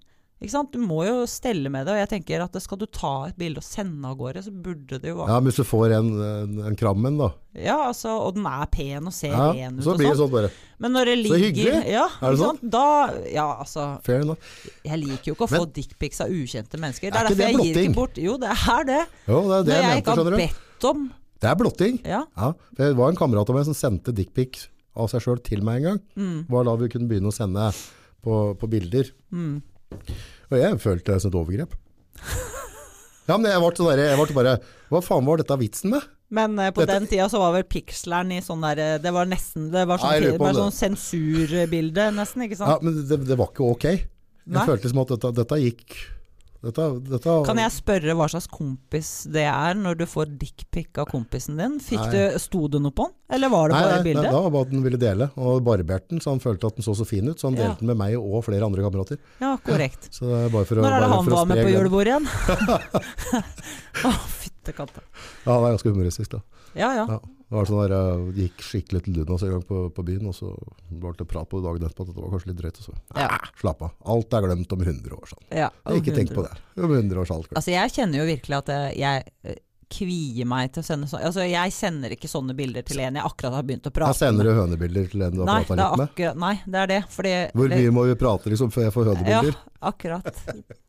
Ikke 0.44 0.52
sant? 0.52 0.74
Du 0.76 0.82
må 0.84 0.98
jo 1.08 1.22
stelle 1.32 1.70
med 1.72 1.86
det. 1.88 1.94
Og 1.96 2.00
jeg 2.02 2.10
tenker 2.12 2.42
at 2.44 2.58
skal 2.62 2.78
du 2.82 2.84
ta 2.92 3.12
et 3.30 3.38
bilde 3.40 3.62
og 3.62 3.66
sende 3.66 4.10
av 4.10 4.18
gårde, 4.20 4.42
så 4.44 4.52
burde 4.52 5.00
det 5.00 5.14
jo 5.14 5.22
ja, 5.24 5.38
men 5.40 5.48
hvis 5.48 5.62
du 5.62 5.64
får 5.66 5.94
en, 5.96 6.10
en, 6.28 6.58
en 6.68 6.76
krammen, 6.78 7.16
da. 7.22 7.30
Ja, 7.56 7.78
altså, 7.88 8.12
og 8.20 8.36
den 8.36 8.44
er 8.52 8.68
pen 8.68 9.08
og 9.08 9.16
ser 9.16 9.32
Ja, 9.32 9.46
ren 9.56 9.80
ut 9.80 9.86
så 9.88 9.96
blir 9.96 10.10
det 10.10 10.18
sånn. 10.20 10.26
sånn 10.28 10.34
bare. 10.36 10.50
Men 10.84 10.92
når 10.98 11.08
det 11.08 11.16
Så 11.32 11.40
hyggelig. 11.40 11.78
Ja, 11.88 12.04
Er 12.20 12.36
det 12.36 12.42
sånn? 12.44 12.60
sant? 12.60 12.68
Da 12.76 12.84
Ja, 13.32 13.48
altså 13.64 13.88
Fair 14.04 14.26
enough. 14.26 14.52
Jeg 14.84 15.00
liker 15.06 15.32
jo 15.32 15.38
ikke 15.38 15.48
å 15.48 15.52
Men- 15.56 15.64
få 15.64 15.72
dickpics 15.80 16.20
av 16.28 16.36
ukjente 16.36 16.84
mennesker. 16.84 17.16
Det 17.16 17.16
Er 17.16 17.24
er, 17.24 17.30
derfor 17.32 17.40
det 17.40 17.48
jeg 17.48 17.56
gir 17.72 17.82
ikke 17.86 17.96
bort 17.96 18.20
Jo, 18.28 18.36
det 18.44 18.52
er 18.52 18.84
det. 18.92 19.02
Jo, 19.32 19.40
det 19.48 19.56
er 19.56 19.64
det 19.64 19.72
Når 19.72 19.80
jeg 19.80 19.88
jeg 19.88 19.96
mente, 19.96 20.04
ikke 20.04 20.18
har 20.20 20.32
bedt 20.36 20.42
om 20.84 21.12
Det 21.42 21.50
er 21.50 21.56
blotting. 21.56 22.00
Ja. 22.04 22.24
Ja, 22.36 22.52
for 22.76 22.76
det 22.84 22.96
var 22.98 23.10
en 23.10 23.16
kamerat 23.20 23.50
av 23.50 23.56
meg 23.56 23.66
som 23.66 23.74
sendte 23.78 24.12
dickpic 24.16 24.68
av 24.96 25.08
seg 25.12 25.22
sjøl 25.22 25.40
til 25.44 25.62
meg 25.64 25.78
en 25.84 25.84
gang. 25.84 26.00
Mm. 26.16 26.46
var 26.50 26.64
da 26.66 26.76
vi 26.76 26.88
kunne 26.90 27.08
begynne 27.08 27.28
å 27.32 27.36
sende 27.36 27.70
på, 28.24 28.56
på 28.60 28.68
bilder. 28.72 29.12
Mm. 29.32 29.62
Og 30.52 30.58
jeg 30.60 30.80
følte 30.80 31.14
det 31.14 31.22
som 31.22 31.30
et 31.32 31.36
overgrep. 31.40 31.76
Ja, 33.26 33.40
men 33.42 33.50
jeg 33.50 33.58
ble, 33.58 33.70
sånn 33.74 33.88
der, 33.90 34.02
jeg 34.06 34.18
ble 34.20 34.36
bare 34.38 34.52
Hva 34.92 35.00
faen 35.02 35.26
var 35.26 35.40
dette 35.42 35.56
vitsen 35.58 35.90
med? 35.96 36.04
Men 36.30 36.60
eh, 36.62 36.70
på 36.70 36.84
Dette- 36.84 37.00
den 37.00 37.08
tida 37.10 37.26
så 37.26 37.40
var 37.42 37.56
vel 37.56 37.64
pixleren 37.66 38.30
i 38.36 38.38
sånn 38.46 38.62
der 38.62 38.78
eh, 38.84 38.98
Det 39.02 39.10
var 39.16 39.26
nesten 39.26 39.72
Det 39.74 39.82
var 39.90 39.98
sånn, 39.98 40.14
det 40.22 40.36
var 40.38 40.54
det- 40.54 40.62
sånn 40.62 40.76
sensurbilde, 40.78 42.12
nesten, 42.14 42.46
ikke 42.46 42.60
Ja, 42.62 42.78
men 42.86 43.00
det, 43.10 43.18
det 43.26 43.38
var 43.40 43.50
ikke 43.50 43.66
ok. 43.66 43.86
Jeg 43.90 44.06
Nei. 44.54 44.66
følte 44.70 44.92
som 44.92 45.02
at 45.02 45.16
dette, 45.16 45.32
dette 45.42 45.58
gikk 45.58 45.96
dette, 46.66 46.86
dette, 47.12 47.34
Kan 47.48 47.60
jeg 47.62 47.72
spørre 47.76 48.16
hva 48.18 48.26
slags 48.32 48.48
kompis 48.52 49.10
det 49.32 49.44
er 49.48 49.78
når 49.78 50.00
du 50.02 50.06
får 50.10 50.32
dickpic 50.42 50.98
av 51.02 51.08
kompisen 51.12 51.60
din? 51.62 51.78
Fikk 51.84 52.02
Nei. 52.02 52.12
du, 52.34 52.40
Sto 52.42 52.66
det 52.74 52.82
noe 52.84 52.92
på 52.96 53.06
den, 53.08 53.16
eller 53.38 53.52
var 53.54 53.70
det 53.70 53.76
Nei, 53.78 53.84
bare 53.86 53.96
nei, 54.00 54.06
bildet? 54.10 54.24
nei, 54.26 54.32
da 54.36 54.42
var 54.46 54.54
bare 54.56 54.68
at 54.68 54.74
den 54.74 54.84
ville 54.86 55.00
dele. 55.02 55.30
Og 55.38 55.62
barberte 55.66 56.10
den, 56.16 56.22
så 56.26 56.34
han 56.34 56.42
følte 56.44 56.68
at 56.72 56.80
den 56.80 56.86
så 56.88 56.96
så 56.98 57.06
fin 57.08 57.30
ut. 57.30 57.38
Så 57.40 57.48
han 57.52 57.56
Ja. 57.60 57.70
delte 57.70 57.86
den 57.86 57.92
med 57.94 57.98
meg 58.02 58.18
og 58.20 58.44
flere 58.48 58.66
andre 58.66 58.84
kamerater. 58.86 59.18
Ja, 59.42 59.56
korrekt. 59.64 60.10
Så 60.12 60.26
det 60.30 60.42
er 60.46 60.50
bare 60.58 60.66
for 60.66 60.76
å, 60.82 60.82
Når 60.86 60.98
er 60.98 61.06
det 61.06 61.14
han 61.14 61.32
var 61.38 61.46
med 61.54 61.64
på 61.64 61.72
julebordet 61.74 62.12
igjen? 62.16 62.28
Å, 64.06 64.12
fytte 64.42 64.74
katta. 64.76 65.02
Ja, 65.46 65.56
det 65.56 65.62
er 65.70 65.72
ganske 65.78 65.92
humoristisk, 65.94 66.36
da. 66.36 66.42
Ja, 66.76 66.90
ja. 66.98 67.06
Ja. 67.16 67.20
Det 67.56 67.62
var 67.62 67.70
sånn 67.70 67.82
der, 67.86 67.94
jeg 67.96 68.34
gikk 68.50 68.64
skikkelig 68.68 69.02
til 69.06 69.14
Lunas 69.22 69.44
en 69.48 69.54
gang 69.56 69.62
på, 69.70 69.82
på 69.96 70.04
byen, 70.04 70.28
og 70.28 70.36
så 70.36 70.50
ble 70.92 71.14
det 71.16 71.28
prat 71.32 71.48
på 71.48 71.62
dagen 71.64 71.86
etterpå 71.88 72.04
at 72.04 72.10
dette 72.12 72.24
var 72.26 72.34
kanskje 72.36 72.50
litt 72.52 72.58
drøyt. 72.60 72.80
Og 72.82 72.90
så 72.90 72.96
Ja. 73.16 73.28
"Ah, 73.32 73.46
slapp 73.62 73.82
av. 73.88 73.94
Alt 74.12 74.34
er 74.36 74.42
glemt 74.50 74.74
om 74.76 74.82
100 74.84 75.16
år. 75.16 75.30
Sånn. 75.32 75.46
ja. 75.56 75.70
Ikke 75.96 76.12
tenk 76.18 76.34
på 76.36 76.44
det. 76.44 76.52
Om 76.76 76.92
100 76.92 77.16
år 77.22 77.30
er 77.32 77.36
alt. 77.38 77.54
Altså, 77.56 77.72
jeg 77.72 77.94
kjenner 77.96 78.20
jo 78.20 78.26
virkelig 78.28 78.58
at 78.60 78.70
eh, 78.76 78.90
jeg 79.00 79.24
eh, 79.46 79.56
kvier 79.96 80.48
meg 80.50 80.72
til 80.74 80.82
å 80.82 80.86
sende 80.86 81.08
sånn 81.08 81.22
Altså, 81.24 81.46
jeg 81.48 81.72
sender 81.72 82.10
ikke 82.16 82.28
sånne 82.28 82.56
bilder 82.58 82.82
til 82.84 83.00
en 83.06 83.16
jeg 83.20 83.24
akkurat 83.24 83.54
har 83.54 83.64
begynt 83.64 83.86
å 83.86 83.92
Jeg 83.92 83.94
prate 83.94 84.18
sender 84.18 84.44
du 84.50 84.52
hønebilder 84.58 85.08
til 85.12 85.22
en 85.22 85.32
du 85.32 85.44
har 85.44 85.48
Nei, 85.52 85.64
prata 85.64 85.76
litt 85.92 85.98
med? 86.02 86.10
akkurat, 86.10 86.40
nei, 86.42 86.56
det 86.66 86.80
er 86.82 86.88
det. 86.92 87.02
Fordi 87.14 87.34
Hvor 87.54 87.70
mye 87.70 87.92
må 87.96 88.06
vi 88.10 88.16
prate 88.20 88.50
liksom, 88.52 88.72
før 88.74 88.84
jeg 88.90 88.94
får 88.98 89.06
hønebilder? 89.14 89.54
Ja, 89.56 89.88
akkurat. 89.94 90.42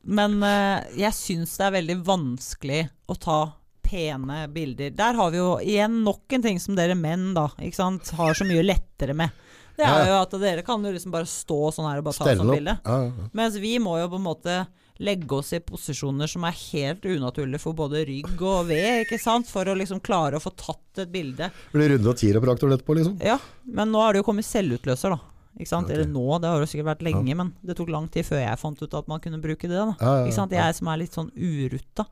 Men 0.02 0.42
uh, 0.42 0.80
jeg 0.96 1.12
syns 1.12 1.54
det 1.60 1.66
er 1.68 1.76
veldig 1.78 1.98
vanskelig 2.08 2.80
å 3.06 3.18
ta 3.20 3.38
pene 3.86 4.42
bilder. 4.52 4.92
Der 4.98 5.18
har 5.18 5.32
vi 5.32 5.40
jo 5.40 5.50
igjen 5.62 6.02
nok 6.06 6.36
en 6.36 6.44
ting 6.44 6.60
som 6.62 6.76
dere 6.78 6.98
menn 6.98 7.30
da, 7.36 7.48
ikke 7.62 7.78
sant, 7.78 8.10
har 8.18 8.36
så 8.36 8.46
mye 8.48 8.64
lettere 8.66 9.16
med. 9.16 9.44
Det 9.76 9.84
er 9.84 10.06
ja. 10.06 10.08
jo 10.08 10.16
at 10.22 10.34
dere 10.40 10.64
kan 10.64 10.84
jo 10.84 10.92
liksom 10.92 11.12
bare 11.12 11.28
stå 11.28 11.60
sånn 11.74 11.86
her 11.90 12.00
og 12.00 12.08
bare 12.08 12.16
ta 12.16 12.26
Stelle 12.26 12.42
sånn 12.42 12.54
bilde. 12.54 12.76
Ja, 12.80 12.98
ja. 13.06 13.30
Mens 13.36 13.58
vi 13.60 13.76
må 13.82 13.98
jo 14.00 14.08
på 14.12 14.20
en 14.20 14.24
måte 14.26 14.56
legge 15.04 15.36
oss 15.36 15.52
i 15.52 15.60
posisjoner 15.60 16.30
som 16.30 16.46
er 16.48 16.56
helt 16.56 17.04
unaturlige 17.04 17.60
for 17.60 17.76
både 17.76 18.04
rygg 18.08 18.40
og 18.40 18.70
ved, 18.70 19.02
ikke 19.04 19.20
sant, 19.20 19.48
for 19.50 19.68
å 19.68 19.76
liksom 19.76 20.00
klare 20.04 20.38
å 20.38 20.42
få 20.42 20.54
tatt 20.56 21.02
et 21.04 21.12
bilde. 21.12 21.50
Blir 21.74 21.92
runde 21.92 22.12
og 22.12 22.16
tiropraktor 22.16 22.72
etterpå, 22.72 22.96
liksom? 22.96 23.18
Ja, 23.20 23.36
men 23.68 23.92
nå 23.92 24.00
har 24.00 24.14
det 24.14 24.22
jo 24.22 24.28
kommet 24.30 24.48
selvutløser, 24.48 25.12
da. 25.12 25.35
Ikke 25.56 25.70
sant? 25.70 25.86
Okay. 25.88 25.96
Eller 25.96 26.10
nå, 26.12 26.24
det 26.42 26.50
har 26.50 26.60
jo 26.60 26.68
sikkert 26.68 26.88
vært 26.90 27.04
lenge, 27.06 27.34
men 27.38 27.52
det 27.64 27.76
tok 27.78 27.88
lang 27.88 28.08
tid 28.12 28.26
før 28.28 28.42
jeg 28.42 28.60
fant 28.60 28.82
ut 28.82 28.96
at 28.98 29.06
man 29.08 29.22
kunne 29.24 29.38
bruke 29.40 29.64
det. 29.64 29.72
da. 29.72 29.94
Ja, 29.96 30.10
ja, 30.10 30.18
ja. 30.18 30.26
Ikke 30.26 30.36
sant? 30.36 30.52
Jeg 30.52 30.76
som 30.76 30.90
er 30.92 31.00
litt 31.00 31.16
sånn 31.16 31.30
urutta. 31.32 32.04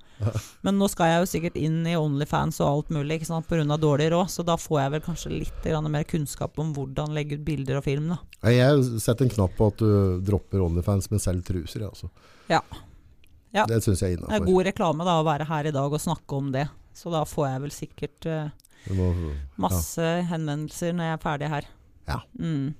Men 0.64 0.78
nå 0.80 0.88
skal 0.88 1.10
jeg 1.10 1.18
jo 1.20 1.28
sikkert 1.28 1.58
inn 1.60 1.82
i 1.90 1.96
Onlyfans 1.98 2.62
og 2.64 2.70
alt 2.70 2.94
mulig 2.96 3.18
ikke 3.20 3.28
sant? 3.28 3.48
pga. 3.50 3.76
dårlig 3.80 4.08
råd, 4.14 4.30
så 4.32 4.46
da 4.46 4.56
får 4.56 4.80
jeg 4.80 4.94
vel 4.94 5.04
kanskje 5.04 5.34
litt 5.34 5.68
mer 5.92 6.08
kunnskap 6.08 6.58
om 6.58 6.72
hvordan 6.72 7.12
legge 7.12 7.36
ut 7.36 7.44
bilder 7.44 7.82
og 7.82 7.84
film. 7.84 8.08
da. 8.14 8.18
Jeg 8.48 9.00
setter 9.02 9.26
en 9.26 9.34
knapp 9.36 9.56
på 9.58 9.68
at 9.68 9.76
du 9.84 10.20
dropper 10.24 10.64
Onlyfans, 10.64 11.10
men 11.10 11.20
selv 11.20 11.44
truser. 11.44 11.80
jeg, 11.80 11.88
Altså. 11.94 12.08
Ja. 12.48 12.60
Ja. 13.54 13.66
Det 13.66 13.82
syns 13.84 14.00
jeg 14.02 14.16
er 14.16 14.24
Det 14.24 14.40
er 14.40 14.46
god 14.48 14.64
reklame 14.66 15.04
da 15.06 15.20
å 15.20 15.26
være 15.26 15.46
her 15.46 15.66
i 15.66 15.70
dag 15.74 15.92
og 15.92 16.00
snakke 16.00 16.36
om 16.36 16.50
det. 16.50 16.66
Så 16.94 17.10
da 17.12 17.24
får 17.24 17.48
jeg 17.50 17.60
vel 17.60 17.70
sikkert 17.74 18.26
uh, 18.26 18.48
må- 18.94 19.34
masse 19.58 20.08
henvendelser 20.30 20.94
når 20.94 21.04
jeg 21.04 21.18
er 21.18 21.22
ferdig 21.22 21.50
her. 21.52 21.68
Ja. 22.08 22.18
Mm. 22.38 22.74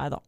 Nei 0.00 0.08
da. 0.12 0.20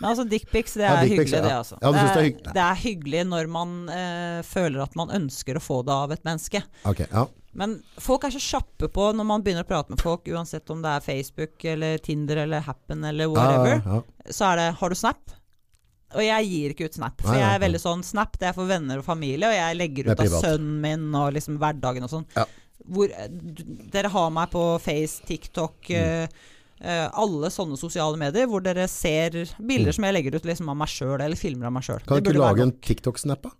Men 0.00 0.08
altså, 0.08 0.24
dickpics, 0.24 0.74
det 0.80 0.86
Ja, 0.86 0.96
er 0.96 1.04
dickpics, 1.04 1.30
hyggelig, 1.30 1.44
det, 1.44 1.52
altså. 1.54 1.76
Ja, 1.82 1.92
det 1.92 2.00
er 2.02 2.24
hyggelig? 2.24 2.54
det 2.56 2.64
er 2.64 2.80
hyggelig 2.82 3.22
når 3.28 3.50
man 3.52 3.74
eh, 3.92 4.40
føler 4.48 4.82
at 4.86 4.96
man 4.98 5.12
ønsker 5.14 5.58
å 5.58 5.62
få 5.62 5.82
det 5.86 5.94
av 5.94 6.14
et 6.16 6.24
menneske. 6.26 6.62
Okay, 6.88 7.06
ja. 7.12 7.26
Men 7.52 7.76
folk 8.00 8.24
er 8.24 8.32
så 8.32 8.40
kjappe 8.40 8.88
på 8.88 9.10
når 9.12 9.28
man 9.28 9.44
begynner 9.44 9.66
å 9.66 9.68
prate 9.68 9.92
med 9.92 10.00
folk, 10.00 10.24
uansett 10.32 10.72
om 10.72 10.80
det 10.82 10.94
er 10.96 11.04
Facebook 11.04 11.66
eller 11.68 12.00
Tinder 12.02 12.40
eller 12.46 12.64
Happen 12.64 13.04
eller 13.04 13.28
whatever, 13.28 13.76
ja, 13.76 14.00
ja. 14.00 14.32
så 14.32 14.48
er 14.48 14.56
det 14.62 14.68
'har 14.80 14.88
du 14.88 14.96
snap'? 14.96 15.36
Og 16.12 16.24
jeg 16.24 16.48
gir 16.48 16.72
ikke 16.74 16.88
ut 16.88 16.96
snap, 16.96 17.22
for 17.24 17.36
jeg 17.36 17.48
er 17.48 17.60
veldig 17.62 17.80
sånn 17.80 18.02
Snap 18.04 18.34
det 18.38 18.50
er 18.50 18.56
for 18.56 18.68
venner 18.68 18.98
og 19.00 19.04
familie, 19.04 19.48
og 19.48 19.54
jeg 19.56 19.76
legger 19.78 20.08
er 20.08 20.12
ut 20.12 20.20
av 20.20 20.42
sønnen 20.42 20.80
min 20.82 21.14
og 21.16 21.32
liksom 21.32 21.56
hverdagen 21.60 22.04
og 22.04 22.10
sånn. 22.12 22.26
Ja. 22.36 22.44
Hvor 22.84 23.08
eh, 23.08 23.28
Dere 23.94 24.10
har 24.12 24.30
meg 24.34 24.50
på 24.52 24.64
Face, 24.82 25.22
TikTok 25.28 25.88
Mm. 25.88 26.28
Eh, 26.82 27.08
alle 27.14 27.50
sånne 27.54 27.78
sosiale 27.80 28.18
medier 28.20 28.48
hvor 28.50 28.62
dere 28.64 28.88
ser 28.90 29.30
bilder 29.58 29.92
Mm. 29.92 29.96
som 29.96 30.04
jeg 30.08 30.14
legger 30.18 30.36
ut 30.36 30.46
liksom 30.50 30.68
av 30.72 30.76
meg 30.82 30.88
sjøl, 30.92 31.20
eller 31.20 31.38
filmer 31.38 31.66
av 31.70 31.72
meg 31.78 31.86
sjøl. 31.86 32.02
Kan 32.06 32.20
du 32.22 32.30
ikke 32.30 32.38
lage 32.42 32.66
en 32.66 32.72
TikTok-snap, 32.82 33.42
da? 33.42 33.50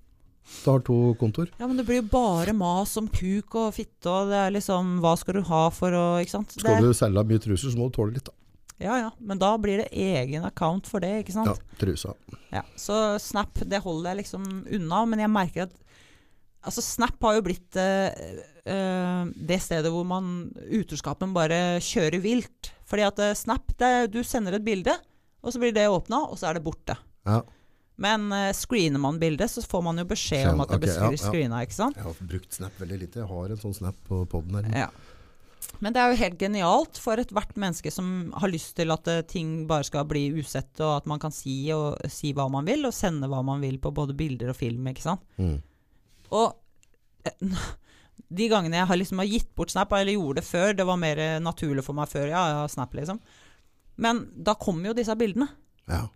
Du 0.64 0.70
har 0.72 0.80
to 0.82 0.96
kontor. 1.20 1.46
Ja, 1.60 1.68
men 1.70 1.76
det 1.78 1.86
blir 1.86 2.00
jo 2.02 2.08
bare 2.10 2.52
mas 2.52 2.96
om 2.98 3.06
kuk 3.08 3.54
og 3.54 3.72
fitte, 3.76 4.10
og 4.10 4.28
det 4.32 4.40
er 4.42 4.50
liksom 4.50 4.96
Hva 5.00 5.12
skal 5.16 5.34
du 5.38 5.42
ha 5.46 5.68
for 5.70 5.94
å 5.94 6.06
Ikke 6.20 6.34
sant? 6.34 6.50
Skal 6.58 6.82
du 6.82 6.90
selge 6.92 7.22
mye 7.30 7.38
truser, 7.40 7.70
så 7.70 7.78
må 7.78 7.86
du 7.88 7.94
tåle 7.96 8.16
litt, 8.18 8.26
da. 8.26 8.32
Ja 8.82 8.96
ja, 8.98 9.10
men 9.22 9.38
da 9.38 9.52
blir 9.62 9.78
det 9.78 9.92
egen 9.94 10.42
account 10.44 10.88
for 10.90 10.98
det, 10.98 11.12
ikke 11.22 11.32
sant? 11.36 11.46
Ja, 11.46 11.76
trusa. 11.78 12.16
Ja, 12.50 12.62
så 12.76 13.16
Snap 13.22 13.54
det 13.62 13.78
holder 13.84 14.10
jeg 14.16 14.24
liksom 14.24 14.66
unna, 14.74 15.04
men 15.06 15.22
jeg 15.22 15.30
merker 15.30 15.62
at 15.68 15.78
Altså 16.64 16.82
Snap 16.82 17.22
har 17.22 17.34
jo 17.38 17.42
blitt 17.46 17.76
eh, 17.78 18.10
eh, 18.66 19.22
det 19.34 19.58
stedet 19.62 19.90
hvor 19.90 20.04
man 20.06 20.52
utroskapen 20.70 21.32
bare 21.34 21.78
kjører 21.82 22.20
vilt. 22.22 22.70
Fordi 22.92 23.08
at 23.08 23.24
eh, 23.24 23.34
Snap, 23.38 23.72
det, 23.80 23.92
du 24.12 24.20
sender 24.26 24.58
et 24.58 24.64
bilde, 24.66 24.92
og 25.40 25.54
så 25.54 25.62
blir 25.62 25.72
det 25.72 25.88
åpna, 25.88 26.26
og 26.28 26.36
så 26.36 26.50
er 26.50 26.58
det 26.58 26.66
borte. 26.66 26.98
Ja. 27.24 27.40
Men 28.02 28.28
uh, 28.32 28.50
screener 28.56 29.00
man 29.00 29.18
bildet, 29.20 29.50
så 29.50 29.62
får 29.64 29.82
man 29.86 30.00
jo 30.00 30.04
beskjed 30.10 30.50
om 30.50 30.60
at 30.64 30.72
det 30.72 30.78
okay, 30.80 30.90
blir 30.90 31.16
ja, 31.16 31.22
screena. 31.22 31.60
ja. 31.60 31.68
ikke 31.68 31.78
sant? 31.78 31.96
Jeg 31.96 32.04
har 32.04 32.28
brukt 32.34 32.58
Snap 32.58 32.78
veldig 32.82 32.98
lite. 33.00 33.22
Jeg 33.22 33.30
har 33.30 33.54
en 33.54 33.60
sånn 33.62 33.76
Snap 33.76 33.98
på 34.08 34.22
poden 34.32 34.58
her. 34.60 34.70
Ja. 34.84 34.88
Men 35.82 35.94
det 35.94 36.02
er 36.02 36.12
jo 36.12 36.18
helt 36.20 36.38
genialt 36.40 36.98
for 37.00 37.20
ethvert 37.22 37.56
menneske 37.58 37.90
som 37.94 38.32
har 38.38 38.50
lyst 38.52 38.74
til 38.78 38.92
at 38.94 39.08
uh, 39.08 39.22
ting 39.28 39.62
bare 39.70 39.86
skal 39.88 40.04
bli 40.10 40.26
usett, 40.36 40.72
og 40.80 40.98
at 40.98 41.08
man 41.10 41.22
kan 41.22 41.34
si, 41.34 41.56
og, 41.74 41.96
si 42.12 42.34
hva 42.36 42.48
man 42.52 42.68
vil, 42.68 42.84
og 42.88 42.96
sende 42.96 43.30
hva 43.30 43.40
man 43.46 43.62
vil 43.64 43.80
på 43.82 43.94
både 43.94 44.16
bilder 44.18 44.52
og 44.52 44.58
film, 44.58 44.92
ikke 44.92 45.06
sant. 45.06 45.24
Mm. 45.40 45.56
Og 46.32 46.52
eh, 47.28 47.56
de 48.32 48.48
gangene 48.48 48.78
jeg 48.80 48.88
har 48.88 48.98
liksom 49.00 49.20
har 49.20 49.28
gitt 49.28 49.50
bort 49.58 49.72
Snap, 49.72 49.92
eller 49.92 50.14
gjorde 50.16 50.40
det 50.40 50.48
før, 50.48 50.72
det 50.76 50.86
var 50.88 51.00
mer 51.00 51.18
eh, 51.20 51.38
naturlig 51.42 51.84
for 51.84 51.96
meg 51.96 52.08
før, 52.08 52.26
ja, 52.32 52.42
ja 52.54 52.62
Snap, 52.70 52.94
liksom. 52.96 53.20
Men 54.00 54.24
da 54.34 54.54
kommer 54.56 54.90
jo 54.90 54.96
disse 54.96 55.16
bildene, 55.20 55.48
Ja. 55.90 56.06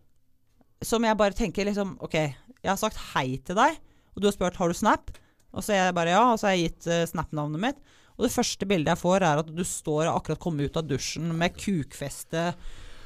som 0.82 1.05
jeg 1.05 1.16
bare 1.16 1.36
tenker 1.36 1.66
liksom 1.66 1.97
Ok, 2.01 2.14
jeg 2.14 2.70
har 2.70 2.77
sagt 2.81 2.97
hei 3.14 3.36
til 3.44 3.59
deg, 3.59 3.77
og 4.14 4.23
du 4.23 4.28
har 4.28 4.32
spurt 4.36 4.56
har 4.56 4.68
du 4.73 4.74
Snap, 4.78 5.12
og 5.52 5.64
så 5.64 5.73
er 5.74 5.85
jeg 5.86 5.94
bare 5.97 6.12
ja, 6.14 6.24
og 6.32 6.40
så 6.40 6.48
har 6.48 6.56
jeg 6.56 6.70
gitt 6.70 6.89
uh, 6.89 7.05
Snap-navnet 7.09 7.60
mitt. 7.62 7.78
Og 8.16 8.24
det 8.27 8.32
første 8.32 8.66
bildet 8.68 8.90
jeg 8.93 9.01
får, 9.01 9.24
er 9.24 9.40
at 9.43 9.48
du 9.52 9.62
står 9.64 10.06
og 10.06 10.18
akkurat 10.18 10.40
kommet 10.40 10.68
ut 10.70 10.77
av 10.81 10.85
dusjen 10.89 11.31
med 11.36 11.56
kukfeste. 11.56 12.43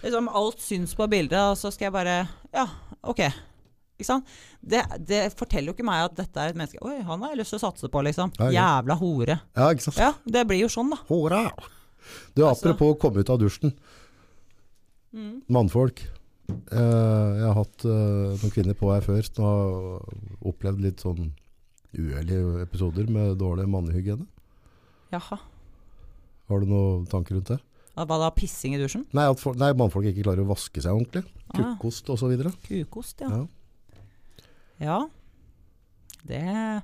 Liksom 0.03 0.31
alt 0.31 0.62
syns 0.62 0.95
på 0.99 1.07
bildet, 1.11 1.39
og 1.39 1.59
så 1.59 1.71
skal 1.75 1.89
jeg 1.89 1.95
bare 1.95 2.17
Ja, 2.55 2.67
ok. 3.03 3.23
Det, 4.61 4.83
det 5.07 5.21
forteller 5.37 5.71
jo 5.71 5.75
ikke 5.77 5.87
meg 5.87 6.05
at 6.09 6.17
dette 6.17 6.41
er 6.41 6.53
et 6.53 6.57
menneske 6.59 6.81
Oi, 6.87 7.01
han 7.07 7.21
har 7.25 7.35
jeg 7.35 7.41
lyst 7.43 7.55
til 7.55 7.61
å 7.61 7.65
satse 7.67 7.89
på, 7.93 8.03
liksom. 8.07 8.33
Ja, 8.39 8.49
ja. 8.51 8.61
Jævla 8.61 8.97
hore. 9.01 9.37
Ja, 9.57 9.69
ikke 9.75 9.87
sant? 9.89 9.99
Ja, 10.01 10.13
det 10.25 10.47
blir 10.49 10.61
jo 10.63 10.71
sånn, 10.73 10.91
da. 10.95 11.01
Hora! 11.11 11.43
Du, 12.35 12.45
Altså- 12.47 12.71
apropos 12.71 12.95
å 12.95 12.99
komme 12.99 13.21
ut 13.21 13.31
av 13.31 13.39
dusjen. 13.43 13.75
Mm. 15.15 15.43
Mannfolk. 15.51 16.03
Eh, 16.51 17.31
jeg 17.39 17.47
har 17.47 17.55
hatt 17.61 17.85
eh, 17.87 18.35
noen 18.41 18.53
kvinner 18.55 18.75
på 18.79 18.91
her 18.93 19.05
før 19.05 19.23
som 19.27 19.45
har 19.47 20.51
opplevd 20.51 20.83
litt 20.83 21.03
sånn 21.05 21.33
uheldige 21.95 22.63
episoder 22.65 23.09
med 23.11 23.37
dårlig 23.39 23.67
mannehygiene. 23.71 24.27
Jaha. 25.15 25.39
Har 26.51 26.63
du 26.63 26.67
noen 26.71 27.07
tanker 27.11 27.37
rundt 27.39 27.51
det? 27.53 27.61
Hva 28.01 28.07
da, 28.23 28.31
pissing 28.33 28.75
i 28.75 28.81
dusjen? 28.81 29.05
Nei, 29.13 29.27
at 29.29 29.41
for, 29.43 29.55
nei, 29.59 29.73
mannfolk 29.77 30.07
ikke 30.09 30.25
klarer 30.25 30.45
å 30.47 30.51
vaske 30.51 30.81
seg 30.83 30.95
ordentlig. 30.95 31.25
Kukost 31.53 32.09
og 32.13 32.19
så 32.21 32.31
videre. 32.31 32.53
kukost, 32.65 33.21
ja. 33.21 33.29
Ja. 33.29 33.43
Ja. 34.81 35.02
Det 36.27 36.82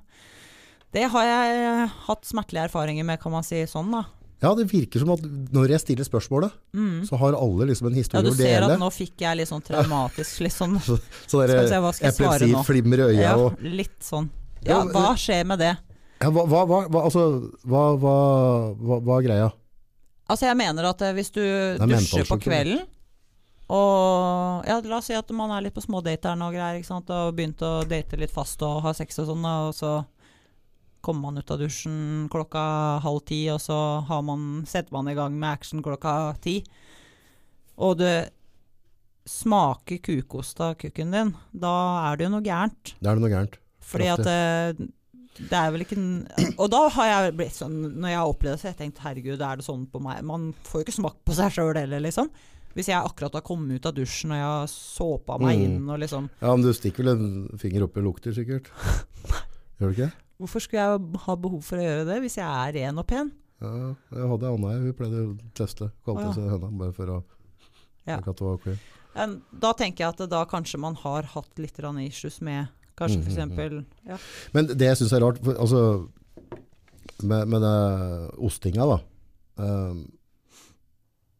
Det 0.96 1.08
har 1.12 1.24
jeg 1.28 1.88
hatt 2.06 2.24
smertelige 2.24 2.68
erfaringer 2.70 3.04
med, 3.04 3.20
kan 3.20 3.32
man 3.34 3.44
si 3.44 3.58
sånn, 3.68 3.90
da. 3.92 4.04
ja, 4.40 4.52
det 4.56 4.66
virker 4.70 5.02
som 5.02 5.10
at 5.12 5.20
når 5.52 5.74
jeg 5.74 5.80
stiller 5.82 6.04
spørsmålet, 6.08 6.52
Mm. 6.72 7.02
så 7.08 7.18
har 7.20 7.34
alle 7.36 7.66
liksom 7.68 7.88
en 7.88 7.94
historie. 7.98 8.22
Ja, 8.24 8.30
du 8.30 8.36
ser 8.36 8.62
at 8.64 8.78
nå 8.80 8.88
fikk 8.92 9.20
jeg 9.20 9.36
litt 9.36 9.48
sånn 9.48 9.64
traumatisk 9.64 10.40
litt 10.40 10.52
sånn 10.54 10.78
Så 10.86 10.96
se, 11.26 11.42
dere 11.46 11.66
svare 11.68 12.10
epilepsi 12.12 12.64
flimmer 12.64 12.98
i 12.98 13.06
øya 13.10 13.20
Ja, 13.20 13.36
og 13.36 13.60
litt 13.60 14.00
sånn. 14.00 14.30
Ja, 14.64 14.82
hva 14.84 15.12
skjer 15.16 15.44
med 15.46 15.58
det? 15.58 15.76
ja, 16.22 16.30
hva, 16.32 16.46
hva, 16.48 16.64
hva, 16.88 17.02
altså, 17.04 17.52
hva, 17.66 19.18
er 19.18 19.26
greia? 19.26 19.50
Altså, 20.28 20.46
jeg 20.48 20.56
mener 20.56 20.88
at 20.88 21.02
eh, 21.02 21.12
hvis 21.14 21.30
du 21.30 21.42
er 21.44 21.78
dusjer 21.86 22.24
på 22.26 22.38
kvelden 22.40 22.80
og 23.66 24.66
ja, 24.68 24.76
La 24.86 25.00
oss 25.00 25.08
si 25.10 25.16
at 25.18 25.30
man 25.34 25.50
er 25.50 25.64
litt 25.64 25.74
på 25.74 25.82
smådateren 25.82 26.44
og 26.46 26.54
greier, 26.54 26.78
ikke 26.78 26.92
sant, 26.92 27.10
og 27.10 27.34
begynt 27.34 27.62
å 27.66 27.80
date 27.88 28.18
litt 28.20 28.34
fast 28.34 28.62
og 28.62 28.84
ha 28.84 28.92
sex 28.94 29.18
og 29.22 29.32
sånn, 29.32 29.48
og 29.50 29.72
så 29.74 29.96
kommer 31.06 31.28
man 31.28 31.42
ut 31.42 31.50
av 31.54 31.60
dusjen 31.62 32.26
klokka 32.30 32.62
halv 33.04 33.22
ti, 33.26 33.44
og 33.52 33.60
så 33.62 33.78
har 34.08 34.22
man, 34.26 34.64
setter 34.66 34.94
man 34.94 35.10
i 35.10 35.16
gang 35.18 35.34
med 35.38 35.50
action 35.52 35.82
klokka 35.84 36.34
ti. 36.42 36.60
Og 37.82 37.98
det 38.00 38.16
smaker 39.26 39.98
kukost 40.02 40.62
av 40.62 40.76
kukken 40.80 41.14
din, 41.14 41.32
da 41.50 41.74
er 42.08 42.18
det 42.18 42.26
jo 42.28 42.34
noe 42.36 42.46
gærent. 42.46 42.94
Det 42.98 43.10
er 43.10 43.18
det 43.18 43.24
noe 43.24 43.32
gærent. 43.34 43.58
Fordi 43.86 44.08
at 44.10 44.22
det, 44.26 44.88
det 45.36 45.58
er 45.58 45.70
vel 45.70 45.84
ikke 45.84 45.96
Og 46.56 46.70
da 46.72 46.80
har 46.96 47.06
jeg 47.06 47.34
blitt 47.38 47.54
sånn 47.54 47.74
Når 48.00 48.08
jeg 48.10 48.18
har 48.18 48.30
opplevd 48.32 48.54
det, 48.56 48.58
så 48.58 48.66
har 48.66 48.72
jeg 48.72 48.78
tenkt 48.80 49.02
herregud, 49.04 49.42
er 49.44 49.60
det 49.60 49.66
sånn 49.66 49.84
på 49.92 50.00
meg? 50.02 50.24
Man 50.26 50.48
får 50.66 50.80
jo 50.80 50.86
ikke 50.86 50.94
smakt 50.96 51.20
på 51.28 51.36
seg 51.36 51.54
sjøl 51.54 51.76
heller, 51.78 52.02
liksom. 52.02 52.30
Hvis 52.76 52.90
jeg 52.92 53.00
akkurat 53.00 53.32
har 53.38 53.40
kommet 53.46 53.78
ut 53.80 53.86
av 53.88 53.94
dusjen 53.96 54.34
og 54.34 54.36
jeg 54.36 54.44
har 54.50 54.66
såpa 54.68 55.38
meg 55.40 55.56
Mm. 55.58 55.64
inn 55.64 55.90
og 55.90 55.98
liksom 56.02 56.28
Ja, 56.42 56.52
men 56.54 56.62
du 56.66 56.72
stikker 56.76 57.04
vel 57.04 57.16
en 57.16 57.58
finger 57.58 57.82
opp 57.86 57.96
i 57.96 58.04
lukter, 58.04 58.32
sikkert? 58.36 58.68
Gjør 59.80 59.88
du 59.88 59.94
ikke? 59.96 60.12
Hvorfor 60.38 60.60
skulle 60.60 60.82
jeg 60.84 61.20
ha 61.24 61.34
behov 61.40 61.62
for 61.64 61.80
å 61.80 61.86
gjøre 61.86 62.04
det 62.10 62.20
hvis 62.20 62.36
jeg 62.36 62.44
er 62.44 62.72
ren 62.76 62.98
og 63.00 63.06
pen? 63.08 63.32
Ja, 63.62 63.94
jeg 64.12 64.28
hadde 64.28 64.50
Anna 64.52 64.68
her, 64.74 64.82
hun 64.84 64.92
pleide 64.98 65.22
å 65.24 65.38
teste. 65.56 65.88
Kalte 66.04 66.20
Å, 66.20 66.28
ja. 66.28 66.32
seg 66.36 66.50
henne, 66.52 66.70
bare 66.78 66.92
for 66.92 67.06
å 67.06 67.22
Ja. 68.06 68.18
at 68.18 68.24
det 68.26 68.40
var 68.44 68.58
ok. 68.60 68.68
En- 69.16 69.42
Da 69.58 69.72
tenker 69.72 70.04
jeg 70.04 70.08
at 70.20 70.28
da 70.28 70.44
kanskje 70.44 70.78
man 70.78 70.94
har 70.96 71.22
hatt 71.22 71.56
litt 71.58 71.78
issues 71.80 72.40
med 72.42 72.68
Kanskje 72.96 73.18
Mhm, 73.18 73.24
for 73.24 73.30
eksempel 73.32 73.84
ja. 74.06 74.16
Men 74.54 74.66
det 74.68 74.78
jeg 74.80 74.96
syns 74.96 75.12
er 75.12 75.20
rart, 75.20 75.38
for, 75.44 75.52
altså 75.54 76.08
med, 77.22 77.48
med 77.48 77.60
det 77.60 78.38
ostinga, 78.38 78.86
da. 78.86 78.98
ehm, 79.62 80.10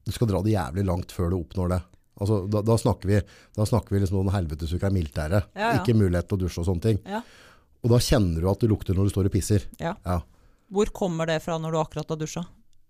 du 0.07 0.15
skal 0.15 0.31
dra 0.31 0.41
det 0.47 0.55
jævlig 0.55 0.85
langt 0.87 1.13
før 1.15 1.33
du 1.33 1.41
oppnår 1.41 1.73
det. 1.75 1.81
Altså, 2.17 2.39
da, 2.49 2.63
da 2.65 2.77
snakker 2.81 3.11
vi, 3.11 3.19
da 3.59 3.67
snakker 3.69 3.93
vi 3.93 4.01
liksom 4.01 4.21
noen 4.21 4.33
helvetesuker 4.33 4.89
i 4.89 4.95
militæret. 4.97 5.51
Ja, 5.59 5.73
ja. 5.75 5.81
Ikke 5.83 5.97
mulighet 5.99 6.31
til 6.31 6.39
å 6.39 6.43
dusje 6.47 6.63
og 6.63 6.69
sånne 6.71 6.85
ting. 6.87 7.01
Ja. 7.11 7.21
Og 7.85 7.93
da 7.93 7.99
kjenner 8.03 8.41
du 8.41 8.49
at 8.51 8.63
du 8.63 8.71
lukter 8.71 8.97
når 8.97 9.09
du 9.09 9.13
står 9.13 9.29
og 9.29 9.35
pisser. 9.35 9.67
Ja. 9.83 9.93
Ja. 10.07 10.21
Hvor 10.73 10.91
kommer 10.97 11.29
det 11.29 11.41
fra 11.45 11.59
når 11.61 11.75
du 11.77 11.81
akkurat 11.83 12.15
har 12.15 12.21
dusja? 12.23 12.47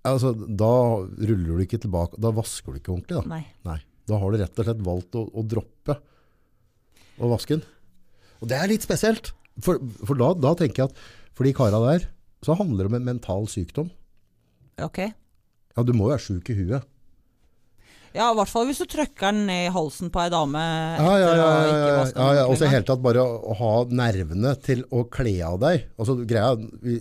Altså, 0.06 0.30
da 0.36 0.70
ruller 1.02 1.56
du 1.58 1.64
ikke 1.64 1.80
tilbake, 1.82 2.20
da 2.22 2.30
vasker 2.36 2.76
du 2.76 2.78
ikke 2.80 2.94
ordentlig. 2.94 3.18
Da, 3.18 3.24
Nei. 3.32 3.42
Nei. 3.66 3.80
da 4.06 4.20
har 4.22 4.30
du 4.32 4.38
rett 4.44 4.62
og 4.62 4.68
slett 4.68 4.84
valgt 4.86 5.18
å, 5.18 5.24
å 5.26 5.44
droppe 5.44 5.98
å 7.16 7.32
vaske 7.32 7.56
den. 7.56 7.64
Og 8.44 8.50
det 8.52 8.60
er 8.60 8.70
litt 8.70 8.84
spesielt. 8.86 9.32
For, 9.64 9.80
for 10.04 10.20
da, 10.20 10.30
da 10.36 10.52
tenker 10.58 10.84
jeg 10.84 10.92
at 10.92 11.06
for 11.36 11.48
de 11.48 11.54
kara 11.56 11.80
der, 11.88 12.06
så 12.44 12.54
handler 12.56 12.84
det 12.86 12.92
om 12.92 12.98
en 13.00 13.08
mental 13.08 13.48
sykdom. 13.50 13.88
Ok. 14.84 15.00
Ja, 15.08 15.82
du 15.84 15.92
må 15.96 16.06
jo 16.06 16.14
være 16.14 16.24
sjuk 16.24 16.52
i 16.52 16.56
huet. 16.60 16.86
Ja, 18.16 18.30
i 18.32 18.36
hvert 18.38 18.48
fall 18.48 18.64
hvis 18.70 18.78
du 18.80 18.86
trykker 18.88 19.28
den 19.34 19.42
ned 19.50 19.66
i 19.66 19.72
halsen 19.74 20.08
på 20.12 20.22
ei 20.22 20.30
dame 20.32 20.60
Ja, 20.62 21.12
ja, 21.20 21.28
ja. 21.28 21.34
ja, 21.36 21.48
ja, 21.68 22.04
ja, 22.08 22.28
ja. 22.40 22.44
Og 22.48 22.56
så 22.56 22.64
i 22.66 22.70
hele 22.72 22.86
tatt 22.88 23.02
bare 23.04 23.20
å 23.22 23.56
ha 23.58 23.72
nervene 23.92 24.54
til 24.64 24.82
å 24.90 25.02
kle 25.12 25.34
av 25.44 25.58
deg. 25.60 25.84
Altså 26.00 26.16
greia, 26.24 26.54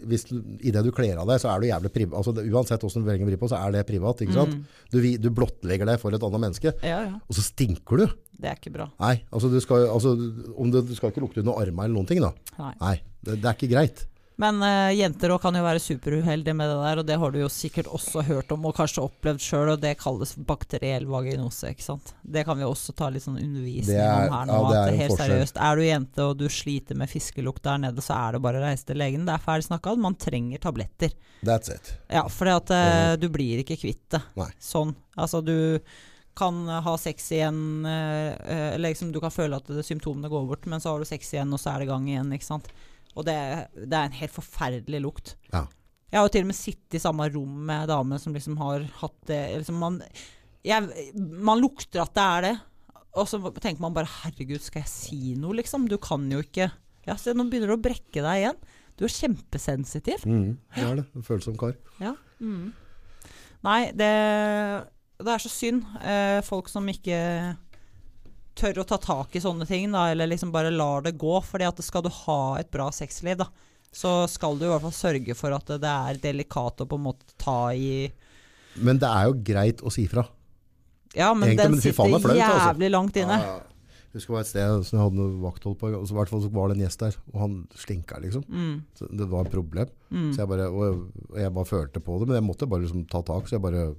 hvis 0.05 0.27
Idet 0.65 0.83
du 0.83 0.91
kler 0.95 1.17
av 1.21 1.29
deg, 1.31 1.39
så 1.41 1.53
er 1.53 1.63
du 1.63 1.67
jævlig 1.69 1.91
privat. 1.95 2.17
Altså, 2.19 2.33
det- 2.35 2.45
uansett 2.51 2.83
hvordan 2.83 3.05
du 3.05 3.09
velger 3.11 3.25
å 3.25 3.29
vri 3.31 3.39
på, 3.39 3.49
så 3.51 3.59
er 3.63 3.71
det 3.77 3.85
privat. 3.87 4.21
ikke 4.25 4.35
sant? 4.35 4.55
Mm. 4.55 4.65
Du, 4.91 4.99
du 5.23 5.29
blottlegger 5.31 5.85
deg 5.89 5.99
for 6.01 6.11
et 6.15 6.21
annet 6.27 6.43
menneske, 6.45 6.73
Ja, 6.83 6.99
ja. 7.07 7.15
og 7.23 7.35
så 7.37 7.41
stinker 7.47 8.03
du. 8.03 8.05
Det 8.35 8.49
er 8.51 8.57
ikke 8.59 8.73
bra. 8.75 8.89
Nei, 8.99 9.21
altså 9.31 9.47
du 9.51 9.59
skal, 9.63 9.87
altså, 9.87 10.11
om 10.59 10.71
du, 10.71 10.81
du 10.83 10.93
skal 10.97 11.11
ikke 11.13 11.23
lukte 11.23 11.39
under 11.39 11.55
armene 11.61 11.85
eller 11.87 11.95
noen 11.95 12.07
ting 12.09 12.19
da. 12.19 12.33
Nei. 12.59 12.73
Nei, 12.81 12.95
det, 13.23 13.39
det 13.41 13.47
er 13.49 13.55
ikke 13.55 13.71
greit. 13.71 14.03
Men 14.41 14.59
uh, 14.59 14.91
jenter 14.91 15.31
òg 15.31 15.39
kan 15.45 15.55
jo 15.55 15.63
være 15.63 15.79
superuheldige 15.79 16.55
med 16.57 16.67
det 16.67 16.77
der, 16.81 17.01
og 17.01 17.07
det 17.07 17.17
har 17.21 17.31
du 17.31 17.37
jo 17.39 17.49
sikkert 17.51 17.87
også 17.87 18.23
hørt 18.27 18.49
om 18.51 18.65
og 18.67 18.75
kanskje 18.75 19.03
opplevd 19.05 19.43
sjøl, 19.43 19.71
og 19.75 19.83
det 19.83 19.93
kalles 20.01 20.33
bakteriell 20.47 21.07
vaginose. 21.07 21.71
ikke 21.71 21.85
sant? 21.85 22.11
Det 22.21 22.43
kan 22.47 22.59
vi 22.59 22.67
også 22.67 22.95
ta 22.99 23.07
litt 23.13 23.23
sånn 23.23 23.39
undervisning 23.39 24.01
er- 24.01 24.25
om 24.27 24.35
her 24.35 24.49
nå. 24.49 24.57
ja, 24.57 24.71
det 24.71 24.79
er 24.79 24.89
at 24.89 24.99
helt 25.03 25.13
forskjell. 25.13 25.31
seriøst, 25.35 25.61
Er 25.69 25.75
du 25.75 25.85
jente 25.87 26.25
og 26.25 26.37
du 26.41 26.49
sliter 26.51 26.99
med 26.99 27.11
fiskelukt 27.11 27.63
der 27.63 27.79
nede, 27.85 28.03
så 28.03 28.17
er 28.17 28.35
det 28.35 28.41
bare 28.43 28.59
å 28.59 28.65
reise 28.65 28.89
til 28.89 28.99
legen. 28.99 29.23
Det 29.25 29.37
er 29.37 29.45
ferdig 29.45 29.69
snakka. 29.69 29.95
Man 29.97 30.19
trenger 30.19 30.59
tabletter. 30.59 31.15
That's 31.45 31.71
it. 31.71 31.95
Ja, 32.09 32.27
for 32.27 32.47
uh, 32.47 33.15
du 33.15 33.29
blir 33.29 33.63
ikke 33.63 33.79
kvitt 33.79 34.09
det. 34.09 34.21
Nei. 34.35 34.51
Sånn. 34.59 34.95
Altså, 35.15 35.39
du 35.45 35.87
kan 36.35 36.67
ha 36.67 36.97
sex 36.97 37.31
igjen, 37.31 37.85
eh, 37.85 38.33
eh, 38.33 38.73
eller 38.73 38.91
liksom 38.91 39.13
du 39.13 39.21
kan 39.23 39.31
føle 39.31 39.55
at 39.55 39.69
det, 39.71 39.85
symptomene 39.87 40.29
går 40.29 40.47
bort, 40.49 40.65
men 40.67 40.81
så 40.83 40.91
har 40.91 40.99
du 40.99 41.07
sex 41.07 41.31
igjen, 41.33 41.53
og 41.55 41.61
så 41.61 41.71
er 41.71 41.79
det 41.83 41.87
gang 41.87 42.09
igjen, 42.09 42.33
ikke 42.35 42.49
sant. 42.49 42.67
Og 43.15 43.25
det, 43.27 43.35
det 43.75 43.95
er 43.95 44.09
en 44.09 44.19
helt 44.19 44.35
forferdelig 44.35 45.01
lukt. 45.03 45.35
Ja. 45.53 45.65
Jeg 46.11 46.19
har 46.19 46.27
jo 46.27 46.33
til 46.35 46.45
og 46.45 46.51
med 46.51 46.57
sittet 46.57 46.97
i 46.99 47.01
samme 47.01 47.27
rom 47.31 47.57
med 47.67 47.89
damer 47.91 48.21
som 48.21 48.35
liksom 48.35 48.55
har 48.61 48.85
hatt 49.01 49.17
det 49.27 49.39
liksom 49.57 49.79
man, 49.81 49.97
jeg, 50.63 51.11
man 51.15 51.59
lukter 51.59 52.03
at 52.03 52.13
det 52.15 52.25
er 52.25 52.45
det, 52.45 52.53
og 53.15 53.27
så 53.31 53.39
tenker 53.63 53.81
man 53.83 53.95
bare 53.95 54.09
'herregud, 54.11 54.59
skal 54.63 54.83
jeg 54.83 54.91
si 54.91 55.35
noe', 55.39 55.55
liksom? 55.55 55.87
Du 55.87 55.97
kan 55.97 56.23
jo 56.31 56.43
ikke 56.43 56.71
Ja, 57.05 57.13
se, 57.21 57.35
nå 57.37 57.45
begynner 57.45 57.69
du 57.69 57.75
å 57.75 57.83
brekke 57.85 58.23
deg 58.25 58.39
igjen. 58.39 58.55
Du 58.97 59.03
er 59.05 59.11
kjempesensitiv. 59.13 60.23
Mm, 60.25 60.55
det 60.73 60.81
er 60.81 60.95
det. 60.97 61.03
En 61.13 61.25
følsom 61.27 61.53
som 61.53 61.57
kar. 61.61 61.75
Ja. 62.01 62.15
Mm. 62.39 62.71
Nei, 63.61 63.91
det, 63.93 64.09
det 65.21 65.35
er 65.35 65.43
så 65.43 65.51
synd. 65.53 65.83
Eh, 66.01 66.39
folk 66.47 66.71
som 66.71 66.89
ikke 66.89 67.19
tør 68.55 68.81
å 68.81 68.87
ta 68.87 68.97
tak 69.01 69.35
i 69.35 69.43
sånne 69.43 69.67
ting, 69.67 69.89
da, 69.93 70.07
eller 70.11 70.29
liksom 70.31 70.51
bare 70.53 70.71
lar 70.73 71.03
det 71.05 71.17
gå. 71.19 71.35
fordi 71.43 71.67
at 71.67 71.81
skal 71.83 72.05
du 72.05 72.09
ha 72.09 72.39
et 72.59 72.71
bra 72.71 72.89
sexliv, 72.95 73.37
da, 73.43 73.49
så 73.95 74.25
skal 74.31 74.57
du 74.59 74.65
i 74.67 74.71
hvert 74.71 74.83
fall 74.83 74.95
sørge 74.95 75.35
for 75.37 75.55
at 75.55 75.75
det, 75.79 75.91
er 75.91 76.21
delikat 76.23 76.83
å 76.83 76.87
på 76.89 76.99
en 76.99 77.07
måte 77.09 77.35
ta 77.41 77.73
i 77.75 78.09
Men 78.75 78.99
det 78.99 79.07
er 79.07 79.29
jo 79.29 79.37
greit 79.51 79.83
å 79.83 79.91
si 79.93 80.07
fra. 80.11 80.25
Ja, 81.15 81.29
men 81.33 81.49
Egentlig, 81.53 81.63
den 81.63 81.71
men 81.77 81.83
sitter 81.83 82.09
er 82.09 82.19
sitter 82.19 82.35
altså. 82.35 82.67
jævlig 82.67 82.91
langt 82.91 83.21
inne. 83.21 83.39
Ja, 83.39 83.53
ja. 83.55 83.71
Jeg 84.15 84.21
husker 84.21 84.31
det 84.31 84.35
var 84.35 84.43
et 84.45 84.47
sted 84.47 84.83
som 84.87 84.95
jeg 84.95 85.03
hadde 85.03 85.19
noe 85.19 85.39
vakthold 85.43 85.73
på, 85.79 85.87
og 85.91 86.03
så, 86.07 86.13
i 86.13 86.15
hvert 86.15 86.29
fall 86.31 86.41
så 86.45 86.49
var 86.55 86.69
det 86.71 86.75
en 86.77 86.83
gjest 86.85 87.01
der, 87.01 87.15
og 87.33 87.39
han 87.41 87.55
slinka 87.75 88.19
liksom. 88.23 88.45
Mm, 88.47 88.75
Så 88.95 89.07
det 89.11 89.25
var 89.31 89.43
et 89.43 89.51
problem. 89.51 89.89
mm. 90.07 90.29
Så 90.31 90.39
jeg 90.39 90.47
bare, 90.51 90.67
og 90.71 90.83
jeg, 90.85 91.23
og 91.33 91.39
jeg 91.41 91.53
bare 91.57 91.67
følte 91.67 92.03
på 92.03 92.19
det, 92.21 92.27
men 92.29 92.37
jeg 92.39 92.45
måtte 92.47 92.69
bare 92.71 92.85
liksom 92.85 93.03
ta 93.11 93.19
tak, 93.27 93.49
så 93.49 93.57
jeg 93.57 93.63
bare, 93.65 93.89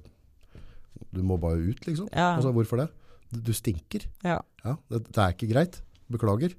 du 1.13 1.21
må 1.21 1.37
bare 1.37 1.61
ut 1.61 1.85
liksom. 1.85 2.09
Ja. 2.09 2.31
Altså, 2.31 2.49
hvorfor 2.53 2.81
det? 2.81 2.87
Du, 3.31 3.51
stinker. 3.55 4.07
Ja. 4.23 4.39
Ja, 4.63 4.77
det, 4.91 5.03
det 5.11 5.19
er 5.23 5.35
ikke 5.35 5.49
greit. 5.51 5.81
Beklager. 6.11 6.55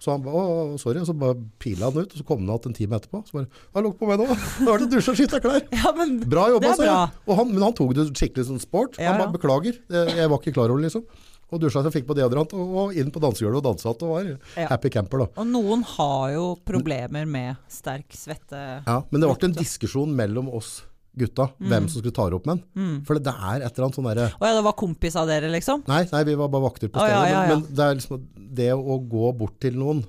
Så 0.00 0.14
han 0.14 0.22
ba, 0.24 0.32
å, 0.32 0.78
sorry, 0.80 1.02
og 1.02 1.08
så 1.10 1.12
bare 1.16 1.36
pila 1.60 1.90
han 1.90 2.00
ut, 2.06 2.14
og 2.14 2.16
så 2.16 2.24
kom 2.24 2.40
han 2.40 2.48
igjen 2.54 2.70
en 2.70 2.76
time 2.78 2.96
etterpå. 2.96 3.20
Så 3.28 3.36
bare, 3.36 3.50
ja, 3.74 3.82
lukk 3.84 3.98
på 4.00 4.08
meg 4.08 4.22
nå. 4.22 4.28
Det 4.32 4.68
har 4.70 4.80
du 4.80 4.96
å 4.96 5.00
og 5.02 5.18
skifte 5.18 5.40
klær. 5.44 5.66
ja, 5.76 5.92
men 5.98 6.14
Bra 6.24 6.46
jobba, 6.54 6.70
sa 6.78 6.86
jeg. 6.88 7.34
Han, 7.36 7.50
men 7.52 7.66
han 7.66 7.76
tok 7.76 7.92
det 7.98 8.06
skikkelig 8.16 8.46
som 8.48 8.62
sport. 8.62 8.96
Ja, 8.96 9.12
Han 9.12 9.26
bare, 9.26 9.34
beklager, 9.36 9.76
jeg, 9.92 10.14
jeg 10.16 10.32
var 10.32 10.40
ikke 10.40 10.54
klar 10.56 10.72
over 10.72 10.80
det 10.80 10.88
liksom. 10.88 11.04
Og 11.50 11.58
dusja 11.58 11.82
seg, 11.82 11.92
fikk 11.92 12.06
på 12.06 12.14
deodorant, 12.16 12.52
og, 12.54 12.74
og 12.80 12.98
inn 12.98 13.10
på 13.12 13.20
dansegulvet 13.22 13.58
og 13.60 13.66
dansa 13.72 13.90
og 13.92 14.04
var 14.06 14.28
Ja. 14.56 14.68
happy 14.70 14.88
camper 14.94 15.24
da. 15.24 15.28
Og 15.42 15.48
noen 15.50 15.82
har 15.96 16.30
jo 16.36 16.44
problemer 16.64 17.26
med 17.28 17.58
sterk 17.68 18.14
svette. 18.16 18.60
Ja, 18.86 19.00
men 19.10 19.20
det 19.20 19.28
ble 19.28 19.50
en 19.50 19.56
diskusjon 19.58 20.14
mellom 20.16 20.48
oss 20.54 20.78
gutta, 21.20 21.46
hvem 21.60 21.86
som 21.88 22.00
skulle 22.00 22.14
ta 22.16 22.26
det 22.32 22.38
opp 22.40 22.46
med 22.48 22.58
den. 22.58 22.64
Mm. 22.80 22.96
For 23.08 23.20
det 23.20 23.32
er 23.34 23.64
et 23.66 23.70
eller 23.74 23.86
annet 23.86 23.98
sånn 24.00 24.08
derre 24.10 24.26
Å 24.36 24.48
ja, 24.48 24.54
det 24.58 24.64
var 24.66 24.76
kompis 24.80 25.16
av 25.20 25.28
dere, 25.30 25.50
liksom? 25.52 25.84
Nei, 25.90 26.02
nei, 26.12 26.22
vi 26.28 26.34
var 26.40 26.50
bare 26.52 26.64
vakter 26.66 26.90
på 26.92 27.00
Å, 27.00 27.06
stedet. 27.06 27.14
ja, 27.14 27.28
ja, 27.28 27.42
ja. 27.44 27.54
Men, 27.54 27.62
men 27.66 27.76
det 27.78 27.86
er 27.86 27.98
liksom 28.00 28.26
det 28.60 28.70
å 28.76 28.98
gå 29.14 29.30
bort 29.40 29.56
til 29.62 29.76
noen 29.80 30.02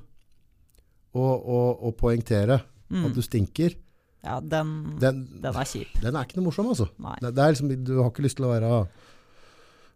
og, 1.13 1.33
og, 1.37 1.87
og 1.89 1.97
poengtere 1.99 2.61
Mm. 2.91 3.05
at 3.07 3.13
du 3.15 3.21
stinker, 3.23 3.71
Ja, 4.19 4.33
den, 4.43 4.71
den, 4.99 5.21
den 5.39 5.55
er 5.55 5.63
kjip. 5.63 5.93
den 6.03 6.11
er 6.19 6.25
ikke 6.27 6.35
noe 6.41 6.49
morsom, 6.49 6.67
altså. 6.73 6.89
Det, 7.23 7.29
det 7.37 7.45
liksom, 7.53 7.69
du 7.87 7.93
har 8.01 8.09
ikke 8.11 8.25
lyst 8.25 8.35
til 8.35 8.49
å 8.49 8.51
være 8.51 8.71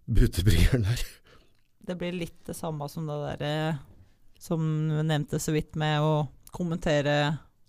butebringeren 0.08 0.86
der. 0.88 1.02
Det 1.86 1.98
blir 2.00 2.16
litt 2.16 2.38
det 2.48 2.56
samme 2.58 2.88
som 2.90 3.04
det 3.10 3.18
derre 3.26 3.52
som 4.42 4.62
du 4.90 5.02
nevnte 5.04 5.40
så 5.44 5.52
vidt, 5.56 5.76
med 5.80 6.00
å 6.08 6.14
kommentere 6.56 7.18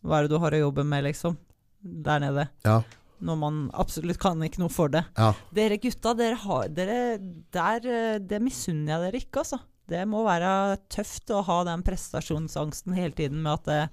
hva 0.07 0.21
er 0.21 0.27
det 0.29 0.35
du 0.37 0.39
har 0.43 0.55
å 0.55 0.61
jobbe 0.69 0.85
med, 0.87 1.09
liksom. 1.09 1.35
Der 1.83 2.23
nede. 2.23 2.47
Ja. 2.67 2.79
Når 3.21 3.39
man 3.41 3.71
absolutt 3.73 4.19
kan 4.21 4.43
ikke 4.45 4.61
noe 4.61 4.69
for 4.73 4.89
det. 4.93 5.05
Ja. 5.17 5.31
Dere 5.57 5.79
gutta, 5.81 6.13
dere 6.19 6.37
har 6.37 6.69
dere, 6.69 7.19
der, 7.53 7.87
eh, 7.89 8.19
Det 8.19 8.43
misunner 8.43 8.93
jeg 8.93 9.07
dere 9.13 9.21
ikke, 9.23 9.41
altså. 9.45 9.61
Det 9.89 10.03
må 10.09 10.25
være 10.27 10.79
tøft 10.91 11.31
å 11.31 11.45
ha 11.47 11.65
den 11.65 11.83
prestasjonsangsten 11.87 12.93
hele 12.95 13.15
tiden 13.15 13.41
med 13.43 13.53
at 13.53 13.65
det, 13.65 13.91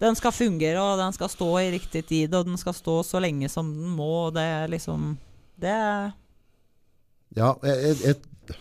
den 0.00 0.14
skal 0.16 0.30
fungere, 0.32 0.78
og 0.80 0.98
den 1.02 1.12
skal 1.12 1.28
stå 1.28 1.48
i 1.60 1.70
riktig 1.74 2.06
tid, 2.06 2.32
og 2.34 2.46
den 2.46 2.56
skal 2.56 2.72
stå 2.72 3.00
så 3.04 3.20
lenge 3.20 3.50
som 3.50 3.68
den 3.74 3.90
må. 3.98 4.06
Og 4.28 4.34
det 4.34 4.42
er 4.46 4.68
liksom 4.72 5.16
Det 5.60 5.68
er 5.68 6.12
Ja, 7.36 7.54
jeg, 7.62 7.76
jeg, 7.82 7.96
jeg, 8.06 8.56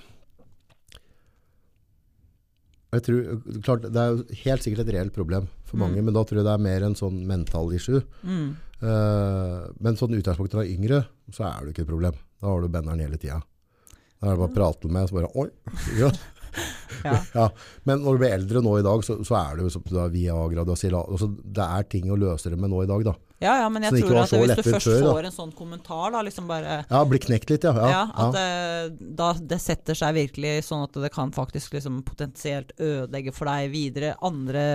jeg 2.91 3.03
tror, 3.05 3.21
klart, 3.63 3.81
Det 3.85 4.01
er 4.01 4.09
jo 4.15 4.23
helt 4.43 4.65
sikkert 4.65 4.87
et 4.87 4.93
reelt 4.95 5.13
problem 5.13 5.47
for 5.65 5.77
Mm. 5.77 5.79
mange, 5.85 6.01
men 6.03 6.13
da 6.13 6.23
tror 6.23 6.37
jeg 6.41 6.45
det 6.45 6.53
er 6.55 6.65
mer 6.65 6.83
en 6.87 6.95
sånn 6.95 7.25
mental 7.27 7.71
issue. 7.73 8.01
mm, 8.23 8.49
Eh, 8.49 8.68
men 8.81 9.97
sånn 9.99 10.13
utgangspunktet 10.17 10.61
er 10.61 10.71
yngre, 10.73 11.03
så 11.35 11.43
er 11.49 11.65
det 11.65 11.73
ikke 11.75 11.83
et 11.87 11.91
problem. 11.93 12.19
Da 12.39 12.47
har 12.53 12.61
du 12.63 12.69
benderen 12.71 13.01
hele 13.03 13.17
tida. 13.19 13.41
Da 14.19 14.27
er 14.27 14.35
det 14.35 14.39
bare 14.41 14.51
å 14.51 14.55
prate 14.55 14.91
med, 14.91 15.09
så 15.09 15.19
bare 15.19 15.31
Oi! 15.35 15.49
Ja. 17.05 17.13
ja. 17.31 17.43
Men 17.87 18.01
når 18.03 18.15
du 18.17 18.19
blir 18.23 18.33
eldre 18.33 18.61
nå 18.65 18.71
i 18.79 18.83
dag, 18.83 19.03
så, 19.05 19.19
så 19.23 19.35
er 19.37 19.59
det 19.59 19.67
jo 19.67 19.69
som 19.75 19.83
du 19.85 19.93
har 19.99 20.09
Viagra 20.11 20.63
du 20.65 20.71
har 20.73 20.79
Cila- 20.81 21.03
altså, 21.05 21.27
Det 21.29 21.61
er 21.63 21.85
ting 21.93 22.09
å 22.11 22.17
løse 22.19 22.49
det 22.51 22.57
med 22.59 22.71
nå 22.73 22.81
i 22.83 22.87
dag, 22.89 23.03
da. 23.05 23.13
ja, 23.45 23.53
ja, 23.61 23.67
men 23.71 23.85
jeg 23.85 24.01
tror 24.01 24.17
at 24.23 24.33
hvis 24.33 24.55
du 24.57 24.63
først 24.65 24.89
før, 24.89 25.05
får 25.05 25.27
en 25.29 25.35
sånn 25.35 25.53
kommentar, 25.55 26.09
da, 26.15 26.23
liksom 26.25 26.49
bare 26.49 26.79
Ja, 26.89 27.03
bli 27.07 27.21
knekt 27.21 27.53
litt, 27.53 27.67
ja. 27.69 27.75
ja, 27.77 27.91
Ja, 27.93 28.01
at. 28.25 28.35
Det, 28.35 29.11
da, 29.21 29.29
det 29.53 29.59
setter 29.63 29.99
seg 30.01 30.17
virkelig 30.17 30.55
sånn 30.67 30.83
at 30.89 30.97
det 31.05 31.11
kan 31.13 31.31
faktisk 31.37 31.77
liksom 31.77 32.01
potensielt 32.09 32.73
ødelegge 32.81 33.35
for 33.37 33.53
deg 33.53 33.69
videre 33.77 34.15
andre 34.25 34.65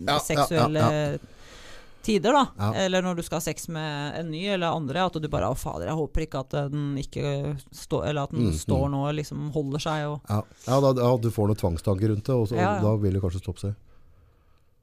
ja, 0.00 0.16
seksuelle 0.24 0.86
tider, 2.02 2.32
da. 2.32 2.42
Ja. 2.58 2.70
Eller 2.84 3.02
når 3.04 3.16
du 3.18 3.22
skal 3.26 3.36
ha 3.40 3.44
sex 3.44 3.68
med 3.68 4.16
en 4.20 4.30
ny 4.32 4.46
eller 4.54 4.72
andre, 4.72 5.02
at 5.04 5.18
du 5.20 5.28
bare 5.28 5.50
Å, 5.52 5.56
fader, 5.58 5.86
jeg 5.90 5.98
håper 5.98 6.24
ikke 6.26 6.40
at 6.40 6.54
den 6.72 6.96
ikke 7.00 7.56
står 7.76 8.06
Eller 8.08 8.22
at 8.24 8.30
den 8.32 8.46
Mm, 8.48 8.54
står 8.56 8.86
mm. 8.86 8.90
nå 8.94 9.00
og 9.08 9.14
liksom 9.18 9.50
holder 9.52 9.84
seg 9.84 10.06
og 10.08 10.30
Ja, 10.30 10.40
ja, 10.66 10.80
da, 10.80 11.10
du 11.20 11.28
får 11.30 11.50
noen 11.50 11.60
tvangstanker 11.60 12.08
rundt 12.14 12.24
det, 12.24 12.34
og 12.34 12.48
så, 12.48 12.56
Ja, 12.56 12.74
ja. 12.76 12.80
da 12.84 12.94
vil 12.96 13.12
det 13.18 13.22
kanskje 13.22 13.42
stoppe 13.44 13.60
seg. 13.66 13.74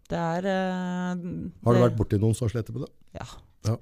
Det 0.07 0.17
er 0.23 0.45
eh, 0.47 1.15
Har 1.65 1.73
du 1.73 1.79
det- 1.79 1.85
vært 1.89 1.97
borti 1.99 2.19
noen 2.21 2.35
som 2.37 2.45
har 2.47 2.53
slettet 2.53 2.73
på 2.75 2.85
det? 2.85 2.91
Ja. 3.17 3.25
Ja. 3.67 3.77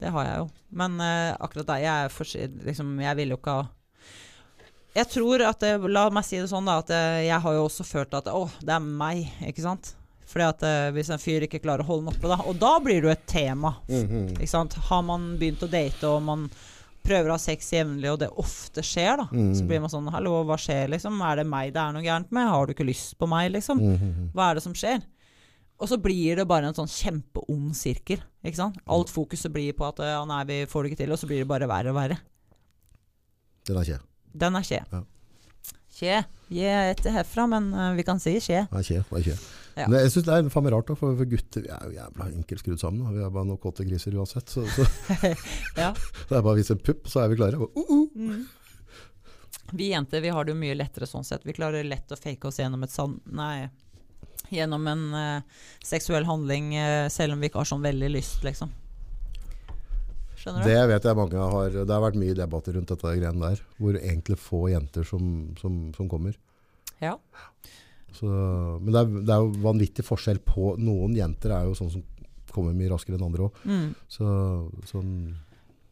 Det 0.00 0.10
har 0.10 0.24
jeg 0.26 0.38
jo. 0.40 0.48
Men 0.72 0.96
uh, 1.00 1.36
akkurat 1.40 1.66
der, 1.68 1.84
jeg 1.84 2.10
for 2.10 2.24
liksom, 2.66 2.96
Jeg 3.00 3.16
vil 3.16 3.28
jo 3.30 3.36
ikke 3.38 3.52
ha 3.60 3.68
Jeg 4.96 5.06
tror 5.12 5.42
at 5.46 5.62
La 5.90 6.08
meg 6.10 6.24
si 6.26 6.38
det 6.40 6.48
sånn, 6.50 6.66
da, 6.66 6.78
at 6.82 6.90
eh, 6.90 7.20
jeg 7.28 7.40
har 7.44 7.54
jo 7.54 7.68
også 7.68 7.84
følt 7.86 8.14
at 8.18 8.26
Å, 8.32 8.42
det 8.62 8.74
er 8.74 8.80
meg, 8.82 9.28
ikke 9.46 9.62
sant? 9.62 9.94
Fordi 10.26 10.44
at 10.48 10.62
eh, 10.66 10.90
hvis 10.96 11.10
en 11.12 11.18
fyr 11.20 11.44
ikke 11.46 11.60
klarer 11.62 11.84
å 11.84 11.88
holde 11.90 12.06
den 12.06 12.14
oppe, 12.14 12.28
da 12.30 12.38
Og 12.48 12.56
da 12.58 12.78
blir 12.80 13.02
det 13.02 13.08
jo 13.10 13.12
et 13.12 13.26
tema. 13.26 13.74
Mhm. 13.88 14.36
Ikke 14.38 14.48
sant? 14.48 14.74
Har 14.88 15.02
man 15.02 15.36
begynt 15.38 15.62
å 15.62 15.70
date, 15.70 16.02
og 16.08 16.22
man 16.22 16.48
prøver 17.04 17.28
å 17.28 17.34
ha 17.36 17.38
sex 17.42 17.68
jevnlig, 17.74 18.08
og 18.14 18.18
det 18.22 18.30
ofte 18.40 18.80
skjer, 18.80 19.18
da, 19.20 19.26
Mm. 19.30 19.50
så 19.54 19.66
blir 19.68 19.80
man 19.80 19.90
sånn 19.92 20.08
Hallo, 20.10 20.38
hva 20.48 20.56
skjer, 20.56 20.88
liksom? 20.88 21.20
Er 21.20 21.36
det 21.36 21.46
meg 21.46 21.74
det 21.74 21.80
er 21.82 21.92
noe 21.92 22.02
gærent 22.02 22.32
med? 22.32 22.48
Har 22.48 22.66
du 22.66 22.72
ikke 22.72 22.86
lyst 22.88 23.18
på 23.18 23.28
meg, 23.28 23.52
liksom? 23.52 23.78
Mhm. 23.78 24.30
Hva 24.32 24.50
er 24.50 24.54
det 24.54 24.62
som 24.62 24.72
skjer? 24.72 25.02
Og 25.80 25.88
så 25.88 25.98
blir 26.00 26.36
det 26.36 26.46
bare 26.48 26.64
en 26.70 26.72
sånn 26.74 26.88
kjempeond 26.88 27.74
sirkel. 27.76 28.22
Ikke 28.42 28.56
sant? 28.56 28.76
Alt 28.88 29.08
fokuset 29.10 29.52
blir 29.52 29.72
på 29.74 29.86
at 29.88 29.98
ja, 29.98 30.24
nei, 30.24 30.44
vi 30.44 30.64
får 30.66 30.82
det 30.84 30.92
ikke 30.92 31.02
til, 31.04 31.12
og 31.12 31.18
så 31.18 31.26
blir 31.26 31.40
det 31.42 31.48
bare 31.48 31.68
verre 31.68 31.90
og 31.90 31.96
verre. 31.96 32.18
Den 33.66 33.76
er 33.80 33.84
kje. 33.84 33.98
Den 34.34 34.56
er 34.56 34.62
kje. 34.62 34.80
Ja. 34.92 35.02
Kje. 35.94 36.24
Jeg 36.50 36.72
er 36.72 36.94
ikke 36.94 37.12
herfra, 37.12 37.46
men 37.48 37.68
uh, 37.74 37.92
vi 37.94 38.02
kan 38.06 38.18
si 38.22 38.34
kje. 38.40 38.64
Er 38.70 38.82
kje. 38.86 39.04
Er 39.12 39.22
kje. 39.28 39.36
Ja. 39.74 39.88
Men 39.88 40.04
jeg 40.04 40.12
synes 40.14 40.26
det 40.28 40.34
er 40.34 40.50
faen 40.54 40.66
meg 40.66 40.74
rart, 40.76 40.90
da, 40.90 40.94
for, 40.98 41.22
gutter 41.26 41.64
vi 41.64 41.70
er 41.74 41.86
jo 41.88 41.94
jævla 41.96 42.26
enkelt 42.30 42.62
skrudd 42.62 42.82
sammen. 42.82 43.00
da. 43.02 43.14
Vi 43.16 43.24
er 43.26 43.32
bare 43.34 43.48
noen 43.48 43.62
kåte 43.62 43.86
griser 43.86 44.14
uansett. 44.14 44.52
Så, 44.52 44.62
så 44.70 44.86
Ja. 45.82 45.90
det 46.28 46.36
er 46.36 46.44
bare 46.44 46.52
å 46.52 46.58
vise 46.58 46.76
en 46.76 46.84
pupp, 46.84 47.08
så 47.10 47.24
er 47.24 47.32
vi 47.32 47.38
klare. 47.40 47.58
Bare, 47.58 47.72
uh, 47.74 47.90
uh. 47.90 48.06
Mm. 48.14 48.44
Vi 49.74 49.90
jenter 49.90 50.22
vi 50.22 50.30
har 50.30 50.46
det 50.46 50.54
jo 50.54 50.60
mye 50.60 50.76
lettere 50.78 51.08
sånn 51.10 51.26
sett. 51.26 51.42
Vi 51.46 51.56
klarer 51.56 51.86
lett 51.86 52.12
å 52.14 52.20
fake 52.20 52.50
oss 52.50 52.60
gjennom 52.62 52.86
et 52.86 52.94
sann... 52.94 53.18
Nei. 53.34 53.66
Gjennom 54.52 54.86
en 54.86 55.04
uh, 55.16 55.66
seksuell 55.82 56.26
handling, 56.28 56.74
uh, 56.78 57.10
selv 57.10 57.34
om 57.34 57.42
vi 57.42 57.50
ikke 57.50 57.62
har 57.62 57.70
sånn 57.72 57.82
veldig 57.82 58.12
lyst, 58.12 58.44
liksom. 58.46 58.70
Skjønner 60.38 60.62
du? 60.62 60.68
Det 60.68 60.82
vet 60.90 61.06
jeg 61.08 61.16
mange 61.16 61.46
har 61.54 61.76
Det 61.80 61.88
har 61.88 62.02
vært 62.04 62.18
mye 62.20 62.36
debatter 62.36 62.76
rundt 62.76 62.90
dette 62.92 63.14
greiene 63.16 63.48
der. 63.48 63.62
Hvor 63.80 63.96
egentlig 63.98 64.36
få 64.38 64.66
jenter 64.70 65.06
som, 65.08 65.24
som, 65.58 65.88
som 65.96 66.10
kommer. 66.10 66.36
Ja. 67.02 67.16
Så, 68.14 68.26
men 68.80 68.92
det 68.94 69.00
er, 69.00 69.14
det 69.26 69.34
er 69.34 69.40
jo 69.42 69.52
vanvittig 69.64 70.04
forskjell 70.06 70.38
på 70.46 70.76
Noen 70.78 71.16
jenter 71.18 71.50
er 71.56 71.64
jo 71.68 71.74
sånn 71.74 71.90
som 71.90 72.02
kommer 72.54 72.72
mye 72.76 72.92
raskere 72.92 73.16
enn 73.18 73.24
andre 73.26 73.48
òg. 73.48 73.64
Mm. 73.66 73.88
Så, 74.08 74.24
sånn, 74.86 75.10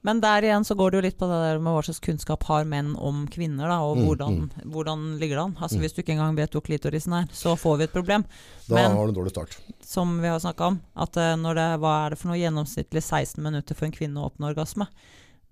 Men 0.04 0.18
der 0.22 0.42
igjen 0.42 0.64
så 0.66 0.74
går 0.78 0.90
det 0.90 0.98
jo 0.98 1.02
litt 1.06 1.18
på 1.18 1.26
det 1.30 1.36
der 1.44 1.58
med 1.62 1.74
hva 1.76 1.82
slags 1.86 2.00
kunnskap 2.02 2.42
har 2.48 2.64
menn 2.66 2.92
om 2.98 3.20
kvinner, 3.30 3.68
da, 3.70 3.76
og 3.86 3.96
Mm, 3.98 4.04
hvordan, 4.06 4.38
hvordan 4.66 5.04
ligger 5.20 5.36
det 5.36 5.44
an. 5.44 5.56
Altså 5.62 5.76
Mm. 5.78 5.82
Hvis 5.82 5.94
du 5.94 6.02
ikke 6.02 6.12
engang 6.16 6.34
vet 6.36 6.50
hvor 6.50 6.62
klitorisen 6.66 7.12
er, 7.14 7.26
så 7.30 7.54
får 7.58 7.78
vi 7.78 7.84
et 7.84 7.92
problem. 7.92 8.24
da 8.68 8.74
Men- 8.74 8.96
har 8.96 9.06
du 9.06 9.12
en 9.12 9.14
dårlig 9.24 9.30
start. 9.30 9.58
Som 9.80 10.20
vi 10.20 10.26
har 10.28 10.38
snakka 10.40 10.66
om, 10.66 10.80
at 10.96 11.16
eh, 11.16 11.36
når 11.36 11.54
det, 11.54 11.80
hva 11.80 12.06
er 12.06 12.10
det 12.10 12.18
for 12.18 12.28
noe 12.28 12.38
gjennomsnittlig 12.38 13.02
16 13.02 13.42
minutter 13.42 13.74
for 13.76 13.86
en 13.86 13.92
kvinne 13.92 14.18
å 14.18 14.30
oppnå 14.30 14.50
orgasme? 14.54 14.86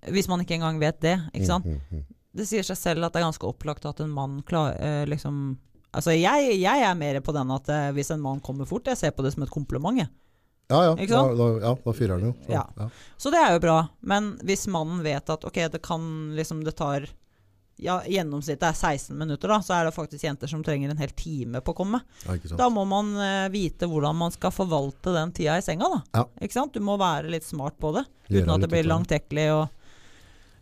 Hvis 0.09 0.29
man 0.29 0.41
ikke 0.41 0.55
engang 0.59 0.79
vet 0.81 1.01
det, 1.01 1.21
ikke 1.35 1.47
sant. 1.47 1.65
Mm, 1.67 1.81
mm, 1.93 1.99
mm. 1.99 2.05
Det 2.35 2.47
sier 2.49 2.63
seg 2.63 2.77
selv 2.77 3.05
at 3.05 3.13
det 3.13 3.21
er 3.23 3.27
ganske 3.31 3.47
opplagt 3.47 3.85
at 3.87 4.01
en 4.01 4.11
mann 4.11 4.43
klar, 4.43 4.75
eh, 4.81 5.05
liksom 5.07 5.59
Altså 5.91 6.15
jeg, 6.15 6.57
jeg 6.61 6.83
er 6.87 6.99
mer 6.99 7.21
på 7.25 7.35
den 7.35 7.51
at 7.55 7.69
eh, 7.73 7.89
hvis 7.97 8.13
en 8.15 8.23
mann 8.23 8.43
kommer 8.45 8.69
fort, 8.69 8.87
jeg 8.87 8.99
ser 9.01 9.15
på 9.15 9.25
det 9.27 9.33
som 9.35 9.43
et 9.47 9.51
kompliment. 9.51 9.99
jeg. 9.99 10.11
Ja, 10.71 10.85
ja. 10.87 10.93
Da, 10.95 11.23
da, 11.35 11.47
ja, 11.65 11.73
da 11.85 11.95
fyrer 11.97 12.19
han 12.19 12.29
jo. 12.29 12.35
Så, 12.45 12.53
Ja. 12.53 12.67
ja. 12.79 12.91
Så 13.19 13.33
det 13.35 13.41
er 13.43 13.57
jo 13.57 13.63
bra. 13.65 13.79
Men 14.01 14.37
hvis 14.47 14.69
mannen 14.71 15.03
vet 15.03 15.33
at 15.35 15.45
ok, 15.45 15.59
det 15.73 15.83
kan 15.83 16.05
liksom 16.37 16.63
Det 16.65 16.77
tar 16.79 17.09
ja, 17.81 17.97
Gjennomsnittet 18.05 18.67
er 18.69 18.77
16 18.77 19.17
minutter, 19.17 19.49
da, 19.49 19.57
så 19.65 19.73
er 19.79 19.89
det 19.89 19.95
faktisk 19.97 20.25
jenter 20.27 20.51
som 20.53 20.63
trenger 20.63 20.93
en 20.93 21.01
hel 21.01 21.13
time 21.17 21.63
på 21.65 21.73
å 21.73 21.79
komme. 21.79 22.03
Da 22.61 22.69
må 22.69 22.85
man 22.85 23.15
uh, 23.17 23.49
vite 23.49 23.89
hvordan 23.89 24.19
man 24.21 24.35
skal 24.35 24.53
forvalte 24.53 25.15
den 25.17 25.33
tida 25.33 25.57
i 25.57 25.65
senga, 25.65 25.89
da. 25.89 26.01
Ja. 26.21 26.25
Ikke 26.45 26.59
sant? 26.59 26.75
Du 26.77 26.85
må 26.85 26.99
være 27.01 27.33
litt 27.33 27.47
smart 27.49 27.79
på 27.81 27.95
det, 27.97 28.05
uten 28.29 28.53
at 28.53 28.61
det 28.61 28.69
blir 28.71 28.85
langtekkelig 28.91 29.47
og 29.57 29.69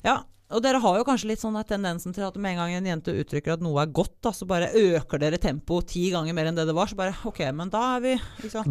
Ja. 0.07 0.21
Og 0.51 0.63
dere 0.65 0.79
har 0.81 0.95
jo 0.97 1.05
kanskje 1.05 1.29
litt 1.29 1.43
sånn 1.43 1.57
tendensen 1.69 2.15
til 2.17 2.25
at 2.25 2.37
med 2.41 2.55
en 2.55 2.61
gang 2.63 2.75
en 2.79 2.87
jente 2.89 3.13
uttrykker 3.21 3.53
at 3.59 3.61
noe 3.65 3.83
er 3.83 3.91
godt, 3.93 4.15
da, 4.25 4.31
så 4.33 4.47
bare 4.49 4.71
øker 4.73 5.21
dere 5.21 5.37
tempoet 5.43 5.91
ti 5.93 6.07
ganger 6.15 6.33
mer 6.37 6.49
enn 6.49 6.57
det 6.57 6.65
det 6.71 6.75
var. 6.77 6.89
Så 6.89 6.97
bare 6.97 7.13
OK, 7.29 7.43
men 7.53 7.69
da 7.69 7.83
er 7.99 8.01
vi? 8.07 8.15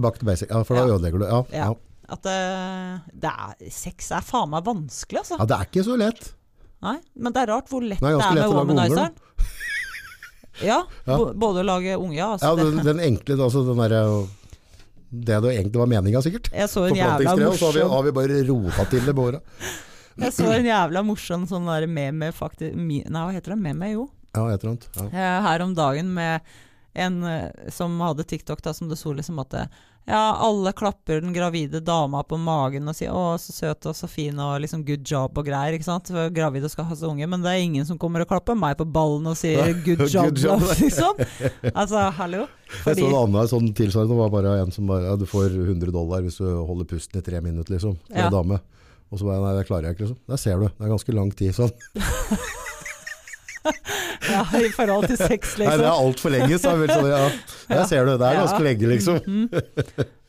Back 0.02 0.18
to 0.18 0.26
basic. 0.26 0.50
Ja, 0.50 0.64
for 0.66 0.74
da 0.80 0.88
Ja. 0.88 0.96
ødelegger 0.96 1.20
du. 1.22 1.26
Ja, 1.30 1.44
ja. 1.54 1.68
At 2.10 2.26
eh, 2.26 2.98
det 3.14 3.30
er, 3.30 3.70
sex 3.70 4.10
er 4.16 4.22
faen 4.26 4.50
meg 4.50 4.64
vanskelig, 4.66 5.20
altså. 5.22 5.38
ja, 5.38 5.46
det 5.46 5.56
er 5.60 5.66
ikke 5.70 5.84
så 5.86 5.98
lett. 6.00 6.34
Nei, 6.82 6.98
men 7.18 7.34
det 7.34 7.42
er 7.44 7.52
rart 7.52 7.68
hvor 7.70 7.82
lett 7.84 8.00
Det 8.00 8.08
er 8.10 8.18
det 8.18 8.26
er 8.26 8.34
med 8.38 8.58
womanizeren. 8.58 9.14
Ja, 10.64 10.80
Ja. 11.06 11.18
både 11.38 11.62
å 11.62 11.66
lage 11.68 11.98
unge, 12.00 12.16
ja. 12.18 12.32
Altså, 12.34 12.48
Ja, 12.48 12.56
den, 12.64 12.80
den 12.86 13.00
enkle, 13.00 13.36
altså 13.44 13.62
den 13.68 13.78
derre 13.78 14.02
Det 15.12 15.38
det 15.44 15.52
egentlig 15.54 15.78
var 15.78 15.86
meninga, 15.92 16.22
sikkert. 16.26 16.50
jeg 16.52 16.68
så 16.70 16.88
en 16.90 16.96
jævla 16.98 17.36
morsom 17.38 17.52
og 17.52 17.60
så 17.60 17.66
har 17.70 17.74
vi, 17.78 17.84
har 17.94 18.04
vi 18.08 18.12
bare 18.18 18.40
rota 18.50 18.86
til 18.90 19.06
det 19.06 19.14
båra. 19.16 19.40
Jeg 20.18 20.34
så 20.34 20.48
en 20.52 20.66
jævla 20.66 21.04
morsom 21.06 21.48
sånn 21.50 21.66
der 21.70 21.88
meme, 21.88 22.32
faktisk 22.34 22.76
mi- 22.76 23.04
Nei, 23.08 23.26
hva 23.28 23.34
heter 23.36 23.54
det? 23.56 23.60
Meme, 23.62 23.92
jo. 23.94 24.08
Ja, 24.36 24.48
et 24.54 24.64
eller 24.64 24.76
annet. 24.76 24.88
Ja. 24.96 25.06
Eh, 25.12 25.42
Her 25.48 25.62
om 25.62 25.76
dagen 25.78 26.14
med 26.14 26.42
en 26.96 27.24
eh, 27.24 27.52
som 27.70 28.00
hadde 28.02 28.24
TikTok, 28.26 28.62
da, 28.62 28.74
som 28.74 28.90
det 28.90 28.98
sto 28.98 29.14
liksom 29.14 29.38
at 29.40 29.54
eh, 29.54 29.68
ja, 30.08 30.38
alle 30.40 30.72
klapper 30.72 31.20
den 31.22 31.34
gravide 31.36 31.82
dama 31.84 32.22
på 32.24 32.38
magen 32.40 32.88
og 32.88 32.96
sier 32.96 33.12
'å, 33.12 33.36
så 33.38 33.52
søt 33.52 33.86
og 33.86 33.94
så 33.94 34.08
fin' 34.08 34.40
og 34.40 34.62
liksom 34.62 34.86
'good 34.86 35.04
job' 35.04 35.38
og 35.38 35.46
greier, 35.46 35.74
ikke 35.76 35.84
sant. 35.84 36.08
For 36.08 36.30
gravide 36.32 36.70
skal 36.70 36.86
ha 36.86 36.96
så 36.96 37.10
unge, 37.12 37.28
men 37.28 37.42
det 37.42 37.50
er 37.52 37.60
ingen 37.66 37.86
som 37.86 37.98
kommer 38.00 38.22
og 38.22 38.28
klapper 38.30 38.56
meg 38.56 38.78
på 38.78 38.86
ballen 38.90 39.28
og 39.28 39.36
sier 39.36 39.74
'good 39.84 39.98
Good 39.98 40.10
job', 40.10 40.38
job. 40.38 40.62
liksom. 40.80 41.14
Altså, 41.76 42.10
hallo. 42.16 42.48
Jeg 42.86 42.96
så 42.98 43.08
en 43.10 43.16
annen 43.34 43.48
sånn 43.52 43.74
tilsvarende, 43.76 44.16
var 44.18 44.30
bare 44.32 44.62
en 44.64 44.72
som 44.72 44.88
bare 44.88 45.04
ja, 45.12 45.16
Du 45.18 45.26
får 45.26 45.52
100 45.52 45.92
dollar 45.92 46.22
hvis 46.22 46.38
du 46.38 46.46
holder 46.66 46.86
pusten 46.86 47.20
i 47.20 47.22
tre 47.22 47.42
minutter, 47.42 47.74
liksom. 47.76 47.98
For 48.08 48.18
Ja. 48.18 48.30
dame. 48.30 48.62
Og 49.12 49.20
så 49.22 49.28
bare 49.28 49.40
nei, 49.44 49.54
det 49.60 49.68
klarer 49.70 49.88
jeg 49.90 49.96
ikke, 49.98 50.08
liksom. 50.10 50.20
Der 50.28 50.40
ser 50.42 50.60
du. 50.60 50.68
Det 50.68 50.84
er 50.88 50.92
ganske 50.94 51.14
lang 51.16 51.32
tid 51.40 51.56
sånn. 51.56 51.72
Ja, 54.28 54.42
I 54.60 54.70
forhold 54.76 55.08
til 55.08 55.18
sex, 55.20 55.54
liksom. 55.58 55.68
Nei, 55.68 55.74
det 55.78 55.82
liksom. 55.82 55.88
er 55.88 56.04
altfor 56.04 56.32
lenge, 56.34 56.58
sa 56.60 56.72
det 56.80 56.88
sånn, 56.92 57.08
ja. 57.12 57.24
Der 57.70 57.82
ser 57.90 58.06
du. 58.08 58.14
Det 58.20 58.28
er 58.28 58.36
Ja. 58.38 58.44
ganske 58.46 58.64
lenge, 58.64 58.88
liksom. 58.92 59.20
Mhm. 59.24 59.50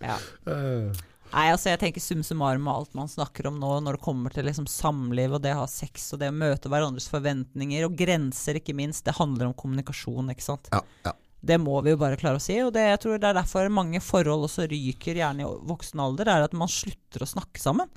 Ja. 0.03 0.17
Eh, 0.49 1.05
Nei, 1.35 1.43
altså 1.53 1.69
jeg 1.69 1.79
tenker 1.83 2.01
sum 2.01 2.23
summarum 2.25 2.63
med 2.65 2.73
alt 2.73 2.95
man 2.97 3.11
snakker 3.13 3.51
om 3.51 3.59
nå 3.61 3.75
når 3.85 3.99
det 3.99 4.01
kommer 4.07 4.33
til 4.33 4.47
liksom 4.49 4.65
samliv 4.71 5.35
og 5.37 5.43
det 5.45 5.51
å 5.53 5.59
ha 5.61 5.67
sex 5.69 6.07
og 6.17 6.23
det 6.23 6.31
å 6.33 6.37
møte 6.39 6.71
hverandres 6.73 7.05
forventninger 7.13 7.85
og 7.85 7.99
grenser, 8.01 8.57
ikke 8.57 8.73
minst. 8.79 9.05
Det 9.05 9.13
handler 9.19 9.51
om 9.51 9.53
kommunikasjon, 9.59 10.31
ikke 10.33 10.47
sant. 10.47 10.71
Ja, 10.73 10.81
ja. 11.05 11.13
Det 11.45 11.59
må 11.61 11.77
vi 11.85 11.93
jo 11.93 11.99
bare 12.01 12.17
klare 12.17 12.41
å 12.41 12.43
si, 12.43 12.57
og 12.65 12.73
det, 12.73 12.87
jeg 12.95 13.01
tror 13.05 13.21
det 13.21 13.29
er 13.29 13.37
derfor 13.43 13.69
mange 13.69 14.01
forhold 14.01 14.49
også 14.49 14.65
ryker 14.73 15.21
gjerne 15.21 15.45
i 15.45 15.51
voksen 15.69 16.01
alder, 16.01 16.33
er 16.33 16.47
at 16.49 16.57
man 16.57 16.73
slutter 16.73 17.27
å 17.27 17.29
snakke 17.29 17.61
sammen. 17.61 17.93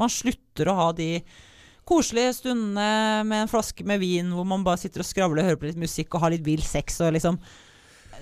Man 0.00 0.12
slutter 0.12 0.68
å 0.72 0.78
ha 0.80 0.88
de 0.96 1.10
koselige 1.86 2.32
stundene 2.40 3.22
med 3.28 3.44
en 3.44 3.50
flaske 3.52 3.84
med 3.86 4.00
vin 4.02 4.32
hvor 4.34 4.46
man 4.48 4.64
bare 4.66 4.80
sitter 4.82 5.04
og 5.04 5.06
skravler 5.06 5.44
og 5.44 5.50
hører 5.52 5.60
på 5.62 5.68
litt 5.70 5.78
musikk 5.78 6.16
og 6.18 6.24
har 6.24 6.32
litt 6.34 6.42
vill 6.46 6.64
sex 6.66 6.98
og 7.06 7.12
liksom 7.14 7.38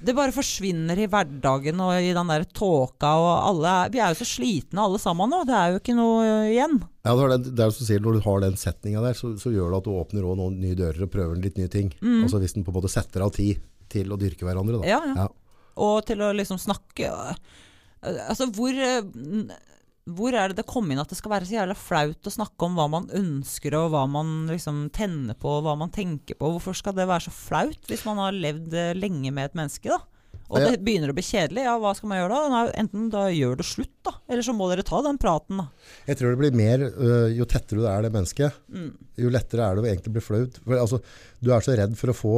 det 0.05 0.11
bare 0.19 0.35
forsvinner 0.35 0.99
i 1.01 1.07
hverdagen 1.09 1.79
og 1.81 1.95
i 2.03 2.11
den 2.13 2.29
der 2.29 2.43
tåka 2.51 3.13
og 3.23 3.31
alle 3.47 3.75
Vi 3.95 4.01
er 4.03 4.11
jo 4.11 4.19
så 4.19 4.27
slitne 4.27 4.83
alle 4.83 4.99
sammen 4.99 5.31
nå. 5.31 5.39
Det 5.47 5.55
er 5.55 5.71
jo 5.71 5.79
ikke 5.79 5.95
noe 5.97 6.25
igjen. 6.51 6.75
Ja, 7.07 7.15
det 7.15 7.23
er 7.23 7.31
det, 7.39 7.53
det 7.55 7.63
er 7.65 7.71
som 7.77 7.87
sier, 7.87 8.03
Når 8.03 8.19
du 8.19 8.25
har 8.27 8.43
den 8.43 8.59
setninga 8.59 9.05
der, 9.07 9.15
så, 9.17 9.31
så 9.41 9.53
gjør 9.55 9.71
det 9.71 9.79
at 9.79 9.87
du 9.87 9.93
åpner 9.95 10.27
også 10.27 10.41
noen 10.43 10.59
nye 10.61 10.77
dører 10.77 11.07
og 11.07 11.13
prøver 11.15 11.39
litt 11.41 11.57
nye 11.63 11.71
ting. 11.73 11.93
Altså 12.03 12.43
Hvis 12.43 12.57
den 12.59 12.67
på 12.67 12.75
en 12.75 12.79
måte 12.81 12.91
setter 12.93 13.23
av 13.25 13.31
tid 13.39 13.63
til 13.95 14.11
å 14.13 14.19
dyrke 14.21 14.45
hverandre. 14.45 14.83
Da. 14.83 14.91
Ja, 14.91 14.99
ja. 15.07 15.15
Ja. 15.25 15.29
Og 15.87 16.03
til 16.11 16.21
å 16.27 16.33
liksom 16.37 16.59
snakke 16.61 17.15
Altså, 18.05 18.51
hvor 18.53 18.75
n- 18.75 19.55
hvor 20.11 20.35
er 20.37 20.53
det 20.53 20.59
det 20.61 20.67
kom 20.69 20.91
inn 20.93 21.01
at 21.01 21.09
det 21.09 21.17
skal 21.17 21.33
være 21.33 21.47
så 21.49 21.57
jævla 21.57 21.75
flaut 21.79 22.29
å 22.29 22.33
snakke 22.35 22.67
om 22.67 22.75
hva 22.77 22.85
man 22.93 23.07
ønsker, 23.17 23.77
og 23.79 23.93
hva 23.95 24.03
man 24.11 24.35
liksom 24.51 24.89
tenner 24.93 25.37
på, 25.39 25.49
og 25.59 25.63
hva 25.65 25.77
man 25.81 25.93
tenker 25.95 26.37
på? 26.37 26.51
Hvorfor 26.57 26.77
skal 26.77 26.97
det 26.99 27.07
være 27.09 27.25
så 27.29 27.33
flaut 27.33 27.89
hvis 27.89 28.05
man 28.05 28.21
har 28.21 28.37
levd 28.37 28.75
eh, 28.77 28.91
lenge 28.99 29.33
med 29.33 29.49
et 29.49 29.57
menneske, 29.57 29.89
da? 29.89 30.03
Og 30.53 30.61
det 30.61 30.83
begynner 30.85 31.09
å 31.09 31.15
bli 31.17 31.23
kjedelig, 31.25 31.63
ja, 31.65 31.73
hva 31.81 31.95
skal 31.97 32.11
man 32.11 32.19
gjøre 32.21 32.39
da? 32.53 32.59
Enten 32.77 33.07
da 33.11 33.23
gjør 33.33 33.57
det 33.59 33.65
slutt, 33.65 33.95
da. 34.05 34.13
Eller 34.29 34.45
så 34.45 34.53
må 34.55 34.67
dere 34.69 34.85
ta 34.87 34.99
den 35.03 35.17
praten, 35.19 35.63
da. 35.63 35.65
Jeg 36.05 36.19
tror 36.21 36.35
det 36.35 36.41
blir 36.43 36.59
mer 36.59 36.85
øh, 36.85 37.31
Jo 37.33 37.47
tettere 37.49 37.81
du 37.81 37.87
er 37.89 38.05
det 38.05 38.13
mennesket, 38.13 38.59
Mm. 38.69 38.91
jo 39.25 39.31
lettere 39.33 39.65
er 39.65 39.75
det 39.79 39.83
å 39.83 39.89
egentlig 39.89 40.13
bli 40.19 40.23
flaut. 40.27 40.61
For, 40.67 40.77
altså, 40.77 41.01
du 41.41 41.51
er 41.55 41.65
så 41.65 41.79
redd 41.81 41.97
for 41.97 42.13
å 42.13 42.17
få 42.19 42.35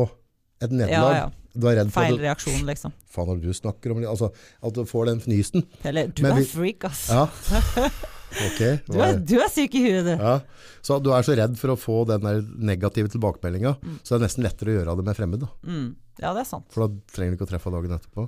et 0.60 0.70
Ja, 0.70 0.76
nederlag. 0.76 1.16
ja. 1.16 1.30
Du 1.56 1.66
er 1.70 1.76
redd 1.78 1.88
for 1.92 2.02
Feil 2.04 2.18
reaksjon, 2.20 2.66
liksom. 2.68 2.92
faen 3.08 3.26
når 3.30 3.38
du 3.40 3.48
snakker 3.56 3.92
om? 3.94 4.02
Altså, 4.04 4.28
at 4.62 4.74
du 4.76 4.82
får 4.84 5.06
den 5.08 5.20
fnysen. 5.24 5.64
Eller 5.88 6.08
du 6.12 6.22
Men 6.22 6.36
er 6.42 6.44
freak, 6.44 6.84
ass. 6.84 7.08
Ja. 7.08 7.26
Ok. 8.36 8.58
Du 8.90 8.98
er, 9.00 9.14
du 9.22 9.36
er 9.40 9.48
syk 9.48 9.74
i 9.78 9.80
huet, 9.86 10.04
du. 10.04 10.10
Ja. 10.20 10.40
Så 10.84 10.98
du 11.00 11.12
er 11.14 11.22
så 11.24 11.32
redd 11.38 11.54
for 11.56 11.72
å 11.72 11.76
få 11.78 12.00
den 12.10 12.20
der 12.26 12.42
negative 12.58 13.08
tilbakemeldinga, 13.08 13.76
Mm. 13.80 14.00
så 14.02 14.16
det 14.18 14.18
er 14.18 14.24
nesten 14.26 14.44
lettere 14.44 14.72
å 14.74 14.76
gjøre 14.80 14.96
det 14.98 15.04
med 15.06 15.16
fremmed. 15.16 15.40
Da. 15.40 15.48
Mm. 15.64 15.94
Ja, 16.20 16.32
det 16.34 16.42
er 16.42 16.48
sant. 16.50 16.66
For 16.74 16.84
da 16.88 16.94
trenger 17.14 17.32
du 17.32 17.36
ikke 17.38 17.46
å 17.48 17.52
treffe 17.54 17.72
dagen 17.72 17.94
etterpå. 17.96 18.26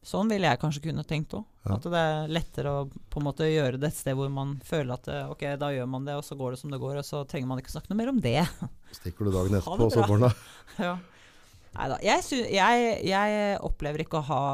Sånn 0.00 0.30
ville 0.32 0.48
jeg 0.48 0.60
kanskje 0.62 0.80
kunne 0.86 1.04
tenkt 1.04 1.34
òg. 1.36 1.44
Ja. 1.66 1.74
At 1.76 1.84
det 1.92 2.00
er 2.00 2.30
lettere 2.32 2.72
å 2.72 2.84
på 2.88 3.20
en 3.20 3.26
måte 3.26 3.48
gjøre 3.50 3.76
det 3.80 3.90
et 3.90 3.98
sted 3.98 4.16
hvor 4.16 4.30
man 4.32 4.54
føler 4.64 4.94
at 4.96 5.08
eh, 5.12 5.28
ok, 5.28 5.44
da 5.60 5.68
gjør 5.74 5.90
man 5.92 6.06
det, 6.08 6.14
og 6.16 6.24
så 6.24 6.38
går 6.40 6.54
det 6.54 6.60
som 6.62 6.72
det 6.72 6.80
går, 6.80 7.02
og 7.02 7.04
så 7.06 7.20
trenger 7.28 7.50
man 7.50 7.60
ikke 7.60 7.74
snakke 7.74 7.92
noe 7.92 8.00
mer 8.00 8.12
om 8.14 8.20
det. 8.24 8.38
Stikker 9.00 9.28
du 9.28 9.34
dagen 9.34 9.58
etterpå, 9.60 9.90
og 9.90 9.96
så 9.96 10.06
bra. 10.08 10.32
Ja. 10.80 10.94
Nei 11.70 11.86
da. 11.86 11.98
Jeg, 12.02 12.24
jeg, 12.50 12.86
jeg 13.06 13.58
opplever 13.62 14.02
ikke 14.02 14.18
å 14.18 14.26
ha 14.26 14.44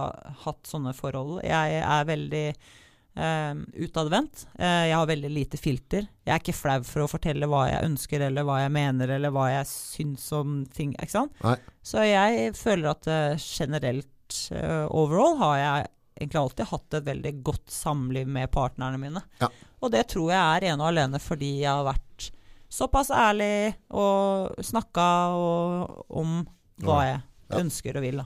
hatt 0.43 0.67
sånne 0.69 0.93
forhold. 0.97 1.39
Jeg 1.47 1.79
er 1.79 2.09
veldig 2.11 2.43
eh, 2.51 3.63
utadvendt. 3.87 4.43
Eh, 4.59 4.83
jeg 4.91 4.99
har 4.99 5.09
veldig 5.09 5.31
lite 5.33 5.61
filter. 5.61 6.11
Jeg 6.27 6.35
er 6.35 6.43
ikke 6.43 6.57
flau 6.59 6.83
for 6.85 7.07
å 7.07 7.09
fortelle 7.09 7.49
hva 7.49 7.63
jeg 7.71 7.87
ønsker, 7.89 8.27
eller 8.29 8.45
hva 8.45 8.59
jeg 8.65 8.75
mener, 8.77 9.15
eller 9.17 9.33
hva 9.33 9.47
jeg 9.55 9.71
syns 9.71 10.27
om 10.37 10.59
ting. 10.77 10.93
Så 11.87 12.05
jeg 12.05 12.53
føler 12.59 12.93
at 12.93 13.09
eh, 13.09 13.47
generelt 13.47 14.11
eh, 14.53 14.87
overall 14.91 15.37
har 15.41 15.57
jeg 15.61 15.87
egentlig 16.21 16.41
alltid 16.41 16.67
hatt 16.71 16.95
et 16.99 17.05
veldig 17.05 17.33
godt 17.45 17.71
samliv 17.71 18.27
med 18.29 18.51
partnerne 18.55 18.99
mine. 19.01 19.23
Ja. 19.43 19.49
Og 19.85 19.93
det 19.93 20.07
tror 20.13 20.31
jeg 20.33 20.41
er 20.41 20.69
ene 20.73 20.81
og 20.83 20.89
alene 20.93 21.21
fordi 21.21 21.51
jeg 21.61 21.69
har 21.71 21.85
vært 21.85 22.31
såpass 22.73 23.11
ærlig 23.15 23.75
og 23.95 24.57
snakka 24.65 25.05
om 26.09 26.41
hva 26.83 26.99
jeg 27.07 27.21
Ja. 27.51 27.59
ønsker 27.61 27.97
og 27.97 28.03
vil. 28.03 28.17
Da. 28.19 28.25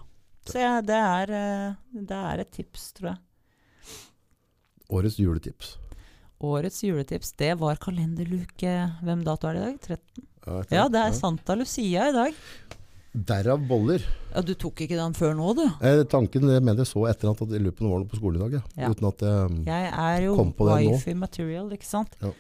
Så 0.49 0.59
ja, 0.63 0.81
det, 0.81 0.97
er, 0.97 1.31
eh, 1.37 1.75
det 1.93 2.17
er 2.17 2.41
et 2.41 2.51
tips, 2.57 2.93
tror 2.97 3.11
jeg. 3.13 3.19
Årets 4.91 5.19
juletips. 5.21 5.75
Årets 6.41 6.81
juletips, 6.83 7.35
det 7.37 7.53
var 7.61 7.77
kalenderluke 7.77 8.71
Hvem 9.05 9.21
dato 9.27 9.47
er 9.51 9.59
det 9.59 9.61
i 9.61 9.67
dag? 9.67 9.81
13? 9.85 10.27
Ja, 10.47 10.63
Ja, 10.79 10.85
det 10.89 11.03
er 11.05 11.13
Santa 11.13 11.55
Lucia 11.55 12.07
i 12.09 12.15
dag. 12.17 12.35
Derav 13.13 13.59
boller. 13.67 14.05
Ja, 14.35 14.41
Du 14.47 14.53
tok 14.55 14.85
ikke 14.85 14.95
den 14.97 15.15
før 15.19 15.33
nå, 15.35 15.49
du? 15.59 15.65
Eh, 15.83 16.05
tanken 16.07 16.45
det 16.47 16.61
mener 16.63 16.85
jeg 16.85 16.93
så 16.93 17.09
etter 17.11 17.31
at 17.33 17.41
jeg 17.43 17.59
lurer 17.65 17.75
på 17.75 17.83
om 17.83 17.89
det 17.89 17.95
var 17.97 18.05
noe 18.05 18.11
på 18.13 18.21
skolen 18.21 18.37
i 18.39 18.45
dag. 18.45 18.53
Ja. 18.53 18.85
Ja. 18.85 18.91
Uten 18.95 19.09
at 19.09 19.25
jeg, 19.27 19.65
Jeg 19.67 19.91
er 19.99 20.23
jo 20.29 20.37
Kom 20.37 20.53
på 20.55 20.69
det 20.69 20.77
nå. 20.87 20.93
wifi 20.95 21.15
material, 21.19 21.73
ikke 21.75 21.89
sant. 21.89 22.15
Ja. 22.23 22.31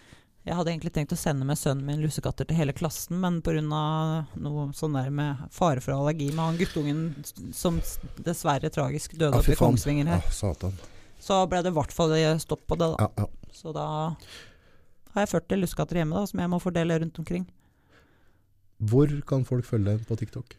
Jeg 0.46 0.56
hadde 0.56 0.70
egentlig 0.72 0.92
tenkt 0.94 1.12
å 1.12 1.18
sende 1.20 1.44
med 1.44 1.58
sønnen 1.58 1.84
min 1.84 2.00
lussekatter 2.00 2.46
til 2.48 2.56
hele 2.56 2.72
klassen, 2.72 3.18
men 3.20 3.42
pga. 3.42 3.60
noe 3.60 4.70
sånn 4.72 4.94
der 4.94 5.10
med 5.10 5.36
fare 5.52 5.80
for 5.82 5.92
allergi 5.92 6.30
med 6.32 6.38
han 6.40 6.56
guttungen 6.56 7.52
som 7.52 7.76
dessverre 8.24 8.70
tragisk 8.72 9.18
døde 9.18 9.34
Ja, 9.34 9.38
oppe 9.42 9.52
i. 9.52 9.56
Kongsvinger 9.56 10.06
her, 10.06 10.22
Ja, 10.24 10.30
satan. 10.30 10.72
så 11.20 11.46
ble 11.50 11.60
det 11.62 11.72
i 11.74 11.76
hvert 11.76 11.92
fall 11.92 12.14
stopp 12.40 12.62
på 12.66 12.78
det. 12.78 12.96
da. 12.96 12.96
Ja, 13.04 13.08
ja. 13.18 13.26
Så 13.52 13.74
da 13.74 14.14
har 15.14 15.26
jeg 15.26 15.28
40 15.28 15.60
lussekatter 15.60 15.96
hjemme 16.00 16.14
da, 16.14 16.24
som 16.26 16.40
jeg 16.40 16.48
må 16.48 16.58
fordele 16.62 16.98
rundt 17.02 17.18
omkring. 17.18 17.46
Hvor 18.80 19.12
kan 19.28 19.44
folk 19.44 19.66
følge 19.68 19.92
deg 19.92 20.08
på 20.08 20.16
TikTok? 20.16 20.56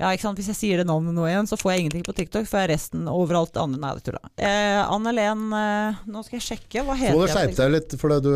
Ja, 0.00 0.08
ikke 0.10 0.24
sant? 0.24 0.40
Hvis 0.40 0.48
jeg 0.50 0.58
sier 0.58 0.80
det 0.80 0.88
navnet 0.88 1.14
nå 1.14 1.22
igjen, 1.28 1.46
så 1.46 1.54
får 1.58 1.70
jeg 1.70 1.84
ingenting 1.84 2.04
på 2.06 2.14
TikTok. 2.18 2.48
Får 2.50 2.64
jeg 2.64 2.70
resten 2.72 3.04
overalt 3.10 3.54
andre. 3.60 3.78
Nei, 3.78 3.92
det 3.94 4.06
tulla. 4.08 4.22
Eh, 4.34 4.80
Anne 4.82 5.12
Len, 5.14 5.44
eh, 5.54 6.00
nå 6.10 6.22
skal 6.26 6.40
jeg 6.40 6.46
sjekke. 6.48 6.82
Hva 6.88 6.96
heter 6.98 7.14
deg 7.14 7.28
du 7.28 7.34
skjerpe 7.36 7.58
deg 7.60 7.74
litt, 7.76 7.94
for 8.00 8.16
du, 8.24 8.30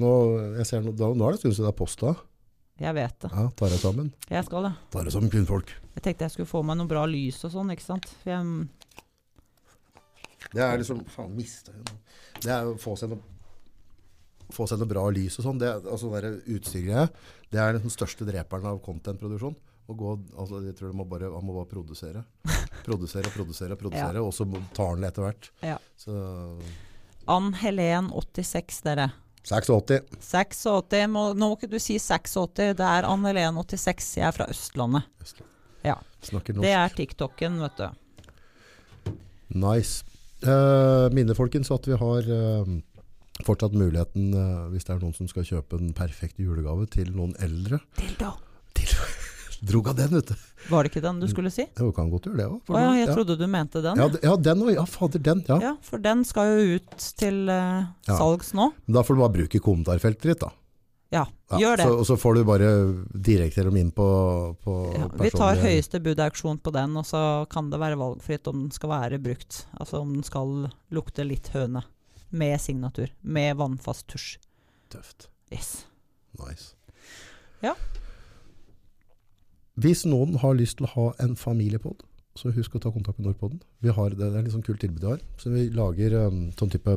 nå, 0.00 0.14
jeg 0.58 0.66
ser, 0.70 0.82
nå, 0.82 0.94
nå 0.96 1.12
er 1.28 1.36
det 1.36 1.38
en 1.38 1.42
stund 1.44 1.54
siden 1.54 1.68
det 1.68 1.70
er 1.70 1.78
posta. 1.78 2.14
Jeg 2.82 2.96
vet 2.96 3.14
det. 3.22 3.30
Ja, 3.30 3.44
tar 3.54 3.70
deg 3.70 3.78
sammen. 3.84 4.08
Jeg 4.26 4.48
skal 4.48 4.66
det. 4.66 4.72
Tar 4.90 5.06
deg 5.06 5.14
sammen, 5.14 5.30
kvinnfolk. 5.30 5.70
Jeg 5.94 6.02
tenkte 6.08 6.26
jeg 6.26 6.34
skulle 6.34 6.50
få 6.50 6.64
meg 6.66 6.80
noe 6.80 6.90
bra 6.90 7.04
lys 7.06 7.38
og 7.46 7.54
sånn, 7.54 7.70
ikke 7.76 7.86
sant. 7.86 8.10
For 8.24 8.34
jeg, 8.34 8.42
Det 10.50 10.64
er 10.66 10.82
liksom 10.82 11.04
Faen, 11.14 11.30
mista 11.38 11.70
jeg 11.70 11.86
noe. 11.86 12.02
Det 12.42 12.50
er 12.50 12.72
å 12.72 12.74
få 12.82 12.96
seg 12.98 13.14
noe 13.14 13.22
få 14.52 14.66
seg 14.68 14.80
noe 14.80 14.90
bra 14.90 15.04
lys 15.14 15.38
og 15.40 15.46
sånn. 15.46 15.60
Det, 15.62 15.70
altså, 15.80 16.10
det 16.12 16.64
der 16.88 17.08
det 17.54 17.62
er 17.62 17.78
den 17.78 17.92
største 17.92 18.26
dreperen 18.26 18.66
av 18.66 18.80
content-produksjon. 18.84 19.54
Gå, 19.84 20.12
altså, 20.40 20.62
jeg 20.64 20.74
tror 20.78 20.94
må 20.96 21.04
bare, 21.04 21.28
Han 21.28 21.44
må 21.44 21.58
bare 21.58 21.68
produsere. 21.68 22.24
Produsere, 22.86 23.30
produsere, 23.32 23.76
produsere, 23.80 24.20
og 24.20 24.32
så 24.34 24.46
tar 24.76 24.94
han 24.94 25.04
det 25.04 25.12
etter 25.12 25.24
hvert. 25.24 25.50
Ja. 25.64 25.76
Så 26.00 26.14
Ann 27.30 27.54
Helen 27.56 28.10
86, 28.12 28.80
dere. 28.84 29.10
86. 29.44 30.08
86, 30.24 31.06
må, 31.12 31.26
nå 31.36 31.50
må 31.50 31.56
ikke 31.58 31.70
du 31.72 31.78
si 31.80 31.98
86, 32.00 32.74
det 32.80 32.88
er 32.88 33.08
Ann 33.08 33.24
Helen 33.28 33.60
86. 33.60 34.10
Jeg 34.18 34.28
er 34.28 34.36
fra 34.36 34.48
Østlandet. 34.52 35.08
Ja. 35.84 35.98
Snakker 36.24 36.56
Det 36.60 36.72
er 36.72 36.96
TikToken, 36.96 37.60
vet 37.64 37.80
du. 37.80 39.14
Nice. 39.54 40.04
Uh, 40.44 41.08
minne, 41.14 41.36
folkens, 41.36 41.70
at 41.72 41.86
vi 41.88 41.96
har 41.96 42.28
eh, 42.28 42.72
fortsatt 43.42 43.74
muligheten, 43.74 44.30
eh, 44.38 44.64
hvis 44.70 44.86
det 44.86 44.94
er 44.94 45.02
noen 45.02 45.14
som 45.16 45.28
skal 45.30 45.46
kjøpe 45.48 45.80
en 45.80 45.92
perfekt 45.96 46.38
julegave 46.38 46.86
til 46.92 47.10
noen 47.16 47.34
eldre. 47.42 47.80
Dildo. 47.98 48.34
Dildo. 48.78 49.08
drog 49.68 49.88
av 49.88 49.96
den, 49.98 50.14
vet 50.14 50.28
du. 50.28 50.34
Var 50.70 50.84
det 50.84 50.90
ikke 50.92 51.02
den 51.04 51.20
du 51.20 51.26
skulle 51.28 51.50
si? 51.52 51.66
Jo, 51.78 51.90
kan 51.96 52.10
godt 52.12 52.28
gjøre 52.28 52.38
det 52.40 52.46
òg. 52.48 52.74
Ja, 52.76 52.90
jeg 53.00 53.12
trodde 53.12 53.36
du 53.40 53.46
mente 53.50 53.82
den. 53.84 54.00
Ja, 54.00 54.08
ja, 54.22 54.34
den 54.36 54.64
òg. 54.64 54.74
Ja, 54.76 54.84
fader, 54.88 55.22
den. 55.24 55.44
Ja. 55.48 55.58
Ja, 55.70 55.72
for 55.84 56.02
den 56.04 56.24
skal 56.28 56.52
jo 56.52 56.76
ut 56.78 57.08
til 57.20 57.46
uh, 57.48 57.86
Ja. 58.08 58.18
salgs 58.18 58.52
nå. 58.56 58.70
Da 58.86 59.02
får 59.04 59.16
du 59.16 59.24
bare 59.24 59.36
bruke 59.38 59.62
kommentarfeltet 59.64 60.30
ditt, 60.32 60.44
da. 60.44 60.52
Ja, 61.14 61.24
Ja, 61.52 61.58
gjør 61.60 61.76
det. 61.78 61.84
Så, 61.86 61.98
og 62.00 62.06
så 62.08 62.16
får 62.18 62.34
du 62.34 62.44
bare 62.48 62.68
direktere 63.12 63.68
dem 63.68 63.76
inn 63.78 63.90
på, 63.94 64.06
på 64.64 64.72
Ja, 64.96 65.08
vi 65.20 65.30
tar 65.30 65.60
høyeste 65.62 66.00
budauksjon 66.02 66.58
på 66.64 66.72
den, 66.74 66.96
og 66.98 67.06
så 67.06 67.20
kan 67.52 67.68
det 67.70 67.78
være 67.78 67.98
valgfritt 68.00 68.48
om 68.50 68.64
den 68.64 68.72
skal 68.74 68.90
være 68.90 69.20
brukt. 69.22 69.66
Altså 69.78 70.00
om 70.00 70.16
den 70.16 70.24
skal 70.26 70.64
lukte 70.96 71.26
litt 71.28 71.52
høne. 71.54 71.84
Med 72.34 72.58
signatur. 72.60 73.12
Med 73.22 73.56
vannfast 73.60 74.08
tusj. 74.10 74.36
Tøft. 74.90 75.28
Yes. 75.54 75.84
Nice. 76.40 76.74
Ja. 77.62 77.74
Hvis 79.80 80.04
noen 80.06 80.36
har 80.42 80.54
lyst 80.58 80.78
til 80.78 80.86
å 80.86 80.92
ha 80.94 81.06
en 81.24 81.34
familiepod, 81.38 82.04
så 82.38 82.50
husk 82.54 82.74
å 82.74 82.82
ta 82.82 82.90
kontakt 82.94 83.18
med 83.20 83.28
Nordpodden. 83.28 83.60
Vi 83.82 83.92
har, 83.94 84.14
det 84.18 84.26
er 84.26 84.40
et 84.42 84.52
sånn 84.54 84.64
kult 84.66 84.80
tilbud 84.82 85.02
vi 85.02 85.10
har. 85.12 85.22
Så 85.38 85.50
vi 85.54 85.68
lager 85.74 86.14
um, 86.26 86.44
sånn 86.58 86.70
type 86.74 86.96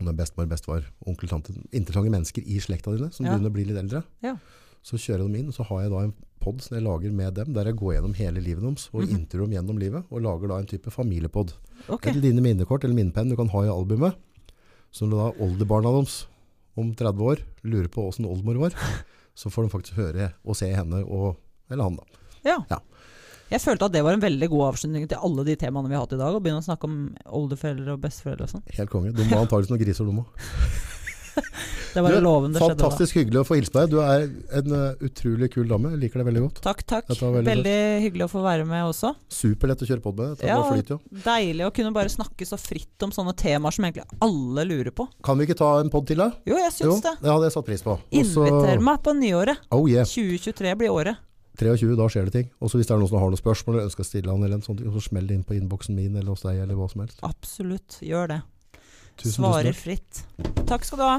om 0.00 0.06
det 0.06 0.12
er 0.14 0.18
bestemor, 0.22 0.46
bestefar, 0.48 0.86
onkel, 1.10 1.28
tante, 1.28 1.52
interessante 1.76 2.12
mennesker 2.14 2.46
i 2.46 2.58
slekta 2.62 2.94
dine 2.94 3.10
som 3.12 3.26
Ja. 3.26 3.34
begynner 3.34 3.50
å 3.50 3.56
bli 3.58 3.66
litt 3.68 3.76
eldre. 3.82 4.02
Ja. 4.24 4.36
Så 4.82 4.96
kjører 4.96 5.26
jeg 5.26 5.28
dem 5.28 5.36
inn, 5.42 5.48
og 5.50 5.54
så 5.58 5.66
har 5.68 5.82
jeg 5.82 5.90
da 5.92 5.98
en 6.06 6.14
pod 6.40 6.62
som 6.64 6.76
jeg 6.78 6.86
lager 6.86 7.12
med 7.12 7.34
dem, 7.36 7.50
der 7.52 7.68
jeg 7.68 7.76
går 7.76 7.94
gjennom 7.98 8.14
hele 8.16 8.40
livet 8.40 8.62
deres, 8.64 8.86
og 8.94 9.02
Mhm. 9.02 9.10
intervjuer 9.18 9.44
dem 9.50 9.54
gjennom 9.58 9.78
livet, 9.78 10.04
og 10.10 10.22
lager 10.22 10.48
da 10.48 10.56
en 10.62 10.66
type 10.70 10.90
familiepod. 10.90 11.52
Ok. 11.90 12.06
Et 12.06 12.16
lite 12.16 12.40
minnekort 12.40 12.82
eller 12.84 12.94
minnepenn 12.96 13.28
du 13.28 13.36
kan 13.36 13.48
ha 13.48 13.60
i 13.66 13.68
albumet, 13.68 14.16
som 14.94 15.12
da 15.12 15.30
oldebarna 15.38 15.92
deres 15.94 16.24
om 16.78 16.92
30 16.96 17.26
år 17.32 17.42
lurer 17.66 17.90
på 17.92 18.06
åssen 18.08 18.28
oldemor 18.28 18.60
var, 18.66 18.76
så 19.38 19.52
får 19.52 19.66
de 19.66 19.72
faktisk 19.74 19.98
høre 20.00 20.32
og 20.44 20.58
se 20.58 20.70
henne 20.72 21.02
og 21.04 21.36
eller 21.70 21.86
han 21.86 21.98
da. 22.00 22.22
Ja. 22.46 22.56
Ja. 22.70 22.80
Jeg 23.50 23.62
følte 23.64 23.88
at 23.88 23.94
det 23.94 24.04
var 24.06 24.14
en 24.14 24.22
veldig 24.22 24.46
god 24.52 24.68
avslutning 24.68 25.08
til 25.10 25.18
alle 25.26 25.44
de 25.46 25.56
temaene 25.58 25.90
vi 25.90 25.96
har 25.98 26.04
hatt 26.04 26.14
i 26.14 26.20
dag. 26.20 26.36
Å 26.36 26.42
begynne 26.42 26.62
å 26.62 26.66
snakke 26.66 26.86
om 26.86 26.98
oldeforeldre 27.40 27.96
og 27.96 28.02
besteforeldre 28.04 28.46
og 28.46 28.52
sånn. 28.52 28.64
Helt 28.76 28.92
konge. 28.92 29.10
De 29.14 29.26
må 29.26 29.40
antakeligvis 29.40 29.72
noen 29.72 29.82
griser, 29.82 30.06
de 30.06 30.22
òg. 30.22 30.99
Det 31.90 32.02
var 32.04 32.14
Du, 32.14 32.20
lovende 32.22 32.60
skjedde 32.60 32.76
da. 32.76 32.84
Fantastisk 32.84 33.16
hyggelig 33.18 33.40
å 33.40 33.44
få 33.48 33.56
hilse 33.58 33.74
deg. 33.74 33.90
Du 33.90 33.98
er 34.04 34.26
en 34.60 34.74
uh, 34.74 35.02
utrolig 35.02 35.48
kul 35.50 35.66
dame. 35.70 35.90
Jeg 35.94 36.02
liker 36.04 36.22
deg 36.22 36.28
veldig 36.28 36.42
godt. 36.44 36.60
Takk, 36.62 36.84
takk. 36.86 37.08
Veldig 37.10 37.42
Veldig 37.48 37.78
hyggelig 38.04 38.26
å 38.28 38.30
få 38.30 38.42
være 38.44 38.66
med 38.68 38.84
også. 38.86 39.10
Superlett 39.32 39.82
å 39.82 39.88
kjøre 39.88 40.04
på 40.04 40.12
med. 40.20 40.44
Ja. 40.46 40.60
jo. 40.92 41.00
Deilig 41.24 41.66
å 41.66 41.72
kunne 41.74 41.94
bare 41.96 42.12
snakke 42.12 42.46
så 42.46 42.58
fritt 42.60 43.06
om 43.06 43.14
sånne 43.14 43.34
temaer 43.38 43.74
som 43.74 43.88
egentlig 43.88 44.06
alle 44.22 44.66
lurer 44.68 44.94
på. 44.94 45.08
Kan 45.26 45.40
vi 45.40 45.48
ikke 45.48 45.58
ta 45.58 45.72
en 45.80 45.90
pod 45.92 46.06
til, 46.10 46.22
da? 46.22 46.30
Jo, 46.46 46.60
jeg 46.60 46.76
Jo, 46.84 46.94
det. 47.02 47.16
det 47.24 47.32
hadde 47.32 47.50
jeg 47.50 47.56
satt 47.56 47.66
pris 47.66 47.82
på. 47.86 47.96
Også... 47.98 48.46
Inviter 48.46 48.86
meg 48.86 49.02
på 49.02 49.16
nyåret. 49.18 49.66
Oh 49.74 49.90
yeah. 49.90 50.06
2023 50.06 50.76
blir 50.78 50.94
året. 50.94 51.26
23, 51.60 51.96
da 51.98 52.06
skjer 52.08 52.28
det 52.28 52.32
ting. 52.36 52.48
Også 52.62 52.78
hvis 52.78 52.88
det 52.88 52.94
er 52.94 53.02
noen 53.02 53.10
som 53.10 53.20
har 53.20 53.32
noen 53.32 53.40
spørsmål 53.40 53.76
eller 53.76 53.90
ønsker 53.90 54.06
å 54.06 54.08
stille 54.08 54.32
han, 54.32 54.46
eller 54.46 54.60
en 54.60 54.64
sånn 54.64 54.80
så 54.80 55.02
smell 55.04 55.28
det 55.28 55.36
inn 55.36 55.44
på 55.46 55.56
innboksen 55.58 55.96
min 55.96 56.16
eller 56.16 56.32
hos 56.32 56.46
deg, 56.46 56.62
eller 56.62 56.78
hva 56.78 56.88
som 56.92 57.04
helst. 57.04 57.20
Absolutt. 57.26 57.98
Gjør 58.04 58.32
det. 58.32 58.40
Tusen, 59.20 59.30
tusen 59.30 59.44
Svarer 59.44 59.72
takk. 59.72 59.82
fritt. 59.82 60.24
Takk 60.70 60.86
skal 60.88 60.98
du 61.02 61.04
ha. 61.04 61.18